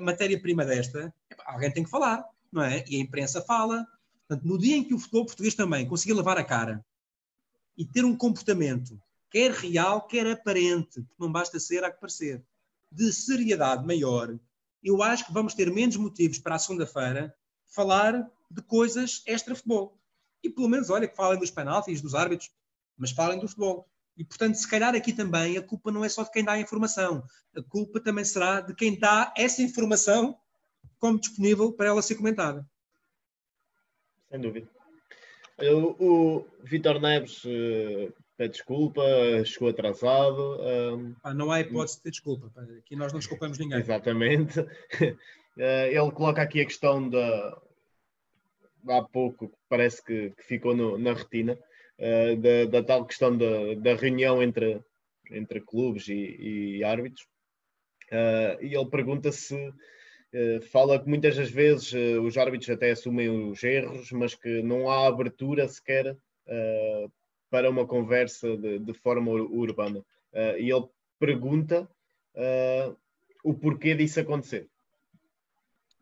matéria-prima 0.00 0.64
desta, 0.64 1.14
alguém 1.44 1.70
tem 1.70 1.84
que 1.84 1.90
falar, 1.90 2.24
não 2.50 2.62
é? 2.62 2.84
E 2.88 2.96
a 2.96 3.00
imprensa 3.00 3.42
fala, 3.42 3.86
Portanto, 4.32 4.48
no 4.48 4.56
dia 4.56 4.76
em 4.76 4.82
que 4.82 4.94
o 4.94 4.98
futebol 4.98 5.26
português 5.26 5.54
também 5.54 5.86
conseguir 5.86 6.14
lavar 6.14 6.38
a 6.38 6.44
cara 6.44 6.82
e 7.76 7.84
ter 7.84 8.02
um 8.02 8.16
comportamento, 8.16 8.98
quer 9.30 9.50
real, 9.50 10.06
quer 10.06 10.26
aparente, 10.26 11.04
não 11.18 11.30
basta 11.30 11.60
ser 11.60 11.84
a 11.84 11.90
que 11.90 12.00
parecer, 12.00 12.42
de 12.90 13.12
seriedade 13.12 13.86
maior, 13.86 14.38
eu 14.82 15.02
acho 15.02 15.26
que 15.26 15.32
vamos 15.34 15.52
ter 15.52 15.70
menos 15.70 15.96
motivos 15.96 16.38
para 16.38 16.54
a 16.54 16.58
segunda-feira 16.58 17.34
falar 17.66 18.26
de 18.50 18.62
coisas 18.62 19.22
extra-futebol. 19.26 19.98
E 20.42 20.50
pelo 20.50 20.68
menos, 20.68 20.90
olha, 20.90 21.08
que 21.08 21.16
falem 21.16 21.38
dos 21.38 21.50
penaltis, 21.50 22.00
dos 22.00 22.14
árbitros, 22.14 22.50
mas 22.96 23.10
falem 23.10 23.38
do 23.38 23.48
futebol. 23.48 23.88
E, 24.16 24.24
portanto, 24.24 24.56
se 24.56 24.68
calhar 24.68 24.94
aqui 24.94 25.12
também 25.12 25.56
a 25.56 25.62
culpa 25.62 25.90
não 25.90 26.04
é 26.04 26.08
só 26.08 26.22
de 26.22 26.30
quem 26.30 26.44
dá 26.44 26.52
a 26.52 26.60
informação, 26.60 27.24
a 27.56 27.62
culpa 27.62 28.00
também 28.00 28.24
será 28.24 28.60
de 28.60 28.74
quem 28.74 28.98
dá 28.98 29.32
essa 29.36 29.62
informação 29.62 30.36
como 30.98 31.18
disponível 31.18 31.72
para 31.72 31.88
ela 31.88 32.02
ser 32.02 32.16
comentada. 32.16 32.66
Sem 34.30 34.40
dúvida. 34.40 34.68
O, 35.58 36.04
o 36.04 36.46
Vitor 36.62 37.00
Neves 37.00 37.44
uh, 37.44 38.12
pede 38.36 38.54
desculpa, 38.54 39.02
chegou 39.44 39.68
atrasado. 39.68 40.58
Um... 40.60 41.14
Ah, 41.22 41.34
não 41.34 41.50
há 41.50 41.60
hipótese 41.60 41.96
de 41.96 42.02
ter 42.02 42.10
desculpa. 42.10 42.52
Aqui 42.78 42.96
nós 42.96 43.12
não 43.12 43.20
desculpamos 43.20 43.58
ninguém. 43.58 43.78
Exatamente. 43.78 44.60
Uh, 44.60 45.16
ele 45.56 46.10
coloca 46.12 46.42
aqui 46.42 46.60
a 46.60 46.64
questão 46.64 47.08
da. 47.08 47.62
Há 48.88 49.02
pouco, 49.02 49.52
parece 49.68 50.04
que, 50.04 50.30
que 50.30 50.42
ficou 50.42 50.74
no, 50.74 50.98
na 50.98 51.12
retina, 51.12 51.58
uh, 51.98 52.36
da, 52.36 52.64
da, 52.70 52.82
tal 52.82 53.06
questão 53.06 53.36
da, 53.36 53.74
da 53.76 53.94
reunião 53.94 54.42
entre, 54.42 54.80
entre 55.30 55.60
clubes 55.60 56.08
e, 56.08 56.78
e 56.78 56.84
árbitros. 56.84 57.26
e 58.60 58.74
ele 58.74 58.90
pergunta 58.90 59.30
se 59.32 59.72
eh, 60.32 60.60
fala 60.60 60.98
que 60.98 61.08
muitas 61.08 61.36
das 61.36 61.50
vezes 61.50 61.92
uh, 61.92 62.22
os 62.22 62.38
árbitros 62.38 62.70
até 62.70 62.90
assumem 62.90 63.28
os 63.28 63.62
erros, 63.62 64.10
mas 64.12 64.34
que 64.34 64.62
não 64.62 64.90
há 64.90 65.06
abertura 65.06 65.68
sequer 65.68 66.12
uh, 66.12 67.12
para 67.50 67.68
uma 67.68 67.86
conversa 67.86 68.56
de, 68.56 68.78
de 68.78 68.94
forma 68.94 69.30
urbana. 69.30 70.02
e 70.58 70.70
ele 70.70 70.88
pergunta 71.18 71.86
o 73.44 73.52
porquê 73.52 73.94
disso 73.94 74.20
acontecer. 74.20 74.66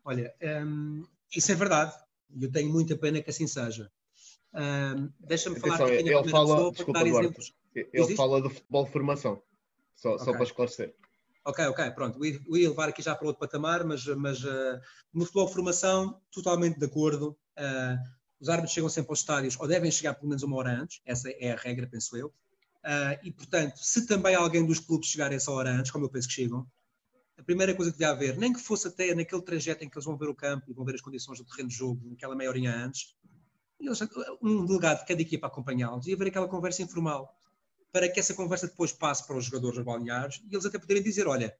Olha, 0.05 0.33
um, 0.65 1.03
isso 1.35 1.51
é 1.51 1.55
verdade. 1.55 1.93
Eu 2.39 2.51
tenho 2.51 2.71
muita 2.71 2.95
pena 2.95 3.21
que 3.21 3.29
assim 3.29 3.47
seja. 3.47 3.91
Um, 4.53 5.09
Deixa-me 5.19 5.59
falar 5.59 5.85
aqui 5.85 6.09
ele 6.09 6.29
fala, 6.29 6.71
desculpa, 6.71 7.03
Duarte, 7.03 7.55
ele 7.73 8.15
fala 8.15 8.41
do 8.41 8.49
futebol 8.49 8.85
formação, 8.85 9.41
só, 9.95 10.13
okay. 10.15 10.25
só 10.25 10.31
para 10.33 10.43
esclarecer. 10.43 10.95
Ok, 11.43 11.65
ok, 11.65 11.91
pronto. 11.91 12.23
Eu 12.23 12.57
ia 12.57 12.69
levar 12.69 12.89
aqui 12.89 13.01
já 13.01 13.15
para 13.15 13.27
outro 13.27 13.39
patamar, 13.39 13.83
mas, 13.83 14.05
mas 14.05 14.43
uh, 14.43 14.79
no 15.13 15.25
futebol 15.25 15.47
formação, 15.47 16.21
totalmente 16.31 16.77
de 16.77 16.85
acordo. 16.85 17.35
Uh, 17.57 17.97
os 18.39 18.49
árbitros 18.49 18.73
chegam 18.73 18.89
sempre 18.89 19.11
aos 19.11 19.19
estádios, 19.19 19.59
ou 19.59 19.67
devem 19.67 19.91
chegar 19.91 20.15
pelo 20.15 20.27
menos 20.29 20.43
uma 20.43 20.57
hora 20.57 20.81
antes, 20.81 20.99
essa 21.05 21.29
é 21.29 21.51
a 21.51 21.55
regra, 21.55 21.87
penso 21.87 22.17
eu. 22.17 22.27
Uh, 22.83 23.17
e, 23.23 23.31
portanto, 23.31 23.77
se 23.77 24.07
também 24.07 24.33
alguém 24.33 24.65
dos 24.65 24.79
clubes 24.79 25.09
chegar 25.09 25.31
essa 25.31 25.51
hora 25.51 25.69
antes, 25.71 25.91
como 25.91 26.05
eu 26.05 26.09
penso 26.09 26.27
que 26.27 26.33
chegam, 26.33 26.67
a 27.41 27.43
primeira 27.43 27.73
coisa 27.73 27.91
que 27.91 27.97
devia 27.97 28.13
haver, 28.13 28.37
nem 28.37 28.53
que 28.53 28.59
fosse 28.59 28.87
até 28.87 29.15
naquele 29.15 29.41
trajeto 29.41 29.83
em 29.83 29.89
que 29.89 29.97
eles 29.97 30.05
vão 30.05 30.15
ver 30.15 30.29
o 30.29 30.35
campo 30.35 30.69
e 30.69 30.73
vão 30.73 30.85
ver 30.85 30.93
as 30.93 31.01
condições 31.01 31.39
do 31.39 31.45
terreno 31.45 31.69
de 31.69 31.75
jogo, 31.75 31.99
naquela 32.07 32.35
meia 32.35 32.49
horinha 32.49 32.73
antes, 32.73 33.15
eles, 33.79 33.99
um 34.41 34.63
delegado 34.63 34.99
de 34.99 35.07
cada 35.07 35.21
equipa 35.21 35.47
acompanhá-los 35.47 36.05
e 36.05 36.13
haver 36.13 36.27
aquela 36.27 36.47
conversa 36.47 36.83
informal 36.83 37.35
para 37.91 38.07
que 38.07 38.19
essa 38.19 38.35
conversa 38.35 38.67
depois 38.67 38.93
passe 38.93 39.25
para 39.25 39.35
os 39.35 39.45
jogadores 39.45 39.83
balneares 39.83 40.39
e 40.49 40.53
eles 40.53 40.65
até 40.65 40.77
poderem 40.77 41.01
dizer: 41.01 41.27
olha, 41.27 41.55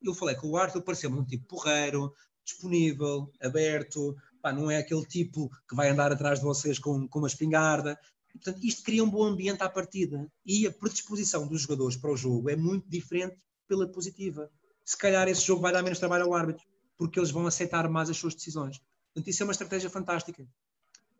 eu 0.00 0.14
falei 0.14 0.36
com 0.36 0.48
o 0.48 0.56
Arthur, 0.56 0.82
pareceu-me 0.82 1.18
um 1.18 1.24
tipo 1.24 1.44
porreiro, 1.46 2.14
disponível, 2.44 3.30
aberto, 3.42 4.16
pá, 4.40 4.52
não 4.52 4.70
é 4.70 4.78
aquele 4.78 5.04
tipo 5.04 5.50
que 5.68 5.74
vai 5.74 5.90
andar 5.90 6.12
atrás 6.12 6.38
de 6.38 6.44
vocês 6.44 6.78
com, 6.78 7.08
com 7.08 7.18
uma 7.18 7.28
espingarda. 7.28 7.98
Portanto, 8.32 8.64
isto 8.64 8.84
cria 8.84 9.02
um 9.02 9.10
bom 9.10 9.24
ambiente 9.24 9.62
à 9.62 9.68
partida 9.68 10.30
e 10.44 10.66
a 10.66 10.72
predisposição 10.72 11.48
dos 11.48 11.62
jogadores 11.62 11.96
para 11.96 12.12
o 12.12 12.16
jogo 12.16 12.48
é 12.48 12.54
muito 12.54 12.88
diferente 12.88 13.36
pela 13.66 13.88
positiva. 13.90 14.48
Se 14.86 14.96
calhar 14.96 15.26
esse 15.26 15.44
jogo 15.44 15.60
vai 15.60 15.72
dar 15.72 15.82
menos 15.82 15.98
trabalho 15.98 16.26
ao 16.26 16.34
árbitro, 16.34 16.64
porque 16.96 17.18
eles 17.18 17.32
vão 17.32 17.44
aceitar 17.44 17.88
mais 17.88 18.08
as 18.08 18.16
suas 18.16 18.36
decisões. 18.36 18.78
Portanto, 19.12 19.28
isso 19.28 19.42
é 19.42 19.44
uma 19.44 19.52
estratégia 19.52 19.90
fantástica. 19.90 20.46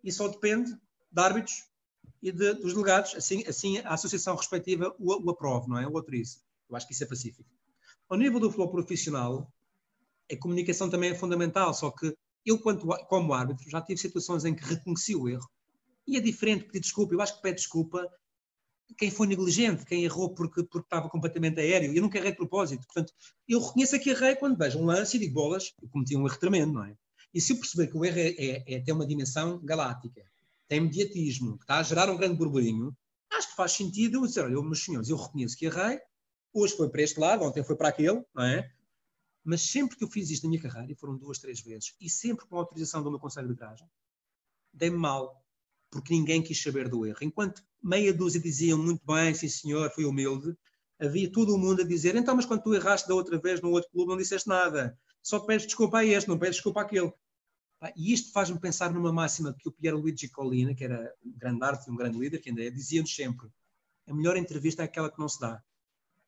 E 0.04 0.12
só 0.12 0.28
depende 0.28 0.70
de 1.10 1.20
árbitros 1.20 1.64
e 2.22 2.30
de, 2.30 2.54
dos 2.54 2.74
delegados, 2.74 3.16
assim, 3.16 3.44
assim 3.44 3.78
a 3.78 3.94
associação 3.94 4.36
respectiva 4.36 4.94
o, 5.00 5.26
o 5.26 5.30
aprove, 5.30 5.68
não 5.68 5.78
é? 5.78 5.86
O 5.86 5.96
autorize. 5.96 6.38
Eu 6.70 6.76
acho 6.76 6.86
que 6.86 6.92
isso 6.92 7.02
é 7.02 7.08
pacífico. 7.08 7.50
Ao 8.08 8.16
nível 8.16 8.38
do 8.38 8.50
futebol 8.50 8.70
profissional, 8.70 9.52
a 10.30 10.36
comunicação 10.36 10.88
também 10.88 11.10
é 11.10 11.14
fundamental, 11.16 11.74
só 11.74 11.90
que 11.90 12.16
eu, 12.44 12.60
quanto, 12.60 12.86
como 13.08 13.34
árbitro, 13.34 13.68
já 13.68 13.82
tive 13.82 13.98
situações 14.00 14.44
em 14.44 14.54
que 14.54 14.64
reconheci 14.64 15.16
o 15.16 15.28
erro. 15.28 15.50
E 16.06 16.16
é 16.16 16.20
diferente 16.20 16.66
pedir 16.66 16.80
desculpa. 16.80 17.14
Eu 17.14 17.20
acho 17.20 17.34
que 17.34 17.42
pede 17.42 17.56
desculpa 17.56 18.08
quem 18.97 19.11
foi 19.11 19.26
negligente, 19.26 19.84
quem 19.84 20.05
errou 20.05 20.34
porque, 20.34 20.62
porque 20.62 20.87
estava 20.87 21.09
completamente 21.09 21.61
aéreo. 21.61 21.93
Eu 21.93 22.03
nunca 22.03 22.18
errei 22.18 22.30
de 22.30 22.37
propósito. 22.37 22.87
Portanto, 22.87 23.12
eu 23.49 23.61
reconheço 23.61 23.99
que 23.99 24.11
errei 24.11 24.37
quando 24.37 24.57
vejo 24.57 24.78
um 24.78 24.84
lance 24.84 25.16
e 25.16 25.20
digo 25.20 25.34
bolas, 25.34 25.72
eu 25.82 25.89
cometi 25.89 26.16
um 26.16 26.26
erro 26.26 26.39
tremendo, 26.39 26.72
não 26.74 26.84
é? 26.84 26.97
E 27.34 27.41
se 27.41 27.53
eu 27.53 27.59
perceber 27.59 27.89
que 27.89 27.97
o 27.97 28.05
erro 28.05 28.18
é, 28.18 28.28
é, 28.28 28.74
é 28.74 28.80
ter 28.80 28.93
uma 28.93 29.07
dimensão 29.07 29.59
galáctica, 29.62 30.22
tem 30.68 30.80
mediatismo, 30.80 31.59
que 31.59 31.64
está 31.64 31.78
a 31.78 31.82
gerar 31.82 32.11
um 32.11 32.16
grande 32.16 32.37
burburinho, 32.37 32.97
acho 33.32 33.51
que 33.51 33.57
faz 33.57 33.72
sentido 33.72 34.18
eu 34.18 34.26
dizer, 34.26 34.43
olha, 34.43 34.62
meus 34.62 34.84
senhores, 34.84 35.09
eu 35.09 35.16
reconheço 35.16 35.57
que 35.57 35.66
errei, 35.66 36.01
hoje 36.53 36.76
foi 36.76 36.89
para 36.89 37.03
este 37.03 37.20
lado, 37.20 37.45
ontem 37.45 37.62
foi 37.62 37.76
para 37.76 37.89
aquele, 37.89 38.24
não 38.34 38.45
é? 38.45 38.72
Mas 39.45 39.62
sempre 39.62 39.97
que 39.97 40.03
eu 40.03 40.09
fiz 40.09 40.30
isto 40.30 40.45
na 40.45 40.51
minha 40.51 40.62
carreira, 40.62 40.91
e 40.91 40.95
foram 40.95 41.16
duas, 41.16 41.39
três 41.39 41.61
vezes, 41.61 41.95
e 42.01 42.09
sempre 42.09 42.47
com 42.47 42.57
a 42.57 42.61
autorização 42.61 43.03
do 43.03 43.11
meu 43.11 43.20
conselho 43.20 43.47
de 43.47 43.53
arbitragem, 43.62 43.89
dei-me 44.72 44.97
mal, 44.97 45.45
porque 45.91 46.14
ninguém 46.14 46.43
quis 46.43 46.61
saber 46.61 46.89
do 46.89 47.07
erro. 47.07 47.18
Enquanto 47.22 47.62
meia 47.87 48.12
dúzia 48.12 48.41
diziam 48.41 48.78
muito 48.78 49.01
bem, 49.07 49.32
sim 49.32 49.49
senhor, 49.49 49.91
foi 49.93 50.05
humilde, 50.05 50.57
havia 51.01 51.30
todo 51.30 51.55
o 51.55 51.59
mundo 51.59 51.82
a 51.82 51.87
dizer, 51.87 52.16
então, 52.16 52.34
mas 52.34 52.45
quando 52.45 52.62
tu 52.62 52.74
erraste 52.74 53.07
da 53.07 53.14
outra 53.14 53.39
vez 53.39 53.61
no 53.61 53.70
outro 53.70 53.91
clube, 53.91 54.11
não 54.11 54.16
disseste 54.16 54.49
nada. 54.49 54.99
Só 55.22 55.41
pedes 55.41 55.66
desculpa 55.66 55.99
a 55.99 56.05
este, 56.05 56.28
não 56.28 56.39
pedes 56.39 56.57
desculpa 56.57 56.82
àquele. 56.82 57.12
E 57.95 58.12
isto 58.12 58.32
faz-me 58.32 58.59
pensar 58.59 58.93
numa 58.93 59.12
máxima 59.12 59.55
que 59.57 59.68
o 59.68 59.72
Pierluigi 59.72 60.28
Collina, 60.28 60.74
que 60.74 60.84
era 60.84 61.12
um 61.24 61.32
grande 61.39 61.64
arte 61.64 61.87
e 61.87 61.93
um 61.93 61.97
grande 61.97 62.18
líder, 62.18 62.39
que 62.41 62.49
ainda 62.49 62.64
é, 62.64 62.70
dizia-nos 62.70 63.14
sempre: 63.14 63.49
a 64.09 64.14
melhor 64.14 64.37
entrevista 64.37 64.82
é 64.82 64.87
aquela 64.87 65.11
que 65.11 65.18
não 65.18 65.28
se 65.28 65.39
dá. 65.39 65.62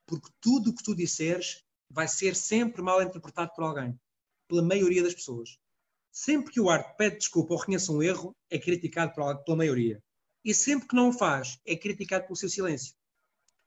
Porque 0.06 0.28
tudo 0.40 0.70
o 0.70 0.74
que 0.74 0.82
tu 0.82 0.94
disseres 0.94 1.64
vai 1.90 2.06
ser 2.06 2.36
sempre 2.36 2.82
mal 2.82 3.02
interpretado 3.02 3.50
por 3.54 3.64
alguém, 3.64 3.98
pela 4.46 4.62
maioria 4.62 5.02
das 5.02 5.14
pessoas. 5.14 5.58
Sempre 6.12 6.52
que 6.52 6.60
o 6.60 6.70
arte 6.70 6.96
pede 6.96 7.18
desculpa 7.18 7.54
ou 7.54 7.60
reconhece 7.60 7.90
um 7.90 8.02
erro, 8.02 8.36
é 8.50 8.58
criticado 8.58 9.12
pela 9.14 9.56
maioria. 9.56 10.02
E 10.48 10.54
sempre 10.54 10.88
que 10.88 10.96
não 10.96 11.10
o 11.10 11.12
faz, 11.12 11.60
é 11.66 11.76
criticado 11.76 12.24
pelo 12.24 12.34
seu 12.34 12.48
silêncio. 12.48 12.94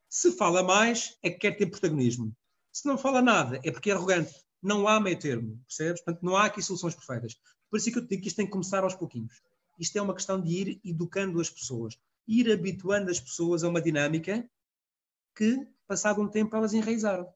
Se 0.09 0.31
fala 0.31 0.63
mais, 0.63 1.15
é 1.21 1.29
que 1.29 1.37
quer 1.37 1.55
ter 1.55 1.67
protagonismo. 1.67 2.35
Se 2.71 2.87
não 2.87 2.97
fala 2.97 3.21
nada, 3.21 3.61
é 3.63 3.69
porque 3.69 3.91
é 3.91 3.93
arrogante. 3.93 4.33
Não 4.63 4.87
há 4.87 4.99
meio 4.99 5.19
termo, 5.19 5.63
percebes? 5.67 6.01
Portanto, 6.01 6.25
não 6.25 6.35
há 6.35 6.45
aqui 6.45 6.59
soluções 6.59 6.95
perfeitas. 6.95 7.39
Por 7.69 7.77
isso 7.77 7.89
é 7.89 7.91
que 7.91 7.99
eu 7.99 8.07
digo 8.07 8.23
que 8.23 8.29
isto 8.29 8.37
tem 8.37 8.47
que 8.47 8.51
começar 8.51 8.83
aos 8.83 8.95
pouquinhos. 8.95 9.43
Isto 9.79 9.99
é 9.99 10.01
uma 10.01 10.15
questão 10.15 10.41
de 10.41 10.49
ir 10.49 10.81
educando 10.83 11.39
as 11.39 11.51
pessoas, 11.51 11.95
ir 12.27 12.51
habituando 12.51 13.11
as 13.11 13.19
pessoas 13.19 13.63
a 13.63 13.69
uma 13.69 13.79
dinâmica 13.79 14.49
que, 15.35 15.63
passado 15.85 16.19
um 16.19 16.27
tempo, 16.27 16.55
elas 16.55 16.73
enraizaram. 16.73 17.31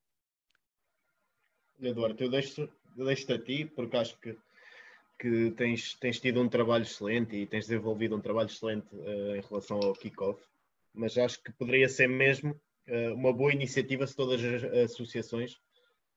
Eduardo, 1.80 2.24
eu 2.24 2.32
deixo-te 2.32 2.68
deixo 2.96 3.32
a 3.32 3.38
ti, 3.38 3.64
porque 3.64 3.96
acho 3.96 4.20
que, 4.20 4.36
que 5.18 5.52
tens, 5.52 5.96
tens 5.96 6.20
tido 6.20 6.42
um 6.42 6.50
trabalho 6.50 6.84
excelente 6.84 7.36
e 7.36 7.46
tens 7.46 7.68
desenvolvido 7.68 8.16
um 8.16 8.22
trabalho 8.22 8.50
excelente 8.50 8.88
uh, 8.94 9.36
em 9.36 9.42
relação 9.42 9.80
ao 9.80 9.94
kickoff, 9.94 10.42
mas 10.94 11.18
acho 11.18 11.42
que 11.42 11.52
poderia 11.54 11.88
ser 11.88 12.08
mesmo 12.08 12.52
uh, 12.52 13.14
uma 13.14 13.34
boa 13.34 13.54
iniciativa 13.54 14.06
se 14.06 14.16
todas 14.16 14.44
as 14.44 14.64
associações 14.92 15.54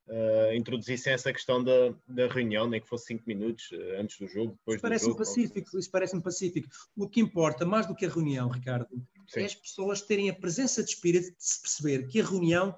uh, 0.09 0.53
introduzissem 0.55 1.12
essa 1.12 1.33
questão 1.33 1.62
da, 1.62 1.95
da 2.09 2.27
reunião, 2.27 2.69
nem 2.69 2.81
que 2.81 2.89
fosse 2.89 3.07
cinco 3.07 3.23
minutos 3.27 3.70
antes 3.99 4.19
do 4.19 4.27
jogo, 4.27 4.53
depois 4.53 4.77
isso 4.77 4.83
parece 4.83 5.05
do 5.05 5.09
jogo. 5.11 5.19
Pacífico, 5.19 5.79
isso 5.79 5.91
parece-me 5.91 6.23
pacífico. 6.23 6.69
O 6.97 7.09
que 7.09 7.20
importa, 7.20 7.65
mais 7.65 7.87
do 7.87 7.95
que 7.95 8.07
a 8.07 8.11
reunião, 8.11 8.49
Ricardo, 8.49 8.89
Sim. 9.29 9.41
é 9.41 9.45
as 9.45 9.55
pessoas 9.55 10.03
terem 10.03 10.29
a 10.29 10.35
presença 10.35 10.83
de 10.83 10.91
espírito 10.91 11.37
de 11.37 11.45
se 11.45 11.61
perceber 11.61 12.09
que 12.09 12.20
a 12.20 12.25
reunião 12.25 12.75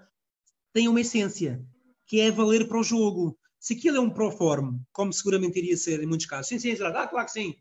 tem 0.72 0.86
uma 0.86 1.01
essência, 1.01 1.64
que 2.06 2.20
é 2.20 2.30
valer 2.30 2.68
para 2.68 2.78
o 2.78 2.84
jogo. 2.84 3.38
Se 3.60 3.74
aquilo 3.74 3.98
é 3.98 4.00
um 4.00 4.10
proforme, 4.10 4.80
como 4.90 5.12
seguramente 5.12 5.58
iria 5.58 5.76
ser 5.76 6.02
em 6.02 6.06
muitos 6.06 6.26
casos, 6.26 6.48
sim, 6.48 6.58
sim, 6.58 6.72
ah, 6.82 7.06
claro 7.06 7.26
que 7.26 7.32
sim. 7.32 7.54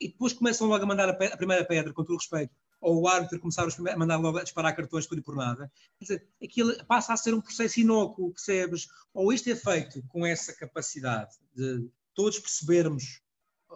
E 0.00 0.08
depois 0.08 0.32
começam 0.32 0.68
logo 0.68 0.84
a 0.84 0.86
mandar 0.86 1.08
a, 1.08 1.12
a 1.12 1.36
primeira 1.36 1.64
pedra, 1.64 1.92
com 1.92 2.04
todo 2.04 2.14
o 2.14 2.18
respeito 2.18 2.54
ou 2.80 3.02
o 3.02 3.08
árbitro 3.08 3.38
começar 3.38 3.66
a 3.66 3.96
mandar 3.96 4.16
logo 4.16 4.38
a 4.38 4.42
disparar 4.42 4.74
cartões 4.74 5.06
por 5.06 5.18
e 5.18 5.20
por 5.20 5.36
nada. 5.36 5.70
Quer 5.98 6.04
dizer, 6.04 6.28
aquilo 6.42 6.84
passa 6.86 7.12
a 7.12 7.16
ser 7.16 7.34
um 7.34 7.40
processo 7.40 7.78
inócuo, 7.78 8.32
percebes? 8.32 8.88
Ou 9.12 9.32
isto 9.32 9.50
é 9.50 9.56
feito 9.56 10.02
com 10.08 10.24
essa 10.24 10.54
capacidade 10.54 11.36
de 11.54 11.88
todos 12.14 12.38
percebermos 12.38 13.20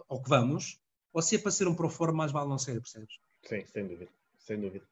ao 0.09 0.21
que 0.21 0.29
vamos, 0.29 0.79
ou 1.13 1.21
se 1.21 1.35
é 1.35 1.39
para 1.39 1.51
ser 1.51 1.67
um 1.67 1.75
proforma, 1.75 2.17
mais 2.17 2.31
vale 2.31 2.49
não 2.49 2.57
ser, 2.57 2.81
percebes? 2.81 3.19
Sim, 3.43 3.63
sem 3.65 3.87
dúvida, 3.87 4.11
sem 4.39 4.59
dúvida. 4.59 4.85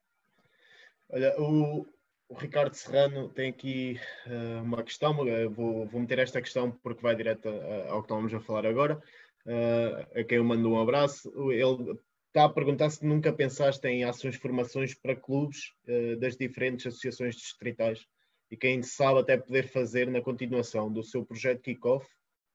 Olha, 1.09 1.35
o, 1.41 1.85
o 2.29 2.35
Ricardo 2.35 2.73
Serrano 2.73 3.29
tem 3.29 3.49
aqui 3.49 3.99
uh, 4.27 4.63
uma 4.63 4.83
questão, 4.83 5.15
vou, 5.51 5.85
vou 5.85 6.01
meter 6.01 6.19
esta 6.19 6.41
questão 6.41 6.71
porque 6.71 7.01
vai 7.01 7.15
direto 7.15 7.47
ao 7.89 8.01
que 8.01 8.05
estávamos 8.05 8.33
a 8.33 8.39
falar 8.39 8.65
agora. 8.65 9.01
uh, 9.45 10.19
a 10.19 10.23
quem 10.23 10.37
eu 10.37 10.43
mando 10.43 10.69
um 10.69 10.79
abraço. 10.79 11.29
Ele 11.51 11.97
está 12.27 12.45
a 12.45 12.49
perguntar 12.49 12.89
se 12.89 13.05
nunca 13.05 13.31
pensaste 13.31 13.87
em 13.87 14.03
ações, 14.03 14.35
formações 14.35 14.93
para 14.93 15.15
clubes 15.15 15.71
uh, 15.87 16.17
das 16.17 16.35
diferentes 16.35 16.85
associações 16.85 17.35
distritais 17.35 18.05
e 18.49 18.57
quem 18.57 18.81
sabe 18.83 19.19
até 19.19 19.37
poder 19.37 19.67
fazer 19.67 20.09
na 20.09 20.21
continuação 20.21 20.91
do 20.91 21.03
seu 21.03 21.25
projeto 21.25 21.61
Kickoff 21.61 22.07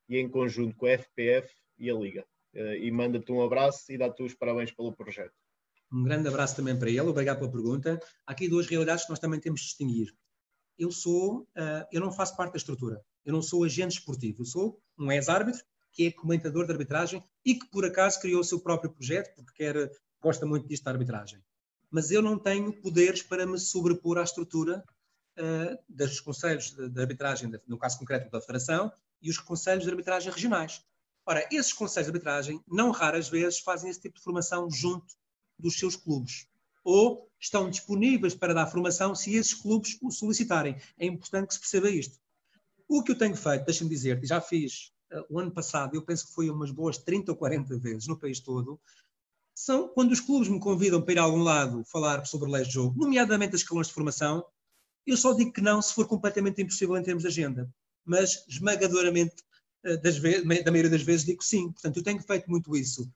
e 0.08 0.18
em 0.18 0.28
conjunto 0.28 0.76
com 0.76 0.86
a 0.86 0.90
FPF 0.90 1.52
e 1.78 1.90
a 1.90 1.94
Liga. 1.94 2.24
E 2.54 2.90
manda-te 2.90 3.30
um 3.30 3.42
abraço 3.42 3.92
e 3.92 3.98
dá-te 3.98 4.22
os 4.22 4.34
parabéns 4.34 4.72
pelo 4.72 4.92
projeto. 4.92 5.34
Um 5.90 6.02
grande 6.02 6.28
abraço 6.28 6.55
também 6.55 6.78
para 6.78 6.90
ele, 6.90 7.01
obrigado 7.01 7.39
pela 7.39 7.51
pergunta. 7.51 8.01
Há 8.27 8.32
aqui 8.32 8.48
duas 8.48 8.66
realidades 8.66 9.05
que 9.05 9.10
nós 9.10 9.19
também 9.19 9.40
temos 9.40 9.60
de 9.60 9.66
distinguir. 9.66 10.15
Eu 10.78 10.93
sou, 10.93 11.40
uh, 11.43 11.86
eu 11.90 12.01
não 12.01 12.12
faço 12.12 12.36
parte 12.36 12.52
da 12.52 12.59
estrutura, 12.59 13.02
eu 13.24 13.32
não 13.32 13.43
sou 13.43 13.65
agente 13.65 13.98
esportivo, 13.98 14.43
eu 14.43 14.47
sou 14.47 14.81
um 14.98 15.10
ex-árbitro 15.10 15.65
que 15.93 16.06
é 16.06 16.12
comentador 16.12 16.66
de 16.66 16.73
arbitragem 16.73 17.23
e 17.44 17.55
que 17.55 17.66
por 17.70 17.85
acaso 17.85 18.20
criou 18.20 18.40
o 18.40 18.44
seu 18.44 18.60
próprio 18.60 18.93
projeto, 18.93 19.35
porque 19.35 19.52
quer, 19.55 19.90
gosta 20.23 20.47
muito 20.47 20.69
disto 20.69 20.85
da 20.85 20.93
arbitragem. 20.93 21.43
Mas 21.90 22.10
eu 22.10 22.23
não 22.23 22.39
tenho 22.39 22.73
poderes 22.81 23.23
para 23.23 23.47
me 23.47 23.59
sobrepor 23.59 24.19
à 24.19 24.23
estrutura 24.23 24.85
uh, 25.39 25.78
dos 25.89 26.20
conselhos 26.20 26.70
de, 26.70 26.89
de 26.89 27.01
arbitragem, 27.01 27.51
no 27.66 27.78
caso 27.78 27.98
concreto 27.98 28.31
da 28.31 28.40
Federação, 28.40 28.93
e 29.20 29.31
os 29.31 29.39
conselhos 29.39 29.85
de 29.85 29.90
arbitragem 29.90 30.32
regionais. 30.32 30.82
Ora, 31.27 31.47
esses 31.51 31.73
conselhos 31.73 32.06
de 32.06 32.12
arbitragem, 32.12 32.62
não 32.69 32.90
raras 32.90 33.28
vezes, 33.28 33.59
fazem 33.59 33.90
esse 33.90 34.01
tipo 34.01 34.16
de 34.16 34.23
formação 34.23 34.70
junto 34.70 35.06
dos 35.59 35.78
seus 35.78 35.97
clubes. 35.97 36.47
Ou 36.85 37.28
estão 37.40 37.70
disponíveis 37.70 38.35
para 38.35 38.55
dar 38.55 38.66
formação 38.66 39.14
se 39.14 39.35
esses 39.35 39.55
clubes 39.55 39.97
o 40.02 40.10
solicitarem. 40.10 40.76
É 40.98 41.06
importante 41.06 41.48
que 41.48 41.55
se 41.55 41.60
perceba 41.60 41.90
isto. 41.90 42.18
O 42.89 43.02
que 43.02 43.12
eu 43.12 43.18
tenho 43.18 43.36
feito, 43.36 43.64
deixa-me 43.64 43.90
dizer, 43.90 44.20
já 44.24 44.40
fiz 44.40 44.93
uh, 45.12 45.24
o 45.30 45.39
ano 45.39 45.51
passado, 45.51 45.94
eu 45.94 46.02
penso 46.02 46.26
que 46.26 46.32
foi 46.32 46.51
umas 46.51 46.70
boas 46.70 46.98
30 46.98 47.32
ou 47.32 47.36
40 47.36 47.78
vezes 47.78 48.06
no 48.06 48.18
país 48.18 48.40
todo, 48.40 48.80
são 49.55 49.89
quando 49.89 50.12
os 50.12 50.20
clubes 50.20 50.48
me 50.48 50.59
convidam 50.59 51.02
para 51.02 51.12
ir 51.12 51.18
a 51.18 51.22
algum 51.22 51.43
lado 51.43 51.85
falar 51.85 52.24
sobre 52.24 52.51
leis 52.51 52.68
de 52.68 52.74
jogo, 52.74 52.98
nomeadamente 52.98 53.55
as 53.55 53.60
escalões 53.60 53.89
de 53.89 53.93
formação, 53.93 54.44
eu 55.06 55.16
só 55.16 55.32
digo 55.32 55.52
que 55.52 55.60
não 55.60 55.82
se 55.82 55.94
for 55.94 56.06
completamente 56.06 56.62
impossível 56.62 56.97
em 56.97 57.02
termos 57.02 57.22
de 57.22 57.28
agenda. 57.28 57.70
Mas 58.05 58.44
esmagadoramente, 58.48 59.43
uh, 59.85 60.01
das 60.01 60.16
vezes, 60.16 60.44
da 60.64 60.70
maioria 60.70 60.90
das 60.90 61.02
vezes, 61.02 61.26
digo 61.26 61.43
sim. 61.43 61.70
Portanto, 61.72 61.98
eu 61.98 62.02
tenho 62.02 62.22
feito 62.22 62.48
muito 62.48 62.74
isso 62.74 63.10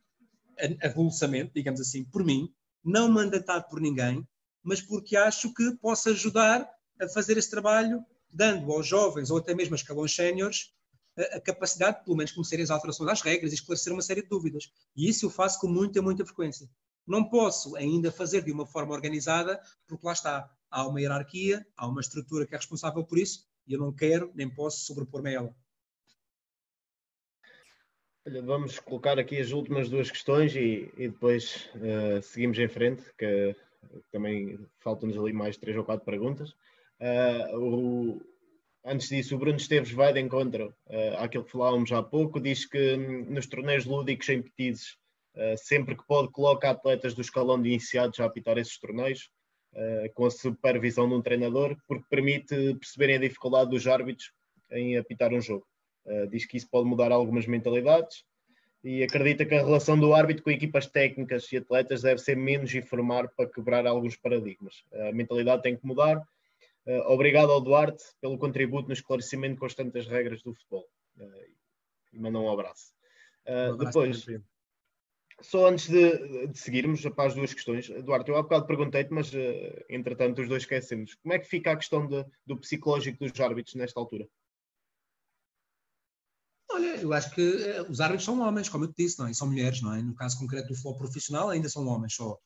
avulsamente, 0.83 1.53
digamos 1.55 1.81
assim, 1.81 2.05
por 2.05 2.25
mim, 2.25 2.53
não 2.85 3.09
mandatado 3.09 3.69
por 3.69 3.81
ninguém, 3.81 4.27
mas 4.63 4.81
porque 4.81 5.17
acho 5.17 5.53
que 5.55 5.77
posso 5.77 6.09
ajudar 6.11 6.69
a 7.01 7.09
fazer 7.09 7.37
esse 7.37 7.51
trabalho, 7.51 8.05
dando 8.31 8.71
aos 8.73 8.87
jovens 8.87 9.31
ou 9.31 9.39
até 9.39 9.55
mesmo 9.55 9.75
a 9.75 9.77
escalões 9.77 10.15
séniores 10.15 10.73
a, 11.17 11.37
a 11.37 11.41
capacidade 11.41 11.99
de, 11.99 12.05
pelo 12.05 12.17
menos, 12.17 12.33
conhecerem 12.33 12.63
as 12.63 12.71
alterações 12.71 13.11
às 13.11 13.21
regras 13.21 13.53
e 13.53 13.55
esclarecer 13.55 13.93
uma 13.93 14.03
série 14.03 14.23
de 14.23 14.29
dúvidas. 14.29 14.71
E 14.97 15.09
isso 15.09 15.27
eu 15.27 15.31
faço 15.31 15.61
com 15.61 15.69
muita, 15.69 16.01
muita 16.01 16.25
frequência. 16.25 16.69
Não 17.07 17.29
posso 17.29 17.77
ainda 17.77 18.11
fazer 18.13 18.45
de 18.45 18.53
uma 18.53 18.67
forma 18.67 18.95
organizada, 18.95 19.61
porque 19.87 20.07
lá 20.07 20.13
está, 20.13 20.51
há 20.71 20.87
uma 20.87 21.01
hierarquia, 21.01 21.67
há 21.77 21.87
uma 21.87 22.01
estrutura 22.01 22.47
que 22.47 22.55
é 22.55 22.59
responsável 22.59 23.05
por 23.05 23.19
isso, 23.19 23.47
e 23.67 23.73
eu 23.73 23.79
não 23.79 23.93
quero 23.93 24.33
nem 24.35 24.49
posso 24.49 24.85
sobrepor-me 24.85 25.31
a 25.31 25.33
ela. 25.33 25.57
Olha, 28.25 28.41
vamos 28.41 28.79
colocar 28.79 29.19
aqui 29.19 29.41
as 29.41 29.51
últimas 29.51 29.89
duas 29.89 30.09
questões 30.09 30.55
e, 30.55 30.89
e 30.97 31.09
depois 31.09 31.69
uh, 31.75 32.23
seguimos 32.23 32.57
em 32.57 32.69
frente, 32.69 33.03
que 33.19 33.57
também 34.13 34.59
faltam-nos 34.79 35.19
ali 35.19 35.33
mais 35.33 35.57
três 35.57 35.77
ou 35.77 35.85
quatro 35.85 36.05
perguntas. 36.05 36.51
Uh, 37.01 37.59
o, 37.59 38.23
antes 38.85 39.09
disso, 39.09 39.35
o 39.35 39.39
Bruno 39.39 39.57
Esteves 39.57 39.91
vai 39.91 40.13
de 40.13 40.21
encontro 40.21 40.73
uh, 40.87 41.17
àquilo 41.19 41.45
que 41.45 41.51
falávamos 41.51 41.91
há 41.91 42.01
pouco, 42.01 42.41
diz 42.41 42.65
que 42.65 42.95
um, 42.95 43.25
nos 43.25 43.49
torneios 43.49 43.87
lúdicos 43.87 44.29
em 44.29 44.41
petizes, 44.41 44.97
uh, 45.35 45.57
sempre 45.57 45.97
que 45.97 46.07
pode, 46.07 46.31
coloca 46.31 46.71
atletas 46.71 47.15
do 47.15 47.23
escalão 47.23 47.61
de 47.61 47.71
iniciados 47.71 48.21
a 48.21 48.27
apitar 48.27 48.57
esses 48.57 48.79
torneios, 48.79 49.31
com 50.13 50.27
a 50.27 50.31
supervisão 50.31 51.09
de 51.09 51.15
um 51.15 51.23
treinador, 51.23 51.75
porque 51.89 52.05
permite 52.11 52.75
perceberem 52.75 53.17
a 53.17 53.21
dificuldade 53.21 53.71
dos 53.71 53.87
árbitros 53.87 54.31
em 54.71 54.99
apitar 54.99 55.33
um 55.33 55.41
jogo. 55.41 55.67
Uh, 56.05 56.27
diz 56.29 56.45
que 56.45 56.57
isso 56.57 56.69
pode 56.69 56.89
mudar 56.89 57.13
algumas 57.13 57.47
mentalidades 57.47 58.25
e 58.85 59.03
acredita 59.03 59.45
que 59.45 59.55
a 59.55 59.65
relação 59.65 59.99
do 59.99 60.13
árbitro 60.13 60.43
com 60.43 60.51
equipas 60.51 60.87
técnicas 60.87 61.51
e 61.53 61.57
atletas 61.57 62.03
deve 62.03 62.21
ser 62.21 62.37
menos 62.37 62.75
informar 62.75 63.29
para 63.29 63.49
quebrar 63.49 63.87
alguns 63.87 64.17
paradigmas. 64.17 64.83
A 64.93 65.13
mentalidade 65.13 65.63
tem 65.63 65.77
que 65.77 65.87
mudar. 65.87 66.19
Uh, 66.85 67.13
obrigado 67.13 67.53
ao 67.53 67.61
Duarte 67.61 68.03
pelo 68.21 68.37
contributo 68.37 68.89
no 68.89 68.95
esclarecimento 68.95 69.61
constante 69.61 69.93
das 69.93 70.07
regras 70.07 70.43
do 70.43 70.53
futebol. 70.53 70.89
Uh, 71.17 71.53
e 72.13 72.19
manda 72.19 72.39
um 72.41 72.51
abraço. 72.51 72.93
Um 73.47 73.75
abraço 73.75 73.85
depois, 73.85 74.27
só 75.41 75.67
antes 75.69 75.89
de, 75.89 76.47
de, 76.49 76.59
seguirmos 76.59 77.03
para 77.03 77.29
as 77.29 77.35
duas 77.35 77.53
questões, 77.53 77.89
Duarte, 78.05 78.31
eu 78.31 78.37
há 78.37 78.43
bocado 78.43 78.67
perguntei-te, 78.67 79.13
mas 79.13 79.33
entretanto 79.89 80.41
os 80.41 80.49
dois 80.49 80.63
esquecemos. 80.63 81.17
Como 81.17 81.35
é 81.35 81.39
que 81.39 81.49
fica 81.49 81.73
a 81.73 81.77
questão 81.77 82.07
de, 82.07 82.25
do 82.47 82.57
psicológico 82.57 83.19
dos 83.25 83.41
árbitros 83.41 83.75
nesta 83.75 83.99
altura? 83.99 84.29
Olha, 86.73 86.97
eu 86.97 87.13
acho 87.13 87.31
que 87.35 87.43
eh, 87.43 87.83
os 87.83 88.01
árbitros 88.01 88.25
são 88.25 88.41
homens, 88.41 88.69
como 88.69 88.85
eu 88.85 88.93
te 88.93 89.05
disse, 89.05 89.19
não 89.19 89.27
é? 89.27 89.31
E 89.31 89.35
são 89.35 89.47
mulheres, 89.47 89.83
não 89.83 89.95
é? 89.95 90.03
No 90.03 90.15
caso 90.15 90.39
concreto 90.39 90.69
do 90.69 90.75
futebol 90.75 90.97
profissional, 90.97 91.51
ainda 91.51 91.69
são 91.69 91.87
homens 91.87 92.15
só. 92.15 92.39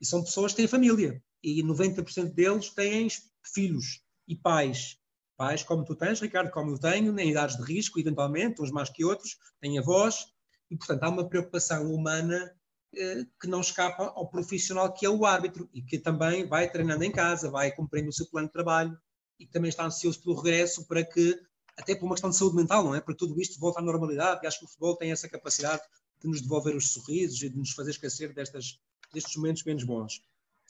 E 0.00 0.06
são 0.06 0.22
pessoas 0.22 0.52
que 0.52 0.58
têm 0.58 0.68
família. 0.68 1.22
E 1.42 1.62
90% 1.62 2.32
deles 2.32 2.70
têm 2.70 3.08
filhos 3.44 4.00
e 4.28 4.36
pais. 4.36 4.98
Pais 5.36 5.64
como 5.64 5.84
tu 5.84 5.96
tens, 5.96 6.20
Ricardo, 6.20 6.50
como 6.52 6.70
eu 6.70 6.78
tenho, 6.78 7.18
em 7.18 7.30
idades 7.30 7.56
de 7.56 7.62
risco, 7.64 7.98
eventualmente, 7.98 8.62
uns 8.62 8.70
mais 8.70 8.88
que 8.88 9.04
outros, 9.04 9.36
têm 9.60 9.78
avós. 9.78 10.26
E, 10.70 10.76
portanto, 10.76 11.02
há 11.02 11.08
uma 11.08 11.28
preocupação 11.28 11.92
humana 11.92 12.54
eh, 12.94 13.24
que 13.40 13.48
não 13.48 13.60
escapa 13.60 14.12
ao 14.14 14.28
profissional 14.28 14.92
que 14.92 15.06
é 15.06 15.10
o 15.10 15.24
árbitro 15.24 15.68
e 15.72 15.82
que 15.82 15.98
também 15.98 16.46
vai 16.46 16.70
treinando 16.70 17.02
em 17.02 17.10
casa, 17.10 17.50
vai 17.50 17.72
cumprindo 17.72 18.10
o 18.10 18.12
seu 18.12 18.26
plano 18.26 18.46
de 18.46 18.52
trabalho 18.52 18.96
e 19.40 19.46
também 19.46 19.70
está 19.70 19.84
ansioso 19.84 20.22
pelo 20.22 20.36
regresso 20.36 20.86
para 20.86 21.04
que 21.04 21.40
até 21.76 21.94
por 21.94 22.04
uma 22.04 22.14
questão 22.14 22.30
de 22.30 22.36
saúde 22.36 22.56
mental, 22.56 22.84
não 22.84 22.94
é? 22.94 23.00
Para 23.00 23.14
tudo 23.14 23.40
isto 23.40 23.58
volta 23.58 23.80
à 23.80 23.82
normalidade 23.82 24.40
e 24.42 24.46
acho 24.46 24.58
que 24.58 24.64
o 24.64 24.68
futebol 24.68 24.96
tem 24.96 25.12
essa 25.12 25.28
capacidade 25.28 25.82
de 26.20 26.28
nos 26.28 26.40
devolver 26.40 26.76
os 26.76 26.92
sorrisos 26.92 27.42
e 27.42 27.48
de 27.48 27.56
nos 27.56 27.70
fazer 27.70 27.90
esquecer 27.90 28.32
destas, 28.32 28.78
destes 29.12 29.36
momentos 29.36 29.64
menos 29.64 29.84
bons. 29.84 30.22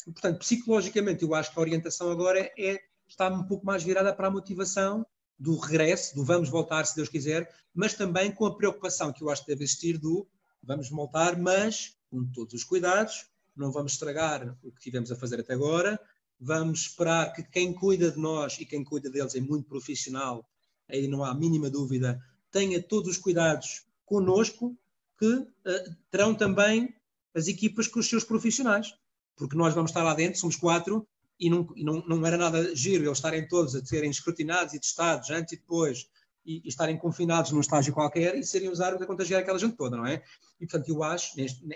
E, 0.07 0.12
portanto, 0.12 0.39
psicologicamente, 0.39 1.23
eu 1.23 1.35
acho 1.35 1.53
que 1.53 1.59
a 1.59 1.62
orientação 1.62 2.11
agora 2.11 2.51
é 2.59 2.81
estar 3.07 3.33
um 3.33 3.45
pouco 3.45 3.65
mais 3.66 3.83
virada 3.83 4.15
para 4.15 4.29
a 4.29 4.31
motivação 4.31 5.07
do 5.39 5.57
regresso, 5.57 6.15
do 6.15 6.24
vamos 6.24 6.49
voltar, 6.49 6.87
se 6.87 6.95
Deus 6.95 7.09
quiser, 7.09 7.53
mas 7.74 7.95
também 7.95 8.33
com 8.33 8.47
a 8.47 8.57
preocupação 8.57 9.12
que 9.12 9.23
eu 9.23 9.31
acho 9.31 9.43
que 9.43 9.49
deve 9.49 9.65
existir 9.65 9.99
do 9.99 10.27
vamos 10.62 10.89
voltar, 10.89 11.37
mas 11.37 11.97
com 12.11 12.24
todos 12.31 12.55
os 12.55 12.65
cuidados, 12.65 13.27
não 13.57 13.73
vamos 13.73 13.93
estragar 13.93 14.57
o 14.62 14.70
que 14.70 14.81
tivemos 14.81 15.11
a 15.11 15.16
fazer 15.16 15.41
até 15.41 15.55
agora, 15.55 16.01
vamos 16.39 16.83
esperar 16.83 17.33
que 17.33 17.43
quem 17.43 17.73
cuida 17.73 18.11
de 18.11 18.19
nós 18.19 18.59
e 18.61 18.65
quem 18.65 18.85
cuida 18.85 19.11
deles 19.11 19.35
é 19.35 19.41
muito 19.41 19.69
profissional 19.69 20.49
aí 20.93 21.09
não 21.09 21.24
há 21.24 21.35
mínima 21.35 21.70
dúvida, 21.70 22.23
tenha 22.51 22.81
todos 22.82 23.12
os 23.12 23.16
cuidados 23.16 23.86
conosco 24.05 24.77
que 25.19 25.27
uh, 25.27 25.97
terão 26.10 26.35
também 26.35 26.94
as 27.35 27.48
equipas 27.48 27.89
com 27.89 27.98
os 27.98 28.09
seus 28.09 28.24
profissionais, 28.24 28.94
porque 29.35 29.56
nós 29.56 29.74
vamos 29.74 29.90
estar 29.90 30.02
lá 30.02 30.14
dentro, 30.14 30.39
somos 30.39 30.56
quatro, 30.56 31.06
e 31.40 31.48
não, 31.48 31.73
e 31.74 31.82
não, 31.82 32.05
não 32.06 32.27
era 32.27 32.36
nada 32.36 32.74
giro 32.77 33.05
eles 33.05 33.19
estarem 33.19 33.48
todos 33.48 33.74
a 33.74 33.85
serem 33.85 34.10
escrutinados 34.10 34.74
e 34.74 34.81
testados 34.81 35.31
antes 35.31 35.55
e 35.55 35.56
depois, 35.56 36.06
e, 36.44 36.60
e 36.64 36.69
estarem 36.69 36.98
confinados 36.98 37.51
num 37.52 37.60
estágio 37.60 37.94
qualquer 37.94 38.36
e 38.36 38.44
serem 38.44 38.69
os 38.69 38.81
árbitros 38.81 39.05
a 39.05 39.10
contagiar 39.10 39.40
aquela 39.40 39.59
gente 39.59 39.77
toda, 39.77 39.97
não 39.97 40.06
é? 40.06 40.23
E 40.60 40.66
portanto 40.66 40.89
eu 40.89 41.02
acho, 41.02 41.35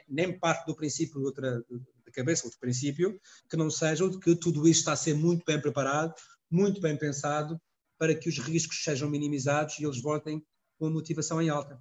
nem 0.09 0.38
parte 0.38 0.66
do 0.66 0.76
princípio 0.76 1.20
de 1.20 1.26
outra 1.26 1.64
da 2.05 2.12
cabeça, 2.12 2.44
outro 2.47 2.60
princípio, 2.60 3.18
que 3.48 3.56
não 3.56 3.70
seja 3.70 4.09
de 4.09 4.18
que 4.18 4.36
tudo 4.36 4.68
isto 4.68 4.80
está 4.80 4.93
a 4.93 4.97
ser 4.97 5.14
muito 5.14 5.44
bem 5.44 5.60
preparado, 5.60 6.14
muito 6.51 6.80
bem 6.80 6.97
pensado 6.97 7.60
para 7.98 8.14
que 8.14 8.28
os 8.28 8.39
riscos 8.39 8.82
sejam 8.82 9.09
minimizados 9.09 9.78
e 9.78 9.85
eles 9.85 10.01
voltem 10.01 10.44
com 10.78 10.86
a 10.86 10.90
motivação 10.90 11.40
em 11.40 11.48
alta. 11.48 11.81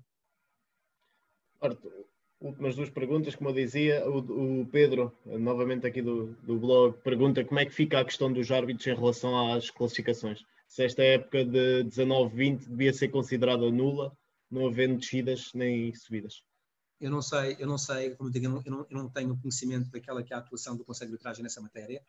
Últimas 2.40 2.76
duas 2.76 2.90
perguntas, 2.90 3.34
como 3.36 3.50
eu 3.50 3.54
dizia, 3.54 4.08
o, 4.08 4.62
o 4.62 4.66
Pedro, 4.68 5.12
novamente 5.26 5.88
aqui 5.88 6.02
do, 6.02 6.34
do, 6.44 6.60
blog, 6.60 6.98
pergunta 7.02 7.44
como 7.44 7.60
é 7.60 7.66
que 7.66 7.74
fica 7.74 8.00
a 8.00 8.06
questão 8.06 8.32
dos 8.32 8.52
árbitros 8.52 8.86
em 8.86 8.94
relação 8.94 9.54
às 9.54 9.72
classificações. 9.72 10.46
Se 10.68 10.84
esta 10.84 11.02
época 11.02 11.46
de 11.46 11.86
19-20 11.86 12.68
devia 12.68 12.94
ser 12.94 13.08
considerada 13.08 13.72
nula, 13.72 14.16
não 14.52 14.68
havendo 14.68 14.98
descidas 14.98 15.52
nem 15.54 15.94
subidas. 15.96 16.44
Eu 17.00 17.10
não 17.10 17.22
sei, 17.22 17.56
eu 17.60 17.68
não 17.68 17.78
sei, 17.78 18.12
como 18.16 18.30
eu 18.30 18.34
digo, 18.34 18.46
eu 18.46 18.72
não, 18.72 18.86
eu 18.90 18.98
não 18.98 19.10
tenho 19.10 19.38
conhecimento 19.38 19.90
daquela 19.90 20.24
que 20.24 20.34
é 20.34 20.36
a 20.36 20.40
atuação 20.40 20.78
do 20.78 20.86
Conselho 20.86 21.10
de 21.10 21.16
Arbitragem 21.16 21.44
nessa 21.44 21.62
matéria. 21.62 22.02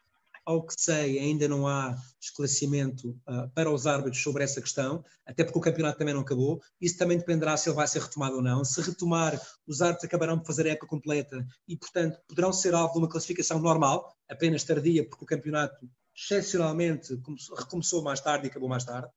Ao 0.47 0.65
que 0.65 0.75
sei, 0.79 1.19
ainda 1.19 1.49
não 1.49 1.67
há 1.67 1.97
esclarecimento 2.21 3.11
uh, 3.29 3.51
para 3.53 3.69
os 3.69 3.85
árbitros 3.85 4.23
sobre 4.23 4.45
essa 4.45 4.63
questão, 4.63 5.05
até 5.27 5.43
porque 5.43 5.59
o 5.59 5.63
campeonato 5.63 5.99
também 5.99 6.15
não 6.15 6.21
acabou. 6.21 6.63
Isso 6.81 6.97
também 6.97 7.19
dependerá 7.19 7.57
se 7.57 7.69
ele 7.69 7.75
vai 7.75 7.89
ser 7.89 8.01
retomado 8.01 8.37
ou 8.37 8.43
não. 8.43 8.65
Se 8.65 8.81
retomar, 8.81 9.41
os 9.67 9.83
árbitros 9.83 10.05
acabarão 10.05 10.39
por 10.39 10.47
fazer 10.47 10.69
a 10.69 10.71
época 10.71 10.87
completa 10.87 11.45
e, 11.67 11.77
portanto, 11.77 12.21
poderão 12.29 12.53
ser 12.53 12.75
alvo 12.75 12.93
de 12.93 12.99
uma 13.01 13.09
classificação 13.09 13.59
normal, 13.59 14.17
apenas 14.29 14.63
tardia, 14.63 15.07
porque 15.09 15.25
o 15.25 15.27
campeonato 15.27 15.91
excepcionalmente 16.17 17.21
recomeçou 17.59 18.03
mais 18.03 18.21
tarde 18.21 18.47
e 18.47 18.51
acabou 18.51 18.69
mais 18.69 18.85
tarde. 18.85 19.09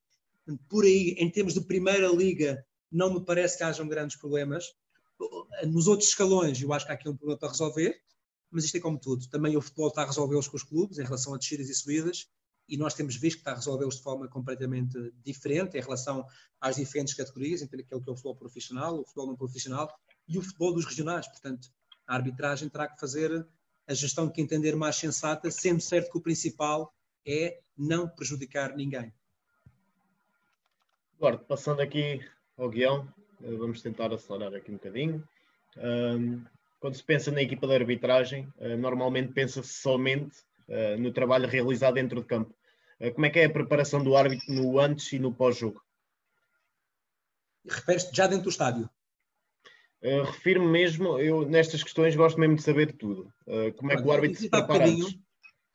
Por 0.68 0.84
aí, 0.84 1.16
em 1.20 1.30
termos 1.30 1.54
de 1.54 1.62
primeira 1.62 2.08
liga, 2.08 2.66
não 2.92 3.14
me 3.14 3.24
parece 3.24 3.58
que 3.58 3.64
hajam 3.64 3.88
grandes 3.88 4.18
problemas. 4.18 4.66
Nos 5.68 5.88
outros 5.88 6.10
escalões, 6.10 6.62
eu 6.62 6.74
acho 6.74 6.86
que 6.86 6.92
há 6.92 6.96
aqui 6.96 7.08
um 7.08 7.16
problema 7.16 7.40
para 7.40 7.50
resolver, 7.50 7.96
mas 8.52 8.64
isto 8.66 8.78
é 8.78 8.80
como 8.80 9.00
tudo. 9.00 9.28
Também 9.30 9.56
o 9.56 9.62
futebol 9.62 9.90
está 9.90 10.04
a 10.04 10.06
resolvê-los 10.06 10.48
com 10.48 10.58
os 10.58 10.64
clubes 10.64 10.98
em 10.98 11.04
relação 11.04 11.34
a 11.34 11.38
descidas 11.38 11.70
e 11.70 11.76
subidas, 11.76 12.28
e 12.68 12.78
nós 12.78 12.94
temos 12.94 13.16
visto 13.16 13.38
que 13.38 13.42
está 13.42 13.52
a 13.52 13.56
resolvê-los 13.56 13.96
de 13.96 14.04
forma 14.04 14.28
completamente 14.28 14.98
diferente 15.24 15.78
em 15.78 15.82
relação 15.82 16.26
às 16.62 16.76
diferentes 16.76 17.16
categorias, 17.16 17.62
entre 17.62 17.82
aquele 17.82 18.02
que 18.02 18.10
é 18.10 18.14
o 18.14 18.16
futebol 18.16 18.36
profissional, 18.36 19.00
o 19.00 19.06
futebol 19.06 19.28
não 19.28 19.36
profissional 19.36 19.92
e 20.28 20.38
o 20.38 20.42
futebol 20.42 20.74
dos 20.74 20.86
regionais. 20.86 21.28
Portanto, 21.28 21.70
a 22.06 22.16
arbitragem 22.16 22.70
terá 22.70 22.88
que 22.88 23.00
fazer 23.00 23.48
a 23.88 23.94
gestão 23.94 24.30
que 24.30 24.40
entender 24.40 24.76
mais 24.76 24.96
sensata, 24.96 25.50
sendo 25.50 25.82
certo 25.82 26.12
que 26.12 26.18
o 26.18 26.22
principal 26.22 26.94
é 27.26 27.60
não 27.76 28.08
prejudicar 28.08 28.76
ninguém. 28.76 29.12
Eduardo, 31.16 31.44
passando 31.46 31.82
aqui 31.82 32.24
ao 32.56 32.70
guião, 32.70 33.12
eh, 33.42 33.56
vamos 33.56 33.82
tentar 33.82 34.14
acelerar 34.14 34.54
aqui 34.54 34.72
um 34.72 34.76
bocadinho. 34.76 35.28
Um, 35.78 36.46
quando 36.80 36.96
se 36.96 37.04
pensa 37.04 37.32
na 37.32 37.42
equipa 37.42 37.68
de 37.68 37.76
arbitragem, 37.76 38.52
uh, 38.58 38.78
normalmente 38.78 39.34
pensa-se 39.34 39.70
somente 39.70 40.40
uh, 40.68 41.00
no 41.00 41.12
trabalho 41.12 41.48
realizado 41.48 41.96
dentro 41.96 42.22
de 42.22 42.28
campo. 42.28 42.56
Uh, 43.00 43.12
como 43.14 43.26
é 43.26 43.30
que 43.30 43.40
é 43.40 43.46
a 43.46 43.50
preparação 43.50 44.04
do 44.04 44.16
árbitro 44.16 44.54
no 44.54 44.80
antes 44.80 45.12
e 45.12 45.20
no 45.20 45.34
pós-jogo? 45.34 45.84
Refere-se 47.68 48.10
já 48.14 48.26
dentro 48.26 48.46
do 48.46 48.50
estádio? 48.50 48.90
Refiro-me 50.02 50.68
mesmo, 50.68 51.20
eu 51.20 51.46
nestas 51.46 51.84
questões 51.84 52.16
gosto 52.16 52.40
mesmo 52.40 52.56
de 52.56 52.62
saber 52.62 52.94
tudo. 52.94 53.34
como 53.76 53.92
é 53.92 53.98
que 53.98 54.02
o 54.02 54.12
árbitro 54.14 54.40
se 54.40 54.50
prepara 54.50 54.86
antes? 54.86 55.20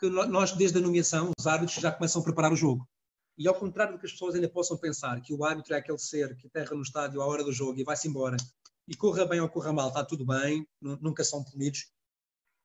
Que 0.01 0.09
nós, 0.09 0.53
desde 0.53 0.79
a 0.79 0.81
nomeação, 0.81 1.31
os 1.39 1.47
árbitros 1.47 1.79
já 1.79 1.93
começam 1.93 2.23
a 2.23 2.25
preparar 2.25 2.51
o 2.51 2.57
jogo. 2.57 2.89
E 3.37 3.47
ao 3.47 3.55
contrário 3.55 3.93
do 3.93 3.99
que 3.99 4.07
as 4.07 4.13
pessoas 4.13 4.35
ainda 4.35 4.49
possam 4.49 4.79
pensar, 4.79 5.21
que 5.21 5.35
o 5.35 5.45
árbitro 5.45 5.75
é 5.75 5.77
aquele 5.77 5.99
ser 5.99 6.35
que 6.37 6.47
aterra 6.47 6.75
no 6.75 6.81
estádio 6.81 7.21
à 7.21 7.27
hora 7.27 7.45
do 7.45 7.53
jogo 7.53 7.79
e 7.79 7.85
vai-se 7.85 8.09
embora 8.09 8.39
e 8.86 8.94
corra 8.97 9.24
bem 9.27 9.40
ou 9.40 9.48
corra 9.48 9.73
mal, 9.73 9.89
está 9.89 10.05
tudo 10.05 10.24
bem, 10.24 10.66
nunca 10.81 11.24
são 11.24 11.43
punidos. 11.43 11.90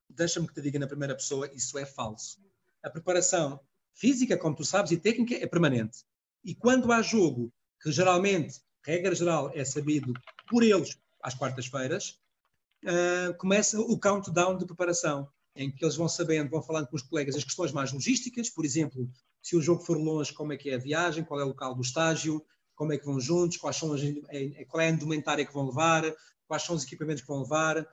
Deixa-me 0.08 0.46
que 0.46 0.54
te 0.54 0.60
diga 0.60 0.78
na 0.78 0.86
primeira 0.86 1.14
pessoa, 1.14 1.50
isso 1.54 1.78
é 1.78 1.86
falso. 1.86 2.38
A 2.82 2.90
preparação 2.90 3.60
física, 3.94 4.36
como 4.36 4.56
tu 4.56 4.64
sabes, 4.64 4.90
e 4.90 4.96
técnica 4.96 5.34
é 5.34 5.46
permanente. 5.46 6.04
E 6.44 6.54
quando 6.54 6.92
há 6.92 7.02
jogo, 7.02 7.52
que 7.80 7.92
geralmente, 7.92 8.60
regra 8.82 9.14
geral, 9.14 9.50
é 9.54 9.64
sabido 9.64 10.12
por 10.48 10.62
eles 10.62 10.98
às 11.22 11.34
quartas-feiras, 11.34 12.18
uh, 12.84 13.34
começa 13.38 13.78
o 13.78 13.98
countdown 13.98 14.56
de 14.56 14.66
preparação, 14.66 15.28
em 15.54 15.70
que 15.70 15.84
eles 15.84 15.96
vão 15.96 16.08
sabendo, 16.08 16.50
vão 16.50 16.62
falando 16.62 16.86
com 16.86 16.96
os 16.96 17.02
colegas 17.02 17.36
as 17.36 17.44
questões 17.44 17.72
mais 17.72 17.92
logísticas, 17.92 18.48
por 18.48 18.64
exemplo, 18.64 19.10
se 19.42 19.56
o 19.56 19.60
jogo 19.60 19.82
for 19.82 19.98
longe, 19.98 20.32
como 20.32 20.52
é 20.52 20.56
que 20.56 20.70
é 20.70 20.74
a 20.74 20.78
viagem, 20.78 21.24
qual 21.24 21.40
é 21.40 21.44
o 21.44 21.48
local 21.48 21.74
do 21.74 21.82
estágio, 21.82 22.44
como 22.80 22.94
é 22.94 22.98
que 22.98 23.04
vão 23.04 23.20
juntos, 23.20 23.58
quais 23.58 23.76
são 23.76 23.92
as, 23.92 24.00
qual 24.66 24.80
é 24.80 24.86
a 24.86 24.90
indumentária 24.90 25.44
que 25.44 25.52
vão 25.52 25.66
levar, 25.66 26.02
quais 26.48 26.62
são 26.62 26.74
os 26.74 26.82
equipamentos 26.82 27.20
que 27.20 27.28
vão 27.28 27.42
levar. 27.42 27.86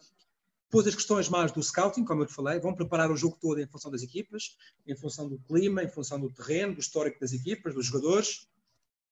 Depois 0.64 0.88
as 0.88 0.96
questões 0.96 1.28
mais 1.28 1.52
do 1.52 1.62
scouting, 1.62 2.06
como 2.06 2.22
eu 2.22 2.26
te 2.26 2.34
falei, 2.34 2.58
vão 2.58 2.74
preparar 2.74 3.12
o 3.12 3.18
jogo 3.18 3.38
todo 3.38 3.60
em 3.60 3.68
função 3.68 3.92
das 3.92 4.02
equipas, 4.02 4.56
em 4.88 4.96
função 4.96 5.28
do 5.28 5.40
clima, 5.40 5.84
em 5.84 5.90
função 5.90 6.18
do 6.18 6.32
terreno, 6.32 6.74
do 6.74 6.80
histórico 6.80 7.20
das 7.20 7.34
equipas, 7.34 7.74
dos 7.76 7.86
jogadores, 7.86 8.48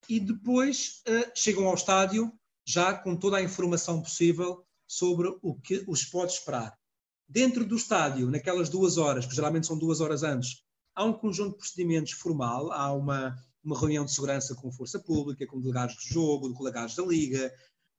e 0.08 0.18
depois 0.18 1.04
uh, 1.10 1.30
chegam 1.36 1.68
ao 1.68 1.76
estádio 1.76 2.32
já 2.66 2.94
com 2.94 3.14
toda 3.18 3.36
a 3.36 3.44
informação 3.44 4.02
possível 4.02 4.64
sobre 4.88 5.28
o 5.42 5.56
que 5.56 5.84
os 5.90 6.06
pode 6.06 6.32
esperar. 6.32 6.74
Dentro 7.28 7.66
do 7.66 7.76
estádio, 7.76 8.32
naquelas 8.32 8.70
duas 8.70 8.98
horas, 8.98 9.26
que 9.26 9.36
geralmente 9.36 9.68
são 9.68 9.78
duas 9.78 10.00
horas 10.00 10.24
antes, 10.24 10.64
há 10.96 11.04
um 11.04 11.12
conjunto 11.12 11.52
de 11.52 11.58
procedimentos 11.58 12.14
formal, 12.14 12.72
há 12.72 12.94
uma, 12.94 13.36
uma 13.66 13.78
reunião 13.78 14.06
de 14.06 14.14
segurança 14.14 14.54
com 14.54 14.72
força 14.72 15.00
pública, 15.00 15.46
com 15.48 15.60
delegados 15.60 15.96
de 15.98 16.14
jogo, 16.14 16.54
delegados 16.54 16.96
da 16.96 17.04
liga, 17.04 17.52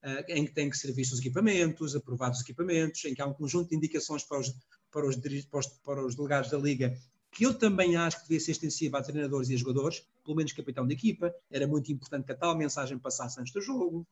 uh, 0.05 0.24
em 0.28 0.47
que 0.47 0.52
têm 0.52 0.70
que 0.70 0.78
ser 0.78 0.93
vistos 0.93 1.18
os 1.18 1.24
equipamentos, 1.24 1.97
aprovados 1.97 2.38
os 2.38 2.44
equipamentos, 2.44 3.05
em 3.05 3.14
que 3.14 3.20
há 3.20 3.26
um 3.26 3.34
conjunto 3.34 3.70
de 3.70 3.76
indicações 3.76 4.22
para 4.22 4.38
os, 4.38 4.55
para 4.93 5.09
os, 5.09 5.16
para 5.16 5.59
os, 5.59 5.66
para 5.66 6.06
os 6.06 6.14
delegados 6.14 6.51
da 6.51 6.56
liga, 6.56 6.97
que 7.32 7.44
eu 7.44 7.52
também 7.52 7.97
acho 7.97 8.18
que 8.18 8.22
devia 8.22 8.40
ser 8.40 8.52
extensiva 8.52 8.98
a 8.98 9.02
treinadores 9.02 9.51
e 9.51 9.55
a 9.55 9.59
jogadores, 9.59 10.06
pelo 10.24 10.36
menos 10.36 10.52
capitão 10.52 10.86
da 10.86 10.94
equipa, 10.94 11.34
era 11.51 11.66
muito 11.66 11.90
importante 11.93 12.24
que 12.24 12.32
a 12.32 12.36
tal 12.36 12.56
mensagem 12.56 12.98
passasse 12.98 13.40
antes 13.40 13.52
do 13.52 13.60
jogo. 13.60 14.06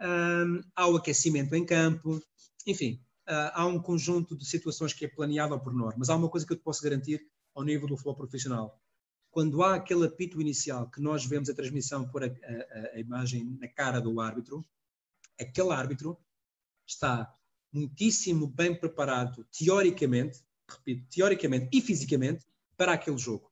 Um, 0.00 0.60
há 0.74 0.88
o 0.88 0.96
aquecimento 0.96 1.54
em 1.54 1.64
campo, 1.64 2.20
enfim, 2.66 3.00
uh, 3.28 3.52
há 3.52 3.66
um 3.66 3.80
conjunto 3.80 4.36
de 4.36 4.44
situações 4.44 4.92
que 4.92 5.04
é 5.04 5.08
planeado 5.08 5.54
ao 5.54 5.60
pormenor, 5.60 5.94
mas 5.96 6.10
há 6.10 6.16
uma 6.16 6.28
coisa 6.28 6.46
que 6.46 6.52
eu 6.52 6.56
te 6.56 6.62
posso 6.62 6.82
garantir 6.82 7.24
ao 7.54 7.62
nível 7.62 7.86
do 7.86 7.96
futebol 7.96 8.16
profissional 8.16 8.78
quando 9.30 9.62
há 9.62 9.76
aquele 9.76 10.06
apito 10.06 10.40
inicial 10.40 10.90
que 10.90 11.00
nós 11.00 11.24
vemos 11.24 11.48
a 11.48 11.54
transmissão 11.54 12.08
por 12.08 12.24
a, 12.24 12.26
a, 12.26 12.96
a 12.96 13.00
imagem 13.00 13.44
na 13.60 13.68
cara 13.68 14.00
do 14.00 14.20
árbitro, 14.20 14.64
aquele 15.40 15.72
árbitro 15.72 16.18
está 16.86 17.32
muitíssimo 17.72 18.46
bem 18.46 18.74
preparado, 18.74 19.46
teoricamente, 19.56 20.42
repito, 20.68 21.06
teoricamente 21.08 21.68
e 21.72 21.80
fisicamente, 21.80 22.44
para 22.76 22.92
aquele 22.92 23.18
jogo. 23.18 23.50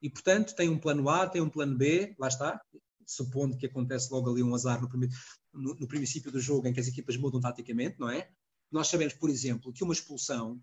E, 0.00 0.10
portanto, 0.10 0.54
tem 0.56 0.68
um 0.68 0.78
plano 0.78 1.08
A, 1.08 1.28
tem 1.28 1.40
um 1.40 1.48
plano 1.48 1.76
B, 1.76 2.14
lá 2.18 2.26
está, 2.26 2.60
supondo 3.06 3.56
que 3.56 3.66
acontece 3.66 4.12
logo 4.12 4.30
ali 4.30 4.42
um 4.42 4.54
azar 4.54 4.80
no, 4.80 4.88
no, 5.52 5.74
no 5.74 5.86
princípio 5.86 6.32
do 6.32 6.40
jogo 6.40 6.66
em 6.66 6.72
que 6.72 6.80
as 6.80 6.88
equipas 6.88 7.16
mudam 7.16 7.40
taticamente, 7.40 8.00
não 8.00 8.10
é? 8.10 8.28
Nós 8.70 8.88
sabemos, 8.88 9.14
por 9.14 9.30
exemplo, 9.30 9.72
que 9.72 9.84
uma 9.84 9.92
expulsão 9.92 10.60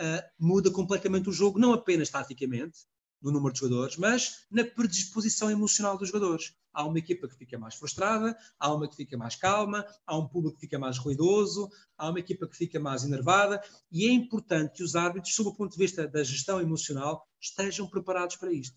uh, 0.00 0.22
muda 0.38 0.70
completamente 0.70 1.28
o 1.28 1.32
jogo, 1.32 1.58
não 1.58 1.72
apenas 1.72 2.08
taticamente, 2.08 2.80
no 3.24 3.32
número 3.32 3.54
de 3.54 3.60
jogadores, 3.60 3.96
mas 3.96 4.44
na 4.50 4.62
predisposição 4.62 5.50
emocional 5.50 5.96
dos 5.96 6.08
jogadores. 6.08 6.54
Há 6.74 6.84
uma 6.84 6.98
equipa 6.98 7.26
que 7.26 7.34
fica 7.34 7.58
mais 7.58 7.74
frustrada, 7.74 8.36
há 8.58 8.72
uma 8.72 8.86
que 8.86 8.94
fica 8.94 9.16
mais 9.16 9.34
calma, 9.34 9.86
há 10.06 10.16
um 10.16 10.28
público 10.28 10.56
que 10.56 10.60
fica 10.60 10.78
mais 10.78 10.98
ruidoso, 10.98 11.70
há 11.96 12.10
uma 12.10 12.20
equipa 12.20 12.46
que 12.46 12.54
fica 12.54 12.78
mais 12.78 13.02
enervada, 13.02 13.62
e 13.90 14.06
é 14.06 14.12
importante 14.12 14.74
que 14.74 14.82
os 14.82 14.94
árbitros, 14.94 15.34
sob 15.34 15.48
o 15.48 15.54
ponto 15.54 15.72
de 15.72 15.78
vista 15.78 16.06
da 16.06 16.22
gestão 16.22 16.60
emocional, 16.60 17.26
estejam 17.40 17.88
preparados 17.88 18.36
para 18.36 18.52
isto. 18.52 18.76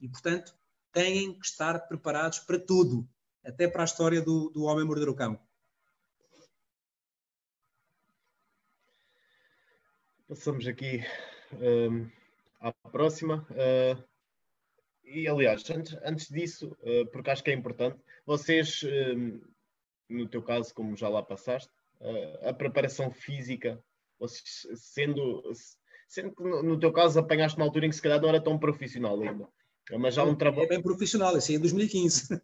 E, 0.00 0.08
portanto, 0.08 0.52
têm 0.92 1.38
que 1.38 1.46
estar 1.46 1.78
preparados 1.86 2.40
para 2.40 2.58
tudo, 2.58 3.08
até 3.44 3.68
para 3.68 3.82
a 3.82 3.84
história 3.84 4.20
do, 4.20 4.50
do 4.50 4.64
homem 4.64 4.84
morder 4.84 5.08
o 5.08 5.14
cão. 5.14 5.40
Passamos 10.26 10.66
aqui 10.66 11.04
um 11.52 12.19
à 12.60 12.72
próxima. 12.72 13.46
Uh, 13.50 14.02
e 15.02 15.26
aliás, 15.26 15.68
antes, 15.70 15.96
antes 16.04 16.28
disso, 16.28 16.76
uh, 16.82 17.06
porque 17.10 17.30
acho 17.30 17.42
que 17.42 17.50
é 17.50 17.54
importante, 17.54 17.98
vocês, 18.24 18.82
uh, 18.82 19.40
no 20.08 20.28
teu 20.28 20.42
caso, 20.42 20.74
como 20.74 20.96
já 20.96 21.08
lá 21.08 21.22
passaste, 21.22 21.70
a 22.42 22.54
preparação 22.54 23.10
física, 23.10 23.82
vocês, 24.18 24.66
sendo, 24.74 25.42
sendo 26.08 26.34
que 26.34 26.42
no, 26.42 26.62
no, 26.62 26.80
teu 26.80 26.90
caso 26.90 27.18
apanhaste 27.18 27.58
uma 27.58 27.66
altura 27.66 27.84
em 27.84 27.90
que 27.90 27.96
se 27.96 28.00
calhar 28.00 28.18
não 28.18 28.30
era 28.30 28.40
tão 28.40 28.58
profissional 28.58 29.20
ainda. 29.20 29.46
Mas 29.98 30.14
já 30.14 30.24
um 30.24 30.34
trabalho. 30.34 30.64
É 30.64 30.68
bem 30.68 30.82
profissional, 30.82 31.34
assim, 31.36 31.56
em 31.56 31.60
2015. 31.60 32.40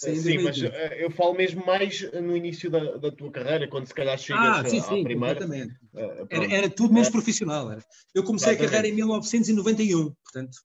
Sim, 0.00 0.14
sim 0.16 0.38
mas 0.38 0.56
uh, 0.56 0.66
eu 0.96 1.10
falo 1.10 1.34
mesmo 1.34 1.64
mais 1.66 2.10
no 2.12 2.34
início 2.34 2.70
da, 2.70 2.96
da 2.96 3.12
tua 3.12 3.30
carreira, 3.30 3.68
quando 3.68 3.84
se 3.84 3.92
calhar 3.92 4.16
chegas 4.16 4.42
ah, 4.42 4.64
sim, 4.66 4.80
sim, 4.80 5.00
à 5.00 5.04
primeira. 5.04 5.46
Uh, 5.46 6.26
era, 6.30 6.54
era, 6.54 6.70
tudo 6.70 6.94
menos 6.94 7.10
profissional. 7.10 7.70
Era. 7.70 7.84
Eu 8.14 8.24
comecei 8.24 8.52
Exatamente. 8.52 8.74
a 8.74 8.78
carreira 8.78 8.94
em 8.94 8.96
1991, 8.96 10.14
portanto, 10.24 10.56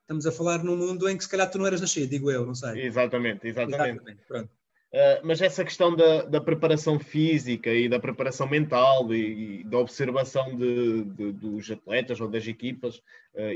estamos 0.00 0.26
a 0.26 0.32
falar 0.32 0.64
num 0.64 0.76
mundo 0.76 1.08
em 1.08 1.16
que 1.16 1.22
se 1.22 1.30
calhar 1.30 1.48
tu 1.48 1.56
não 1.56 1.68
eras 1.68 1.80
nascido, 1.80 2.10
digo 2.10 2.32
eu, 2.32 2.44
não 2.44 2.54
sei. 2.54 2.84
Exatamente, 2.84 3.46
exatamente. 3.46 4.00
exatamente 4.00 4.50
uh, 4.92 5.20
mas 5.22 5.40
essa 5.40 5.64
questão 5.64 5.94
da, 5.94 6.22
da, 6.22 6.40
preparação 6.40 6.98
física 6.98 7.72
e 7.72 7.88
da 7.88 8.00
preparação 8.00 8.48
mental 8.48 9.14
e, 9.14 9.60
e 9.60 9.64
da 9.64 9.78
observação 9.78 10.56
de, 10.56 11.04
de, 11.04 11.30
dos 11.30 11.70
atletas 11.70 12.20
ou 12.20 12.26
das 12.26 12.44
equipas, 12.48 13.00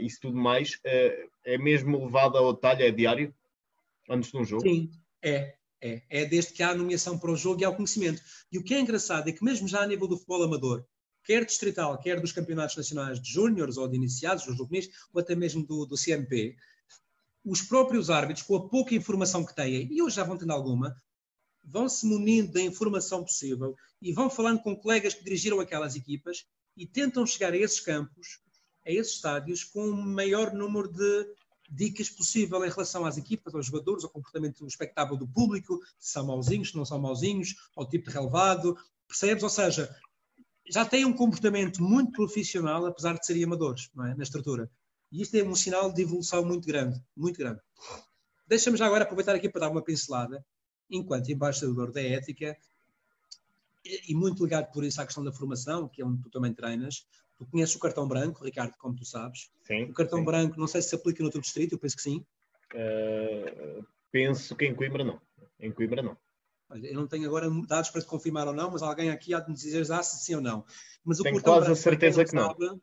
isso 0.00 0.20
tudo 0.22 0.36
mais, 0.36 0.78
é 0.84 1.58
mesmo 1.58 2.04
levado 2.04 2.38
ao 2.38 2.52
detalhe, 2.52 2.84
é 2.84 2.90
diário? 2.92 3.34
Antes 4.08 4.30
de 4.30 4.36
um 4.36 4.44
jogo? 4.44 4.62
Sim, 4.62 4.90
é. 5.22 5.56
É, 5.78 6.02
é 6.08 6.24
desde 6.24 6.54
que 6.54 6.62
há 6.62 6.74
nomeação 6.74 7.18
para 7.18 7.30
o 7.30 7.36
jogo 7.36 7.60
e 7.60 7.64
há 7.64 7.68
o 7.68 7.76
conhecimento. 7.76 8.22
E 8.50 8.56
o 8.56 8.64
que 8.64 8.74
é 8.74 8.80
engraçado 8.80 9.28
é 9.28 9.32
que 9.32 9.44
mesmo 9.44 9.68
já 9.68 9.82
a 9.82 9.86
nível 9.86 10.08
do 10.08 10.16
futebol 10.16 10.42
amador, 10.42 10.86
quer 11.22 11.44
distrital, 11.44 11.98
quer 11.98 12.18
dos 12.18 12.32
campeonatos 12.32 12.76
nacionais 12.76 13.20
de 13.20 13.30
júniores 13.30 13.76
ou 13.76 13.86
de 13.86 13.94
iniciados, 13.94 14.46
dos 14.46 14.56
juvenis, 14.56 14.88
ou 15.12 15.20
até 15.20 15.34
mesmo 15.34 15.66
do, 15.66 15.84
do 15.84 15.94
CMP, 15.94 16.56
os 17.44 17.60
próprios 17.60 18.08
árbitros, 18.08 18.46
com 18.46 18.56
a 18.56 18.68
pouca 18.68 18.94
informação 18.94 19.44
que 19.44 19.54
têm, 19.54 19.92
e 19.92 20.02
hoje 20.02 20.16
já 20.16 20.24
vão 20.24 20.38
tendo 20.38 20.52
alguma, 20.52 20.96
vão 21.62 21.88
se 21.88 22.06
munindo 22.06 22.52
da 22.52 22.60
informação 22.60 23.22
possível 23.22 23.76
e 24.00 24.12
vão 24.12 24.30
falando 24.30 24.60
com 24.62 24.76
colegas 24.76 25.14
que 25.14 25.24
dirigiram 25.24 25.60
aquelas 25.60 25.96
equipas 25.96 26.46
e 26.76 26.86
tentam 26.86 27.26
chegar 27.26 27.52
a 27.52 27.56
esses 27.56 27.80
campos, 27.80 28.40
a 28.86 28.90
esses 28.90 29.14
estádios, 29.14 29.64
com 29.64 29.84
o 29.88 29.96
maior 29.96 30.52
número 30.52 30.88
de 30.88 31.26
dicas 31.70 32.10
possível 32.10 32.64
em 32.64 32.68
relação 32.68 33.04
às 33.04 33.16
equipas, 33.16 33.54
aos 33.54 33.66
jogadores, 33.66 34.04
ao 34.04 34.10
comportamento 34.10 34.66
expectável 34.66 35.16
do 35.16 35.26
público, 35.26 35.80
se 35.98 36.12
são 36.12 36.26
mauzinhos, 36.26 36.70
se 36.70 36.76
não 36.76 36.84
são 36.84 36.98
mauzinhos, 36.98 37.54
ao 37.76 37.88
tipo 37.88 38.08
de 38.08 38.14
relevado, 38.14 38.76
percebes? 39.06 39.42
Ou 39.42 39.50
seja, 39.50 39.94
já 40.68 40.84
têm 40.84 41.04
um 41.04 41.12
comportamento 41.12 41.82
muito 41.82 42.12
profissional, 42.12 42.86
apesar 42.86 43.14
de 43.14 43.24
serem 43.24 43.44
amadores, 43.44 43.90
é? 43.98 44.14
na 44.14 44.22
estrutura. 44.22 44.70
E 45.10 45.22
isto 45.22 45.36
é 45.36 45.42
um 45.42 45.54
sinal 45.54 45.92
de 45.92 46.02
evolução 46.02 46.44
muito 46.44 46.66
grande, 46.66 47.00
muito 47.16 47.38
grande. 47.38 47.60
Deixa-me 48.46 48.76
já 48.76 48.86
agora 48.86 49.04
aproveitar 49.04 49.34
aqui 49.34 49.48
para 49.48 49.62
dar 49.62 49.70
uma 49.70 49.82
pincelada, 49.82 50.44
enquanto 50.90 51.30
embaixador 51.30 51.92
da 51.92 52.02
ética, 52.02 52.56
e 54.08 54.14
muito 54.14 54.42
ligado 54.42 54.72
por 54.72 54.84
isso 54.84 55.00
à 55.00 55.04
questão 55.04 55.22
da 55.22 55.32
formação, 55.32 55.88
que 55.88 56.02
é 56.02 56.04
onde 56.04 56.22
tu 56.22 56.30
também 56.30 56.52
treinas. 56.52 57.06
Tu 57.38 57.46
conheces 57.46 57.74
o 57.74 57.78
cartão 57.78 58.08
branco, 58.08 58.44
Ricardo, 58.44 58.74
como 58.78 58.96
tu 58.96 59.04
sabes. 59.04 59.50
Sim. 59.62 59.84
O 59.84 59.92
cartão 59.92 60.20
sim. 60.20 60.24
branco, 60.24 60.58
não 60.58 60.66
sei 60.66 60.80
se 60.80 60.88
se 60.88 60.94
aplica 60.94 61.22
no 61.22 61.30
teu 61.30 61.40
distrito, 61.40 61.74
eu 61.74 61.78
penso 61.78 61.96
que 61.96 62.02
sim. 62.02 62.24
Uh, 62.74 63.84
penso 64.10 64.56
que 64.56 64.64
em 64.64 64.74
Coimbra 64.74 65.04
não. 65.04 65.20
Em 65.60 65.70
Coimbra 65.70 66.02
não. 66.02 66.16
Olha, 66.68 66.88
eu 66.88 66.94
não 66.94 67.06
tenho 67.06 67.26
agora 67.26 67.48
dados 67.66 67.90
para 67.90 68.00
te 68.00 68.06
confirmar 68.06 68.48
ou 68.48 68.54
não, 68.54 68.70
mas 68.70 68.82
alguém 68.82 69.10
aqui 69.10 69.34
há 69.34 69.40
de 69.40 69.48
me 69.48 69.54
dizer 69.54 69.90
ah, 69.92 70.02
se 70.02 70.24
sim 70.24 70.34
ou 70.34 70.40
não. 70.40 70.64
Mas 71.04 71.20
o 71.20 71.22
Tenho 71.22 71.36
cartão 71.36 71.54
quase 71.54 71.64
a 71.64 71.68
branco, 71.68 71.82
quem 71.82 71.82
certeza 71.82 72.24
que 72.24 72.34
não. 72.34 72.48
sabe, 72.48 72.80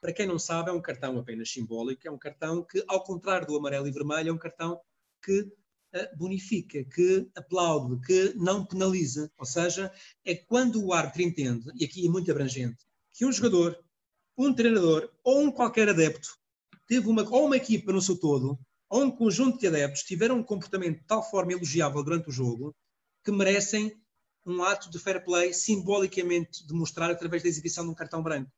Para 0.00 0.12
quem 0.12 0.26
não 0.26 0.38
sabe, 0.38 0.70
é 0.70 0.72
um 0.72 0.80
cartão 0.80 1.18
apenas 1.18 1.50
simbólico, 1.50 2.08
é 2.08 2.10
um 2.10 2.18
cartão 2.18 2.64
que, 2.64 2.82
ao 2.88 3.04
contrário 3.04 3.46
do 3.46 3.56
amarelo 3.56 3.86
e 3.86 3.92
vermelho, 3.92 4.30
é 4.30 4.32
um 4.32 4.38
cartão 4.38 4.80
que 5.22 5.52
eh, 5.92 6.10
bonifica, 6.16 6.82
que 6.84 7.28
aplaude, 7.36 8.00
que 8.04 8.34
não 8.34 8.66
penaliza. 8.66 9.30
Ou 9.38 9.46
seja, 9.46 9.92
é 10.24 10.34
quando 10.34 10.84
o 10.84 10.92
árbitro 10.92 11.22
entende, 11.22 11.70
e 11.76 11.84
aqui 11.84 12.06
é 12.06 12.10
muito 12.10 12.30
abrangente, 12.30 12.84
que 13.12 13.26
um 13.26 13.32
jogador, 13.32 13.78
um 14.36 14.52
treinador 14.52 15.10
ou 15.22 15.42
um 15.42 15.50
qualquer 15.50 15.88
adepto 15.88 16.36
teve 16.86 17.08
uma, 17.08 17.22
ou 17.28 17.46
uma 17.46 17.56
equipa 17.56 17.92
no 17.92 18.00
seu 18.00 18.18
todo, 18.18 18.58
ou 18.88 19.04
um 19.04 19.10
conjunto 19.10 19.58
de 19.58 19.66
adeptos 19.66 20.02
tiveram 20.02 20.38
um 20.38 20.42
comportamento 20.42 21.00
de 21.00 21.06
tal 21.06 21.22
forma 21.28 21.52
elogiável 21.52 22.02
durante 22.02 22.28
o 22.28 22.32
jogo 22.32 22.74
que 23.24 23.30
merecem 23.30 23.96
um 24.44 24.62
ato 24.62 24.90
de 24.90 24.98
fair 24.98 25.24
play 25.24 25.52
simbolicamente 25.52 26.66
demonstrar 26.66 27.10
através 27.10 27.42
da 27.42 27.48
exibição 27.48 27.84
de 27.84 27.90
um 27.90 27.94
cartão 27.94 28.22
branco. 28.22 28.50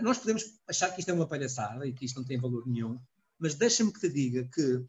Nós 0.00 0.18
podemos 0.18 0.58
achar 0.66 0.90
que 0.90 1.00
isto 1.00 1.10
é 1.10 1.14
uma 1.14 1.28
palhaçada 1.28 1.86
e 1.86 1.92
que 1.92 2.04
isto 2.04 2.16
não 2.16 2.26
tem 2.26 2.40
valor 2.40 2.66
nenhum, 2.66 2.98
mas 3.38 3.54
deixa-me 3.54 3.92
que 3.92 4.00
te 4.00 4.08
diga 4.08 4.48
que 4.52 4.84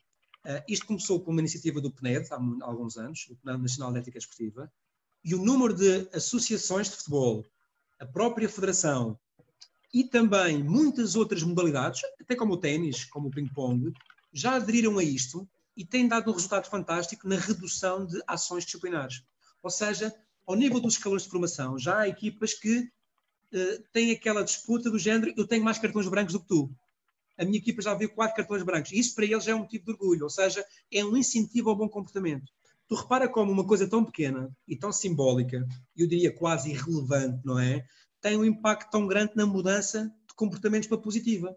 Uh, 0.45 0.61
isto 0.67 0.85
começou 0.85 1.19
com 1.19 1.31
uma 1.31 1.39
iniciativa 1.39 1.81
do 1.81 1.89
PNED 1.89 2.27
há, 2.31 2.35
há 2.35 2.65
alguns 2.67 2.97
anos, 2.97 3.26
o 3.31 3.35
Plano 3.38 3.63
Nacional 3.63 3.91
de 3.91 3.97
Ética 3.97 4.19
Esportiva, 4.19 4.72
e 5.23 5.34
o 5.34 5.43
número 5.43 5.73
de 5.73 6.07
associações 6.13 6.88
de 6.88 6.97
futebol, 6.97 7.43
a 7.99 8.05
própria 8.05 8.49
federação 8.49 9.17
e 9.93 10.03
também 10.03 10.63
muitas 10.63 11.15
outras 11.15 11.43
modalidades, 11.43 12.01
até 12.19 12.35
como 12.35 12.53
o 12.53 12.57
ténis, 12.57 13.05
como 13.05 13.30
o 13.30 13.31
ping-pong, 13.31 13.93
já 14.34 14.55
aderiram 14.55 14.97
a 14.97 15.03
isto 15.03 15.47
e 15.76 15.85
têm 15.85 16.07
dado 16.07 16.30
um 16.30 16.34
resultado 16.34 16.69
fantástico 16.69 17.27
na 17.27 17.38
redução 17.38 18.05
de 18.05 18.22
ações 18.27 18.65
disciplinares. 18.65 19.23
Ou 19.63 19.69
seja, 19.69 20.13
ao 20.45 20.55
nível 20.55 20.80
dos 20.80 20.95
escalões 20.95 21.23
de 21.23 21.30
formação, 21.30 21.77
já 21.80 21.99
há 21.99 22.07
equipas 22.07 22.53
que 22.53 22.80
uh, 22.80 23.84
têm 23.93 24.11
aquela 24.11 24.43
disputa 24.43 24.89
do 24.89 24.99
género: 24.99 25.34
eu 25.38 25.47
tenho 25.47 25.63
mais 25.63 25.80
cartões 25.80 26.07
brancos 26.07 26.34
do 26.34 26.39
que 26.39 26.47
tu 26.47 26.76
a 27.38 27.43
minha 27.43 27.57
equipa 27.57 27.81
já 27.81 27.93
viu 27.93 28.09
quatro 28.09 28.35
cartões 28.35 28.63
brancos. 28.63 28.91
Isso 28.91 29.13
para 29.13 29.26
eles 29.26 29.47
é 29.47 29.53
um 29.53 29.59
motivo 29.59 29.85
de 29.85 29.91
orgulho, 29.91 30.23
ou 30.23 30.30
seja, 30.30 30.65
é 30.91 31.03
um 31.03 31.15
incentivo 31.17 31.69
ao 31.69 31.76
bom 31.76 31.89
comportamento. 31.89 32.51
Tu 32.88 32.95
repara 32.95 33.28
como 33.28 33.52
uma 33.52 33.66
coisa 33.66 33.90
tão 33.90 34.03
pequena 34.03 34.56
e 34.68 34.76
tão 34.76 34.91
simbólica, 34.91 35.66
eu 35.95 36.07
diria 36.07 36.32
quase 36.32 36.70
irrelevante, 36.72 37.41
não 37.44 37.57
é? 37.57 37.86
Tem 38.22 38.38
um 38.38 38.45
impacto 38.45 38.91
tão 38.91 39.07
grande 39.07 39.34
na 39.36 39.45
mudança 39.45 40.12
de 40.28 40.34
comportamentos 40.36 40.88
para 40.88 40.98
positiva. 40.98 41.56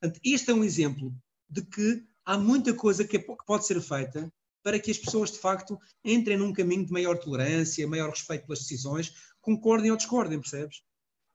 Portanto, 0.00 0.20
este 0.24 0.50
é 0.50 0.54
um 0.54 0.64
exemplo 0.64 1.14
de 1.48 1.64
que 1.64 2.04
há 2.24 2.36
muita 2.36 2.74
coisa 2.74 3.04
que, 3.04 3.16
é 3.16 3.20
que 3.20 3.36
pode 3.46 3.66
ser 3.66 3.80
feita 3.80 4.32
para 4.62 4.80
que 4.80 4.90
as 4.90 4.98
pessoas, 4.98 5.30
de 5.30 5.38
facto, 5.38 5.78
entrem 6.02 6.38
num 6.38 6.52
caminho 6.52 6.86
de 6.86 6.92
maior 6.92 7.18
tolerância, 7.18 7.86
maior 7.86 8.10
respeito 8.10 8.46
pelas 8.46 8.60
decisões, 8.60 9.12
concordem 9.40 9.90
ou 9.90 9.96
discordem, 9.96 10.40
percebes? 10.40 10.82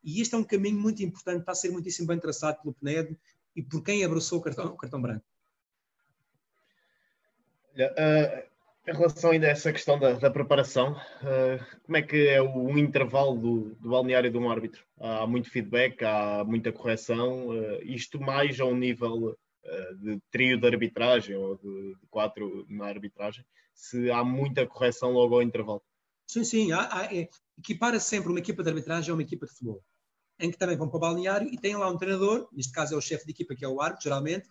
E 0.03 0.19
este 0.19 0.33
é 0.33 0.37
um 0.37 0.43
caminho 0.43 0.79
muito 0.79 1.03
importante, 1.03 1.41
está 1.41 1.51
a 1.51 1.55
ser 1.55 1.69
muitíssimo 1.71 2.07
bem 2.07 2.19
traçado 2.19 2.59
pelo 2.61 2.73
PNED 2.73 3.15
e 3.55 3.61
por 3.61 3.83
quem 3.83 4.03
abraçou 4.03 4.39
o 4.39 4.41
cartão, 4.41 4.73
o 4.73 4.77
cartão 4.77 5.01
branco? 5.01 5.25
Uh, 7.75 8.48
em 8.89 8.93
relação 8.93 9.31
ainda 9.31 9.47
a 9.47 9.51
essa 9.51 9.71
questão 9.71 9.99
da, 9.99 10.13
da 10.13 10.31
preparação, 10.31 10.93
uh, 10.93 11.79
como 11.83 11.97
é 11.97 12.01
que 12.01 12.27
é 12.27 12.41
o, 12.41 12.67
um 12.67 12.77
intervalo 12.77 13.37
do, 13.37 13.75
do 13.75 13.89
balneário 13.89 14.31
de 14.31 14.37
um 14.37 14.49
árbitro? 14.49 14.83
Há 14.99 15.27
muito 15.27 15.49
feedback, 15.49 16.03
há 16.03 16.43
muita 16.43 16.71
correção, 16.71 17.49
uh, 17.49 17.81
isto 17.83 18.19
mais 18.19 18.59
a 18.59 18.65
um 18.65 18.75
nível 18.75 19.37
de 19.99 20.19
trio 20.31 20.59
de 20.59 20.65
arbitragem 20.65 21.35
ou 21.35 21.55
de, 21.57 21.93
de, 21.93 22.07
quatro 22.09 22.65
na 22.69 22.87
arbitragem, 22.87 23.45
se 23.75 24.09
há 24.09 24.23
muita 24.23 24.65
correção 24.65 25.11
logo 25.11 25.35
ao 25.35 25.43
intervalo. 25.43 25.83
Sim, 26.25 26.43
sim, 26.43 26.71
há, 26.71 26.89
há, 26.91 27.13
é, 27.13 27.29
equipara 27.55 27.99
sempre 27.99 28.29
uma 28.29 28.39
equipa 28.39 28.63
de 28.63 28.69
arbitragem 28.69 29.11
a 29.11 29.13
uma 29.13 29.21
equipa 29.21 29.45
de 29.45 29.51
futebol 29.51 29.83
em 30.39 30.49
que 30.49 30.57
também 30.57 30.77
vão 30.77 30.87
para 30.87 30.97
o 30.97 31.01
balneário 31.01 31.49
e 31.51 31.57
têm 31.57 31.75
lá 31.75 31.89
um 31.89 31.97
treinador, 31.97 32.47
neste 32.53 32.71
caso 32.71 32.95
é 32.95 32.97
o 32.97 33.01
chefe 33.01 33.25
de 33.25 33.31
equipa, 33.31 33.53
que 33.53 33.65
é 33.65 33.67
o 33.67 33.81
árbitro, 33.81 34.03
geralmente, 34.03 34.47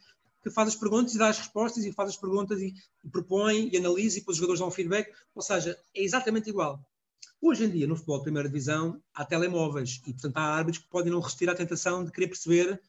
que 0.49 0.55
faz 0.55 0.69
as 0.69 0.77
perguntas 0.77 1.15
e 1.15 1.19
dá 1.19 1.29
as 1.29 1.39
respostas 1.39 1.85
e 1.85 1.93
faz 1.93 2.11
as 2.11 2.17
perguntas 2.17 2.61
e, 2.61 2.75
e 3.05 3.09
propõe 3.09 3.71
e 3.73 3.77
analisa 3.77 4.17
e 4.17 4.21
depois 4.21 4.37
os 4.37 4.39
jogadores 4.39 4.61
dão 4.61 4.71
feedback. 4.71 5.13
Ou 5.35 5.43
seja, 5.43 5.79
é 5.95 6.03
exatamente 6.03 6.49
igual. 6.51 6.81
Hoje 7.41 7.65
em 7.65 7.71
dia, 7.71 7.87
no 7.87 7.95
futebol 7.95 8.19
de 8.19 8.25
primeira 8.25 8.49
divisão, 8.49 9.01
há 9.15 9.25
telemóveis 9.25 10.01
e, 10.07 10.13
portanto, 10.13 10.37
há 10.37 10.43
árbitros 10.43 10.85
que 10.85 10.91
podem 10.91 11.13
não 11.13 11.21
resistir 11.21 11.49
à 11.49 11.55
tentação 11.55 12.05
de 12.05 12.11
querer 12.11 12.27
perceber, 12.27 12.81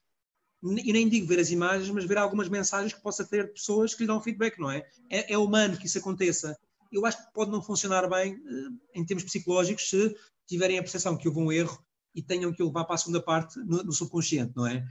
e 0.61 0.91
nem 0.91 1.07
digo 1.07 1.27
ver 1.27 1.40
as 1.40 1.52
imagens, 1.52 1.90
mas 1.90 2.03
ver 2.03 2.18
algumas 2.18 2.49
mensagens 2.49 2.94
que 2.94 3.02
possa 3.02 3.23
ter 3.23 3.45
de 3.45 3.53
pessoas 3.53 3.94
que 3.94 4.03
lhe 4.03 4.07
dão 4.07 4.22
feedback, 4.22 4.60
não 4.60 4.69
é? 4.69 4.86
É, 5.10 5.34
é 5.34 5.38
humano 5.38 5.77
que 5.77 5.86
isso 5.86 5.99
aconteça. 5.99 6.57
Eu 6.91 7.06
acho 7.06 7.18
que 7.18 7.34
pode 7.34 7.52
não 7.52 7.61
funcionar 7.61 8.10
bem 8.10 8.34
eh, 8.34 8.99
em 8.99 9.06
termos 9.06 9.23
psicológicos 9.23 9.88
se 9.88 10.15
tiverem 10.48 10.77
a 10.77 10.81
percepção 10.81 11.15
que 11.15 11.27
houve 11.27 11.40
um 11.40 11.52
erro 11.52 11.81
e 12.14 12.22
tenham 12.22 12.52
que 12.52 12.61
o 12.61 12.68
levar 12.68 12.84
para 12.86 12.95
a 12.95 12.98
segunda 12.98 13.22
parte 13.22 13.57
no, 13.60 13.84
no 13.84 13.94
subconsciente, 13.94 14.52
não 14.56 14.68
é? 14.68 14.86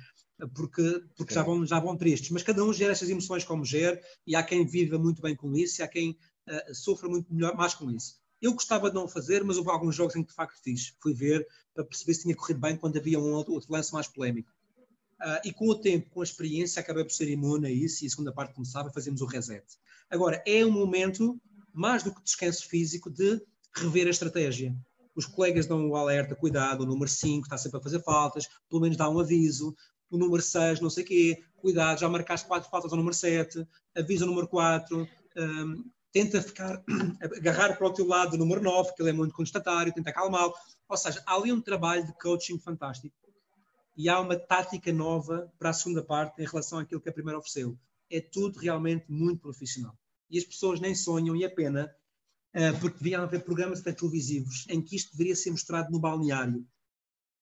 Porque, 0.55 1.03
porque 1.17 1.35
já, 1.35 1.43
vão, 1.43 1.67
já 1.67 1.81
vão 1.81 1.97
tristes. 1.97 2.31
Mas 2.31 2.43
cada 2.43 2.63
um 2.65 2.73
gera 2.73 2.93
essas 2.93 3.11
emoções 3.11 3.45
como 3.45 3.65
gera 3.65 4.01
e 4.27 4.37
há 4.37 4.43
quem 4.43 4.65
viva 4.65 4.99
muito 4.99 5.21
bem 5.21 5.35
com 5.35 5.55
isso 5.55 5.81
e 5.81 5.83
há 5.83 5.89
quem 5.89 6.11
uh, 6.49 6.75
sofra 6.75 7.09
muito 7.09 7.33
melhor, 7.33 7.57
mais 7.57 7.75
com 7.75 7.91
isso. 7.91 8.17
Eu 8.41 8.53
gostava 8.53 8.89
de 8.89 8.95
não 8.95 9.09
fazer, 9.09 9.43
mas 9.43 9.57
houve 9.57 9.71
alguns 9.71 9.97
jogos 9.97 10.15
em 10.15 10.23
que 10.23 10.29
de 10.29 10.35
facto 10.35 10.61
fiz. 10.63 10.95
Fui 11.03 11.13
ver 11.13 11.47
para 11.75 11.85
perceber 11.85 12.15
se 12.15 12.23
tinha 12.23 12.37
corrido 12.37 12.61
bem 12.61 12.77
quando 12.77 12.97
havia 12.97 13.19
um 13.19 13.33
outro, 13.33 13.53
outro 13.53 13.73
lance 13.73 13.93
mais 13.93 14.07
polémico. 14.07 14.53
Uh, 15.21 15.41
e 15.45 15.53
com 15.53 15.69
o 15.69 15.75
tempo, 15.75 16.09
com 16.11 16.21
a 16.21 16.25
experiência, 16.25 16.79
acabei 16.79 17.03
por 17.03 17.13
ser 17.13 17.29
imune 17.29 17.67
a 17.67 17.71
isso 17.71 18.05
e 18.05 18.07
a 18.07 18.11
segunda 18.11 18.33
parte 18.33 18.55
começava, 18.55 18.93
fazemos 18.93 19.21
o 19.21 19.27
reset. 19.27 19.65
Agora, 20.09 20.41
é 20.47 20.65
um 20.65 20.71
momento, 20.71 21.41
mais 21.73 22.05
do 22.05 22.15
que 22.15 22.23
descanso 22.23 22.69
físico, 22.69 23.11
de 23.11 23.43
rever 23.75 24.07
a 24.07 24.11
estratégia 24.11 24.73
os 25.19 25.27
colegas 25.27 25.67
dão 25.67 25.89
o 25.89 25.97
alerta, 25.97 26.37
cuidado, 26.37 26.83
o 26.83 26.87
número 26.87 27.11
5 27.11 27.45
está 27.45 27.59
sempre 27.59 27.79
a 27.79 27.83
fazer 27.83 28.01
faltas, 28.05 28.47
pelo 28.69 28.81
menos 28.81 28.97
dá 28.97 29.11
um 29.11 29.19
aviso, 29.19 29.75
o 30.11 30.19
número 30.19 30.43
6, 30.43 30.81
não 30.81 30.91
sei 30.91 31.05
o 31.05 31.07
quê, 31.07 31.43
cuidado, 31.57 32.01
já 32.01 32.09
marcaste 32.09 32.47
quatro 32.47 32.71
faltas 32.71 32.93
ao 32.93 32.97
número 32.97 33.15
7, 33.15 33.67
avisa 33.97 34.25
o 34.25 34.29
número 34.29 34.49
4, 34.49 35.09
um, 35.37 35.85
tenta 36.13 36.43
ficar, 36.43 36.83
agarrar 37.37 37.77
para 37.77 37.87
o 37.87 37.93
teu 37.93 38.07
lado 38.07 38.35
o 38.35 38.39
número 38.39 38.63
9, 38.63 38.95
que 38.95 39.03
ele 39.03 39.11
é 39.11 39.13
muito 39.13 39.35
constatário, 39.35 39.93
tenta 39.93 40.11
acalmá-lo. 40.11 40.55
Ou 40.89 40.97
seja, 40.97 41.23
há 41.27 41.35
ali 41.35 41.53
um 41.53 41.61
trabalho 41.61 42.07
de 42.07 42.13
coaching 42.15 42.59
fantástico. 42.59 43.15
E 43.97 44.09
há 44.09 44.21
uma 44.21 44.37
tática 44.37 44.93
nova 44.93 45.53
para 45.59 45.71
a 45.71 45.73
segunda 45.73 46.03
parte 46.03 46.41
em 46.41 46.47
relação 46.47 46.79
àquilo 46.79 47.01
que 47.01 47.09
a 47.09 47.13
primeira 47.13 47.39
ofereceu. 47.39 47.79
É 48.11 48.21
tudo 48.21 48.59
realmente 48.59 49.05
muito 49.09 49.41
profissional. 49.41 49.97
E 50.31 50.39
as 50.39 50.45
pessoas 50.45 50.81
nem 50.81 50.95
sonham, 50.95 51.35
e 51.37 51.45
é 51.45 51.49
pena, 51.49 51.93
eh, 52.53 52.73
porque 52.73 52.99
deviam 52.99 53.23
haver 53.23 53.45
programas 53.45 53.83
televisivos 53.83 54.67
em 54.69 54.81
que 54.81 54.97
isto 54.97 55.13
deveria 55.13 55.35
ser 55.35 55.51
mostrado 55.51 55.91
no 55.91 55.99
balneário, 55.99 56.67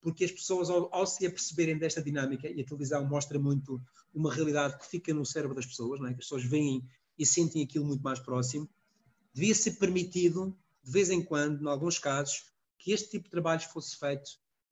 porque 0.06 0.24
as 0.24 0.30
pessoas, 0.30 0.70
ao, 0.70 0.88
ao, 0.94 1.04
se 1.04 1.26
aperceberem 1.26 1.76
desta 1.76 2.00
dinâmica, 2.00 2.48
e 2.48 2.60
a 2.60 2.64
televisão 2.64 3.04
mostra 3.04 3.40
muito 3.40 3.82
uma 4.14 4.32
realidade 4.32 4.78
que 4.78 4.86
fica 4.86 5.12
no 5.12 5.26
cérebro 5.26 5.56
das 5.56 5.66
pessoas, 5.66 5.98
não 5.98 6.06
é? 6.06 6.10
que 6.10 6.20
as 6.20 6.26
pessoas 6.26 6.44
veem 6.44 6.88
e 7.18 7.26
sentem 7.26 7.64
aquilo 7.64 7.84
muito 7.84 8.04
mais 8.04 8.20
próximo, 8.20 8.70
devia 9.34 9.52
ser 9.52 9.72
permitido, 9.72 10.56
de 10.80 10.92
vez 10.92 11.10
em 11.10 11.20
quando, 11.20 11.60
em 11.60 11.68
alguns 11.68 11.98
casos, 11.98 12.44
que 12.78 12.92
este 12.92 13.10
tipo 13.10 13.24
de 13.24 13.30
trabalhos 13.32 13.64
fosse 13.64 13.98
feito 13.98 14.30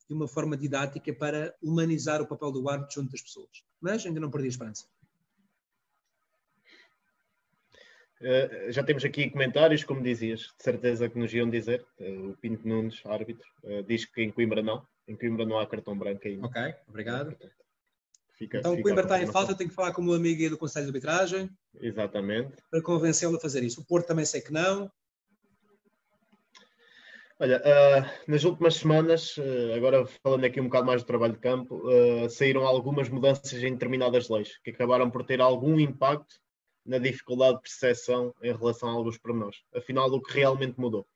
de 0.09 0.15
uma 0.15 0.29
forma 0.29 0.57
didática 0.57 1.13
para 1.13 1.53
humanizar 1.61 2.23
o 2.23 2.29
papel 2.29 2.53
do 2.53 2.69
árbitro 2.69 2.95
junto 2.95 3.11
das 3.11 3.23
pessoas. 3.23 3.65
Mas 3.81 4.07
ainda 4.07 4.21
não 4.21 4.31
perdi 4.31 4.47
a 4.47 4.51
esperança. 4.51 4.85
Uh, 8.21 8.71
já 8.71 8.85
temos 8.85 9.05
aqui 9.05 9.29
comentários, 9.31 9.83
como 9.83 10.01
dizias, 10.01 10.43
de 10.57 10.63
certeza 10.63 11.09
que 11.09 11.19
nos 11.19 11.35
iam 11.35 11.51
dizer. 11.51 11.85
Uh, 11.99 12.31
o 12.31 12.37
Pinto 12.37 12.69
Nunes, 12.69 13.05
árbitro, 13.05 13.45
uh, 13.65 13.83
diz 13.83 14.05
que 14.05 14.23
em 14.23 14.31
Coimbra 14.31 14.63
não. 14.63 14.87
Em 15.07 15.17
Coimbra 15.17 15.45
não 15.45 15.59
há 15.59 15.67
cartão 15.67 15.97
branco 15.97 16.27
ainda. 16.27 16.47
Ok, 16.47 16.75
obrigado. 16.89 17.37
Fica, 18.33 18.59
então, 18.59 18.73
fica 18.73 18.83
Coimbra 18.83 19.05
está 19.05 19.23
em 19.23 19.27
falta, 19.27 19.55
tenho 19.55 19.71
que 19.71 19.77
falar 19.77 19.93
com 19.93 20.03
o 20.03 20.05
meu 20.05 20.15
amigo 20.15 20.51
do 20.51 20.59
Conselho 20.59 20.87
de 20.87 20.91
Arbitragem. 20.91 21.51
Exatamente. 21.81 22.57
Para 22.71 22.83
convencê-lo 22.83 23.37
a 23.37 23.41
fazer 23.41 23.63
isso. 23.63 23.81
O 23.81 23.85
Porto 23.85 24.07
também 24.07 24.25
sei 24.25 24.41
que 24.41 24.53
não. 24.53 24.91
Olha, 27.39 27.61
nas 28.27 28.45
últimas 28.45 28.77
semanas, 28.77 29.37
agora 29.77 30.07
falando 30.23 30.45
aqui 30.45 30.61
um 30.61 30.65
bocado 30.65 30.87
mais 30.87 31.03
do 31.03 31.07
trabalho 31.07 31.35
de 31.35 31.41
campo, 31.41 31.83
saíram 32.31 32.67
algumas 32.67 33.09
mudanças 33.09 33.53
em 33.53 33.73
determinadas 33.73 34.29
leis 34.29 34.59
que 34.65 34.71
acabaram 34.71 35.11
por 35.11 35.25
ter 35.25 35.41
algum 35.41 35.79
impacto 35.79 36.37
na 36.87 36.99
dificuldade 36.99 37.57
de 37.57 37.63
percepção 37.63 38.35
em 38.43 38.53
relação 38.53 38.89
a 38.89 38.93
alguns 38.93 39.19
pormenores. 39.19 39.63
Afinal, 39.75 40.09
o 40.11 40.23
que 40.23 40.33
realmente 40.33 40.79
mudou? 40.79 41.07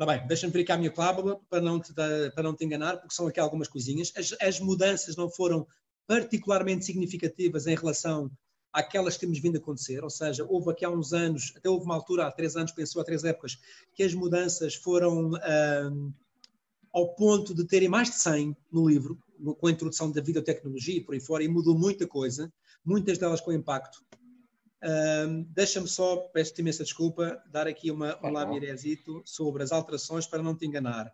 Ora 0.00 0.16
bem, 0.16 0.28
deixa-me 0.28 0.52
ver 0.52 0.60
aqui 0.60 0.70
a 0.70 0.78
minha 0.78 0.92
clábula 0.92 1.40
para 1.50 1.60
não, 1.60 1.80
te, 1.80 1.92
para 1.92 2.42
não 2.44 2.54
te 2.54 2.64
enganar, 2.64 2.98
porque 2.98 3.12
são 3.12 3.26
aqui 3.26 3.40
algumas 3.40 3.66
coisinhas. 3.66 4.12
As, 4.16 4.32
as 4.40 4.60
mudanças 4.60 5.16
não 5.16 5.28
foram 5.28 5.66
particularmente 6.06 6.84
significativas 6.84 7.66
em 7.66 7.74
relação 7.74 8.30
àquelas 8.72 9.14
que 9.14 9.20
temos 9.20 9.40
vindo 9.40 9.56
a 9.56 9.58
acontecer, 9.58 10.04
ou 10.04 10.10
seja, 10.10 10.46
houve 10.48 10.70
aqui 10.70 10.84
há 10.84 10.90
uns 10.90 11.12
anos, 11.12 11.52
até 11.56 11.68
houve 11.68 11.84
uma 11.84 11.96
altura, 11.96 12.26
há 12.26 12.30
três 12.30 12.54
anos, 12.54 12.70
pensou 12.70 13.02
há 13.02 13.04
três 13.04 13.24
épocas, 13.24 13.58
que 13.92 14.04
as 14.04 14.14
mudanças 14.14 14.76
foram 14.76 15.32
um, 15.32 16.12
ao 16.92 17.14
ponto 17.16 17.52
de 17.52 17.66
terem 17.66 17.88
mais 17.88 18.08
de 18.08 18.16
100 18.16 18.56
no 18.70 18.88
livro, 18.88 19.18
com 19.58 19.66
a 19.66 19.70
introdução 19.70 20.12
da 20.12 20.22
videotecnologia 20.22 20.96
e 20.96 21.00
por 21.00 21.14
aí 21.14 21.20
fora, 21.20 21.42
e 21.42 21.48
mudou 21.48 21.76
muita 21.76 22.06
coisa, 22.06 22.52
muitas 22.84 23.18
delas 23.18 23.40
com 23.40 23.52
impacto. 23.52 24.04
Um, 24.82 25.42
Deixa-me 25.44 25.88
só, 25.88 26.16
peço-te 26.28 26.60
imensa 26.60 26.84
desculpa, 26.84 27.42
dar 27.46 27.66
aqui 27.66 27.90
uma, 27.90 28.18
um 28.24 28.30
lamirezito 28.30 29.22
sobre 29.24 29.62
as 29.62 29.72
alterações 29.72 30.26
para 30.26 30.42
não 30.42 30.56
te 30.56 30.66
enganar. 30.66 31.12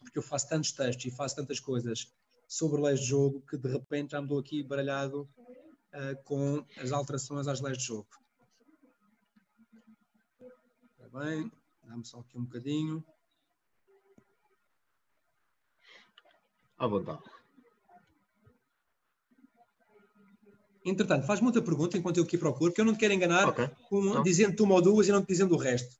Porque 0.00 0.18
eu 0.18 0.22
faço 0.22 0.48
tantos 0.48 0.72
textos 0.72 1.04
e 1.04 1.10
faço 1.14 1.36
tantas 1.36 1.60
coisas 1.60 2.10
sobre 2.48 2.80
leis 2.80 3.00
de 3.00 3.06
jogo 3.06 3.42
que 3.42 3.56
de 3.56 3.68
repente 3.68 4.12
já 4.12 4.22
me 4.22 4.28
dou 4.28 4.38
aqui 4.38 4.62
baralhado 4.62 5.28
uh, 5.94 6.22
com 6.24 6.64
as 6.78 6.90
alterações 6.92 7.46
às 7.46 7.60
leis 7.60 7.78
de 7.78 7.84
jogo. 7.84 8.08
Está 10.92 11.20
bem, 11.20 11.52
dá-me 11.84 12.04
só 12.04 12.20
aqui 12.20 12.38
um 12.38 12.44
bocadinho. 12.44 13.04
À 16.78 16.86
vontade. 16.86 17.39
Entretanto, 20.84 21.26
faz 21.26 21.40
muita 21.40 21.60
pergunta 21.60 21.98
enquanto 21.98 22.16
eu 22.16 22.24
aqui 22.24 22.38
procuro, 22.38 22.70
porque 22.70 22.80
eu 22.80 22.84
não 22.84 22.94
te 22.94 23.00
quero 23.00 23.12
enganar 23.12 23.48
okay. 23.48 23.68
dizendo-te 24.24 24.62
uma 24.62 24.76
ou 24.76 24.82
duas 24.82 25.08
e 25.08 25.12
não 25.12 25.22
te 25.22 25.28
dizendo 25.28 25.54
o 25.54 25.58
resto. 25.58 25.94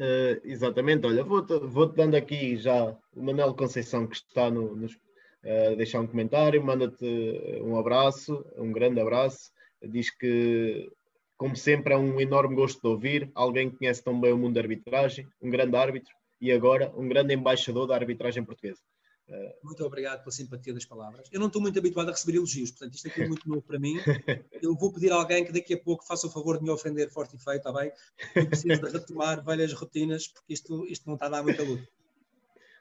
Uh, 0.00 0.40
exatamente, 0.44 1.06
olha, 1.06 1.22
vou-te 1.22 1.58
vou 1.58 1.86
dando 1.86 2.14
aqui 2.14 2.56
já 2.56 2.96
o 3.14 3.22
Manuel 3.22 3.54
Conceição 3.54 4.06
que 4.06 4.16
está 4.16 4.50
no, 4.50 4.74
nos, 4.74 4.94
uh, 4.94 5.76
deixar 5.76 6.00
um 6.00 6.06
comentário, 6.06 6.64
manda-te 6.64 7.04
um 7.62 7.76
abraço, 7.76 8.42
um 8.56 8.72
grande 8.72 8.98
abraço, 8.98 9.50
diz 9.82 10.08
que, 10.10 10.90
como 11.36 11.54
sempre, 11.54 11.92
é 11.92 11.96
um 11.98 12.18
enorme 12.18 12.54
gosto 12.54 12.80
de 12.80 12.88
ouvir 12.88 13.30
alguém 13.34 13.68
que 13.68 13.76
conhece 13.76 14.02
tão 14.02 14.18
bem 14.18 14.32
o 14.32 14.38
mundo 14.38 14.54
da 14.54 14.60
arbitragem, 14.60 15.28
um 15.42 15.50
grande 15.50 15.76
árbitro 15.76 16.14
e 16.40 16.50
agora 16.50 16.90
um 16.96 17.06
grande 17.06 17.34
embaixador 17.34 17.86
da 17.86 17.94
arbitragem 17.94 18.42
portuguesa. 18.42 18.80
Muito 19.62 19.84
obrigado 19.84 20.20
pela 20.20 20.32
simpatia 20.32 20.74
das 20.74 20.84
palavras. 20.84 21.28
Eu 21.30 21.38
não 21.38 21.46
estou 21.46 21.62
muito 21.62 21.78
habituado 21.78 22.08
a 22.08 22.12
receber 22.12 22.36
elogios, 22.36 22.70
portanto, 22.70 22.94
isto 22.94 23.08
aqui 23.08 23.22
é 23.22 23.28
muito 23.28 23.48
novo 23.48 23.62
para 23.62 23.78
mim. 23.78 23.94
Eu 24.60 24.74
vou 24.74 24.92
pedir 24.92 25.12
a 25.12 25.16
alguém 25.16 25.44
que 25.44 25.52
daqui 25.52 25.74
a 25.74 25.78
pouco 25.78 26.04
faça 26.04 26.26
o 26.26 26.30
favor 26.30 26.58
de 26.58 26.64
me 26.64 26.70
ofender 26.70 27.10
forte 27.10 27.36
e 27.36 27.38
feio, 27.38 27.58
está 27.58 27.72
bem? 27.72 27.92
Eu 28.34 28.46
preciso 28.46 28.80
de 28.80 28.90
retomar 28.90 29.44
velhas 29.44 29.72
rotinas, 29.72 30.26
porque 30.28 30.52
isto, 30.52 30.86
isto 30.86 31.06
não 31.06 31.14
está 31.14 31.26
a 31.26 31.30
dar 31.30 31.42
muita 31.42 31.62
luta. 31.62 31.86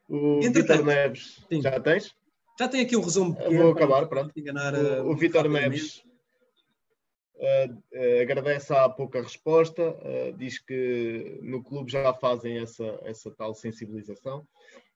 O 0.07 0.41
Vitor 0.41 0.83
Neves, 0.83 1.45
sim. 1.47 1.61
já 1.61 1.79
tens? 1.79 2.15
Já 2.57 2.67
tenho 2.67 2.83
aqui 2.83 2.97
um 2.97 3.01
resumo. 3.01 3.35
Pequeno, 3.35 3.63
vou 3.63 3.71
acabar, 3.71 4.07
pronto. 4.07 4.37
Enganar, 4.37 4.73
o, 4.73 5.11
o 5.11 5.15
Vitor 5.15 5.47
Neves 5.47 6.03
uh, 7.35 7.73
uh, 7.73 8.21
agradece 8.21 8.73
a 8.73 8.89
pouca 8.89 9.21
resposta, 9.21 9.91
uh, 9.91 10.33
diz 10.35 10.57
que 10.57 11.39
no 11.43 11.63
clube 11.63 11.91
já 11.91 12.11
fazem 12.15 12.57
essa, 12.57 12.99
essa 13.03 13.29
tal 13.31 13.53
sensibilização. 13.53 14.45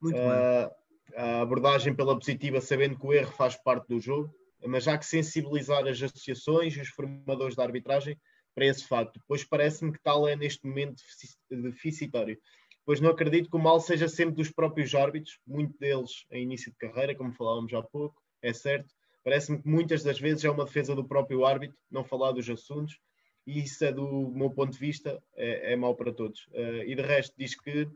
Muito 0.02 0.18
bem 0.18 0.83
a 1.16 1.42
abordagem 1.42 1.94
pela 1.94 2.18
positiva, 2.18 2.62
sabendo 2.62 2.98
que 2.98 3.06
o 3.06 3.14
erro 3.14 3.32
faz 3.32 3.56
parte 3.56 3.88
do 3.88 4.00
jogo, 4.00 4.34
mas 4.66 4.88
há 4.88 4.98
que 4.98 5.06
sensibilizar 5.06 5.86
as 5.88 6.02
associações 6.02 6.76
e 6.76 6.82
os 6.82 6.90
formadores 6.90 7.56
da 7.56 7.64
arbitragem 7.64 8.18
para 8.56 8.66
esse 8.66 8.88
facto, 8.88 9.20
pois 9.28 9.44
parece-me 9.44 9.92
que 9.92 10.02
tal 10.02 10.28
é 10.28 10.36
neste 10.36 10.66
momento 10.66 11.02
deficitário. 11.50 12.38
Pois 12.86 13.00
não 13.00 13.10
acredito 13.10 13.50
que 13.50 13.56
o 13.56 13.60
mal 13.60 13.80
seja 13.80 14.08
sempre 14.08 14.36
dos 14.36 14.52
próprios 14.52 14.94
árbitros, 14.94 15.40
muito 15.48 15.78
deles 15.80 16.26
em 16.32 16.44
início 16.44 16.72
de 16.72 16.78
carreira, 16.78 17.16
como 17.16 17.34
falávamos 17.34 17.74
há 17.74 17.82
pouco, 17.82 18.22
é 18.42 18.54
certo. 18.54 18.94
Parece-me 19.24 19.62
que 19.62 19.68
muitas 19.68 20.04
das 20.04 20.20
vezes 20.20 20.44
é 20.44 20.50
uma 20.50 20.66
defesa 20.66 20.94
do 20.94 21.08
próprio 21.08 21.46
árbitro, 21.46 21.78
não 21.90 22.04
falar 22.04 22.34
dos 22.34 22.50
assuntos, 22.50 23.00
e 23.48 23.64
isso 23.64 23.84
é 23.84 23.92
do 23.92 24.30
meu 24.30 24.50
ponto 24.50 24.74
de 24.74 24.80
vista, 24.80 25.22
é, 25.36 25.74
é 25.74 25.76
mau 25.76 25.96
para 25.96 26.14
todos. 26.14 26.46
Uh, 26.48 26.84
e 26.86 26.96
de 26.96 27.02
resto, 27.02 27.34
diz 27.38 27.56
que 27.56 27.88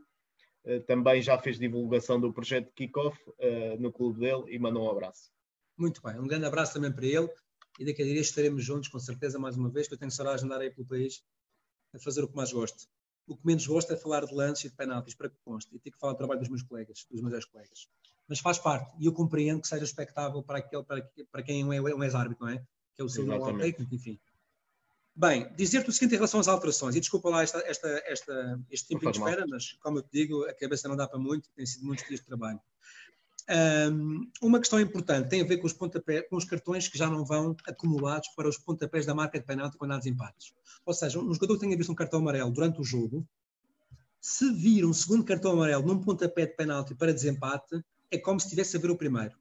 também 0.86 1.22
já 1.22 1.38
fez 1.38 1.58
divulgação 1.58 2.20
do 2.20 2.32
projeto 2.32 2.72
Kickoff 2.74 3.18
uh, 3.28 3.80
no 3.80 3.92
clube 3.92 4.20
dele 4.20 4.44
e 4.48 4.58
mandou 4.58 4.86
um 4.86 4.90
abraço. 4.90 5.30
Muito 5.76 6.02
bem, 6.02 6.18
um 6.18 6.26
grande 6.26 6.44
abraço 6.44 6.74
também 6.74 6.92
para 6.92 7.06
ele 7.06 7.30
e 7.78 7.84
daqui 7.84 8.02
a 8.02 8.04
dias 8.04 8.26
estaremos 8.26 8.64
juntos, 8.64 8.88
com 8.88 8.98
certeza, 8.98 9.38
mais 9.38 9.56
uma 9.56 9.70
vez, 9.70 9.86
que 9.86 9.94
eu 9.94 9.98
tenho 9.98 10.10
saudades 10.10 10.40
de 10.40 10.46
andar 10.46 10.60
aí 10.60 10.70
pelo 10.70 10.86
país 10.86 11.22
a 11.94 11.98
fazer 11.98 12.24
o 12.24 12.28
que 12.28 12.36
mais 12.36 12.52
gosto. 12.52 12.88
O 13.26 13.36
que 13.36 13.46
menos 13.46 13.66
gosto 13.66 13.92
é 13.92 13.96
falar 13.96 14.24
de 14.24 14.34
lances 14.34 14.64
e 14.64 14.68
de 14.70 14.74
penaltis, 14.74 15.14
para 15.14 15.28
que 15.28 15.36
conste, 15.44 15.74
e 15.74 15.78
ter 15.78 15.92
que 15.92 15.98
falar 15.98 16.14
do 16.14 16.18
trabalho 16.18 16.40
dos 16.40 16.48
meus 16.48 16.62
colegas, 16.62 17.06
dos 17.10 17.20
meus 17.20 17.34
ex-colegas. 17.34 17.88
Mas 18.26 18.40
faz 18.40 18.58
parte, 18.58 18.90
e 18.98 19.06
eu 19.06 19.12
compreendo 19.12 19.60
que 19.60 19.68
seja 19.68 19.84
expectável 19.84 20.42
para, 20.42 20.58
aquele, 20.58 20.82
para, 20.82 21.08
para 21.30 21.42
quem 21.42 21.62
é 21.62 21.80
um 21.80 22.02
ex-árbitro, 22.02 22.44
não 22.44 22.52
é? 22.52 22.58
Que 22.94 23.02
é 23.02 23.04
o 23.04 23.08
seu 23.08 23.24
técnico, 23.58 23.94
enfim. 23.94 24.18
Bem, 25.20 25.52
dizer-te 25.56 25.90
o 25.90 25.92
seguinte 25.92 26.12
em 26.12 26.14
relação 26.14 26.38
às 26.38 26.46
alterações, 26.46 26.94
e 26.94 27.00
desculpa 27.00 27.28
lá 27.28 27.42
esta, 27.42 27.58
esta, 27.66 27.88
esta, 28.06 28.60
este 28.70 28.86
tempo 28.86 29.10
de 29.10 29.18
espera, 29.18 29.44
mas 29.48 29.72
como 29.82 29.98
eu 29.98 30.02
te 30.02 30.10
digo, 30.12 30.44
a 30.44 30.54
cabeça 30.54 30.86
não 30.86 30.94
dá 30.94 31.08
para 31.08 31.18
muito, 31.18 31.50
tem 31.56 31.66
sido 31.66 31.84
muitos 31.84 32.06
dias 32.06 32.20
de 32.20 32.26
trabalho. 32.26 32.60
Um, 33.90 34.30
uma 34.40 34.60
questão 34.60 34.78
importante 34.78 35.28
tem 35.28 35.40
a 35.40 35.44
ver 35.44 35.56
com 35.56 35.66
os, 35.66 35.72
pontapés, 35.72 36.24
com 36.28 36.36
os 36.36 36.44
cartões 36.44 36.86
que 36.86 36.96
já 36.96 37.10
não 37.10 37.24
vão 37.24 37.56
acumulados 37.66 38.28
para 38.36 38.48
os 38.48 38.58
pontapés 38.58 39.06
da 39.06 39.12
marca 39.12 39.40
de 39.40 39.44
penalti 39.44 39.76
quando 39.76 39.90
há 39.90 39.98
desempates. 39.98 40.54
Ou 40.86 40.94
seja, 40.94 41.18
um 41.18 41.34
jogador 41.34 41.54
que 41.54 41.60
tenha 41.62 41.76
visto 41.76 41.90
um 41.90 41.96
cartão 41.96 42.20
amarelo 42.20 42.52
durante 42.52 42.80
o 42.80 42.84
jogo, 42.84 43.26
se 44.20 44.52
vir 44.52 44.84
um 44.84 44.92
segundo 44.92 45.24
cartão 45.24 45.50
amarelo 45.50 45.84
num 45.84 46.00
pontapé 46.00 46.46
de 46.46 46.54
penalti 46.54 46.94
para 46.94 47.12
desempate, 47.12 47.84
é 48.08 48.18
como 48.18 48.38
se 48.38 48.46
estivesse 48.46 48.76
a 48.76 48.80
ver 48.80 48.90
o 48.92 48.96
primeiro. 48.96 49.36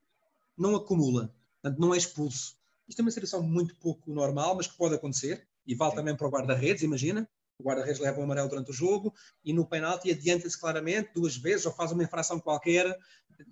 Não 0.58 0.76
acumula, 0.76 1.32
portanto, 1.62 1.80
não 1.80 1.94
é 1.94 2.00
expulso. 2.00 2.58
Isto 2.88 3.00
é 3.00 3.02
uma 3.04 3.12
situação 3.12 3.44
muito 3.44 3.76
pouco 3.76 4.12
normal, 4.12 4.56
mas 4.56 4.66
que 4.66 4.76
pode 4.76 4.96
acontecer 4.96 5.47
e 5.68 5.76
vale 5.76 5.94
também 5.94 6.16
para 6.16 6.28
o 6.28 6.32
guarda-redes, 6.32 6.82
imagina. 6.82 7.30
O 7.60 7.64
guarda-redes 7.64 8.00
leva 8.00 8.20
um 8.20 8.24
amarelo 8.24 8.48
durante 8.48 8.70
o 8.70 8.74
jogo 8.74 9.14
e 9.44 9.52
no 9.52 9.68
penalti 9.68 10.12
adianta-se 10.12 10.60
claramente 10.60 11.12
duas 11.14 11.36
vezes 11.36 11.66
ou 11.66 11.74
faz 11.74 11.92
uma 11.92 12.04
infração 12.04 12.40
qualquer, 12.40 12.98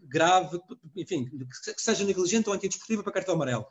grave, 0.04 0.60
enfim, 0.96 1.28
que 1.28 1.82
seja 1.82 2.04
negligente 2.04 2.48
ou 2.48 2.56
antidesportiva 2.56 3.04
para 3.04 3.12
cartão 3.12 3.36
amarelo. 3.36 3.66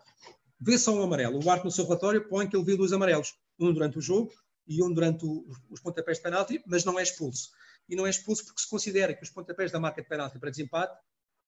Vê 0.61 0.79
só 0.79 0.95
um 0.95 1.03
amarelo. 1.03 1.37
O 1.37 1.51
árbitro 1.51 1.67
no 1.67 1.71
seu 1.71 1.85
relatório 1.85 2.29
põe 2.29 2.49
que 2.49 2.57
ele 2.57 2.65
viu 2.65 2.77
dois 2.77 2.93
amarelos, 2.93 3.35
um 3.59 3.73
durante 3.73 3.99
o 3.99 4.01
jogo 4.01 4.33
e 4.67 4.83
um 4.83 4.93
durante 4.93 5.25
o, 5.25 5.47
os 5.71 5.81
pontapés 5.81 6.19
de 6.19 6.23
penalti, 6.23 6.63
mas 6.67 6.85
não 6.85 6.99
é 6.99 7.03
expulso. 7.03 7.51
E 7.89 7.95
não 7.95 8.07
é 8.07 8.11
expulso 8.11 8.45
porque 8.45 8.63
se 8.63 8.69
considera 8.69 9.15
que 9.15 9.23
os 9.23 9.31
pontapés 9.31 9.71
da 9.71 9.79
marca 9.79 10.03
de 10.03 10.09
penalti 10.09 10.39
para 10.39 10.51
desempate 10.51 10.99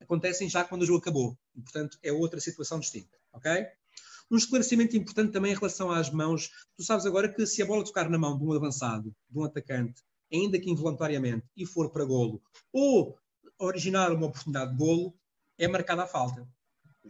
acontecem 0.01 0.48
já 0.48 0.64
quando 0.64 0.82
o 0.82 0.86
jogo 0.86 0.98
acabou. 0.98 1.36
E, 1.55 1.62
portanto, 1.62 1.98
é 2.02 2.12
outra 2.12 2.40
situação 2.40 2.78
distinta. 2.78 3.16
Ok? 3.32 3.51
Um 4.31 4.36
esclarecimento 4.36 4.97
importante 4.97 5.32
também 5.32 5.53
em 5.53 5.55
relação 5.55 5.90
às 5.90 6.11
mãos. 6.11 6.51
Tu 6.77 6.82
sabes 6.82 7.07
agora 7.07 7.32
que 7.32 7.47
se 7.47 7.62
a 7.62 7.66
bola 7.66 7.85
tocar 7.85 8.11
na 8.11 8.19
mão 8.19 8.36
de 8.36 8.44
um 8.44 8.53
avançado, 8.53 9.15
de 9.31 9.39
um 9.39 9.44
atacante, 9.44 10.03
ainda 10.32 10.59
que 10.59 10.70
involuntariamente, 10.70 11.47
e 11.57 11.65
for 11.65 11.90
para 11.90 12.05
golo, 12.05 12.43
ou 12.73 13.16
originar 13.59 14.12
uma 14.12 14.27
oportunidade 14.27 14.73
de 14.73 14.77
golo, 14.77 15.15
é 15.57 15.69
marcada 15.69 16.03
a 16.03 16.07
falta. 16.07 16.47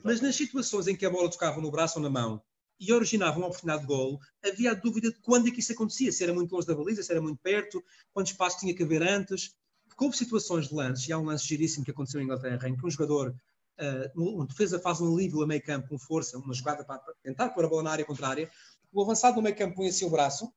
Mas 0.05 0.20
nas 0.20 0.36
situações 0.36 0.86
em 0.86 0.94
que 0.94 1.06
a 1.06 1.10
bola 1.10 1.30
tocava 1.30 1.60
no 1.60 1.70
braço 1.70 1.98
ou 1.98 2.02
na 2.02 2.10
mão 2.10 2.43
e 2.78 2.93
originava 2.93 3.38
uma 3.38 3.47
oportunidade 3.47 3.82
de 3.82 3.88
golo, 3.88 4.20
havia 4.44 4.72
a 4.72 4.74
dúvida 4.74 5.10
de 5.10 5.18
quando 5.20 5.48
é 5.48 5.51
que 5.51 5.60
isso 5.60 5.72
acontecia, 5.72 6.12
se 6.12 6.22
era 6.22 6.34
muito 6.34 6.55
longe 6.55 6.66
da 6.66 6.74
baliza, 6.74 7.02
se 7.02 7.10
era 7.10 7.22
muito 7.22 7.38
perto, 7.43 7.82
quanto 8.12 8.26
espaço 8.26 8.60
tinha 8.60 8.74
que 8.74 8.82
haver 8.82 9.02
antes. 9.02 9.55
Porque 9.88 10.05
houve 10.05 10.16
situações 10.16 10.68
de 10.68 10.74
lances, 10.74 11.09
e 11.09 11.12
há 11.12 11.18
um 11.18 11.24
lance 11.24 11.47
giríssimo 11.47 11.82
que 11.82 11.90
aconteceu 11.90 12.20
em 12.20 12.24
Inglaterra, 12.24 12.68
em 12.68 12.76
que 12.76 12.86
um 12.86 12.90
jogador 12.90 13.34
uh, 13.81 14.47
defesa 14.47 14.78
faz 14.78 15.01
um 15.01 15.15
alívio 15.15 15.43
a 15.43 15.47
meio 15.47 15.62
campo 15.62 15.89
com 15.89 15.98
força, 15.98 16.39
uma 16.39 16.55
jogada 16.55 16.85
para 16.85 17.01
tentar 17.23 17.51
pôr 17.51 17.65
a 17.65 17.69
bola 17.69 17.82
na 17.82 17.90
área 17.90 18.05
contrária, 18.05 18.51
o 18.93 19.03
avançado 19.03 19.36
no 19.36 19.43
meio 19.43 19.57
campo 19.57 19.77
põe 19.77 19.89
assim 19.89 20.07
o 20.07 20.11
braço 20.11 20.53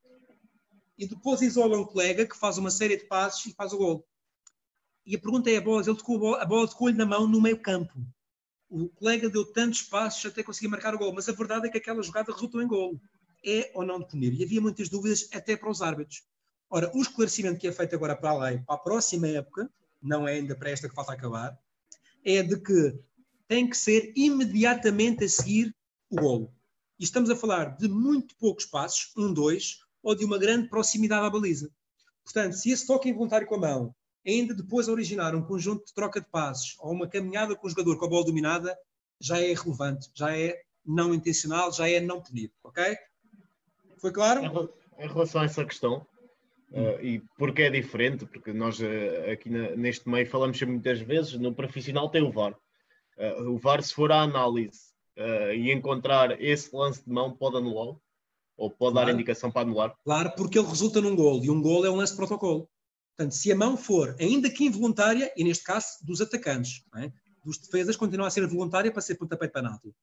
e 0.98 1.06
depois 1.06 1.40
isola 1.40 1.78
um 1.78 1.84
colega 1.84 2.26
que 2.26 2.36
faz 2.36 2.58
uma 2.58 2.70
série 2.70 2.96
de 2.96 3.04
passos 3.04 3.46
e 3.46 3.54
faz 3.54 3.72
o 3.72 3.78
gol. 3.78 4.06
E 5.06 5.16
a 5.16 5.18
pergunta 5.18 5.50
é 5.50 5.56
a 5.56 5.60
bola, 5.60 5.82
ele 5.82 5.96
tocou 5.96 6.16
a 6.16 6.18
bola, 6.18 6.44
bola 6.44 6.68
tocou-lhe 6.68 6.96
na 6.96 7.06
mão 7.06 7.26
no 7.26 7.40
meio 7.40 7.58
campo. 7.58 7.94
O 8.68 8.88
colega 8.90 9.28
deu 9.28 9.44
tantos 9.44 9.82
passos 9.82 10.24
até 10.26 10.42
conseguir 10.42 10.68
marcar 10.68 10.94
o 10.94 10.98
gol, 10.98 11.12
mas 11.12 11.28
a 11.28 11.32
verdade 11.32 11.66
é 11.66 11.70
que 11.70 11.78
aquela 11.78 12.02
jogada 12.02 12.32
resultou 12.32 12.62
em 12.62 12.68
gol. 12.68 13.00
É 13.44 13.70
ou 13.74 13.84
não 13.84 13.98
de 13.98 14.08
punir? 14.08 14.34
E 14.34 14.44
havia 14.44 14.60
muitas 14.60 14.88
dúvidas 14.88 15.28
até 15.32 15.56
para 15.56 15.70
os 15.70 15.80
árbitros. 15.80 16.22
Ora, 16.68 16.90
o 16.94 17.00
esclarecimento 17.00 17.58
que 17.58 17.66
é 17.66 17.72
feito 17.72 17.96
agora 17.96 18.14
para 18.14 18.30
a 18.30 18.38
lei, 18.38 18.58
para 18.58 18.76
a 18.76 18.78
próxima 18.78 19.26
época, 19.26 19.68
não 20.00 20.28
é 20.28 20.34
ainda 20.34 20.54
para 20.54 20.70
esta 20.70 20.88
que 20.88 20.94
falta 20.94 21.12
acabar, 21.12 21.58
é 22.24 22.42
de 22.42 22.60
que 22.60 22.98
tem 23.50 23.68
que 23.68 23.76
ser 23.76 24.12
imediatamente 24.14 25.24
a 25.24 25.28
seguir 25.28 25.74
o 26.08 26.14
golo. 26.14 26.54
E 27.00 27.02
estamos 27.02 27.28
a 27.30 27.34
falar 27.34 27.76
de 27.76 27.88
muito 27.88 28.36
poucos 28.36 28.64
passos, 28.64 29.10
um, 29.16 29.34
dois, 29.34 29.80
ou 30.00 30.14
de 30.14 30.24
uma 30.24 30.38
grande 30.38 30.68
proximidade 30.68 31.26
à 31.26 31.28
baliza. 31.28 31.68
Portanto, 32.22 32.52
se 32.52 32.70
esse 32.70 32.86
toque 32.86 33.08
involuntário 33.08 33.48
com 33.48 33.56
a 33.56 33.58
mão 33.58 33.94
ainda 34.24 34.54
depois 34.54 34.86
originar 34.86 35.34
um 35.34 35.42
conjunto 35.42 35.84
de 35.86 35.92
troca 35.92 36.20
de 36.20 36.28
passos 36.28 36.76
ou 36.78 36.92
uma 36.92 37.08
caminhada 37.08 37.56
com 37.56 37.66
o 37.66 37.70
jogador 37.70 37.98
com 37.98 38.04
a 38.04 38.08
bola 38.08 38.24
dominada, 38.24 38.78
já 39.20 39.40
é 39.40 39.50
irrelevante, 39.50 40.08
já 40.14 40.32
é 40.38 40.62
não 40.86 41.12
intencional, 41.12 41.72
já 41.72 41.88
é 41.88 41.98
não 41.98 42.22
punido, 42.22 42.52
ok? 42.62 42.96
Foi 43.98 44.12
claro? 44.12 44.72
Em 44.96 45.08
relação 45.08 45.40
a 45.40 45.46
essa 45.46 45.64
questão, 45.64 46.06
uh, 46.70 47.04
e 47.04 47.20
porque 47.36 47.62
é 47.62 47.70
diferente, 47.70 48.26
porque 48.26 48.52
nós 48.52 48.78
uh, 48.78 49.30
aqui 49.32 49.50
na, 49.50 49.74
neste 49.74 50.08
meio 50.08 50.28
falamos 50.28 50.62
muitas 50.62 51.00
vezes, 51.00 51.32
no 51.32 51.52
profissional 51.52 52.08
tem 52.08 52.22
o 52.22 52.30
VAR. 52.30 52.56
Uh, 53.20 53.50
o 53.50 53.58
VAR, 53.58 53.82
se 53.82 53.92
for 53.92 54.10
a 54.10 54.22
análise 54.22 54.80
uh, 55.18 55.52
e 55.52 55.70
encontrar 55.70 56.40
esse 56.40 56.74
lance 56.74 57.04
de 57.04 57.12
mão, 57.12 57.36
pode 57.36 57.58
anular 57.58 57.94
Ou 58.56 58.70
pode 58.70 58.92
claro. 58.92 59.06
dar 59.08 59.12
indicação 59.12 59.50
para 59.50 59.60
anular? 59.60 59.94
Claro, 60.02 60.32
porque 60.34 60.58
ele 60.58 60.66
resulta 60.66 61.02
num 61.02 61.14
gol 61.14 61.44
e 61.44 61.50
um 61.50 61.60
gol 61.60 61.84
é 61.84 61.90
um 61.90 61.96
lance 61.96 62.12
de 62.12 62.16
protocolo. 62.16 62.66
Portanto, 63.14 63.34
se 63.34 63.52
a 63.52 63.56
mão 63.56 63.76
for, 63.76 64.16
ainda 64.18 64.48
que 64.48 64.64
involuntária, 64.64 65.30
e 65.36 65.44
neste 65.44 65.62
caso 65.62 65.98
dos 66.02 66.22
atacantes, 66.22 66.82
é? 66.96 67.12
dos 67.44 67.58
defesas, 67.58 67.96
continua 67.96 68.28
a 68.28 68.30
ser 68.30 68.46
voluntária 68.46 68.90
para 68.90 69.02
ser 69.02 69.16
pontapé 69.16 69.46
de 69.46 69.52
penalti, 69.52 69.94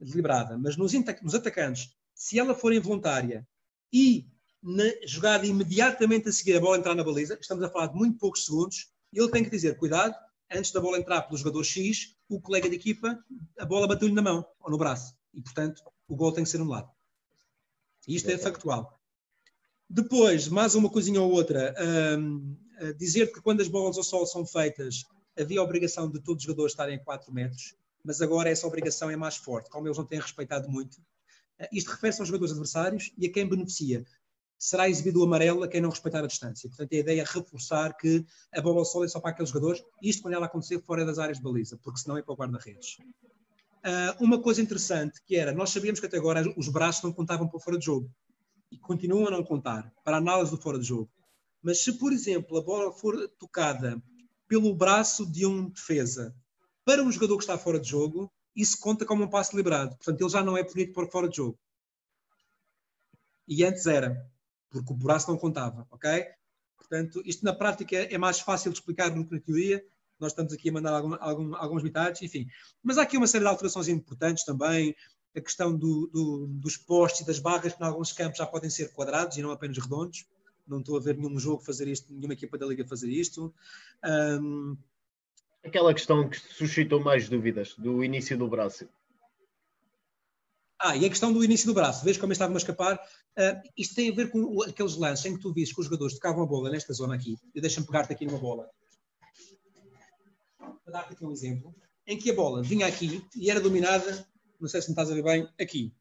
deliberada. 0.00 0.56
Mas 0.56 0.76
nos, 0.76 0.92
nos 1.22 1.34
atacantes, 1.34 1.90
se 2.14 2.38
ela 2.38 2.54
for 2.54 2.72
involuntária 2.72 3.46
e 3.92 4.26
na 4.62 4.84
jogada 5.04 5.46
imediatamente 5.46 6.28
a 6.28 6.32
seguir 6.32 6.56
a 6.56 6.60
bola 6.60 6.78
entrar 6.78 6.94
na 6.94 7.04
baliza, 7.04 7.36
estamos 7.38 7.64
a 7.64 7.68
falar 7.68 7.88
de 7.88 7.96
muito 7.96 8.18
poucos 8.18 8.44
segundos, 8.44 8.90
ele 9.12 9.30
tem 9.30 9.44
que 9.44 9.50
dizer, 9.50 9.76
cuidado, 9.76 10.14
antes 10.50 10.70
da 10.70 10.80
bola 10.80 10.98
entrar 10.98 11.22
pelo 11.22 11.36
jogador 11.36 11.64
X, 11.64 12.16
o 12.36 12.40
colega 12.40 12.68
de 12.68 12.76
equipa, 12.76 13.18
a 13.58 13.64
bola 13.64 13.86
bateu-lhe 13.86 14.14
na 14.14 14.22
mão 14.22 14.44
ou 14.60 14.70
no 14.70 14.78
braço. 14.78 15.14
E, 15.34 15.40
portanto, 15.40 15.82
o 16.08 16.16
gol 16.16 16.32
tem 16.32 16.44
que 16.44 16.50
ser 16.50 16.58
anulado. 16.58 16.90
Isto 18.06 18.30
é 18.30 18.38
factual. 18.38 19.00
Depois, 19.88 20.48
mais 20.48 20.74
uma 20.74 20.90
coisinha 20.90 21.20
ou 21.20 21.30
outra, 21.30 21.74
um, 22.18 22.56
dizer 22.96 23.32
que 23.32 23.40
quando 23.40 23.60
as 23.60 23.68
bolas 23.68 23.96
ao 23.96 24.02
sol 24.02 24.26
são 24.26 24.44
feitas, 24.44 25.04
havia 25.38 25.60
a 25.60 25.62
obrigação 25.62 26.10
de 26.10 26.20
todos 26.20 26.42
os 26.42 26.46
jogadores 26.46 26.72
estarem 26.72 26.96
a 26.96 27.04
4 27.04 27.32
metros, 27.32 27.74
mas 28.04 28.20
agora 28.20 28.48
essa 28.48 28.66
obrigação 28.66 29.10
é 29.10 29.16
mais 29.16 29.36
forte, 29.36 29.70
como 29.70 29.86
eles 29.86 29.98
não 29.98 30.04
têm 30.04 30.20
respeitado 30.20 30.68
muito. 30.68 30.94
Uh, 31.60 31.68
isto 31.72 31.90
refere-se 31.90 32.20
aos 32.20 32.28
jogadores 32.28 32.52
adversários 32.52 33.12
e 33.16 33.26
a 33.26 33.32
quem 33.32 33.48
beneficia. 33.48 34.04
Será 34.64 34.88
exibido 34.88 35.18
o 35.18 35.24
amarelo 35.24 35.64
a 35.64 35.68
quem 35.68 35.80
não 35.80 35.90
respeitar 35.90 36.22
a 36.22 36.26
distância. 36.28 36.68
Portanto, 36.68 36.92
a 36.92 36.96
ideia 36.96 37.22
é 37.22 37.24
reforçar 37.24 37.96
que 37.96 38.24
a 38.54 38.60
bola 38.60 38.78
ao 38.78 38.84
sol 38.84 39.04
é 39.04 39.08
só 39.08 39.18
para 39.18 39.32
aqueles 39.32 39.50
jogadores, 39.50 39.82
isto 40.00 40.22
quando 40.22 40.34
ela 40.34 40.46
acontecer 40.46 40.80
fora 40.82 41.04
das 41.04 41.18
áreas 41.18 41.38
de 41.38 41.42
baliza, 41.42 41.76
porque 41.82 41.98
senão 41.98 42.16
é 42.16 42.22
para 42.22 42.32
o 42.32 42.36
guarda-redes. 42.36 42.96
Uh, 42.98 44.22
uma 44.22 44.40
coisa 44.40 44.62
interessante 44.62 45.20
que 45.26 45.34
era, 45.34 45.50
nós 45.50 45.70
sabíamos 45.70 45.98
que 45.98 46.06
até 46.06 46.16
agora 46.16 46.44
os 46.56 46.68
braços 46.68 47.02
não 47.02 47.12
contavam 47.12 47.48
para 47.48 47.58
fora 47.58 47.76
de 47.76 47.84
jogo 47.84 48.08
e 48.70 48.78
continuam 48.78 49.26
a 49.26 49.32
não 49.32 49.42
contar 49.42 49.92
para 50.04 50.18
a 50.18 50.20
análise 50.20 50.52
do 50.52 50.56
fora 50.56 50.78
de 50.78 50.84
jogo. 50.84 51.10
Mas 51.60 51.82
se, 51.82 51.94
por 51.94 52.12
exemplo, 52.12 52.56
a 52.56 52.62
bola 52.62 52.92
for 52.92 53.28
tocada 53.40 54.00
pelo 54.46 54.72
braço 54.76 55.26
de 55.26 55.44
um 55.44 55.70
defesa 55.70 56.32
para 56.84 57.02
um 57.02 57.10
jogador 57.10 57.36
que 57.36 57.42
está 57.42 57.58
fora 57.58 57.80
de 57.80 57.88
jogo, 57.88 58.32
isso 58.54 58.78
conta 58.78 59.04
como 59.04 59.24
um 59.24 59.28
passo 59.28 59.56
liberado. 59.56 59.96
Portanto, 59.96 60.20
ele 60.20 60.30
já 60.30 60.44
não 60.44 60.56
é 60.56 60.62
punido 60.62 60.92
por 60.92 61.10
fora 61.10 61.28
de 61.28 61.38
jogo. 61.38 61.58
E 63.48 63.64
antes 63.64 63.86
era, 63.86 64.24
porque 64.72 64.92
o 64.92 64.96
braço 64.96 65.30
não 65.30 65.38
contava, 65.38 65.86
ok? 65.90 66.26
Portanto, 66.76 67.22
isto 67.24 67.44
na 67.44 67.52
prática 67.52 67.96
é 67.96 68.18
mais 68.18 68.40
fácil 68.40 68.72
de 68.72 68.78
explicar 68.78 69.10
do 69.10 69.24
que 69.24 69.34
na 69.34 69.40
teoria. 69.40 69.84
Nós 70.18 70.32
estamos 70.32 70.52
aqui 70.52 70.68
a 70.68 70.72
mandar 70.72 70.92
algum, 70.92 71.14
algum, 71.20 71.54
alguns 71.56 71.82
detalhes, 71.82 72.22
enfim. 72.22 72.46
Mas 72.82 72.98
há 72.98 73.02
aqui 73.02 73.16
uma 73.16 73.26
série 73.26 73.44
de 73.44 73.50
alterações 73.50 73.88
importantes 73.88 74.44
também 74.44 74.94
a 75.34 75.40
questão 75.40 75.76
do, 75.76 76.08
do, 76.08 76.46
dos 76.46 76.76
postes 76.76 77.22
e 77.22 77.26
das 77.26 77.38
barras, 77.38 77.72
que 77.72 77.82
em 77.82 77.86
alguns 77.86 78.12
campos 78.12 78.38
já 78.38 78.46
podem 78.46 78.68
ser 78.68 78.92
quadrados 78.92 79.36
e 79.36 79.42
não 79.42 79.50
apenas 79.50 79.78
redondos. 79.78 80.26
Não 80.66 80.80
estou 80.80 80.96
a 80.96 81.00
ver 81.00 81.16
nenhum 81.16 81.38
jogo 81.38 81.62
fazer 81.62 81.88
isto, 81.88 82.12
nenhuma 82.12 82.34
equipa 82.34 82.56
da 82.56 82.66
Liga 82.66 82.86
fazer 82.86 83.08
isto. 83.10 83.52
Um... 84.04 84.76
Aquela 85.64 85.94
questão 85.94 86.28
que 86.28 86.38
suscitou 86.38 87.00
mais 87.00 87.28
dúvidas 87.28 87.74
do 87.76 88.04
início 88.04 88.36
do 88.36 88.48
braço. 88.48 88.88
Ah, 90.82 90.96
e 90.96 91.06
a 91.06 91.08
questão 91.08 91.32
do 91.32 91.44
início 91.44 91.66
do 91.66 91.74
braço, 91.74 92.04
vejo 92.04 92.18
como 92.18 92.32
estava 92.32 92.52
a 92.52 92.56
escapar. 92.56 92.96
Uh, 93.38 93.70
isto 93.76 93.94
tem 93.94 94.10
a 94.10 94.14
ver 94.14 94.30
com 94.30 94.62
aqueles 94.62 94.96
lances 94.96 95.24
em 95.26 95.36
que 95.36 95.40
tu 95.40 95.52
viste 95.52 95.74
que 95.74 95.80
os 95.80 95.86
jogadores 95.86 96.14
tocavam 96.14 96.42
a 96.42 96.46
bola 96.46 96.70
nesta 96.70 96.92
zona 96.92 97.14
aqui. 97.14 97.36
E 97.54 97.60
deixa-me 97.60 97.86
pegar-te 97.86 98.12
aqui 98.12 98.26
numa 98.26 98.38
bola. 98.38 98.68
Para 100.58 100.92
dar-te 100.92 101.12
aqui 101.12 101.24
um 101.24 101.30
exemplo. 101.30 101.72
Em 102.04 102.18
que 102.18 102.30
a 102.30 102.34
bola 102.34 102.62
vinha 102.62 102.86
aqui 102.86 103.24
e 103.36 103.48
era 103.48 103.60
dominada 103.60 104.26
não 104.62 104.68
sei 104.68 104.80
se 104.80 104.88
me 104.88 104.92
estás 104.92 105.10
a 105.10 105.14
ver 105.14 105.24
bem, 105.24 105.48
aqui. 105.60 105.92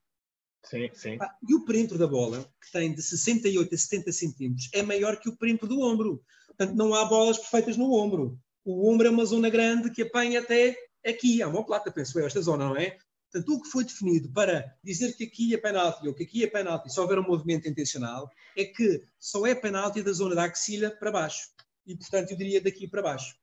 Sim, 0.63 0.89
sim. 0.93 1.17
Ah, 1.19 1.35
e 1.49 1.55
o 1.55 1.65
perímetro 1.65 1.97
da 1.97 2.05
bola, 2.05 2.47
que 2.61 2.71
tem 2.71 2.93
de 2.93 3.01
68 3.01 3.73
a 3.73 3.77
70 3.77 4.11
centímetros, 4.11 4.69
é 4.71 4.83
maior 4.83 5.19
que 5.19 5.27
o 5.27 5.35
perímetro 5.35 5.67
do 5.67 5.81
ombro. 5.81 6.23
Portanto, 6.45 6.75
não 6.75 6.93
há 6.93 7.03
bolas 7.05 7.39
perfeitas 7.39 7.75
no 7.75 7.91
ombro. 7.91 8.39
O 8.63 8.87
ombro 8.87 9.07
é 9.07 9.09
uma 9.09 9.25
zona 9.25 9.49
grande 9.49 9.89
que 9.89 10.03
apanha 10.03 10.39
até 10.39 10.77
aqui, 11.03 11.41
a 11.41 11.49
plata, 11.63 11.91
penso 11.91 12.19
eu, 12.19 12.27
esta 12.27 12.39
zona, 12.39 12.65
não 12.65 12.77
é? 12.77 12.95
Portanto, 13.31 13.55
o 13.55 13.61
que 13.61 13.69
foi 13.69 13.85
definido 13.85 14.29
para 14.29 14.77
dizer 14.83 15.13
que 15.13 15.23
aqui 15.23 15.53
é 15.53 15.57
penalti 15.57 16.05
ou 16.05 16.13
que 16.13 16.23
aqui 16.23 16.43
é 16.43 16.47
penalti 16.47 16.91
se 16.91 16.99
houver 16.99 17.17
um 17.17 17.23
movimento 17.23 17.67
intencional 17.67 18.29
é 18.57 18.65
que 18.65 19.01
só 19.17 19.45
é 19.47 19.55
penalti 19.55 20.03
da 20.03 20.11
zona 20.11 20.35
da 20.35 20.43
axila 20.43 20.91
para 20.91 21.11
baixo. 21.11 21.49
E, 21.85 21.95
portanto, 21.95 22.31
eu 22.31 22.37
diria 22.37 22.59
daqui 22.59 22.89
para 22.89 23.01
baixo. 23.01 23.33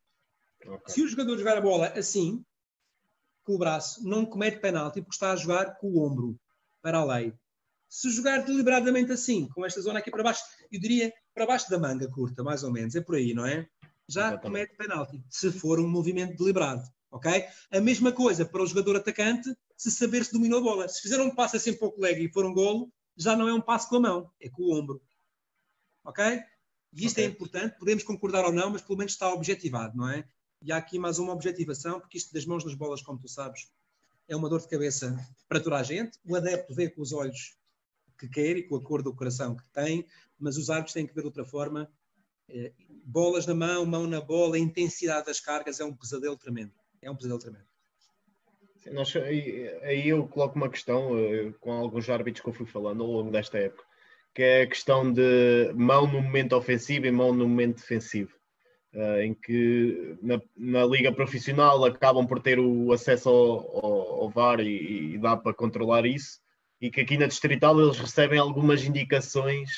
Okay. 0.63 0.95
Se 0.95 1.03
o 1.03 1.09
jogador 1.09 1.39
jogar 1.39 1.57
a 1.57 1.61
bola 1.63 1.87
assim, 1.97 2.45
com 3.45 3.55
o 3.55 3.59
braço, 3.59 4.07
não 4.07 4.27
comete 4.27 4.61
penalti 4.61 5.01
porque 5.01 5.15
está 5.15 5.33
a 5.33 5.37
jogar 5.37 5.79
com 5.79 5.89
o 5.89 6.07
ombro 6.07 6.39
para 6.83 6.99
a 6.99 7.05
lei. 7.05 7.33
Se 7.89 8.11
jogar 8.11 8.45
deliberadamente 8.45 9.11
assim, 9.13 9.49
com 9.49 9.65
esta 9.65 9.81
zona 9.81 10.01
aqui 10.01 10.11
para 10.11 10.23
baixo, 10.23 10.43
eu 10.71 10.79
diria 10.79 11.11
para 11.35 11.47
baixo 11.47 11.71
da 11.71 11.79
manga 11.79 12.07
curta, 12.11 12.43
mais 12.43 12.63
ou 12.63 12.71
menos, 12.71 12.95
é 12.95 13.01
por 13.01 13.15
aí, 13.15 13.33
não 13.33 13.47
é? 13.47 13.67
Já 14.07 14.29
Exatamente. 14.29 14.43
comete 14.43 14.77
penalti, 14.77 15.25
se 15.31 15.51
for 15.51 15.81
um 15.81 15.89
movimento 15.89 16.37
deliberado, 16.37 16.83
ok? 17.11 17.45
A 17.71 17.81
mesma 17.81 18.13
coisa 18.13 18.45
para 18.45 18.63
o 18.63 18.67
jogador 18.67 18.97
atacante, 18.97 19.55
se 19.77 19.91
saber 19.91 20.25
se 20.25 20.33
dominou 20.33 20.59
a 20.61 20.63
bola. 20.63 20.89
Se 20.89 21.01
fizer 21.01 21.21
um 21.21 21.35
passo 21.35 21.57
assim 21.57 21.73
para 21.73 21.89
o 21.89 21.93
colega 21.93 22.21
e 22.21 22.33
for 22.33 22.45
um 22.45 22.53
golo, 22.53 22.93
já 23.17 23.37
não 23.37 23.49
é 23.49 23.55
um 23.55 23.61
passo 23.61 23.89
com 23.89 23.97
a 23.97 24.01
mão, 24.01 24.31
é 24.41 24.49
com 24.49 24.63
o 24.63 24.79
ombro, 24.79 25.03
ok? 26.05 26.43
E 26.93 27.05
isto 27.05 27.19
é 27.19 27.23
okay. 27.23 27.25
é 27.25 27.29
importante, 27.29 27.79
podemos 27.79 28.05
concordar 28.05 28.45
ou 28.45 28.53
não, 28.53 28.71
mas 28.71 28.83
pelo 28.83 28.99
menos 28.99 29.13
está 29.13 29.33
objetivado, 29.33 29.97
não 29.97 30.09
é? 30.09 30.27
E 30.63 30.73
há 30.73 30.77
aqui 30.77 30.99
mais 30.99 31.19
uma 31.19 31.33
objetivação, 31.33 32.01
porque 32.01 32.19
isto 32.19 32.33
das 32.33 32.45
mãos 32.45 32.65
nas 32.65 32.75
bolas, 32.75 33.03
como 33.03 33.19
tu 33.19 33.29
sabes, 33.29 33.69
é 34.27 34.35
uma 34.35 34.49
dor 34.49 34.61
de 34.61 34.69
cabeça 34.69 35.17
para 35.49 35.61
toda 35.61 35.77
a 35.77 35.83
gente. 35.83 36.19
O 36.25 36.37
adepto 36.37 36.75
vê 36.75 36.89
com 36.91 37.01
os 37.01 37.13
olhos 37.13 37.57
que 38.19 38.29
quer 38.29 38.57
e 38.57 38.63
com 38.65 38.77
a 38.77 38.83
cor 38.83 39.03
do 39.03 39.15
coração 39.15 39.57
que 39.57 39.67
tem, 39.73 40.07
mas 40.39 40.57
os 40.57 40.71
árbitros 40.71 40.95
têm 40.95 41.07
que 41.07 41.15
ver 41.15 41.23
de 41.23 41.27
outra 41.29 41.45
forma. 41.45 41.91
É, 42.49 42.73
bolas 43.05 43.47
na 43.47 43.55
mão, 43.55 43.87
mão 43.87 44.07
na 44.07 44.21
bola, 44.21 44.57
a 44.57 44.59
intensidade 44.59 45.27
das 45.27 45.41
cargas 45.41 45.81
é 45.81 45.85
um 45.85 45.95
pesadelo 45.95 46.37
tremendo. 46.37 46.73
É 47.03 47.11
um 47.11 47.17
pesadelo 47.17 47.41
tremendo. 47.41 47.65
Sim, 48.79 48.91
nós, 48.91 49.15
aí, 49.17 49.69
aí, 49.83 50.09
eu 50.09 50.27
coloco 50.29 50.57
uma 50.57 50.71
questão 50.71 51.13
uh, 51.13 51.53
com 51.55 51.73
alguns 51.73 52.09
árbitros 52.09 52.43
que 52.43 52.49
eu 52.49 52.53
fui 52.53 52.67
falando 52.67 53.03
ao 53.03 53.11
longo 53.11 53.31
desta 53.31 53.59
época, 53.59 53.85
que 54.35 54.43
é 54.43 54.63
a 54.63 54.67
questão 54.67 55.13
de 55.13 55.73
mão 55.75 56.07
no 56.07 56.23
momento 56.23 56.55
ofensivo 56.55 57.07
e 57.07 57.11
mão 57.11 57.33
no 57.33 57.49
momento 57.49 57.77
defensivo. 57.77 58.33
Uh, 58.95 59.21
em 59.21 59.35
que 59.35 60.17
na, 60.23 60.41
na, 60.57 60.87
liga 60.87 61.13
profissional 61.13 61.85
acabam 61.85 62.27
por 62.27 62.41
ter 62.41 62.59
o 62.59 62.91
acesso 62.91 63.29
ao, 63.29 63.85
ao, 63.85 64.23
ao 64.23 64.31
VAR 64.31 64.61
e, 64.61 65.15
e, 65.15 65.19
dá 65.19 65.37
para 65.37 65.53
controlar 65.53 66.07
isso, 66.07 66.41
e 66.81 66.91
que 66.91 67.03
aqui 67.03 67.19
na 67.19 67.27
distrital 67.27 67.79
eles 67.79 67.99
recebem 67.99 68.39
algumas 68.39 68.83
indicações 68.83 69.69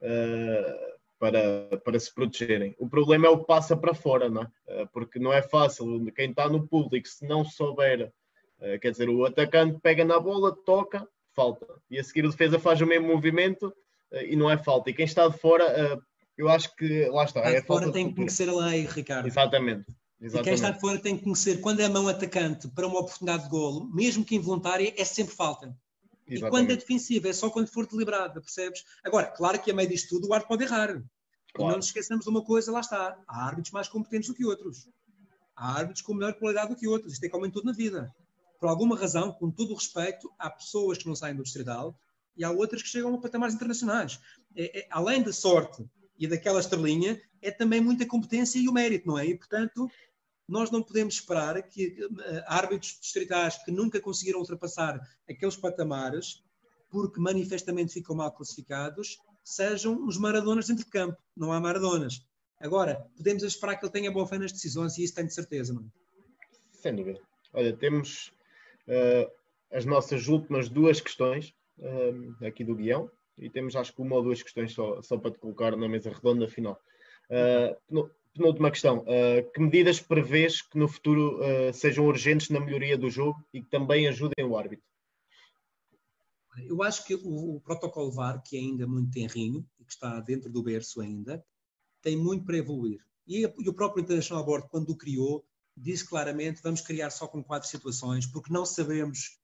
uh, 0.00 0.95
para, 1.18 1.78
para 1.84 1.98
se 1.98 2.12
protegerem. 2.14 2.74
O 2.78 2.88
problema 2.88 3.26
é 3.26 3.30
o 3.30 3.38
que 3.38 3.46
passa 3.46 3.76
para 3.76 3.94
fora, 3.94 4.28
não 4.28 4.42
é? 4.42 4.82
Uh, 4.82 4.88
porque 4.92 5.18
não 5.18 5.32
é 5.32 5.42
fácil, 5.42 6.04
quem 6.14 6.30
está 6.30 6.48
no 6.48 6.66
público, 6.66 7.08
se 7.08 7.26
não 7.26 7.44
souber, 7.44 8.12
quer 8.80 8.90
dizer, 8.90 9.08
o 9.08 9.24
atacante 9.24 9.78
pega 9.82 10.04
na 10.04 10.18
bola, 10.18 10.56
toca, 10.64 11.06
falta, 11.34 11.66
e 11.90 11.98
a 11.98 12.04
seguir 12.04 12.24
o 12.24 12.30
defesa 12.30 12.58
faz 12.58 12.80
o 12.80 12.86
mesmo 12.86 13.06
movimento 13.06 13.70
e 14.24 14.34
não 14.34 14.50
é 14.50 14.56
falta, 14.56 14.88
e 14.88 14.94
quem 14.94 15.04
está 15.04 15.28
de 15.28 15.36
fora 15.36 16.00
eu 16.36 16.48
acho 16.48 16.74
que 16.76 17.06
lá 17.06 17.24
está. 17.24 17.40
é 17.40 17.62
fora 17.62 17.90
tem 17.90 18.08
que 18.08 18.14
conhecer 18.14 18.48
a 18.48 18.54
lei, 18.54 18.86
Ricardo. 18.86 19.26
Exatamente. 19.26 19.86
Exatamente. 20.20 20.40
E 20.40 20.42
quem 20.44 20.54
está 20.54 20.70
de 20.70 20.80
fora 20.80 20.98
tem 20.98 21.16
que 21.16 21.24
conhecer 21.24 21.60
quando 21.60 21.80
é 21.80 21.84
a 21.84 21.90
mão 21.90 22.08
atacante 22.08 22.68
para 22.68 22.86
uma 22.86 23.00
oportunidade 23.00 23.44
de 23.44 23.48
golo, 23.48 23.86
mesmo 23.92 24.24
que 24.24 24.36
involuntária, 24.36 24.92
é 24.96 25.04
sempre 25.04 25.34
falta. 25.34 25.74
E 26.28 26.40
quando 26.40 26.70
é 26.70 26.76
defensiva, 26.76 27.28
é 27.28 27.32
só 27.32 27.48
quando 27.48 27.68
for 27.68 27.86
deliberada, 27.86 28.40
percebes? 28.40 28.84
Agora, 29.04 29.26
claro 29.26 29.60
que 29.60 29.70
a 29.70 29.74
meio 29.74 29.88
disto 29.88 30.08
tudo 30.08 30.28
o 30.28 30.32
árbitro 30.32 30.48
pode 30.48 30.64
errar. 30.64 30.88
Claro. 30.88 31.04
E 31.56 31.62
não 31.62 31.76
nos 31.76 31.86
esqueçamos 31.86 32.24
de 32.24 32.30
uma 32.30 32.42
coisa, 32.42 32.72
lá 32.72 32.80
está. 32.80 33.18
Há 33.26 33.46
árbitros 33.46 33.72
mais 33.72 33.88
competentes 33.88 34.28
do 34.28 34.34
que 34.34 34.44
outros. 34.44 34.88
Há 35.54 35.72
árbitros 35.78 36.02
com 36.02 36.14
melhor 36.14 36.34
qualidade 36.34 36.70
do 36.70 36.76
que 36.76 36.88
outros. 36.88 37.14
Isto 37.14 37.24
é 37.24 37.28
como 37.28 37.46
em 37.46 37.50
tudo 37.50 37.66
na 37.66 37.72
vida. 37.72 38.12
Por 38.58 38.68
alguma 38.68 38.96
razão, 38.96 39.32
com 39.32 39.50
todo 39.50 39.72
o 39.72 39.76
respeito, 39.76 40.32
há 40.38 40.50
pessoas 40.50 40.98
que 40.98 41.06
não 41.06 41.14
saem 41.14 41.36
do 41.36 41.42
distrital 41.42 41.98
e 42.36 42.44
há 42.44 42.50
outras 42.50 42.82
que 42.82 42.88
chegam 42.88 43.14
a 43.14 43.18
patamares 43.18 43.54
internacionais. 43.54 44.20
É, 44.54 44.80
é, 44.80 44.86
além 44.90 45.22
da 45.22 45.32
sorte 45.32 45.84
e 46.18 46.26
daquela 46.26 46.60
estrelinha 46.60 47.20
é 47.40 47.50
também 47.50 47.80
muita 47.80 48.06
competência 48.06 48.58
e 48.58 48.68
o 48.68 48.72
mérito, 48.72 49.06
não 49.06 49.18
é? 49.18 49.26
E, 49.26 49.36
portanto, 49.36 49.90
nós 50.48 50.70
não 50.70 50.82
podemos 50.82 51.14
esperar 51.14 51.60
que 51.62 51.98
uh, 52.04 52.42
árbitros 52.46 52.98
distritais 53.00 53.62
que 53.64 53.70
nunca 53.70 54.00
conseguiram 54.00 54.40
ultrapassar 54.40 55.00
aqueles 55.28 55.56
patamares, 55.56 56.42
porque 56.90 57.20
manifestamente 57.20 57.94
ficam 57.94 58.14
mal 58.14 58.32
classificados, 58.32 59.18
sejam 59.42 60.06
os 60.06 60.16
maradonas 60.18 60.68
dentro 60.68 60.84
de 60.84 60.90
campo. 60.90 61.16
Não 61.36 61.52
há 61.52 61.60
maradonas. 61.60 62.22
Agora, 62.60 63.06
podemos 63.16 63.42
esperar 63.42 63.76
que 63.76 63.84
ele 63.84 63.92
tenha 63.92 64.10
boa 64.10 64.26
fé 64.26 64.38
nas 64.38 64.52
decisões 64.52 64.96
e 64.96 65.04
isso 65.04 65.14
tenho 65.14 65.28
de 65.28 65.34
certeza, 65.34 65.74
não 65.74 65.82
é? 65.82 65.86
Sem 66.72 66.94
dúvida. 66.94 67.20
Olha, 67.52 67.76
temos 67.76 68.32
uh, 68.88 69.30
as 69.70 69.84
nossas 69.84 70.28
últimas 70.28 70.68
duas 70.68 71.00
questões 71.00 71.54
uh, 71.78 72.44
aqui 72.44 72.64
do 72.64 72.74
guião 72.74 73.10
e 73.38 73.50
temos 73.50 73.76
acho 73.76 73.92
que 73.94 74.00
uma 74.00 74.16
ou 74.16 74.22
duas 74.22 74.42
questões 74.42 74.72
só, 74.72 75.02
só 75.02 75.18
para 75.18 75.30
te 75.30 75.38
colocar 75.38 75.76
na 75.76 75.88
mesa 75.88 76.10
redonda 76.10 76.48
final. 76.48 76.80
Uh, 77.30 78.10
penúltima 78.36 78.70
questão. 78.70 78.98
Uh, 78.98 79.50
que 79.52 79.60
medidas 79.60 80.00
prevês 80.00 80.62
que 80.62 80.78
no 80.78 80.88
futuro 80.88 81.38
uh, 81.38 81.72
sejam 81.72 82.06
urgentes 82.06 82.50
na 82.50 82.60
melhoria 82.60 82.96
do 82.96 83.10
jogo 83.10 83.44
e 83.52 83.60
que 83.60 83.68
também 83.68 84.06
ajudem 84.08 84.44
o 84.44 84.56
árbitro? 84.56 84.84
Eu 86.64 86.82
acho 86.82 87.04
que 87.04 87.14
o, 87.14 87.56
o 87.56 87.60
protocolo 87.60 88.10
VAR, 88.10 88.42
que 88.42 88.56
é 88.56 88.60
ainda 88.60 88.86
muito 88.86 89.10
tenrinho 89.10 89.66
e 89.78 89.84
que 89.84 89.92
está 89.92 90.20
dentro 90.20 90.50
do 90.50 90.62
berço 90.62 91.00
ainda, 91.00 91.44
tem 92.00 92.16
muito 92.16 92.44
para 92.44 92.56
evoluir. 92.56 93.00
E, 93.26 93.42
e 93.42 93.68
o 93.68 93.74
próprio 93.74 94.02
International 94.02 94.44
Board, 94.44 94.68
quando 94.70 94.90
o 94.90 94.96
criou, 94.96 95.44
disse 95.76 96.08
claramente 96.08 96.62
vamos 96.62 96.80
criar 96.80 97.10
só 97.10 97.26
com 97.26 97.42
quatro 97.42 97.68
situações, 97.68 98.26
porque 98.26 98.52
não 98.52 98.64
sabemos 98.64 99.38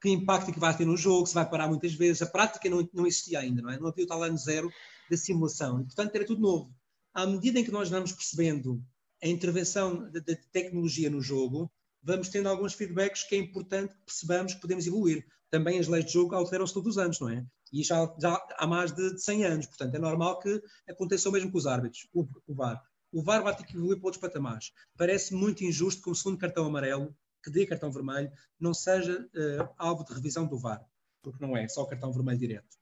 que 0.00 0.08
impacto 0.08 0.52
que 0.52 0.58
vai 0.58 0.76
ter 0.76 0.86
no 0.86 0.96
jogo, 0.96 1.26
se 1.26 1.34
vai 1.34 1.48
parar 1.48 1.68
muitas 1.68 1.92
vezes. 1.92 2.22
A 2.22 2.26
prática 2.26 2.68
não, 2.70 2.88
não 2.92 3.06
existia 3.06 3.38
ainda, 3.38 3.60
não 3.60 3.70
é? 3.70 3.78
Não 3.78 3.88
havia 3.88 4.04
o 4.04 4.08
tal 4.08 4.22
ano 4.22 4.38
zero 4.38 4.72
da 5.10 5.16
simulação. 5.16 5.80
E, 5.80 5.84
portanto, 5.84 6.14
era 6.14 6.24
tudo 6.24 6.40
novo. 6.40 6.74
À 7.20 7.26
medida 7.26 7.60
em 7.60 7.64
que 7.64 7.70
nós 7.70 7.90
vamos 7.90 8.12
percebendo 8.12 8.82
a 9.22 9.28
intervenção 9.28 10.10
da 10.10 10.22
tecnologia 10.50 11.10
no 11.10 11.20
jogo, 11.20 11.70
vamos 12.02 12.30
tendo 12.30 12.48
alguns 12.48 12.72
feedbacks 12.72 13.24
que 13.24 13.34
é 13.34 13.38
importante 13.38 13.92
que 13.92 14.04
percebamos 14.06 14.54
que 14.54 14.60
podemos 14.62 14.86
evoluir. 14.86 15.26
Também 15.50 15.78
as 15.78 15.86
leis 15.86 16.06
de 16.06 16.14
jogo 16.14 16.34
alteram-se 16.34 16.72
todos 16.72 16.96
os 16.96 16.98
anos, 16.98 17.20
não 17.20 17.28
é? 17.28 17.44
E 17.70 17.82
já, 17.82 18.10
já 18.18 18.42
há 18.56 18.66
mais 18.66 18.92
de 18.92 19.18
100 19.18 19.44
anos. 19.44 19.66
Portanto, 19.66 19.94
é 19.94 19.98
normal 19.98 20.38
que 20.38 20.62
aconteça 20.88 21.28
o 21.28 21.32
mesmo 21.32 21.52
com 21.52 21.58
os 21.58 21.66
árbitros, 21.66 22.08
o, 22.14 22.26
o 22.46 22.54
VAR. 22.54 22.82
O 23.12 23.22
VAR 23.22 23.42
vai 23.42 23.54
ter 23.54 23.66
que 23.66 23.76
evoluir 23.76 23.98
para 23.98 24.06
outros 24.06 24.22
patamares. 24.22 24.72
Parece 24.96 25.34
muito 25.34 25.62
injusto 25.62 26.02
que 26.02 26.08
um 26.08 26.14
segundo 26.14 26.38
cartão 26.38 26.64
amarelo, 26.64 27.14
que 27.44 27.50
dê 27.50 27.66
cartão 27.66 27.92
vermelho, 27.92 28.32
não 28.58 28.72
seja 28.72 29.20
uh, 29.20 29.68
alvo 29.76 30.06
de 30.06 30.14
revisão 30.14 30.46
do 30.46 30.58
VAR, 30.58 30.82
porque 31.20 31.44
não 31.44 31.54
é 31.54 31.68
só 31.68 31.84
cartão 31.84 32.14
vermelho 32.14 32.38
direto. 32.38 32.79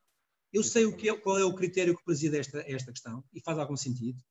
Eu 0.52 0.62
sei 0.62 0.84
o 0.86 0.96
que 0.96 1.08
é, 1.08 1.16
qual 1.16 1.38
é 1.38 1.44
o 1.44 1.54
critério 1.54 1.96
que 1.96 2.04
preside 2.04 2.38
esta, 2.38 2.60
esta 2.66 2.92
questão, 2.92 3.22
e 3.32 3.40
faz 3.40 3.58
algum 3.58 3.76
sentido. 3.76 4.22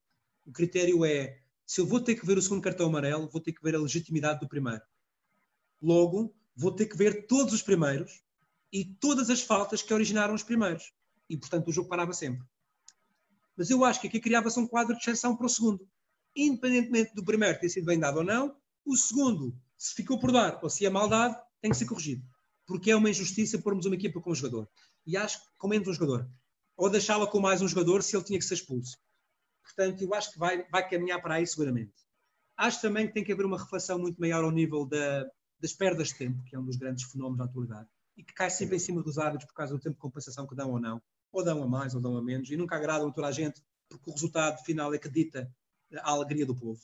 O 0.45 0.51
critério 0.51 1.05
é, 1.05 1.39
se 1.65 1.81
eu 1.81 1.85
vou 1.85 1.99
ter 1.99 2.15
que 2.15 2.25
ver 2.25 2.37
o 2.37 2.41
segundo 2.41 2.61
cartão 2.61 2.87
amarelo, 2.87 3.29
vou 3.29 3.41
ter 3.41 3.51
que 3.51 3.61
ver 3.61 3.75
a 3.75 3.79
legitimidade 3.79 4.39
do 4.39 4.47
primeiro. 4.47 4.81
Logo, 5.81 6.33
vou 6.55 6.71
ter 6.71 6.87
que 6.87 6.97
ver 6.97 7.27
todos 7.27 7.53
os 7.53 7.61
primeiros 7.61 8.23
e 8.71 8.85
todas 8.85 9.29
as 9.29 9.41
faltas 9.41 9.81
que 9.81 9.93
originaram 9.93 10.33
os 10.33 10.43
primeiros. 10.43 10.91
E, 11.29 11.37
portanto, 11.37 11.67
o 11.67 11.73
jogo 11.73 11.89
parava 11.89 12.13
sempre. 12.13 12.47
Mas 13.55 13.69
eu 13.69 13.83
acho 13.83 13.99
que 13.99 14.07
aqui 14.07 14.19
criava-se 14.19 14.59
um 14.59 14.67
quadro 14.67 14.95
de 14.95 15.01
exceção 15.01 15.35
para 15.35 15.45
o 15.45 15.49
segundo. 15.49 15.87
Independentemente 16.35 17.13
do 17.13 17.23
primeiro 17.23 17.59
ter 17.59 17.69
sido 17.69 17.85
bem 17.85 17.99
dado 17.99 18.17
ou 18.17 18.23
não, 18.23 18.55
o 18.85 18.95
segundo, 18.95 19.59
se 19.77 19.93
ficou 19.93 20.19
por 20.19 20.31
dar 20.31 20.59
ou 20.63 20.69
se 20.69 20.85
é 20.85 20.89
mal 20.89 21.09
dado, 21.09 21.35
tem 21.59 21.71
que 21.71 21.77
ser 21.77 21.85
corrigido. 21.85 22.23
Porque 22.65 22.91
é 22.91 22.95
uma 22.95 23.09
injustiça 23.09 23.57
pormos 23.59 23.85
uma 23.85 23.95
equipa 23.95 24.21
com 24.21 24.31
um 24.31 24.35
jogador. 24.35 24.69
E 25.07 25.17
acho 25.17 25.39
que 25.39 25.47
com 25.57 25.67
menos 25.67 25.87
um 25.87 25.93
jogador. 25.93 26.29
Ou 26.75 26.89
deixá-la 26.89 27.25
com 27.25 27.39
mais 27.39 27.61
um 27.61 27.67
jogador 27.67 28.03
se 28.03 28.15
ele 28.15 28.25
tinha 28.25 28.37
que 28.37 28.45
ser 28.45 28.55
expulso. 28.55 28.97
Portanto, 29.63 30.01
eu 30.01 30.13
acho 30.13 30.31
que 30.33 30.37
vai, 30.37 30.67
vai 30.69 30.87
caminhar 30.87 31.21
para 31.21 31.35
aí 31.35 31.47
seguramente. 31.47 31.93
Acho 32.55 32.81
também 32.81 33.07
que 33.07 33.13
tem 33.13 33.23
que 33.23 33.31
haver 33.31 33.45
uma 33.45 33.57
reflexão 33.57 33.97
muito 33.97 34.19
maior 34.19 34.43
ao 34.43 34.51
nível 34.51 34.85
da, 34.85 35.25
das 35.59 35.73
perdas 35.73 36.09
de 36.09 36.17
tempo, 36.17 36.43
que 36.43 36.55
é 36.55 36.59
um 36.59 36.65
dos 36.65 36.75
grandes 36.75 37.09
fenómenos 37.09 37.37
da 37.37 37.45
atualidade, 37.45 37.87
e 38.15 38.23
que 38.23 38.33
cai 38.33 38.49
sempre 38.49 38.75
em 38.75 38.79
cima 38.79 39.01
dos 39.01 39.17
árbitros 39.17 39.47
por 39.47 39.55
causa 39.55 39.73
do 39.73 39.79
tempo 39.79 39.95
de 39.95 40.01
compensação 40.01 40.45
que 40.45 40.55
dão 40.55 40.71
ou 40.71 40.79
não 40.79 41.01
ou 41.31 41.43
dão 41.43 41.61
a 41.61 41.67
mais 41.67 41.93
ou 41.93 42.01
dão 42.01 42.17
a 42.17 42.21
menos, 42.21 42.49
e 42.49 42.57
nunca 42.57 42.75
agradam 42.75 43.09
a 43.09 43.11
toda 43.11 43.27
a 43.27 43.31
gente, 43.31 43.61
porque 43.89 44.09
o 44.09 44.13
resultado 44.13 44.63
final 44.63 44.93
é 44.93 44.97
que 44.97 45.09
dita 45.09 45.51
a 45.99 46.11
alegria 46.11 46.45
do 46.45 46.55
povo. 46.55 46.81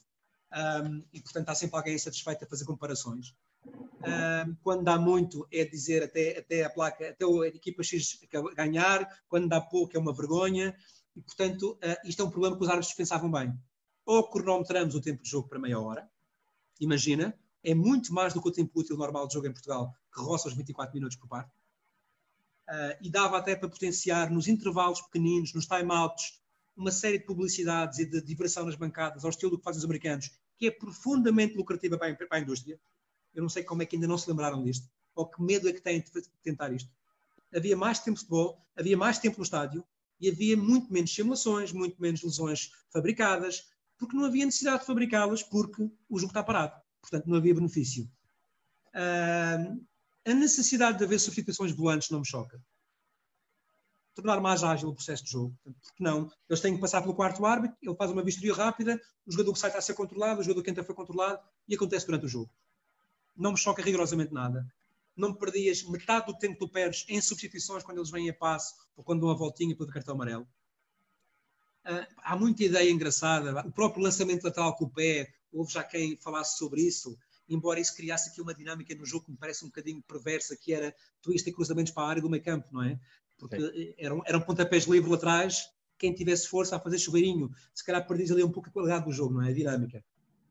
Um, 0.54 1.04
e, 1.12 1.22
portanto, 1.22 1.50
há 1.50 1.56
sempre 1.56 1.78
alguém 1.78 1.96
insatisfeito 1.96 2.44
a 2.44 2.48
fazer 2.48 2.66
comparações. 2.66 3.34
Quando 4.62 4.84
dá 4.84 4.98
muito, 4.98 5.48
é 5.52 5.64
dizer 5.64 6.04
até, 6.04 6.40
até 6.40 6.64
a 6.66 6.70
placa, 6.70 7.10
até 7.10 7.26
a 7.26 7.48
equipa 7.48 7.84
X 7.84 8.20
ganhar, 8.56 9.08
quando 9.28 9.48
dá 9.48 9.62
pouco, 9.62 9.96
é 9.96 10.00
uma 10.00 10.14
vergonha. 10.14 10.76
E, 11.16 11.22
portanto, 11.22 11.74
uh, 11.74 12.08
isto 12.08 12.22
é 12.22 12.26
um 12.26 12.30
problema 12.30 12.58
que 12.58 12.64
os 12.64 12.70
árbitros 12.70 12.96
pensavam 12.96 13.32
bem. 13.32 13.54
Ou 14.06 14.30
cronometramos 14.30 14.96
o 14.96 15.02
tempo 15.02 15.24
de 15.24 15.30
jogo 15.30 15.48
para 15.48 15.60
meia 15.60 15.80
hora, 15.80 16.10
imagina, 16.80 17.38
é 17.64 17.74
muito 17.74 18.14
mais 18.14 18.34
do 18.34 18.42
que 18.42 18.50
o 18.50 18.52
tempo 18.52 18.78
útil 18.80 18.98
normal 18.98 19.28
de 19.28 19.36
jogo 19.36 19.48
em 19.48 19.54
Portugal, 19.54 19.94
que 20.14 20.20
roça 20.22 20.50
os 20.50 20.54
24 20.54 20.94
minutos 20.94 21.16
por 21.16 21.28
parte 21.28 21.52
uh, 22.70 22.98
e 23.02 23.10
dava 23.10 23.38
até 23.38 23.56
para 23.56 23.70
potenciar 23.70 24.30
nos 24.30 24.48
intervalos 24.48 25.02
pequeninos, 25.02 25.54
nos 25.54 25.66
timeouts, 25.66 26.42
uma 26.76 26.92
série 26.92 27.20
de 27.20 27.26
publicidades 27.26 28.00
e 28.00 28.06
de 28.06 28.22
diversão 28.22 28.66
nas 28.66 28.76
bancadas, 28.76 29.24
ao 29.24 29.30
estilo 29.30 29.52
do 29.52 29.58
que 29.58 29.64
fazem 29.64 29.80
os 29.80 29.86
americanos, 29.86 30.32
que 30.58 30.68
é 30.68 30.72
profundamente 30.72 31.56
lucrativa 31.56 31.98
para 31.98 32.18
a 32.32 32.40
indústria. 32.40 32.80
Eu 33.34 33.42
não 33.42 33.50
sei 33.50 33.64
como 33.64 33.82
é 33.82 33.86
que 33.86 33.96
ainda 33.96 34.08
não 34.08 34.18
se 34.18 34.30
lembraram 34.30 34.64
disto, 34.64 34.90
ou 35.16 35.28
que 35.28 35.42
medo 35.42 35.68
é 35.68 35.74
que 35.74 35.82
têm 35.82 36.02
de 36.02 36.10
tentar 36.42 36.72
isto. 36.72 36.90
Havia 37.56 37.78
mais 37.78 38.00
tempo 38.00 38.16
de 38.16 38.22
futebol, 38.22 38.66
havia 38.76 38.98
mais 38.98 39.20
tempo 39.20 39.38
no 39.38 39.44
estádio 39.44 39.84
e 40.20 40.30
havia 40.30 40.58
muito 40.58 40.92
menos 40.92 41.14
simulações, 41.14 41.72
muito 41.72 42.02
menos 42.02 42.24
lesões 42.24 42.72
fabricadas, 42.92 43.68
porque 43.98 44.16
não 44.16 44.26
havia 44.26 44.46
necessidade 44.46 44.82
de 44.82 44.86
fabricá-las 44.86 45.44
porque 45.44 45.84
o 45.84 46.20
jogo 46.20 46.32
está 46.32 46.44
parado. 46.44 46.80
Portanto, 47.02 47.28
não 47.28 47.38
havia 47.38 47.54
benefício. 47.54 48.10
Uh, 48.96 49.84
a 50.26 50.34
necessidade 50.34 50.98
de 50.98 51.04
haver 51.04 51.20
substituições 51.20 51.72
volantes 51.72 52.10
não 52.10 52.20
me 52.20 52.26
choca. 52.26 52.62
Tornar 54.14 54.40
mais 54.40 54.64
ágil 54.64 54.90
o 54.90 54.94
processo 54.94 55.24
de 55.26 55.32
jogo. 55.32 55.58
Porque 55.64 56.04
não? 56.04 56.32
Eles 56.50 56.62
têm 56.62 56.76
que 56.76 56.82
passar 56.82 57.02
pelo 57.02 57.16
quarto 57.16 57.46
árbitro, 57.46 57.78
ele 57.82 57.96
faz 57.96 58.12
uma 58.12 58.24
vistoria 58.24 58.54
rápida, 58.54 59.02
o 59.26 59.32
jogador 59.32 59.54
que 59.54 59.60
sai 59.60 59.70
está 59.70 59.80
a 59.80 59.82
ser 59.82 59.96
controlado, 59.96 60.40
o 60.40 60.44
jogador 60.44 60.64
que 60.64 60.70
entra 60.70 60.84
foi 60.84 60.96
controlado 60.96 61.42
e 61.68 61.76
acontece 61.76 62.06
durante 62.06 62.26
o 62.26 62.30
jogo. 62.30 62.50
Não 63.36 63.52
me 63.52 63.58
choca 63.58 63.82
rigorosamente 63.82 64.34
nada. 64.34 64.66
Não 65.16 65.34
perdias 65.34 65.84
metade 65.84 66.28
do 66.28 66.38
tempo 66.38 66.54
que 66.54 66.60
tu 66.60 66.70
perdes 66.70 67.06
em 67.08 67.22
substituições 67.22 67.84
quando 67.84 67.98
eles 67.98 68.10
vêm 68.10 68.30
a 68.30 68.34
passe 68.34 68.74
ou 68.96 69.04
quando 69.04 69.22
dão 69.22 69.30
a 69.30 69.36
voltinha 69.36 69.76
para 69.76 69.86
o 69.86 69.90
cartão 69.90 70.16
amarelo. 70.16 70.48
Uh, 71.86 72.08
há 72.18 72.36
muita 72.36 72.64
ideia 72.64 72.90
engraçada. 72.90 73.68
O 73.68 73.72
próprio 73.72 74.04
lançamento 74.04 74.44
lateral 74.44 74.76
com 74.76 74.86
o 74.86 74.90
pé, 74.90 75.34
houve 75.52 75.72
já 75.72 75.84
quem 75.84 76.18
falasse 76.18 76.58
sobre 76.58 76.82
isso 76.82 77.18
embora 77.48 77.80
isso 77.80 77.96
criasse 77.96 78.30
aqui 78.30 78.42
uma 78.42 78.54
dinâmica 78.54 78.94
no 78.96 79.06
jogo 79.06 79.26
que 79.26 79.32
me 79.32 79.38
parece 79.38 79.64
um 79.64 79.68
bocadinho 79.68 80.02
perversa, 80.04 80.56
que 80.56 80.74
era 80.74 80.96
tu 81.22 81.32
ias 81.32 81.42
ter 81.42 81.52
cruzamentos 81.52 81.92
para 81.92 82.04
a 82.04 82.10
área 82.10 82.22
do 82.22 82.30
meio 82.30 82.44
campo, 82.44 82.68
não 82.72 82.84
é? 82.84 83.00
Porque 83.38 83.96
eram, 83.98 84.22
eram 84.26 84.42
pontapés 84.42 84.86
livres 84.86 85.10
lá 85.10 85.18
atrás, 85.18 85.70
quem 85.98 86.14
tivesse 86.14 86.48
força 86.48 86.76
a 86.76 86.80
fazer 86.80 86.98
chuveirinho, 86.98 87.52
se 87.74 87.84
calhar 87.84 88.06
perdias 88.08 88.32
ali 88.32 88.44
um 88.44 88.52
pouco 88.52 88.70
a 88.70 88.72
qualidade 88.72 89.06
do 89.06 89.12
jogo, 89.12 89.34
não 89.34 89.42
é? 89.42 89.50
A 89.50 89.54
dinâmica. 89.54 90.04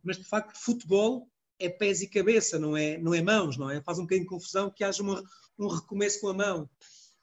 Mas 0.03 0.19
de 0.19 0.25
facto, 0.25 0.57
futebol 0.57 1.29
é 1.59 1.69
pés 1.69 2.03
e 2.03 2.09
cabeça, 2.09 2.59
não 2.59 2.77
é, 2.77 2.99
não 2.99 3.15
é 3.15 3.23
mãos, 3.23 3.57
não 3.57 3.71
é? 3.71 3.81
Faz 3.83 3.99
um 3.99 4.03
bocadinho 4.03 4.25
de 4.25 4.31
confusão 4.31 4.71
que 4.71 4.85
haja 4.85 5.03
uma, 5.03 5.23
um 5.59 5.69
recomeço 5.69 6.21
com 6.21 6.29
a 6.29 6.35
mão. 6.35 6.71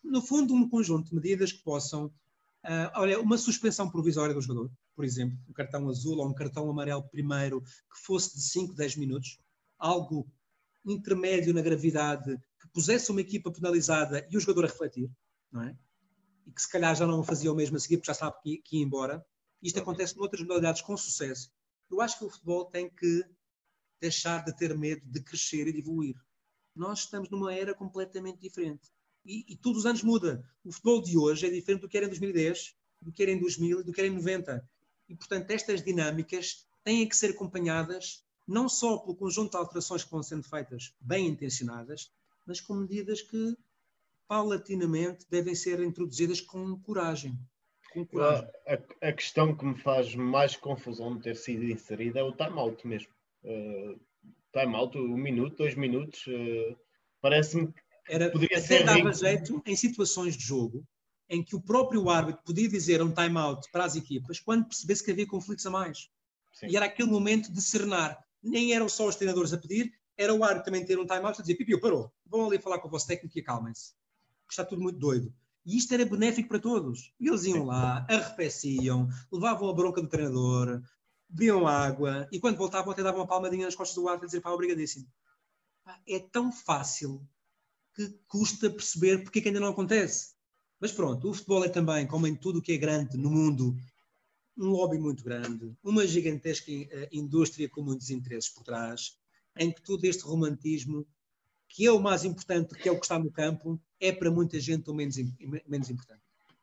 No 0.03 0.22
fundo, 0.22 0.53
um 0.53 0.69
conjunto 0.69 1.10
de 1.10 1.15
medidas 1.15 1.51
que 1.51 1.64
possam. 1.64 2.06
Uh, 2.65 2.91
olha, 2.95 3.19
uma 3.19 3.38
suspensão 3.38 3.89
provisória 3.89 4.34
do 4.34 4.41
jogador, 4.41 4.69
por 4.95 5.06
exemplo, 5.06 5.38
um 5.47 5.53
cartão 5.53 5.88
azul 5.88 6.18
ou 6.18 6.27
um 6.27 6.34
cartão 6.34 6.69
amarelo 6.69 7.07
primeiro, 7.10 7.61
que 7.61 8.06
fosse 8.06 8.35
de 8.35 8.43
5, 8.43 8.73
10 8.73 8.97
minutos, 8.97 9.39
algo 9.77 10.27
intermédio 10.85 11.53
na 11.53 11.61
gravidade 11.61 12.38
que 12.60 12.68
pusesse 12.73 13.11
uma 13.11 13.22
equipa 13.22 13.51
penalizada 13.51 14.27
e 14.30 14.35
o 14.35 14.39
jogador 14.39 14.65
a 14.65 14.68
refletir, 14.68 15.10
não 15.51 15.64
é? 15.64 15.76
E 16.45 16.51
que 16.51 16.61
se 16.61 16.69
calhar 16.69 16.95
já 16.95 17.07
não 17.07 17.23
fazia 17.23 17.51
o 17.51 17.56
mesmo 17.56 17.77
a 17.77 17.80
seguir 17.80 17.97
porque 17.97 18.11
já 18.11 18.14
sabe 18.14 18.35
que, 18.41 18.57
que 18.57 18.77
ia 18.77 18.84
embora. 18.84 19.26
Isto 19.61 19.80
acontece 19.80 20.18
noutras 20.18 20.41
modalidades 20.41 20.81
com 20.81 20.95
sucesso. 20.97 21.51
Eu 21.89 22.01
acho 22.01 22.18
que 22.19 22.26
o 22.26 22.30
futebol 22.30 22.65
tem 22.65 22.89
que 22.89 23.23
deixar 23.99 24.43
de 24.43 24.55
ter 24.55 24.77
medo 24.77 25.01
de 25.05 25.21
crescer 25.21 25.67
e 25.67 25.73
de 25.73 25.80
evoluir. 25.80 26.15
Nós 26.76 26.99
estamos 26.99 27.30
numa 27.30 27.53
era 27.53 27.73
completamente 27.73 28.39
diferente. 28.39 28.89
E, 29.26 29.45
e 29.53 29.55
todos 29.55 29.80
os 29.80 29.85
anos 29.85 30.03
muda. 30.03 30.43
O 30.63 30.71
futebol 30.71 31.01
de 31.01 31.17
hoje 31.17 31.45
é 31.45 31.49
diferente 31.49 31.81
do 31.81 31.89
que 31.89 31.97
era 31.97 32.05
em 32.05 32.09
2010, 32.09 32.76
do 33.01 33.11
que 33.11 33.21
era 33.21 33.31
em 33.31 33.39
2000 33.39 33.81
e 33.81 33.84
do 33.84 33.91
que 33.91 33.99
era 33.99 34.07
em 34.07 34.15
90. 34.15 34.69
E, 35.09 35.15
portanto, 35.15 35.51
estas 35.51 35.84
dinâmicas 35.84 36.65
têm 36.84 37.07
que 37.07 37.15
ser 37.15 37.31
acompanhadas 37.31 38.23
não 38.47 38.67
só 38.67 38.97
pelo 38.97 39.15
conjunto 39.15 39.51
de 39.51 39.57
alterações 39.57 40.03
que 40.03 40.09
vão 40.11 40.23
sendo 40.23 40.43
feitas, 40.43 40.95
bem 40.99 41.27
intencionadas, 41.27 42.11
mas 42.47 42.59
com 42.59 42.73
medidas 42.73 43.21
que 43.21 43.55
paulatinamente 44.27 45.26
devem 45.30 45.53
ser 45.53 45.80
introduzidas 45.81 46.41
com 46.41 46.80
coragem. 46.80 47.38
Com 47.93 48.05
coragem. 48.05 48.49
A, 48.67 49.07
a, 49.07 49.13
questão 49.13 49.55
que 49.55 49.65
me 49.65 49.77
faz 49.77 50.15
mais 50.15 50.55
confusão 50.55 51.15
de 51.15 51.23
ter 51.23 51.35
sido 51.35 51.63
inserida 51.63 52.19
é 52.19 52.23
o 52.23 52.31
time-out 52.31 52.88
mesmo. 52.88 53.13
Uh, 53.44 53.99
time-out, 54.52 54.98
um 54.98 55.18
minuto, 55.18 55.57
dois 55.57 55.76
minutos, 55.76 56.26
uh, 56.28 56.78
parece-me 57.22 57.72
que 57.72 57.82
Era, 58.10 58.32
poderia 58.32 58.57
até 58.57 58.80
ser. 58.80 58.84
dava 58.84 59.14
jeito 59.14 59.61
em 59.66 59.76
situações 59.76 60.36
de 60.36 60.44
jogo 60.44 60.86
em 61.30 61.44
que 61.44 61.56
o 61.56 61.61
próprio 61.61 62.10
árbitro 62.10 62.41
podia 62.44 62.68
dizer 62.68 63.02
um 63.02 63.14
time-out 63.14 63.70
para 63.72 63.86
as 63.86 63.95
equipas 63.95 64.40
quando 64.40 64.66
percebesse 64.66 65.03
que 65.03 65.11
havia 65.11 65.28
conflitos 65.28 65.66
a 65.66 65.70
mais. 65.70 66.10
Sim. 66.52 66.68
E 66.68 66.76
era 66.76 66.88
aquele 66.88 67.10
momento 67.10 67.52
de 67.53 67.61
serenar 67.61 68.18
nem 68.41 68.74
eram 68.74 68.90
só 68.90 69.07
os 69.07 69.16
treinadores 69.16 69.53
a 69.53 69.57
pedir, 69.57 69.94
era 70.18 70.34
o 70.34 70.44
árbitro 70.44 70.66
também 70.66 70.86
ter 70.86 70.99
um 70.99 71.06
time-out 71.06 71.40
a 71.40 71.41
dizer: 71.41 71.56
Pipiu, 71.56 71.80
parou, 71.80 72.11
vão 72.26 72.48
ali 72.48 72.60
falar 72.60 72.80
com 72.80 72.88
o 72.88 72.91
vosso 72.91 73.07
técnico 73.07 73.38
e 73.38 73.41
acalmem-se, 73.41 73.94
está 74.49 74.66
tudo 74.66 74.82
muito 74.82 74.99
doido. 74.99 75.34
E 75.66 75.78
isto 75.78 75.94
era 75.94 76.06
benéfico 76.06 76.49
para 76.49 76.60
todos. 76.60 77.14
E 77.20 77.28
eles 77.28 77.44
iam 77.44 77.66
lá, 77.66 78.06
arrefeciam, 78.10 79.07
levavam 79.32 79.70
a 79.70 79.74
bronca 79.74 80.02
do 80.02 80.07
treinador, 80.07 80.82
bebiam 81.30 81.68
água 81.68 82.27
e 82.31 82.39
quando 82.39 82.57
voltavam 82.57 82.91
até 82.91 83.03
davam 83.03 83.22
uma 83.22 83.27
palmadinha 83.27 83.65
nas 83.65 83.76
costas 83.76 83.95
do 83.95 84.07
árbitro 84.07 84.26
a 84.26 84.30
dizer: 84.30 84.41
pá, 84.41 84.49
obrigadíssimo. 84.49 85.07
É 86.07 86.19
tão 86.19 86.51
fácil 86.51 87.26
que 87.95 88.10
custa 88.27 88.69
perceber 88.69 89.23
porque 89.23 89.39
é 89.39 89.41
que 89.41 89.47
ainda 89.49 89.60
não 89.60 89.69
acontece. 89.69 90.34
Mas 90.80 90.91
pronto, 90.91 91.30
o 91.30 91.34
futebol 91.34 91.64
é 91.64 91.69
também, 91.69 92.07
como 92.07 92.26
em 92.26 92.35
tudo 92.35 92.60
o 92.60 92.61
que 92.61 92.72
é 92.72 92.77
grande 92.77 93.18
no 93.18 93.30
mundo, 93.30 93.76
um 94.57 94.69
lobby 94.69 94.97
muito 94.97 95.23
grande, 95.23 95.73
uma 95.84 96.07
gigantesca 96.07 96.72
uh, 96.72 97.07
indústria 97.11 97.69
com 97.69 97.81
muitos 97.81 98.10
interesses 98.10 98.49
por 98.49 98.64
trás, 98.64 99.18
em 99.57 99.72
que 99.72 99.81
todo 99.81 100.06
este 100.06 100.23
romantismo, 100.23 101.06
que 101.68 101.85
é 101.85 101.91
o 101.91 101.99
mais 101.99 102.23
importante, 102.23 102.76
que 102.76 102.88
é 102.88 102.91
o 102.91 102.95
que 102.95 103.06
está 103.06 103.19
no 103.19 103.31
campo, 103.31 103.80
é 103.99 104.11
para 104.11 104.31
muita 104.31 104.60
gente 104.60 104.89
o 104.89 104.93
menos, 104.93 105.18
menos 105.68 105.89
importante. 105.89 106.22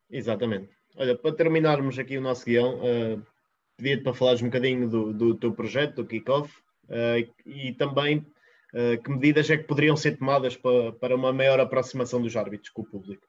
Exatamente. 0.09 0.69
Olha, 0.95 1.15
para 1.15 1.35
terminarmos 1.35 1.99
aqui 1.99 2.17
o 2.17 2.21
nosso 2.21 2.45
guião, 2.45 2.79
uh, 2.79 3.23
pedia-te 3.77 4.03
para 4.03 4.13
falares 4.13 4.41
um 4.41 4.45
bocadinho 4.45 4.89
do, 4.89 5.13
do 5.13 5.35
teu 5.35 5.53
projeto, 5.53 5.97
do 5.97 6.05
Kickoff, 6.05 6.51
uh, 6.89 7.33
e 7.45 7.73
também 7.73 8.17
uh, 8.17 9.01
que 9.01 9.09
medidas 9.09 9.49
é 9.49 9.57
que 9.57 9.63
poderiam 9.63 9.95
ser 9.95 10.17
tomadas 10.17 10.57
para, 10.57 10.91
para 10.93 11.15
uma 11.15 11.31
maior 11.31 11.59
aproximação 11.59 12.21
dos 12.21 12.35
árbitros 12.35 12.71
com 12.71 12.81
o 12.81 12.85
público. 12.85 13.27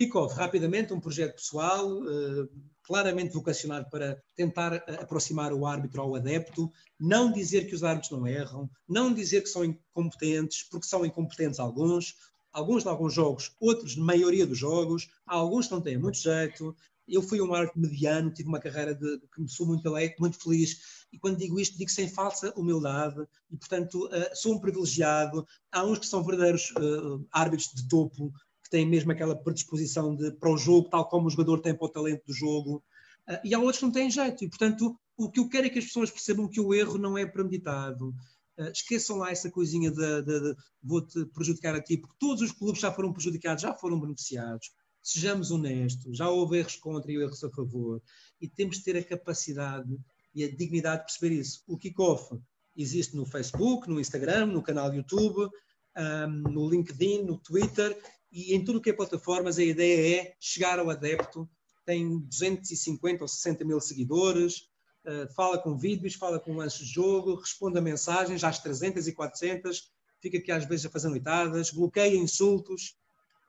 Kickoff, 0.00 0.34
rapidamente, 0.34 0.92
um 0.92 0.98
projeto 0.98 1.34
pessoal, 1.34 1.86
uh, 1.86 2.48
claramente 2.82 3.34
vocacionado 3.34 3.88
para 3.90 4.20
tentar 4.34 4.74
aproximar 5.00 5.52
o 5.52 5.66
árbitro 5.66 6.00
ao 6.00 6.16
adepto, 6.16 6.72
não 6.98 7.30
dizer 7.30 7.66
que 7.66 7.74
os 7.74 7.84
árbitros 7.84 8.10
não 8.10 8.26
erram, 8.26 8.68
não 8.88 9.12
dizer 9.12 9.42
que 9.42 9.48
são 9.48 9.64
incompetentes, 9.64 10.64
porque 10.68 10.86
são 10.86 11.06
incompetentes 11.06 11.60
alguns, 11.60 12.16
alguns 12.52 12.82
de 12.82 12.88
alguns 12.88 13.14
jogos, 13.14 13.54
outros 13.60 13.96
na 13.96 14.04
maioria 14.04 14.46
dos 14.46 14.58
jogos, 14.58 15.08
alguns 15.26 15.70
não 15.70 15.80
têm 15.80 15.96
muito 15.96 16.18
jeito. 16.18 16.74
Eu 17.06 17.22
fui 17.22 17.40
um 17.40 17.52
árbitro 17.52 17.80
mediano, 17.80 18.32
tive 18.32 18.48
uma 18.48 18.60
carreira 18.60 18.94
de, 18.94 19.18
que 19.34 19.40
me 19.40 19.48
sou 19.48 19.66
muito 19.66 19.86
alegre, 19.88 20.16
muito 20.20 20.42
feliz, 20.42 21.06
e 21.12 21.18
quando 21.18 21.38
digo 21.38 21.58
isto, 21.58 21.76
digo 21.76 21.90
sem 21.90 22.08
falsa 22.08 22.52
humildade, 22.56 23.20
e 23.50 23.56
portanto 23.56 24.06
uh, 24.06 24.36
sou 24.36 24.54
um 24.54 24.60
privilegiado. 24.60 25.46
Há 25.70 25.84
uns 25.84 25.98
que 25.98 26.06
são 26.06 26.24
verdadeiros 26.24 26.70
uh, 26.72 27.26
árbitros 27.32 27.70
de 27.74 27.88
topo, 27.88 28.32
têm 28.72 28.88
mesmo 28.88 29.12
aquela 29.12 29.36
predisposição 29.36 30.16
de, 30.16 30.32
para 30.32 30.50
o 30.50 30.56
jogo, 30.56 30.88
tal 30.88 31.06
como 31.06 31.26
o 31.26 31.30
jogador 31.30 31.60
tem 31.60 31.74
para 31.74 31.84
o 31.84 31.90
talento 31.90 32.24
do 32.26 32.32
jogo, 32.32 32.82
uh, 33.28 33.38
e 33.44 33.54
há 33.54 33.58
outros 33.58 33.78
que 33.78 33.84
não 33.84 33.92
têm 33.92 34.10
jeito. 34.10 34.44
E, 34.44 34.48
portanto, 34.48 34.98
o 35.14 35.30
que 35.30 35.38
eu 35.38 35.48
quero 35.48 35.66
é 35.66 35.70
que 35.70 35.78
as 35.78 35.84
pessoas 35.84 36.10
percebam 36.10 36.48
que 36.48 36.58
o 36.58 36.72
erro 36.72 36.96
não 36.96 37.18
é 37.18 37.26
premeditado. 37.26 38.14
Uh, 38.58 38.70
esqueçam 38.72 39.18
lá 39.18 39.30
essa 39.30 39.50
coisinha 39.50 39.90
de, 39.90 40.22
de, 40.22 40.40
de 40.40 40.56
vou-te 40.82 41.26
prejudicar 41.26 41.74
a 41.74 41.82
ti, 41.82 41.98
porque 41.98 42.16
todos 42.18 42.42
os 42.42 42.50
clubes 42.50 42.80
já 42.80 42.90
foram 42.90 43.12
prejudicados, 43.12 43.62
já 43.62 43.74
foram 43.74 44.00
beneficiados. 44.00 44.70
Sejamos 45.02 45.50
honestos, 45.50 46.16
já 46.16 46.30
houve 46.30 46.58
erros 46.58 46.76
contra 46.76 47.10
e 47.10 47.16
erros 47.16 47.42
a 47.42 47.50
favor, 47.50 48.00
e 48.40 48.48
temos 48.48 48.78
de 48.78 48.84
ter 48.84 48.96
a 48.96 49.04
capacidade 49.04 49.98
e 50.32 50.44
a 50.44 50.48
dignidade 50.48 51.00
de 51.00 51.06
perceber 51.06 51.34
isso. 51.34 51.64
O 51.66 51.76
kickoff 51.76 52.38
existe 52.76 53.16
no 53.16 53.26
Facebook, 53.26 53.88
no 53.88 54.00
Instagram, 54.00 54.46
no 54.46 54.62
canal 54.62 54.90
do 54.90 54.96
YouTube, 54.96 55.50
um, 55.96 56.28
no 56.50 56.70
LinkedIn, 56.70 57.24
no 57.24 57.36
Twitter, 57.36 58.00
e 58.30 58.54
em 58.54 58.64
tudo 58.64 58.78
o 58.78 58.80
que 58.80 58.90
é 58.90 58.92
plataformas 58.92 59.58
a 59.58 59.64
ideia 59.64 60.20
é 60.20 60.36
chegar 60.40 60.78
ao 60.78 60.88
adepto, 60.88 61.50
tem 61.84 62.20
250 62.20 63.24
ou 63.24 63.28
60 63.28 63.64
mil 63.64 63.80
seguidores, 63.80 64.68
uh, 65.04 65.32
fala 65.34 65.58
com 65.58 65.76
vídeos, 65.76 66.14
fala 66.14 66.38
com 66.38 66.54
lances 66.54 66.86
de 66.86 66.94
jogo, 66.94 67.34
responde 67.34 67.76
a 67.76 67.82
mensagens 67.82 68.44
às 68.44 68.60
300 68.60 69.08
e 69.08 69.12
400, 69.12 69.90
fica 70.20 70.38
aqui 70.38 70.52
às 70.52 70.64
vezes 70.64 70.86
a 70.86 70.90
fazer 70.90 71.08
noitadas, 71.08 71.72
bloqueia 71.72 72.16
insultos 72.16 72.96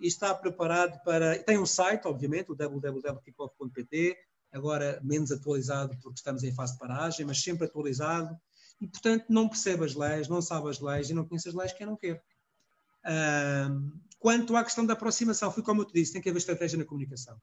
e 0.04 0.08
está 0.08 0.36
preparado 0.36 1.02
para... 1.06 1.42
Tem 1.44 1.58
um 1.58 1.66
site, 1.66 2.06
obviamente, 2.06 2.52
o 2.52 2.56
www.kickoff.pt, 2.56 4.18
agora 4.52 5.00
menos 5.02 5.32
atualizado 5.32 5.98
porque 6.02 6.20
estamos 6.20 6.44
em 6.44 6.52
fase 6.52 6.74
de 6.74 6.80
paragem, 6.80 7.26
mas 7.26 7.42
sempre 7.42 7.66
atualizado, 7.66 8.38
e 8.82 8.88
portanto 8.88 9.28
não 9.30 9.48
percebe 9.48 9.86
as 9.86 9.96
leis, 9.96 10.28
não 10.28 10.42
sabe 10.42 10.70
as 10.70 10.82
leis 10.82 11.10
e 11.10 11.14
não 11.14 11.26
conhece 11.26 11.48
as 11.48 11.56
leis 11.56 11.72
quem 11.72 11.88
não 11.88 11.96
quer. 11.96 12.22
Quanto 14.20 14.58
à 14.58 14.64
questão 14.66 14.86
da 14.86 14.92
aproximação, 14.92 15.50
foi 15.50 15.64
como 15.64 15.82
eu 15.82 15.86
te 15.86 15.94
disse, 15.94 16.12
tem 16.12 16.22
que 16.22 16.30
haver 16.30 16.40
estratégia 16.40 16.78
na 16.78 16.84
comunicação. 16.84 17.42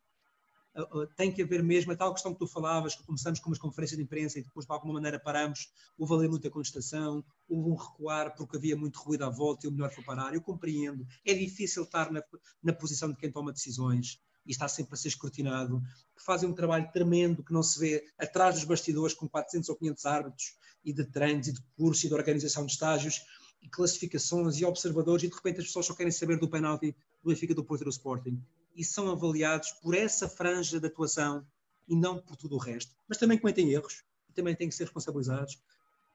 Uh, 0.75 1.01
uh, 1.01 1.07
tem 1.17 1.33
que 1.33 1.43
haver 1.43 1.63
mesmo 1.63 1.93
a 1.93 1.97
tal 1.97 2.13
questão 2.13 2.33
que 2.33 2.39
tu 2.39 2.47
falavas, 2.47 2.95
que 2.95 3.03
começamos 3.03 3.41
com 3.41 3.51
umas 3.51 3.59
conferências 3.59 3.97
de 3.97 4.05
imprensa 4.05 4.39
e 4.39 4.43
depois 4.43 4.67
de 4.67 4.73
alguma 4.73 4.95
maneira 4.95 5.19
paramos, 5.19 5.69
houve 5.99 6.15
ali 6.15 6.29
muita 6.29 6.49
contestação, 6.49 7.25
houve 7.49 7.71
um 7.71 7.75
recuar 7.75 8.35
porque 8.37 8.57
havia 8.57 8.77
muito 8.77 9.01
ruído 9.01 9.25
à 9.25 9.31
volta 9.31 9.67
e 9.67 9.69
o 9.69 9.73
melhor 9.73 9.91
foi 9.91 10.05
parar. 10.05 10.33
Eu 10.33 10.41
compreendo, 10.41 11.05
é 11.25 11.35
difícil 11.35 11.83
estar 11.83 12.13
na, 12.13 12.23
na 12.63 12.73
posição 12.73 13.11
de 13.11 13.17
quem 13.17 13.33
toma 13.33 13.53
decisões 13.53 14.21
e 14.47 14.53
está 14.53 14.69
sempre 14.69 14.95
a 14.95 14.97
ser 14.97 15.09
escrutinado, 15.09 15.83
que 16.17 16.25
fazem 16.25 16.49
um 16.49 16.55
trabalho 16.55 16.91
tremendo 16.93 17.45
que 17.45 17.53
não 17.53 17.63
se 17.63 17.79
vê 17.79 18.05
atrás 18.19 18.55
dos 18.55 18.65
bastidores 18.65 19.15
com 19.15 19.29
400 19.29 19.69
ou 19.69 19.77
500 19.77 20.07
árbitros 20.07 20.57
e 20.85 20.93
de 20.93 21.05
treinos 21.05 21.49
e 21.49 21.53
de 21.53 21.61
cursos 21.77 22.05
e 22.05 22.09
de 22.09 22.15
organização 22.15 22.65
de 22.65 22.73
estágios 22.73 23.21
e 23.63 23.69
classificações 23.69 24.59
e 24.59 24.65
observadores, 24.65 25.23
e 25.23 25.29
de 25.29 25.35
repente 25.35 25.61
as 25.61 25.67
pessoas 25.67 25.87
só 25.87 25.95
querem 25.95 26.13
saber 26.13 26.39
do 26.39 26.49
penalti 26.49 26.97
do 27.23 27.29
Benfica 27.29 27.55
do 27.55 27.65
Porto 27.65 27.85
do 27.85 27.91
Sporting. 27.91 28.43
E 28.75 28.85
são 28.85 29.11
avaliados 29.11 29.73
por 29.73 29.95
essa 29.95 30.29
franja 30.29 30.81
de 30.81 30.87
atuação 30.87 31.47
e 31.89 31.97
não 31.97 32.19
por 32.19 32.37
tudo 32.37 32.55
o 32.57 32.59
resto. 32.59 32.95
Mas 33.09 33.19
também 33.19 33.39
cometem 33.39 33.71
erros 33.71 34.05
e 34.29 34.33
também 34.33 34.55
têm 34.55 34.69
que 34.69 34.75
ser 34.75 34.85
responsabilizados, 34.85 35.61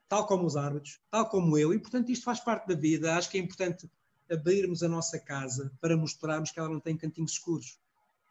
tal 0.07 0.25
como 0.25 0.45
os 0.45 0.55
árbitros, 0.55 0.99
tal 1.11 1.27
como 1.27 1.57
eu, 1.57 1.73
e 1.73 1.79
portanto 1.79 2.11
isto 2.11 2.23
faz 2.23 2.39
parte 2.39 2.67
da 2.67 2.75
vida. 2.75 3.15
Acho 3.15 3.29
que 3.29 3.37
é 3.37 3.41
importante 3.41 3.89
abrirmos 4.31 4.81
a 4.83 4.87
nossa 4.87 5.19
casa 5.19 5.71
para 5.81 5.97
mostrarmos 5.97 6.51
que 6.51 6.59
ela 6.59 6.69
não 6.69 6.79
tem 6.79 6.97
cantinhos 6.97 7.33
escuros. 7.33 7.79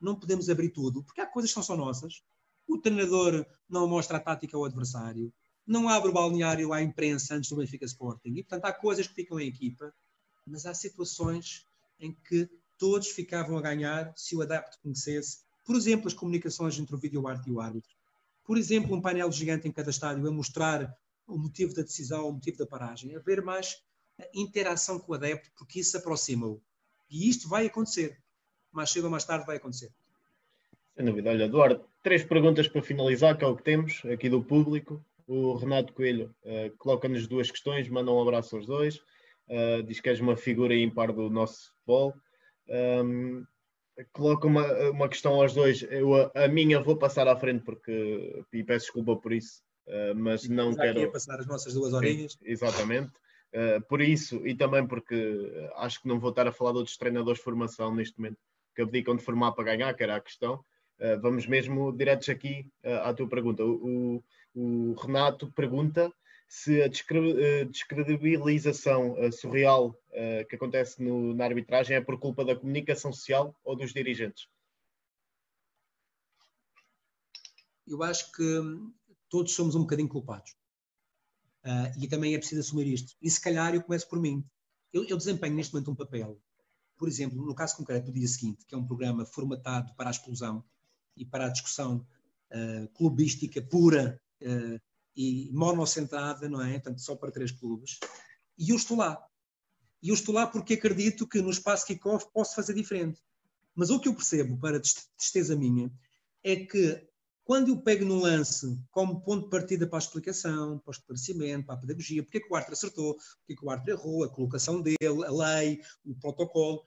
Não 0.00 0.18
podemos 0.18 0.48
abrir 0.48 0.70
tudo, 0.70 1.02
porque 1.02 1.20
há 1.20 1.26
coisas 1.26 1.52
que 1.52 1.62
são 1.62 1.76
nossas. 1.76 2.22
O 2.66 2.78
treinador 2.78 3.46
não 3.68 3.86
mostra 3.86 4.16
a 4.16 4.20
tática 4.20 4.56
ao 4.56 4.64
adversário 4.64 5.32
não 5.66 5.88
abre 5.88 6.10
o 6.10 6.12
balneário 6.12 6.72
à 6.72 6.82
imprensa 6.82 7.34
antes 7.34 7.50
do 7.50 7.56
Benfica 7.56 7.84
Sporting. 7.84 8.34
E, 8.34 8.42
portanto, 8.42 8.66
há 8.66 8.72
coisas 8.72 9.06
que 9.06 9.14
ficam 9.14 9.40
em 9.40 9.48
equipa, 9.48 9.94
mas 10.46 10.66
há 10.66 10.74
situações 10.74 11.66
em 11.98 12.12
que 12.12 12.48
todos 12.84 13.08
ficavam 13.08 13.56
a 13.56 13.62
ganhar 13.62 14.12
se 14.14 14.36
o 14.36 14.42
adepto 14.42 14.78
conhecesse, 14.82 15.38
por 15.64 15.74
exemplo, 15.74 16.06
as 16.06 16.12
comunicações 16.12 16.78
entre 16.78 16.94
o 16.94 16.98
vídeo 16.98 17.26
arte 17.26 17.48
e 17.48 17.50
o 17.50 17.58
árbitro. 17.58 17.88
Por 18.44 18.58
exemplo, 18.58 18.94
um 18.94 19.00
painel 19.00 19.32
gigante 19.32 19.66
em 19.66 19.72
cada 19.72 19.88
estádio 19.88 20.28
a 20.28 20.30
mostrar 20.30 20.94
o 21.26 21.38
motivo 21.38 21.74
da 21.74 21.80
decisão, 21.80 22.28
o 22.28 22.32
motivo 22.34 22.58
da 22.58 22.66
paragem. 22.66 23.16
Haver 23.16 23.40
mais 23.40 23.82
interação 24.34 24.98
com 24.98 25.12
o 25.12 25.14
adepto, 25.14 25.50
porque 25.56 25.80
isso 25.80 25.96
aproxima-o. 25.96 26.60
E 27.08 27.26
isto 27.26 27.48
vai 27.48 27.64
acontecer. 27.64 28.18
Mais 28.70 28.90
cedo 28.90 29.04
ou 29.04 29.10
mais 29.10 29.24
tarde 29.24 29.46
vai 29.46 29.56
acontecer. 29.56 29.90
Sem 30.94 31.06
dúvida. 31.06 31.30
Olha, 31.30 31.44
Eduardo, 31.44 31.86
três 32.02 32.22
perguntas 32.22 32.68
para 32.68 32.82
finalizar, 32.82 33.38
que 33.38 33.46
é 33.46 33.48
o 33.48 33.56
que 33.56 33.62
temos 33.62 34.02
aqui 34.12 34.28
do 34.28 34.44
público. 34.44 35.02
O 35.26 35.54
Renato 35.54 35.94
Coelho 35.94 36.34
uh, 36.42 36.76
coloca-nos 36.76 37.26
duas 37.26 37.50
questões, 37.50 37.88
manda 37.88 38.12
um 38.12 38.20
abraço 38.20 38.56
aos 38.56 38.66
dois, 38.66 38.96
uh, 39.48 39.82
diz 39.86 40.00
que 40.00 40.10
és 40.10 40.20
uma 40.20 40.36
figura 40.36 40.76
impar 40.76 41.10
do 41.12 41.30
nosso 41.30 41.72
futebol. 41.76 42.14
Um, 42.68 43.44
coloca 44.12 44.46
uma, 44.46 44.66
uma 44.90 45.08
questão 45.08 45.34
aos 45.34 45.54
dois. 45.54 45.82
Eu, 45.82 46.14
a, 46.14 46.44
a, 46.44 46.48
minha 46.48 46.80
vou 46.80 46.96
passar 46.96 47.28
à 47.28 47.36
frente 47.36 47.62
porque 47.64 48.44
e 48.52 48.64
peço 48.64 48.86
desculpa 48.86 49.16
por 49.16 49.32
isso, 49.32 49.62
uh, 49.88 50.14
mas 50.14 50.48
não 50.48 50.72
Já 50.72 50.82
quero. 50.82 51.12
passar 51.12 51.38
as 51.38 51.46
nossas 51.46 51.74
duas 51.74 51.92
horinhas. 51.92 52.36
exatamente. 52.42 53.12
Uh, 53.54 53.80
por 53.88 54.00
isso 54.00 54.44
e 54.44 54.54
também 54.54 54.84
porque 54.84 55.70
acho 55.76 56.02
que 56.02 56.08
não 56.08 56.18
vou 56.18 56.30
estar 56.30 56.46
a 56.48 56.52
falar 56.52 56.72
de 56.72 56.78
outros 56.78 56.96
treinadores 56.96 57.38
de 57.38 57.44
formação 57.44 57.94
neste 57.94 58.18
momento 58.18 58.38
que 58.74 58.82
abdicam 58.82 59.14
de 59.14 59.22
formar 59.22 59.52
para 59.52 59.64
ganhar, 59.64 59.94
que 59.94 60.02
era 60.02 60.16
a 60.16 60.20
questão. 60.20 60.54
Uh, 60.98 61.20
vamos 61.20 61.46
mesmo 61.46 61.96
diretos 61.96 62.28
aqui 62.28 62.66
à 62.82 63.12
tua 63.14 63.28
pergunta. 63.28 63.64
O, 63.64 64.22
o 64.54 64.94
Renato 64.94 65.52
pergunta 65.52 66.12
se 66.46 66.82
a 66.82 66.86
eh, 66.86 67.64
descredibilização 67.64 69.16
eh, 69.18 69.30
surreal 69.30 69.98
eh, 70.12 70.44
que 70.44 70.56
acontece 70.56 71.02
no, 71.02 71.34
na 71.34 71.44
arbitragem 71.44 71.96
é 71.96 72.00
por 72.00 72.18
culpa 72.18 72.44
da 72.44 72.54
comunicação 72.54 73.12
social 73.12 73.54
ou 73.64 73.76
dos 73.76 73.92
dirigentes. 73.92 74.48
Eu 77.86 78.02
acho 78.02 78.32
que 78.32 78.62
todos 79.28 79.52
somos 79.52 79.74
um 79.74 79.80
bocadinho 79.80 80.08
culpados. 80.08 80.52
Uh, 81.64 81.90
e 81.98 82.06
também 82.06 82.34
é 82.34 82.38
preciso 82.38 82.60
assumir 82.60 82.86
isto. 82.86 83.16
E 83.20 83.30
se 83.30 83.40
calhar 83.40 83.74
eu 83.74 83.82
começo 83.82 84.08
por 84.08 84.20
mim. 84.20 84.44
Eu, 84.92 85.02
eu, 85.04 85.16
desempenho 85.16 85.54
neste 85.54 85.72
momento 85.72 85.90
um 85.90 85.94
papel. 85.94 86.40
Por 86.96 87.08
exemplo, 87.08 87.44
no 87.44 87.54
caso 87.54 87.76
concreto 87.76 88.06
do 88.06 88.12
dia 88.12 88.28
seguinte, 88.28 88.64
que 88.66 88.74
é 88.74 88.78
um 88.78 88.86
programa 88.86 89.24
formatado 89.24 89.92
para 89.94 90.08
a 90.08 90.12
explosão 90.12 90.64
e 91.16 91.24
para 91.24 91.46
a 91.46 91.48
discussão 91.48 92.06
uh, 92.52 92.88
clubística 92.94 93.60
pura 93.62 94.20
uh, 94.42 94.80
e 95.16 95.50
monocentrada, 95.52 96.48
não 96.48 96.60
é? 96.62 96.72
Portanto, 96.74 97.00
só 97.00 97.14
para 97.14 97.30
três 97.30 97.50
clubes. 97.52 97.98
E 98.58 98.70
eu 98.70 98.76
estou 98.76 98.96
lá. 98.96 99.22
E 100.02 100.08
eu 100.08 100.14
estou 100.14 100.34
lá 100.34 100.46
porque 100.46 100.74
acredito 100.74 101.26
que 101.26 101.40
no 101.40 101.50
espaço 101.50 101.86
kick-off 101.86 102.26
posso 102.32 102.54
fazer 102.54 102.74
diferente. 102.74 103.20
Mas 103.74 103.90
o 103.90 103.98
que 103.98 104.08
eu 104.08 104.14
percebo, 104.14 104.58
para 104.58 104.80
tristeza 104.80 105.56
minha, 105.56 105.90
é 106.42 106.56
que 106.56 107.08
quando 107.44 107.68
eu 107.68 107.80
pego 107.80 108.04
num 108.04 108.20
lance 108.20 108.78
como 108.90 109.20
ponto 109.20 109.44
de 109.44 109.50
partida 109.50 109.86
para 109.86 109.98
a 109.98 110.00
explicação, 110.00 110.78
para 110.78 110.90
o 110.90 110.94
esclarecimento, 110.94 111.66
para 111.66 111.74
a 111.74 111.78
pedagogia, 111.78 112.22
porque 112.22 112.38
é 112.38 112.40
que 112.40 112.50
o 112.50 112.54
árbitro 112.54 112.74
acertou, 112.74 113.14
porque 113.14 113.52
é 113.52 113.56
que 113.56 113.64
o 113.64 113.70
árbitro 113.70 113.94
errou, 113.94 114.24
a 114.24 114.28
colocação 114.28 114.80
dele, 114.80 114.96
a 115.00 115.30
lei, 115.30 115.80
o 116.04 116.14
protocolo, 116.14 116.84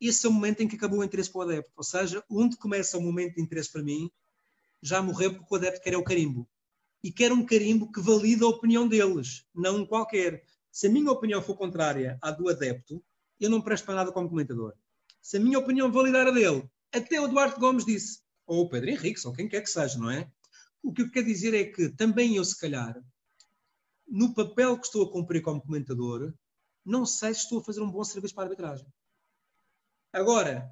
esse 0.00 0.26
é 0.26 0.28
o 0.28 0.32
momento 0.32 0.62
em 0.62 0.68
que 0.68 0.76
acabou 0.76 1.00
o 1.00 1.04
interesse 1.04 1.30
para 1.30 1.40
o 1.40 1.42
adepto. 1.42 1.72
Ou 1.76 1.84
seja, 1.84 2.24
onde 2.30 2.56
começa 2.56 2.96
o 2.96 3.02
momento 3.02 3.34
de 3.34 3.42
interesse 3.42 3.70
para 3.70 3.82
mim, 3.82 4.10
já 4.82 5.02
morreu 5.02 5.34
porque 5.34 5.54
o 5.54 5.56
adepto 5.56 5.82
quer 5.82 5.92
é 5.92 5.96
o 5.96 6.02
carimbo 6.02 6.48
e 7.02 7.10
quero 7.10 7.34
um 7.34 7.44
carimbo 7.44 7.90
que 7.90 8.00
valide 8.00 8.44
a 8.44 8.48
opinião 8.48 8.86
deles, 8.86 9.46
não 9.54 9.78
um 9.78 9.86
qualquer. 9.86 10.44
Se 10.70 10.86
a 10.86 10.90
minha 10.90 11.10
opinião 11.10 11.42
for 11.42 11.56
contrária 11.56 12.18
à 12.20 12.30
do 12.30 12.48
adepto, 12.48 13.02
eu 13.38 13.48
não 13.48 13.60
presto 13.60 13.86
para 13.86 13.94
nada 13.94 14.12
como 14.12 14.28
comentador. 14.28 14.74
Se 15.20 15.36
a 15.36 15.40
minha 15.40 15.58
opinião 15.58 15.90
validar 15.90 16.26
a 16.26 16.30
dele, 16.30 16.68
até 16.92 17.20
o 17.20 17.26
Duarte 17.26 17.58
Gomes 17.58 17.84
disse, 17.84 18.20
ou 18.46 18.62
o 18.64 18.68
Pedro 18.68 18.90
Henrique, 18.90 19.26
ou 19.26 19.32
quem 19.32 19.48
quer 19.48 19.62
que 19.62 19.70
seja, 19.70 19.98
não 19.98 20.10
é? 20.10 20.30
O 20.82 20.92
que 20.92 21.02
eu 21.02 21.10
quero 21.10 21.26
dizer 21.26 21.54
é 21.54 21.64
que 21.64 21.88
também 21.90 22.36
eu, 22.36 22.44
se 22.44 22.58
calhar, 22.58 23.00
no 24.06 24.34
papel 24.34 24.78
que 24.78 24.86
estou 24.86 25.04
a 25.04 25.12
cumprir 25.12 25.40
como 25.40 25.60
comentador, 25.60 26.34
não 26.84 27.06
sei 27.06 27.32
se 27.32 27.42
estou 27.42 27.60
a 27.60 27.64
fazer 27.64 27.80
um 27.80 27.90
bom 27.90 28.02
serviço 28.02 28.34
para 28.34 28.44
a 28.44 28.46
arbitragem. 28.46 28.86
Agora, 30.12 30.68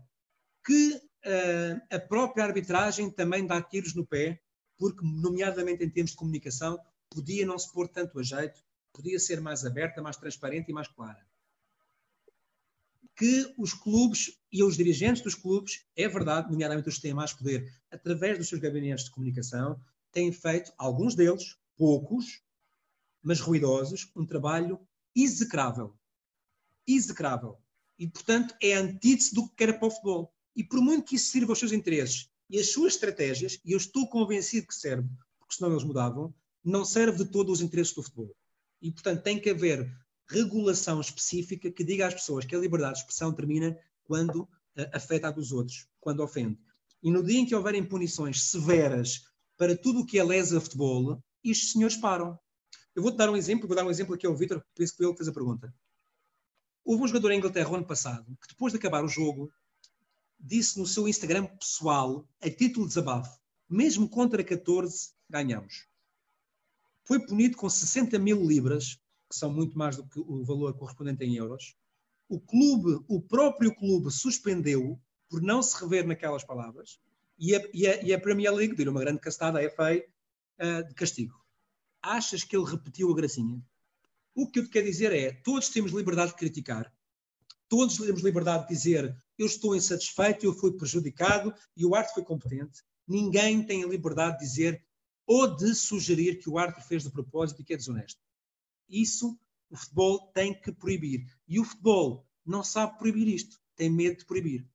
que 0.64 0.94
uh, 0.94 1.94
a 1.94 1.98
própria 2.00 2.44
arbitragem 2.44 3.10
também 3.10 3.46
dá 3.46 3.62
tiros 3.62 3.94
no 3.94 4.06
pé, 4.06 4.40
porque, 4.78 5.04
nomeadamente 5.04 5.84
em 5.84 5.90
termos 5.90 6.12
de 6.12 6.16
comunicação, 6.16 6.78
podia 7.10 7.44
não 7.44 7.58
se 7.58 7.70
pôr 7.72 7.88
tanto 7.88 8.18
a 8.18 8.22
jeito, 8.22 8.62
podia 8.92 9.18
ser 9.18 9.40
mais 9.40 9.64
aberta, 9.64 10.00
mais 10.00 10.16
transparente 10.16 10.70
e 10.70 10.72
mais 10.72 10.88
clara. 10.88 11.26
Que 13.16 13.52
os 13.58 13.74
clubes 13.74 14.38
e 14.52 14.62
os 14.62 14.76
dirigentes 14.76 15.22
dos 15.22 15.34
clubes, 15.34 15.84
é 15.96 16.08
verdade, 16.08 16.50
nomeadamente 16.50 16.88
os 16.88 16.96
que 16.96 17.02
têm 17.02 17.12
mais 17.12 17.32
poder, 17.32 17.68
através 17.90 18.38
dos 18.38 18.48
seus 18.48 18.60
gabinetes 18.60 19.06
de 19.06 19.10
comunicação, 19.10 19.80
têm 20.12 20.30
feito, 20.32 20.72
alguns 20.78 21.16
deles, 21.16 21.56
poucos, 21.76 22.42
mas 23.20 23.40
ruidosos, 23.40 24.10
um 24.14 24.24
trabalho 24.24 24.80
execrável. 25.14 25.98
Execrável. 26.86 27.58
E, 27.98 28.06
portanto, 28.06 28.54
é 28.62 28.74
antítese 28.74 29.34
do 29.34 29.48
que 29.48 29.56
quer 29.56 29.76
para 29.76 29.88
o 29.88 29.90
futebol. 29.90 30.32
E 30.54 30.62
por 30.62 30.80
muito 30.80 31.06
que 31.06 31.16
isso 31.16 31.32
sirva 31.32 31.52
aos 31.52 31.58
seus 31.58 31.72
interesses 31.72 32.30
e 32.50 32.58
as 32.58 32.72
suas 32.72 32.94
estratégias, 32.94 33.60
e 33.64 33.72
eu 33.72 33.76
estou 33.76 34.08
convencido 34.08 34.66
que 34.66 34.74
serve, 34.74 35.08
porque 35.38 35.54
senão 35.54 35.70
eles 35.70 35.84
mudavam, 35.84 36.34
não 36.64 36.84
serve 36.84 37.24
de 37.24 37.30
todo 37.30 37.52
os 37.52 37.60
interesses 37.60 37.94
do 37.94 38.02
futebol. 38.02 38.34
E, 38.80 38.90
portanto, 38.90 39.22
tem 39.22 39.40
que 39.40 39.50
haver 39.50 39.90
regulação 40.28 41.00
específica 41.00 41.70
que 41.70 41.84
diga 41.84 42.06
às 42.06 42.14
pessoas 42.14 42.44
que 42.44 42.54
a 42.54 42.58
liberdade 42.58 42.94
de 42.94 43.00
expressão 43.00 43.32
termina 43.32 43.78
quando 44.04 44.42
uh, 44.42 44.48
afeta 44.92 45.28
a 45.28 45.30
dos 45.30 45.52
outros, 45.52 45.86
quando 46.00 46.22
ofende. 46.22 46.58
E 47.02 47.10
no 47.10 47.22
dia 47.22 47.38
em 47.38 47.46
que 47.46 47.54
houverem 47.54 47.84
punições 47.84 48.42
severas 48.42 49.24
para 49.56 49.76
tudo 49.76 50.00
o 50.00 50.06
que 50.06 50.18
é 50.18 50.24
lesa 50.24 50.60
futebol, 50.60 51.22
estes 51.44 51.72
senhores 51.72 51.96
param. 51.96 52.38
Eu 52.94 53.02
vou-te 53.02 53.16
dar 53.16 53.30
um 53.30 53.36
exemplo, 53.36 53.66
vou 53.66 53.76
dar 53.76 53.84
um 53.84 53.90
exemplo 53.90 54.14
aqui 54.14 54.26
ao 54.26 54.36
Vitor, 54.36 54.64
penso 54.74 54.92
que 54.92 54.96
foi 54.98 55.06
ele 55.06 55.12
que 55.12 55.18
fez 55.18 55.28
a 55.28 55.32
pergunta. 55.32 55.74
Houve 56.84 57.04
um 57.04 57.06
jogador 57.06 57.30
em 57.30 57.38
Inglaterra 57.38 57.76
ano 57.76 57.86
passado 57.86 58.36
que, 58.40 58.48
depois 58.48 58.72
de 58.72 58.78
acabar 58.78 59.04
o 59.04 59.08
jogo, 59.08 59.52
disse 60.38 60.78
no 60.78 60.86
seu 60.86 61.08
Instagram 61.08 61.46
pessoal, 61.46 62.28
a 62.40 62.48
título 62.48 62.86
de 62.86 62.94
desabafo, 62.94 63.38
mesmo 63.68 64.08
contra 64.08 64.44
14, 64.44 65.10
ganhamos. 65.28 65.86
Foi 67.04 67.24
punido 67.24 67.56
com 67.56 67.68
60 67.68 68.18
mil 68.18 68.44
libras, 68.44 69.00
que 69.28 69.36
são 69.36 69.52
muito 69.52 69.76
mais 69.76 69.96
do 69.96 70.06
que 70.06 70.20
o 70.20 70.44
valor 70.44 70.74
correspondente 70.74 71.24
em 71.24 71.34
euros. 71.36 71.74
O 72.28 72.40
clube, 72.40 73.02
o 73.08 73.20
próprio 73.20 73.74
clube, 73.74 74.10
suspendeu 74.10 75.00
por 75.28 75.42
não 75.42 75.62
se 75.62 75.78
rever 75.80 76.06
naquelas 76.06 76.44
palavras 76.44 77.00
e 77.38 77.54
a, 77.54 77.62
e 77.72 77.86
a, 77.86 78.02
e 78.02 78.12
a 78.12 78.20
Premier 78.20 78.52
League 78.52 78.74
deu 78.74 78.90
uma 78.90 79.00
grande 79.00 79.20
castada 79.20 79.60
à 79.60 79.70
FA 79.70 79.94
uh, 79.94 80.88
de 80.88 80.94
castigo. 80.94 81.34
Achas 82.02 82.44
que 82.44 82.56
ele 82.56 82.68
repetiu 82.68 83.10
a 83.10 83.16
gracinha? 83.16 83.62
O 84.34 84.50
que 84.50 84.60
eu 84.60 84.64
te 84.64 84.70
quero 84.70 84.86
dizer 84.86 85.12
é: 85.12 85.32
todos 85.32 85.68
temos 85.68 85.92
liberdade 85.92 86.32
de 86.32 86.36
criticar, 86.36 86.92
todos 87.68 87.96
temos 87.96 88.22
liberdade 88.22 88.68
de 88.68 88.74
dizer 88.74 89.16
eu 89.38 89.46
estou 89.46 89.76
insatisfeito, 89.76 90.44
eu 90.44 90.52
fui 90.52 90.72
prejudicado 90.72 91.54
e 91.76 91.86
o 91.86 91.94
árbitro 91.94 92.14
foi 92.14 92.24
competente. 92.24 92.82
Ninguém 93.06 93.64
tem 93.64 93.84
a 93.84 93.86
liberdade 93.86 94.38
de 94.38 94.44
dizer 94.44 94.84
ou 95.26 95.54
de 95.54 95.74
sugerir 95.74 96.38
que 96.38 96.50
o 96.50 96.58
árbitro 96.58 96.82
fez 96.82 97.04
de 97.04 97.10
propósito 97.10 97.60
e 97.60 97.64
que 97.64 97.74
é 97.74 97.76
desonesto. 97.76 98.20
Isso 98.88 99.38
o 99.70 99.76
futebol 99.76 100.32
tem 100.32 100.58
que 100.58 100.72
proibir. 100.72 101.26
E 101.46 101.60
o 101.60 101.64
futebol 101.64 102.26
não 102.44 102.64
sabe 102.64 102.98
proibir 102.98 103.28
isto, 103.28 103.60
tem 103.76 103.90
medo 103.90 104.18
de 104.18 104.26
proibir. 104.26 104.66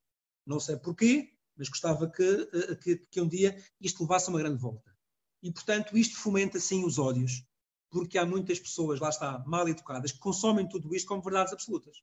Não 0.46 0.60
sei 0.60 0.78
porquê, 0.78 1.34
mas 1.58 1.70
gostava 1.70 2.10
que, 2.10 2.24
eh, 2.24 2.76
que, 2.76 2.98
que 2.98 3.22
um 3.22 3.28
dia 3.28 3.58
isto 3.80 4.02
levasse 4.04 4.30
uma 4.30 4.40
grande 4.40 4.62
volta. 4.62 4.96
E, 5.42 5.52
portanto, 5.52 5.98
isto 5.98 6.18
fomenta, 6.18 6.60
sim, 6.60 6.86
os 6.86 6.98
ódios, 6.98 7.44
porque 7.90 8.18
há 8.18 8.26
muitas 8.26 8.60
pessoas, 8.60 9.00
lá 9.00 9.10
está, 9.10 9.44
mal 9.46 9.68
educadas, 9.68 10.12
que 10.12 10.20
consomem 10.20 10.68
tudo 10.68 10.96
isto 10.96 11.08
como 11.08 11.22
verdades 11.22 11.54
absolutas. 11.54 12.02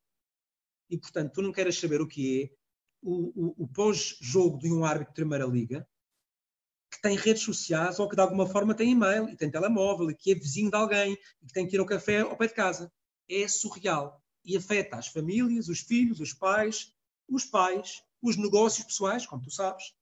E, 0.91 0.97
portanto, 0.97 1.33
tu 1.33 1.41
não 1.41 1.51
queres 1.51 1.79
saber 1.79 2.01
o 2.01 2.07
que 2.07 2.43
é 2.43 2.55
o, 3.01 3.47
o, 3.47 3.63
o 3.63 3.67
pós-jogo 3.67 4.59
de 4.59 4.71
um 4.71 4.85
árbitro 4.85 5.13
de 5.13 5.15
Primeira 5.15 5.45
Liga 5.45 5.87
que 6.91 7.01
tem 7.01 7.15
redes 7.15 7.43
sociais 7.43 7.97
ou 7.97 8.09
que 8.09 8.15
de 8.15 8.21
alguma 8.21 8.45
forma 8.45 8.75
tem 8.75 8.91
e-mail 8.91 9.29
e 9.29 9.37
tem 9.37 9.49
telemóvel 9.49 10.11
e 10.11 10.15
que 10.15 10.33
é 10.33 10.35
vizinho 10.35 10.69
de 10.69 10.75
alguém 10.75 11.17
e 11.41 11.47
que 11.47 11.53
tem 11.53 11.65
que 11.65 11.75
ir 11.75 11.79
ao 11.79 11.85
café 11.85 12.19
ao 12.19 12.35
pé 12.35 12.47
de 12.47 12.53
casa. 12.53 12.91
É 13.29 13.47
surreal 13.47 14.21
e 14.43 14.57
afeta 14.57 14.97
as 14.97 15.07
famílias, 15.07 15.69
os 15.69 15.79
filhos, 15.79 16.19
os 16.19 16.33
pais, 16.33 16.93
os 17.29 17.45
pais, 17.45 18.03
os 18.21 18.35
negócios 18.35 18.85
pessoais, 18.85 19.25
como 19.25 19.41
tu 19.41 19.49
sabes, 19.49 19.93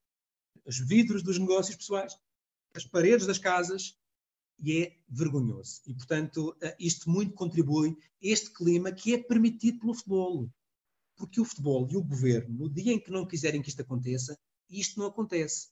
os 0.65 0.79
vidros 0.79 1.21
dos 1.21 1.37
negócios 1.37 1.75
pessoais, 1.75 2.17
as 2.73 2.85
paredes 2.85 3.27
das 3.27 3.37
casas, 3.37 3.95
e 4.61 4.83
é 4.83 4.97
vergonhoso. 5.07 5.81
E, 5.87 5.93
portanto, 5.93 6.55
eh, 6.61 6.75
isto 6.79 7.09
muito 7.09 7.33
contribui 7.33 7.97
este 8.21 8.51
clima 8.51 8.91
que 8.91 9.13
é 9.13 9.17
permitido 9.17 9.79
pelo 9.79 9.93
futebol. 9.93 10.49
Porque 11.19 11.41
o 11.41 11.45
futebol 11.45 11.85
e 11.91 11.97
o 11.97 12.01
governo, 12.01 12.57
no 12.57 12.69
dia 12.69 12.93
em 12.93 12.99
que 12.99 13.11
não 13.11 13.27
quiserem 13.27 13.61
que 13.61 13.67
isto 13.67 13.81
aconteça, 13.81 14.39
isto 14.69 14.97
não 14.97 15.07
acontece. 15.07 15.69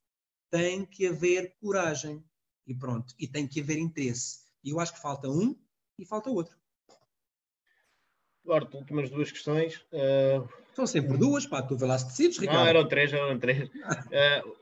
Tem 0.51 0.85
que 0.85 1.07
haver 1.07 1.55
coragem. 1.61 2.21
E 2.67 2.75
pronto. 2.75 3.15
E 3.17 3.25
tem 3.25 3.47
que 3.47 3.61
haver 3.61 3.77
interesse. 3.77 4.41
E 4.61 4.71
eu 4.71 4.79
acho 4.81 4.93
que 4.93 5.01
falta 5.01 5.29
um 5.29 5.57
e 5.97 6.05
falta 6.05 6.29
outro. 6.29 6.57
Duarte, 8.43 8.75
últimas 8.75 9.09
duas 9.09 9.31
questões. 9.31 9.77
Uh, 9.93 10.66
São 10.77 10.85
sempre 10.85 11.17
duas, 11.17 11.43
pá, 11.43 11.59
tu 11.59 11.75
vê 11.75 11.87
lá 11.87 11.97
se 11.97 12.05
decides, 12.05 12.37
Ricardo. 12.37 12.59
Não, 12.59 12.67
eram 12.67 12.87
três, 12.87 13.11
eram 13.11 13.39
três. 13.39 13.67
Uh, 13.67 13.71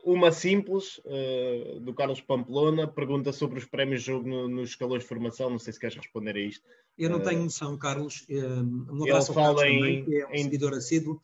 uma 0.02 0.32
simples, 0.32 0.96
uh, 1.04 1.78
do 1.80 1.92
Carlos 1.92 2.22
Pamplona, 2.22 2.88
pergunta 2.88 3.34
sobre 3.34 3.58
os 3.58 3.66
prémios 3.66 4.00
de 4.00 4.06
jogo 4.06 4.26
no, 4.26 4.48
nos 4.48 4.70
escalões 4.70 5.02
de 5.02 5.08
formação, 5.10 5.50
não 5.50 5.58
sei 5.58 5.74
se 5.74 5.78
queres 5.78 5.94
responder 5.94 6.34
a 6.34 6.40
isto. 6.40 6.64
Eu 6.96 7.10
não 7.10 7.20
tenho 7.20 7.42
noção, 7.42 7.76
Carlos. 7.76 8.24
Um 8.30 9.02
abraço 9.02 9.32
ao 9.32 9.34
Carlos 9.34 9.62
em, 9.64 9.78
também, 9.78 10.04
que 10.06 10.16
é 10.16 10.26
um 10.26 10.32
em... 10.32 10.44
seguidor 10.44 10.72
assíduo. 10.72 11.20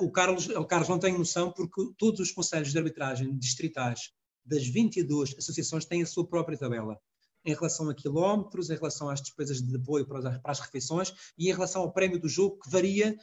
o, 0.00 0.10
Carlos, 0.10 0.48
o 0.48 0.64
Carlos 0.64 0.88
não 0.88 0.98
tem 0.98 1.12
noção 1.12 1.52
porque 1.52 1.82
todos 1.98 2.20
os 2.20 2.32
conselhos 2.32 2.72
de 2.72 2.78
arbitragem 2.78 3.36
distritais 3.36 4.10
das 4.42 4.66
22 4.66 5.34
associações 5.36 5.84
têm 5.84 6.02
a 6.02 6.06
sua 6.06 6.26
própria 6.26 6.56
tabela 6.56 6.98
em 7.44 7.52
relação 7.52 7.90
a 7.90 7.94
quilómetros, 7.94 8.70
em 8.70 8.74
relação 8.74 9.10
às 9.10 9.20
despesas 9.20 9.60
de 9.60 9.76
apoio 9.76 10.06
para 10.06 10.18
as, 10.18 10.38
para 10.38 10.50
as 10.50 10.60
refeições 10.60 11.12
e 11.36 11.50
em 11.50 11.52
relação 11.52 11.82
ao 11.82 11.92
prémio 11.92 12.18
do 12.18 12.26
jogo, 12.26 12.58
que 12.58 12.70
varia, 12.70 13.14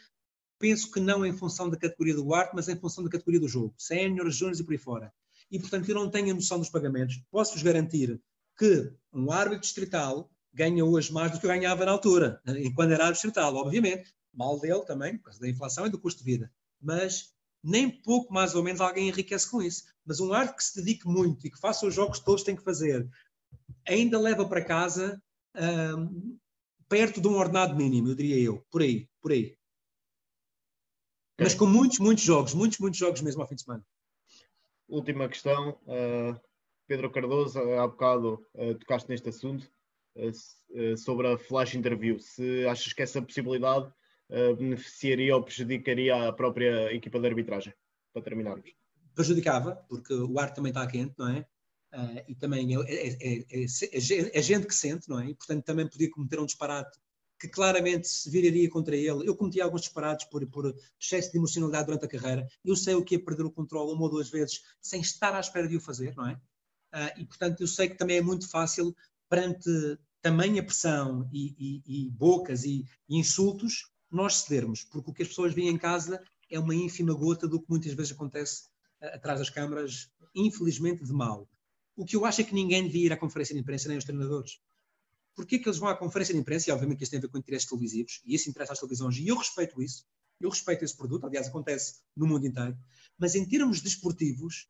penso 0.61 0.89
que 0.91 0.99
não 1.01 1.25
em 1.25 1.33
função 1.33 1.69
da 1.69 1.75
categoria 1.75 2.15
do 2.15 2.33
arte, 2.33 2.53
mas 2.53 2.69
em 2.69 2.79
função 2.79 3.03
da 3.03 3.09
categoria 3.09 3.41
do 3.41 3.49
jogo, 3.49 3.73
sénior, 3.77 4.29
júniores 4.29 4.59
e 4.59 4.63
por 4.63 4.71
aí 4.71 4.77
fora. 4.77 5.13
E, 5.51 5.59
portanto, 5.59 5.89
eu 5.89 5.95
não 5.95 6.09
tenho 6.09 6.31
a 6.31 6.33
noção 6.33 6.59
dos 6.59 6.69
pagamentos. 6.69 7.21
Posso-vos 7.29 7.61
garantir 7.61 8.21
que 8.57 8.93
um 9.11 9.31
árbitro 9.31 9.61
distrital 9.61 10.31
ganha 10.53 10.85
hoje 10.85 11.11
mais 11.11 11.31
do 11.31 11.39
que 11.39 11.45
eu 11.45 11.49
ganhava 11.49 11.83
na 11.85 11.91
altura, 11.91 12.41
quando 12.75 12.91
era 12.91 13.05
árbitro 13.05 13.27
distrital, 13.27 13.55
obviamente. 13.55 14.13
Mal 14.33 14.57
dele 14.59 14.85
também, 14.85 15.17
por 15.17 15.25
causa 15.25 15.41
da 15.41 15.49
inflação 15.49 15.85
e 15.85 15.89
do 15.89 15.99
custo 15.99 16.23
de 16.23 16.31
vida. 16.31 16.49
Mas 16.79 17.33
nem 17.61 17.89
pouco 17.89 18.33
mais 18.33 18.55
ou 18.55 18.63
menos 18.63 18.79
alguém 18.79 19.09
enriquece 19.09 19.49
com 19.49 19.61
isso. 19.61 19.83
Mas 20.05 20.21
um 20.21 20.31
árbitro 20.31 20.57
que 20.57 20.63
se 20.63 20.75
dedique 20.77 21.05
muito 21.05 21.45
e 21.45 21.51
que 21.51 21.59
faça 21.59 21.85
os 21.85 21.93
jogos 21.93 22.19
todos 22.19 22.43
tem 22.43 22.55
que 22.55 22.63
fazer, 22.63 23.09
ainda 23.85 24.17
leva 24.19 24.47
para 24.47 24.63
casa 24.63 25.21
perto 26.87 27.19
de 27.19 27.27
um 27.27 27.35
ordenado 27.35 27.75
mínimo, 27.75 28.09
eu 28.09 28.15
diria 28.15 28.37
eu, 28.37 28.65
por 28.71 28.81
aí, 28.81 29.09
por 29.21 29.31
aí. 29.31 29.57
Mas 31.41 31.55
com 31.55 31.65
muitos, 31.65 31.97
muitos 31.97 32.23
jogos, 32.23 32.53
muitos, 32.53 32.77
muitos 32.77 32.99
jogos 32.99 33.21
mesmo 33.21 33.41
ao 33.41 33.47
fim 33.47 33.55
de 33.55 33.63
semana. 33.63 33.83
Última 34.87 35.27
questão, 35.27 35.71
uh, 35.87 36.39
Pedro 36.87 37.09
Cardoso, 37.09 37.59
há 37.59 37.87
bocado 37.87 38.45
uh, 38.53 38.75
tocaste 38.75 39.09
neste 39.09 39.29
assunto, 39.29 39.67
uh, 40.15 40.97
sobre 40.97 41.27
a 41.27 41.37
flash 41.39 41.73
interview. 41.73 42.19
Se 42.19 42.67
achas 42.67 42.93
que 42.93 43.01
essa 43.01 43.21
possibilidade 43.21 43.91
beneficiaria 44.57 45.35
ou 45.35 45.43
prejudicaria 45.43 46.29
a 46.29 46.31
própria 46.31 46.93
equipa 46.93 47.19
de 47.19 47.27
arbitragem? 47.27 47.73
Para 48.13 48.21
terminarmos. 48.21 48.71
Prejudicava, 49.13 49.75
porque 49.89 50.13
o 50.13 50.39
ar 50.39 50.53
também 50.53 50.69
está 50.69 50.87
quente, 50.87 51.13
não 51.17 51.27
é? 51.27 51.45
Uh, 51.93 52.23
e 52.29 52.35
também 52.35 52.73
é, 52.73 52.79
é, 52.87 53.39
é, 53.51 54.37
é, 54.37 54.41
gente 54.41 54.67
que 54.67 54.73
sente, 54.73 55.09
não 55.09 55.19
é? 55.19 55.29
E, 55.29 55.35
portanto, 55.35 55.65
também 55.65 55.85
podia 55.85 56.09
cometer 56.09 56.39
um 56.39 56.45
disparate 56.45 56.97
que 57.41 57.47
claramente 57.47 58.07
se 58.07 58.29
viraria 58.29 58.69
contra 58.69 58.95
ele. 58.95 59.27
Eu 59.27 59.35
cometi 59.35 59.59
alguns 59.59 59.81
disparates 59.81 60.27
por, 60.27 60.45
por 60.45 60.75
excesso 60.99 61.31
de 61.31 61.39
emocionalidade 61.39 61.87
durante 61.87 62.05
a 62.05 62.07
carreira. 62.07 62.47
Eu 62.63 62.75
sei 62.75 62.93
o 62.93 63.03
que 63.03 63.15
é 63.15 63.19
perder 63.19 63.45
o 63.45 63.51
controle 63.51 63.91
uma 63.91 64.03
ou 64.03 64.09
duas 64.09 64.29
vezes 64.29 64.61
sem 64.79 65.01
estar 65.01 65.33
à 65.33 65.39
espera 65.39 65.67
de 65.67 65.75
o 65.75 65.81
fazer, 65.81 66.15
não 66.15 66.27
é? 66.27 66.33
Uh, 66.93 67.21
e, 67.21 67.25
portanto, 67.25 67.61
eu 67.61 67.67
sei 67.67 67.89
que 67.89 67.97
também 67.97 68.17
é 68.17 68.21
muito 68.21 68.47
fácil, 68.47 68.95
perante 69.27 69.71
tamanha 70.21 70.63
pressão 70.63 71.27
e, 71.33 71.81
e, 71.87 72.05
e 72.05 72.09
bocas 72.11 72.63
e, 72.63 72.85
e, 73.09 73.17
insultos, 73.17 73.89
nós 74.11 74.41
cedermos, 74.41 74.83
porque 74.83 75.09
o 75.09 75.13
que 75.13 75.23
as 75.23 75.29
pessoas 75.29 75.51
veem 75.51 75.69
em 75.69 75.77
casa 75.79 76.21
é 76.47 76.59
uma 76.59 76.75
ínfima 76.75 77.13
gota 77.15 77.47
do 77.47 77.59
que 77.59 77.69
muitas 77.69 77.93
vezes 77.93 78.11
acontece 78.11 78.65
uh, 79.01 79.15
atrás 79.15 79.39
das 79.39 79.49
câmaras, 79.49 80.11
infelizmente 80.35 81.03
de 81.03 81.11
mal. 81.11 81.49
O 81.95 82.05
que 82.05 82.15
eu 82.15 82.23
acho 82.23 82.41
é 82.41 82.43
que 82.43 82.53
ninguém 82.53 82.83
devia 82.83 83.07
ir 83.07 83.13
à 83.13 83.17
conferência 83.17 83.55
de 83.55 83.61
imprensa, 83.61 83.87
nem 83.87 83.97
os 83.97 84.03
treinadores. 84.03 84.59
Porquê 85.35 85.59
que 85.59 85.67
eles 85.67 85.77
vão 85.77 85.89
à 85.89 85.95
conferência 85.95 86.33
de 86.33 86.39
imprensa? 86.39 86.69
E 86.69 86.73
obviamente 86.73 86.97
que 86.97 87.03
isso 87.03 87.11
tem 87.11 87.19
a 87.19 87.21
ver 87.21 87.29
com 87.29 87.37
interesses 87.37 87.67
televisivos, 87.67 88.21
e 88.25 88.35
isso 88.35 88.49
interessa 88.49 88.73
às 88.73 88.79
televisões, 88.79 89.17
e 89.17 89.27
eu 89.27 89.37
respeito 89.37 89.81
isso, 89.81 90.05
eu 90.39 90.49
respeito 90.49 90.83
esse 90.83 90.95
produto, 90.95 91.25
aliás, 91.25 91.47
acontece 91.47 92.01
no 92.15 92.27
mundo 92.27 92.45
inteiro, 92.45 92.77
mas 93.17 93.35
em 93.35 93.47
termos 93.47 93.81
desportivos, 93.81 94.67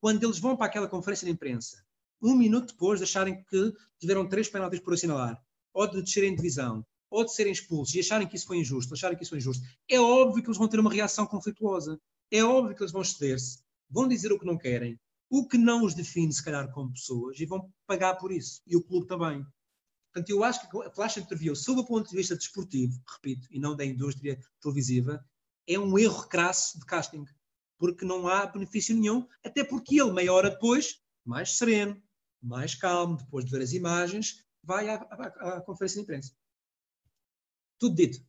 quando 0.00 0.22
eles 0.24 0.38
vão 0.38 0.56
para 0.56 0.66
aquela 0.66 0.88
conferência 0.88 1.24
de 1.24 1.32
imprensa 1.32 1.82
um 2.22 2.36
minuto 2.36 2.72
depois 2.72 3.00
de 3.00 3.04
acharem 3.04 3.42
que 3.44 3.72
tiveram 3.98 4.28
três 4.28 4.48
penaltis 4.48 4.78
por 4.78 4.94
assinalar, 4.94 5.42
ou 5.74 5.90
de 5.90 6.00
descerem 6.02 6.30
de 6.30 6.36
divisão, 6.36 6.86
ou 7.10 7.24
de 7.24 7.34
serem 7.34 7.52
expulsos 7.52 7.94
e 7.94 8.00
acharem 8.00 8.28
que 8.28 8.36
isso 8.36 8.46
foi 8.46 8.58
injusto, 8.58 8.94
acharem 8.94 9.16
que 9.16 9.24
isso 9.24 9.30
foi 9.30 9.38
injusto, 9.38 9.66
é 9.88 9.98
óbvio 10.00 10.42
que 10.42 10.48
eles 10.48 10.58
vão 10.58 10.68
ter 10.68 10.78
uma 10.78 10.92
reação 10.92 11.26
conflituosa. 11.26 12.00
É 12.30 12.42
óbvio 12.42 12.74
que 12.74 12.82
eles 12.82 12.92
vão 12.92 13.04
ceder-se, 13.04 13.58
vão 13.90 14.08
dizer 14.08 14.32
o 14.32 14.38
que 14.38 14.46
não 14.46 14.56
querem, 14.56 14.98
o 15.28 15.46
que 15.46 15.58
não 15.58 15.84
os 15.84 15.94
define, 15.94 16.32
se 16.32 16.42
calhar, 16.42 16.70
como 16.72 16.92
pessoas, 16.92 17.38
e 17.38 17.44
vão 17.44 17.70
pagar 17.86 18.14
por 18.14 18.32
isso. 18.32 18.62
E 18.66 18.76
o 18.76 18.82
clube 18.82 19.06
também. 19.06 19.44
Portanto, 20.12 20.28
eu 20.28 20.44
acho 20.44 20.68
que 20.68 20.82
a 20.82 20.90
Flash 20.90 21.16
interviu, 21.16 21.56
sob 21.56 21.80
o 21.80 21.86
ponto 21.86 22.10
de 22.10 22.14
vista 22.14 22.36
desportivo, 22.36 23.02
repito, 23.08 23.48
e 23.50 23.58
não 23.58 23.74
da 23.74 23.84
indústria 23.84 24.38
televisiva, 24.60 25.24
é 25.66 25.78
um 25.78 25.98
erro 25.98 26.28
crasso 26.28 26.78
de 26.78 26.84
casting, 26.84 27.24
porque 27.78 28.04
não 28.04 28.28
há 28.28 28.44
benefício 28.44 28.94
nenhum, 28.94 29.26
até 29.42 29.64
porque 29.64 29.98
ele, 29.98 30.12
meia 30.12 30.32
hora 30.32 30.50
depois, 30.50 31.02
mais 31.24 31.56
sereno, 31.56 32.00
mais 32.42 32.74
calmo, 32.74 33.16
depois 33.16 33.46
de 33.46 33.50
ver 33.50 33.62
as 33.62 33.72
imagens, 33.72 34.44
vai 34.62 34.90
à, 34.90 34.96
à, 34.96 35.56
à 35.56 35.60
conferência 35.62 35.96
de 35.96 36.02
imprensa. 36.02 36.36
Tudo 37.78 37.96
dito. 37.96 38.22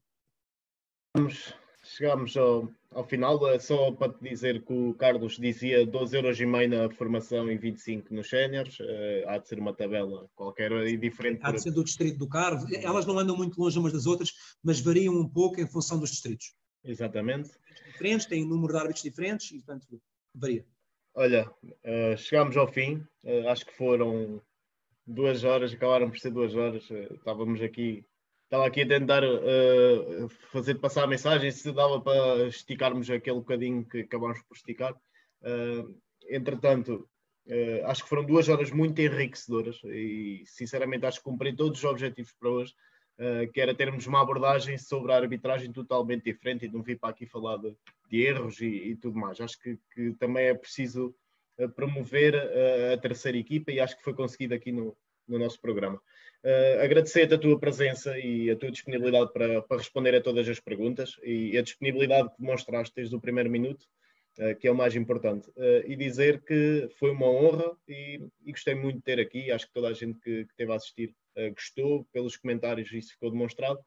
Vamos, 1.18 1.54
chegamos 1.84 2.38
ao, 2.38 2.74
ao 2.94 3.04
final, 3.06 3.48
é 3.50 3.60
só 3.60 3.92
para 3.92 4.14
te 4.14 4.24
dizer 4.24 4.64
que 4.64 4.74
o 4.74 4.94
Carlos 4.94 5.38
dizia 5.38 5.86
12 5.86 6.16
euros 6.16 6.40
e 6.40 6.46
meio 6.46 6.70
na 6.70 6.90
formação 6.90 7.52
e 7.52 7.58
25 7.58 8.14
nos 8.14 8.30
séniores, 8.30 8.80
uh, 8.80 9.28
há 9.28 9.38
de 9.38 9.48
ser 9.48 9.60
uma 9.60 9.74
tabela 9.74 10.30
qualquer 10.36 10.72
e 10.88 10.98
diferente. 10.98 11.40
Há 11.44 11.52
de 11.52 11.62
ser 11.62 11.72
do 11.72 11.84
distrito 11.84 12.18
do 12.18 12.28
Carvo, 12.28 12.66
elas 12.76 13.06
não 13.06 13.18
andam 13.18 13.36
muito 13.36 13.60
longe 13.60 13.78
umas 13.78 13.94
das 13.94 14.06
outras, 14.06 14.32
mas 14.64 14.80
variam 14.80 15.14
um 15.14 15.28
pouco 15.28 15.60
em 15.60 15.68
função 15.68 16.00
dos 16.00 16.12
distritos. 16.12 16.54
Exatamente. 16.84 17.50
Diferentes, 17.92 18.26
têm 18.26 18.44
um 18.44 18.48
número 18.50 18.74
de 18.74 18.80
árbitros 18.80 19.04
diferentes 19.04 19.52
e, 19.52 19.56
portanto, 19.56 20.02
varia. 20.36 20.66
Olha, 21.16 21.50
uh, 21.64 22.18
chegámos 22.18 22.58
ao 22.58 22.68
fim, 22.68 23.06
uh, 23.24 23.50
acho 23.50 23.66
que 23.66 23.74
foram 23.74 24.42
duas 25.06 25.44
horas, 25.44 25.74
acabaram 25.74 26.10
por 26.10 26.20
ser 26.20 26.32
duas 26.32 26.56
horas, 26.56 26.90
estávamos 27.12 27.62
aqui 27.62 28.06
Estava 28.54 28.68
aqui 28.68 28.84
a 28.84 28.88
tentar 28.88 29.24
uh, 29.24 30.30
fazer 30.52 30.76
passar 30.76 31.06
a 31.06 31.08
mensagem 31.08 31.50
se 31.50 31.72
dava 31.72 32.00
para 32.00 32.46
esticarmos 32.50 33.10
aquele 33.10 33.38
bocadinho 33.38 33.84
que 33.84 34.02
acabámos 34.02 34.44
por 34.44 34.56
esticar. 34.56 34.94
Uh, 35.42 36.00
entretanto, 36.30 37.10
uh, 37.48 37.86
acho 37.88 38.04
que 38.04 38.10
foram 38.10 38.24
duas 38.24 38.50
horas 38.50 38.70
muito 38.70 39.02
enriquecedoras 39.02 39.82
e, 39.86 40.44
sinceramente, 40.46 41.04
acho 41.04 41.18
que 41.18 41.24
cumpri 41.24 41.56
todos 41.56 41.80
os 41.80 41.84
objetivos 41.84 42.32
para 42.40 42.50
hoje, 42.52 42.76
que 43.52 43.60
era 43.60 43.74
termos 43.74 44.06
uma 44.06 44.22
abordagem 44.22 44.78
sobre 44.78 45.12
a 45.12 45.16
arbitragem 45.16 45.72
totalmente 45.72 46.26
diferente 46.26 46.66
e 46.66 46.72
não 46.72 46.84
vir 46.84 47.00
para 47.00 47.10
aqui 47.10 47.26
falar 47.26 47.58
de, 47.58 47.76
de 48.08 48.22
erros 48.22 48.62
e, 48.62 48.68
e, 48.68 48.96
tudo 48.96 49.18
mais. 49.18 49.42
Acho 49.42 49.60
que, 49.60 49.80
que 49.96 50.14
também 50.20 50.46
é 50.46 50.54
preciso 50.54 51.16
promover 51.76 52.36
a 52.94 52.98
terceira 52.98 53.38
equipa 53.38 53.72
e 53.72 53.80
acho 53.80 53.98
que 53.98 54.04
foi 54.04 54.14
conseguido 54.14 54.54
aqui 54.54 54.72
no, 54.72 54.96
no 55.28 55.40
nosso 55.40 55.60
programa. 55.60 56.02
Uh, 56.44 56.82
Agradecer-te 56.84 57.34
a 57.34 57.38
tua 57.38 57.58
presença 57.58 58.18
e 58.20 58.50
a 58.50 58.56
tua 58.56 58.70
disponibilidade 58.70 59.32
para, 59.32 59.62
para, 59.62 59.78
responder 59.78 60.14
a 60.14 60.22
todas 60.22 60.48
as 60.50 60.60
perguntas 60.60 61.16
e 61.24 61.58
a 61.58 61.62
disponibilidade 61.62 62.30
que 62.30 62.42
demonstraste 62.42 62.94
desde 62.94 63.16
o 63.16 63.22
primeiro 63.22 63.50
minuto, 63.50 63.86
uh, 64.40 64.56
que 64.58 64.68
é 64.68 64.72
o 64.72 64.76
mais 64.76 64.96
importante. 64.96 65.50
Uh, 65.52 65.84
e 65.88 65.96
dizer 65.96 66.44
que 66.44 66.90
foi 67.00 67.12
uma 67.12 67.28
honra 67.28 67.72
e, 67.88 68.22
e, 68.46 68.52
gostei 68.52 68.76
muito 68.76 68.98
de 68.98 69.04
ter 69.04 69.20
aqui. 69.20 69.52
Acho 69.52 69.68
que 69.68 69.74
toda 69.74 69.88
a 69.88 69.94
gente 69.94 70.20
que, 70.20 70.44
que 70.46 70.52
esteve 70.52 70.72
a 70.72 70.76
assistir 70.76 71.16
gostou, 71.56 72.06
pelos 72.12 72.38
comentários 72.38 72.92
isso 72.92 73.14
ficou 73.14 73.32
demonstrado. 73.32 73.80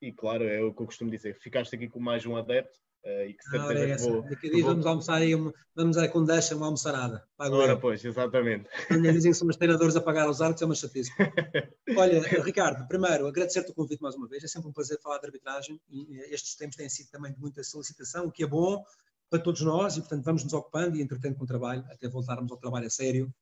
e 0.00 0.12
claro, 0.12 0.44
é 0.44 0.62
o 0.62 0.72
que 0.72 0.80
eu 0.80 0.86
costumo 0.86 1.10
dizer, 1.10 1.34
ficaste 1.34 1.74
aqui 1.74 1.88
com 1.88 1.98
mais 1.98 2.24
um 2.24 2.36
adepto 2.36 2.78
Uh, 3.04 3.28
e 3.28 3.34
que 3.34 3.42
certeza 3.42 3.84
é 3.84 3.90
essa. 3.90 4.10
Vou, 4.10 4.22
Daqui 4.22 4.46
a 4.46 4.50
dias 4.50 4.62
vou... 4.62 4.70
vamos 4.70 4.86
almoçar 4.86 5.16
aí, 5.16 5.32
vamos 5.74 5.96
a 5.96 6.08
Condeixa 6.08 6.54
uma 6.54 6.66
almoçarada. 6.66 7.24
Agora, 7.36 7.76
pois, 7.76 8.04
exatamente. 8.04 8.68
Ainda 8.88 9.12
dizem 9.12 9.32
que 9.32 9.38
somos 9.38 9.56
treinadores 9.56 9.96
a 9.96 10.00
pagar 10.00 10.30
os 10.30 10.40
árbitros, 10.40 10.62
é 10.62 10.66
uma 10.66 10.74
chatice. 10.74 11.10
Olha, 11.96 12.20
Ricardo, 12.42 12.86
primeiro, 12.86 13.26
agradecer-te 13.26 13.72
o 13.72 13.74
convite 13.74 14.00
mais 14.00 14.14
uma 14.14 14.28
vez. 14.28 14.44
É 14.44 14.46
sempre 14.46 14.68
um 14.68 14.72
prazer 14.72 15.00
falar 15.00 15.18
de 15.18 15.26
arbitragem 15.26 15.80
e 15.90 16.16
estes 16.32 16.54
tempos 16.54 16.76
têm 16.76 16.88
sido 16.88 17.10
também 17.10 17.32
de 17.32 17.40
muita 17.40 17.64
solicitação, 17.64 18.26
o 18.26 18.30
que 18.30 18.44
é 18.44 18.46
bom 18.46 18.84
para 19.28 19.40
todos 19.40 19.62
nós 19.62 19.96
e, 19.96 20.00
portanto, 20.00 20.24
vamos 20.24 20.44
nos 20.44 20.52
ocupando 20.52 20.96
e 20.96 21.02
entretendo 21.02 21.36
com 21.36 21.44
o 21.44 21.46
trabalho, 21.46 21.84
até 21.90 22.08
voltarmos 22.08 22.52
ao 22.52 22.58
trabalho 22.58 22.86
a 22.86 22.90
sério. 22.90 23.34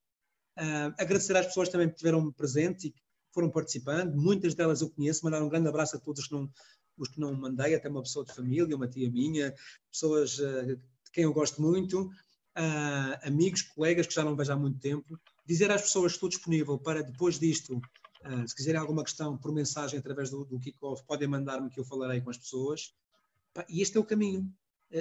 Uh, 0.57 0.95
agradecer 0.99 1.37
às 1.37 1.47
pessoas 1.47 1.69
também 1.69 1.89
que 1.89 1.95
estiveram 1.95 2.33
presentes 2.33 2.85
e 2.85 2.91
que 2.93 3.01
foram 3.33 3.51
participando. 3.51 4.15
Muitas 4.15 4.55
delas 4.55 4.81
eu 4.81 4.91
conheço. 4.91 5.25
Mandar 5.25 5.43
um 5.43 5.49
grande 5.49 5.69
abraço 5.69 5.97
a 5.97 6.01
todos 6.01 6.27
que 6.27 6.33
não 6.33 6.49
os 7.03 7.09
que 7.09 7.21
não 7.21 7.35
mandei, 7.35 7.75
até 7.75 7.89
uma 7.89 8.03
pessoa 8.03 8.25
de 8.25 8.35
família, 8.35 8.77
uma 8.77 8.89
tia 8.89 9.11
minha, 9.11 9.55
pessoas 9.91 10.39
uh, 10.39 10.77
de 10.77 11.11
quem 11.13 11.25
eu 11.25 11.33
gosto 11.33 11.61
muito, 11.61 12.03
uh, 12.03 13.27
amigos, 13.27 13.63
colegas 13.63 14.07
que 14.07 14.15
já 14.15 14.25
não 14.25 14.37
vejo 14.37 14.53
há 14.53 14.57
muito 14.57 14.79
tempo. 14.79 15.19
Dizer 15.47 15.71
às 15.71 15.83
pessoas 15.83 16.13
que 16.13 16.17
estou 16.17 16.29
disponível 16.29 16.79
para, 16.79 17.03
depois 17.03 17.39
disto, 17.39 17.77
uh, 17.77 18.49
se 18.49 18.55
quiserem 18.55 18.81
alguma 18.81 19.03
questão 19.03 19.37
por 19.37 19.53
mensagem 19.53 19.99
através 19.99 20.31
do, 20.31 20.45
do 20.45 20.59
kick-off, 20.59 21.05
podem 21.07 21.29
mandar-me 21.29 21.71
que 21.71 21.81
eu 21.81 21.85
falarei 21.85 22.21
com 22.21 22.31
as 22.31 22.39
pessoas. 22.39 22.95
E 23.69 23.83
este 23.83 23.97
é 23.97 24.01
o 24.01 24.05
caminho. 24.05 24.49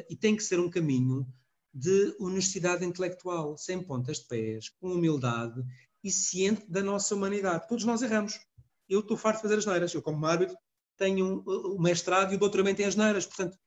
e 0.10 0.16
tem 0.16 0.36
que 0.36 0.44
ser 0.44 0.60
um 0.60 0.70
caminho 0.70 1.28
de 1.74 2.16
honestidade 2.20 2.84
intelectual, 2.84 3.58
sem 3.58 3.82
pontas 3.82 4.20
de 4.20 4.26
pés, 4.26 4.70
com 4.70 4.92
humildade 4.92 5.64
e 6.04 6.12
ciente 6.12 6.66
da 6.70 6.82
nossa 6.82 7.14
humanidade. 7.14 7.68
Todos 7.68 7.86
nós 7.86 8.02
erramos. 8.02 8.40
Eu 8.88 9.02
estou 9.02 9.16
farto 9.16 9.38
de 9.38 9.42
fazer 9.44 9.60
as 9.60 9.66
neiras. 9.66 9.94
Eu, 9.94 10.02
como 10.02 10.26
árbitro, 10.26 10.58
tenho 11.00 11.42
o 11.46 11.82
mestrado 11.82 12.34
e 12.34 12.36
o 12.36 12.40
doutoramento 12.40 12.82
em 12.82 12.86
asneiras. 12.86 13.26
Portanto, 13.26 13.58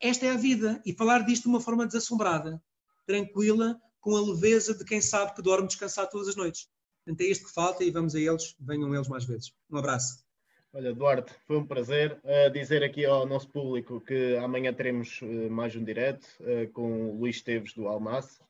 esta 0.00 0.26
é 0.26 0.30
a 0.30 0.36
vida. 0.36 0.82
E 0.84 0.92
falar 0.94 1.20
disto 1.20 1.44
de 1.44 1.50
uma 1.50 1.60
forma 1.60 1.86
desassombrada, 1.86 2.60
tranquila, 3.06 3.78
com 4.00 4.16
a 4.16 4.22
leveza 4.22 4.74
de 4.74 4.84
quem 4.84 5.00
sabe 5.00 5.34
que 5.34 5.42
dorme 5.42 5.68
descansado 5.68 6.10
todas 6.10 6.28
as 6.28 6.36
noites. 6.36 6.68
Portanto, 7.04 7.20
é 7.20 7.30
isto 7.30 7.46
que 7.46 7.52
falta 7.52 7.84
e 7.84 7.90
vamos 7.90 8.14
a 8.14 8.20
eles, 8.20 8.56
venham 8.58 8.94
eles 8.94 9.08
mais 9.08 9.24
vezes. 9.24 9.52
Um 9.70 9.76
abraço. 9.76 10.24
Olha, 10.72 10.94
Duarte, 10.94 11.34
foi 11.46 11.56
um 11.56 11.66
prazer 11.66 12.20
uh, 12.22 12.50
dizer 12.50 12.82
aqui 12.82 13.04
ao 13.04 13.26
nosso 13.26 13.48
público 13.48 14.00
que 14.00 14.36
amanhã 14.36 14.72
teremos 14.72 15.20
uh, 15.20 15.50
mais 15.50 15.74
um 15.74 15.84
direto 15.84 16.26
uh, 16.40 16.70
com 16.72 17.10
o 17.10 17.18
Luís 17.18 17.36
Esteves 17.36 17.74
do 17.74 17.88
Almace, 17.88 18.40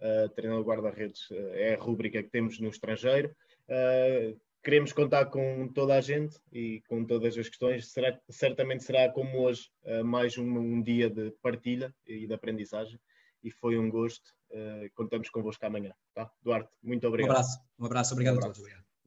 uh, 0.00 0.28
treinador 0.30 0.64
guarda-redes, 0.64 1.28
é 1.30 1.74
a 1.74 1.78
rúbrica 1.82 2.22
que 2.22 2.30
temos 2.30 2.58
no 2.58 2.68
estrangeiro 2.68 3.34
queremos 4.68 4.92
contar 4.92 5.24
com 5.30 5.66
toda 5.68 5.94
a 5.94 6.00
gente 6.02 6.36
e 6.52 6.82
com 6.86 7.02
todas 7.02 7.38
as 7.38 7.48
questões. 7.48 7.90
Será, 7.90 8.20
certamente 8.28 8.84
será 8.84 9.10
como 9.10 9.40
hoje 9.40 9.70
uh, 9.84 10.04
mais 10.04 10.36
um, 10.36 10.44
um, 10.44 10.82
dia 10.82 11.08
de 11.08 11.30
partilha 11.40 11.90
e 12.06 12.26
de 12.26 12.34
aprendizagem. 12.34 13.00
E 13.42 13.50
foi 13.50 13.78
um 13.78 13.88
gosto. 13.88 14.30
Uh, 14.50 14.90
contamos 14.94 15.30
convosco 15.30 15.64
amanhã. 15.64 15.94
Tá? 16.12 16.30
Duarte, 16.42 16.68
muito 16.82 17.08
obrigado. 17.08 17.30
Um 17.30 17.32
abraço. 17.32 17.58
Um 17.78 17.86
abraço. 17.86 18.12
Obrigado 18.12 18.34
um 18.34 18.38
abraço. 18.40 18.50
a 18.50 18.54
todos. 18.56 18.60
Obrigado. 18.60 18.87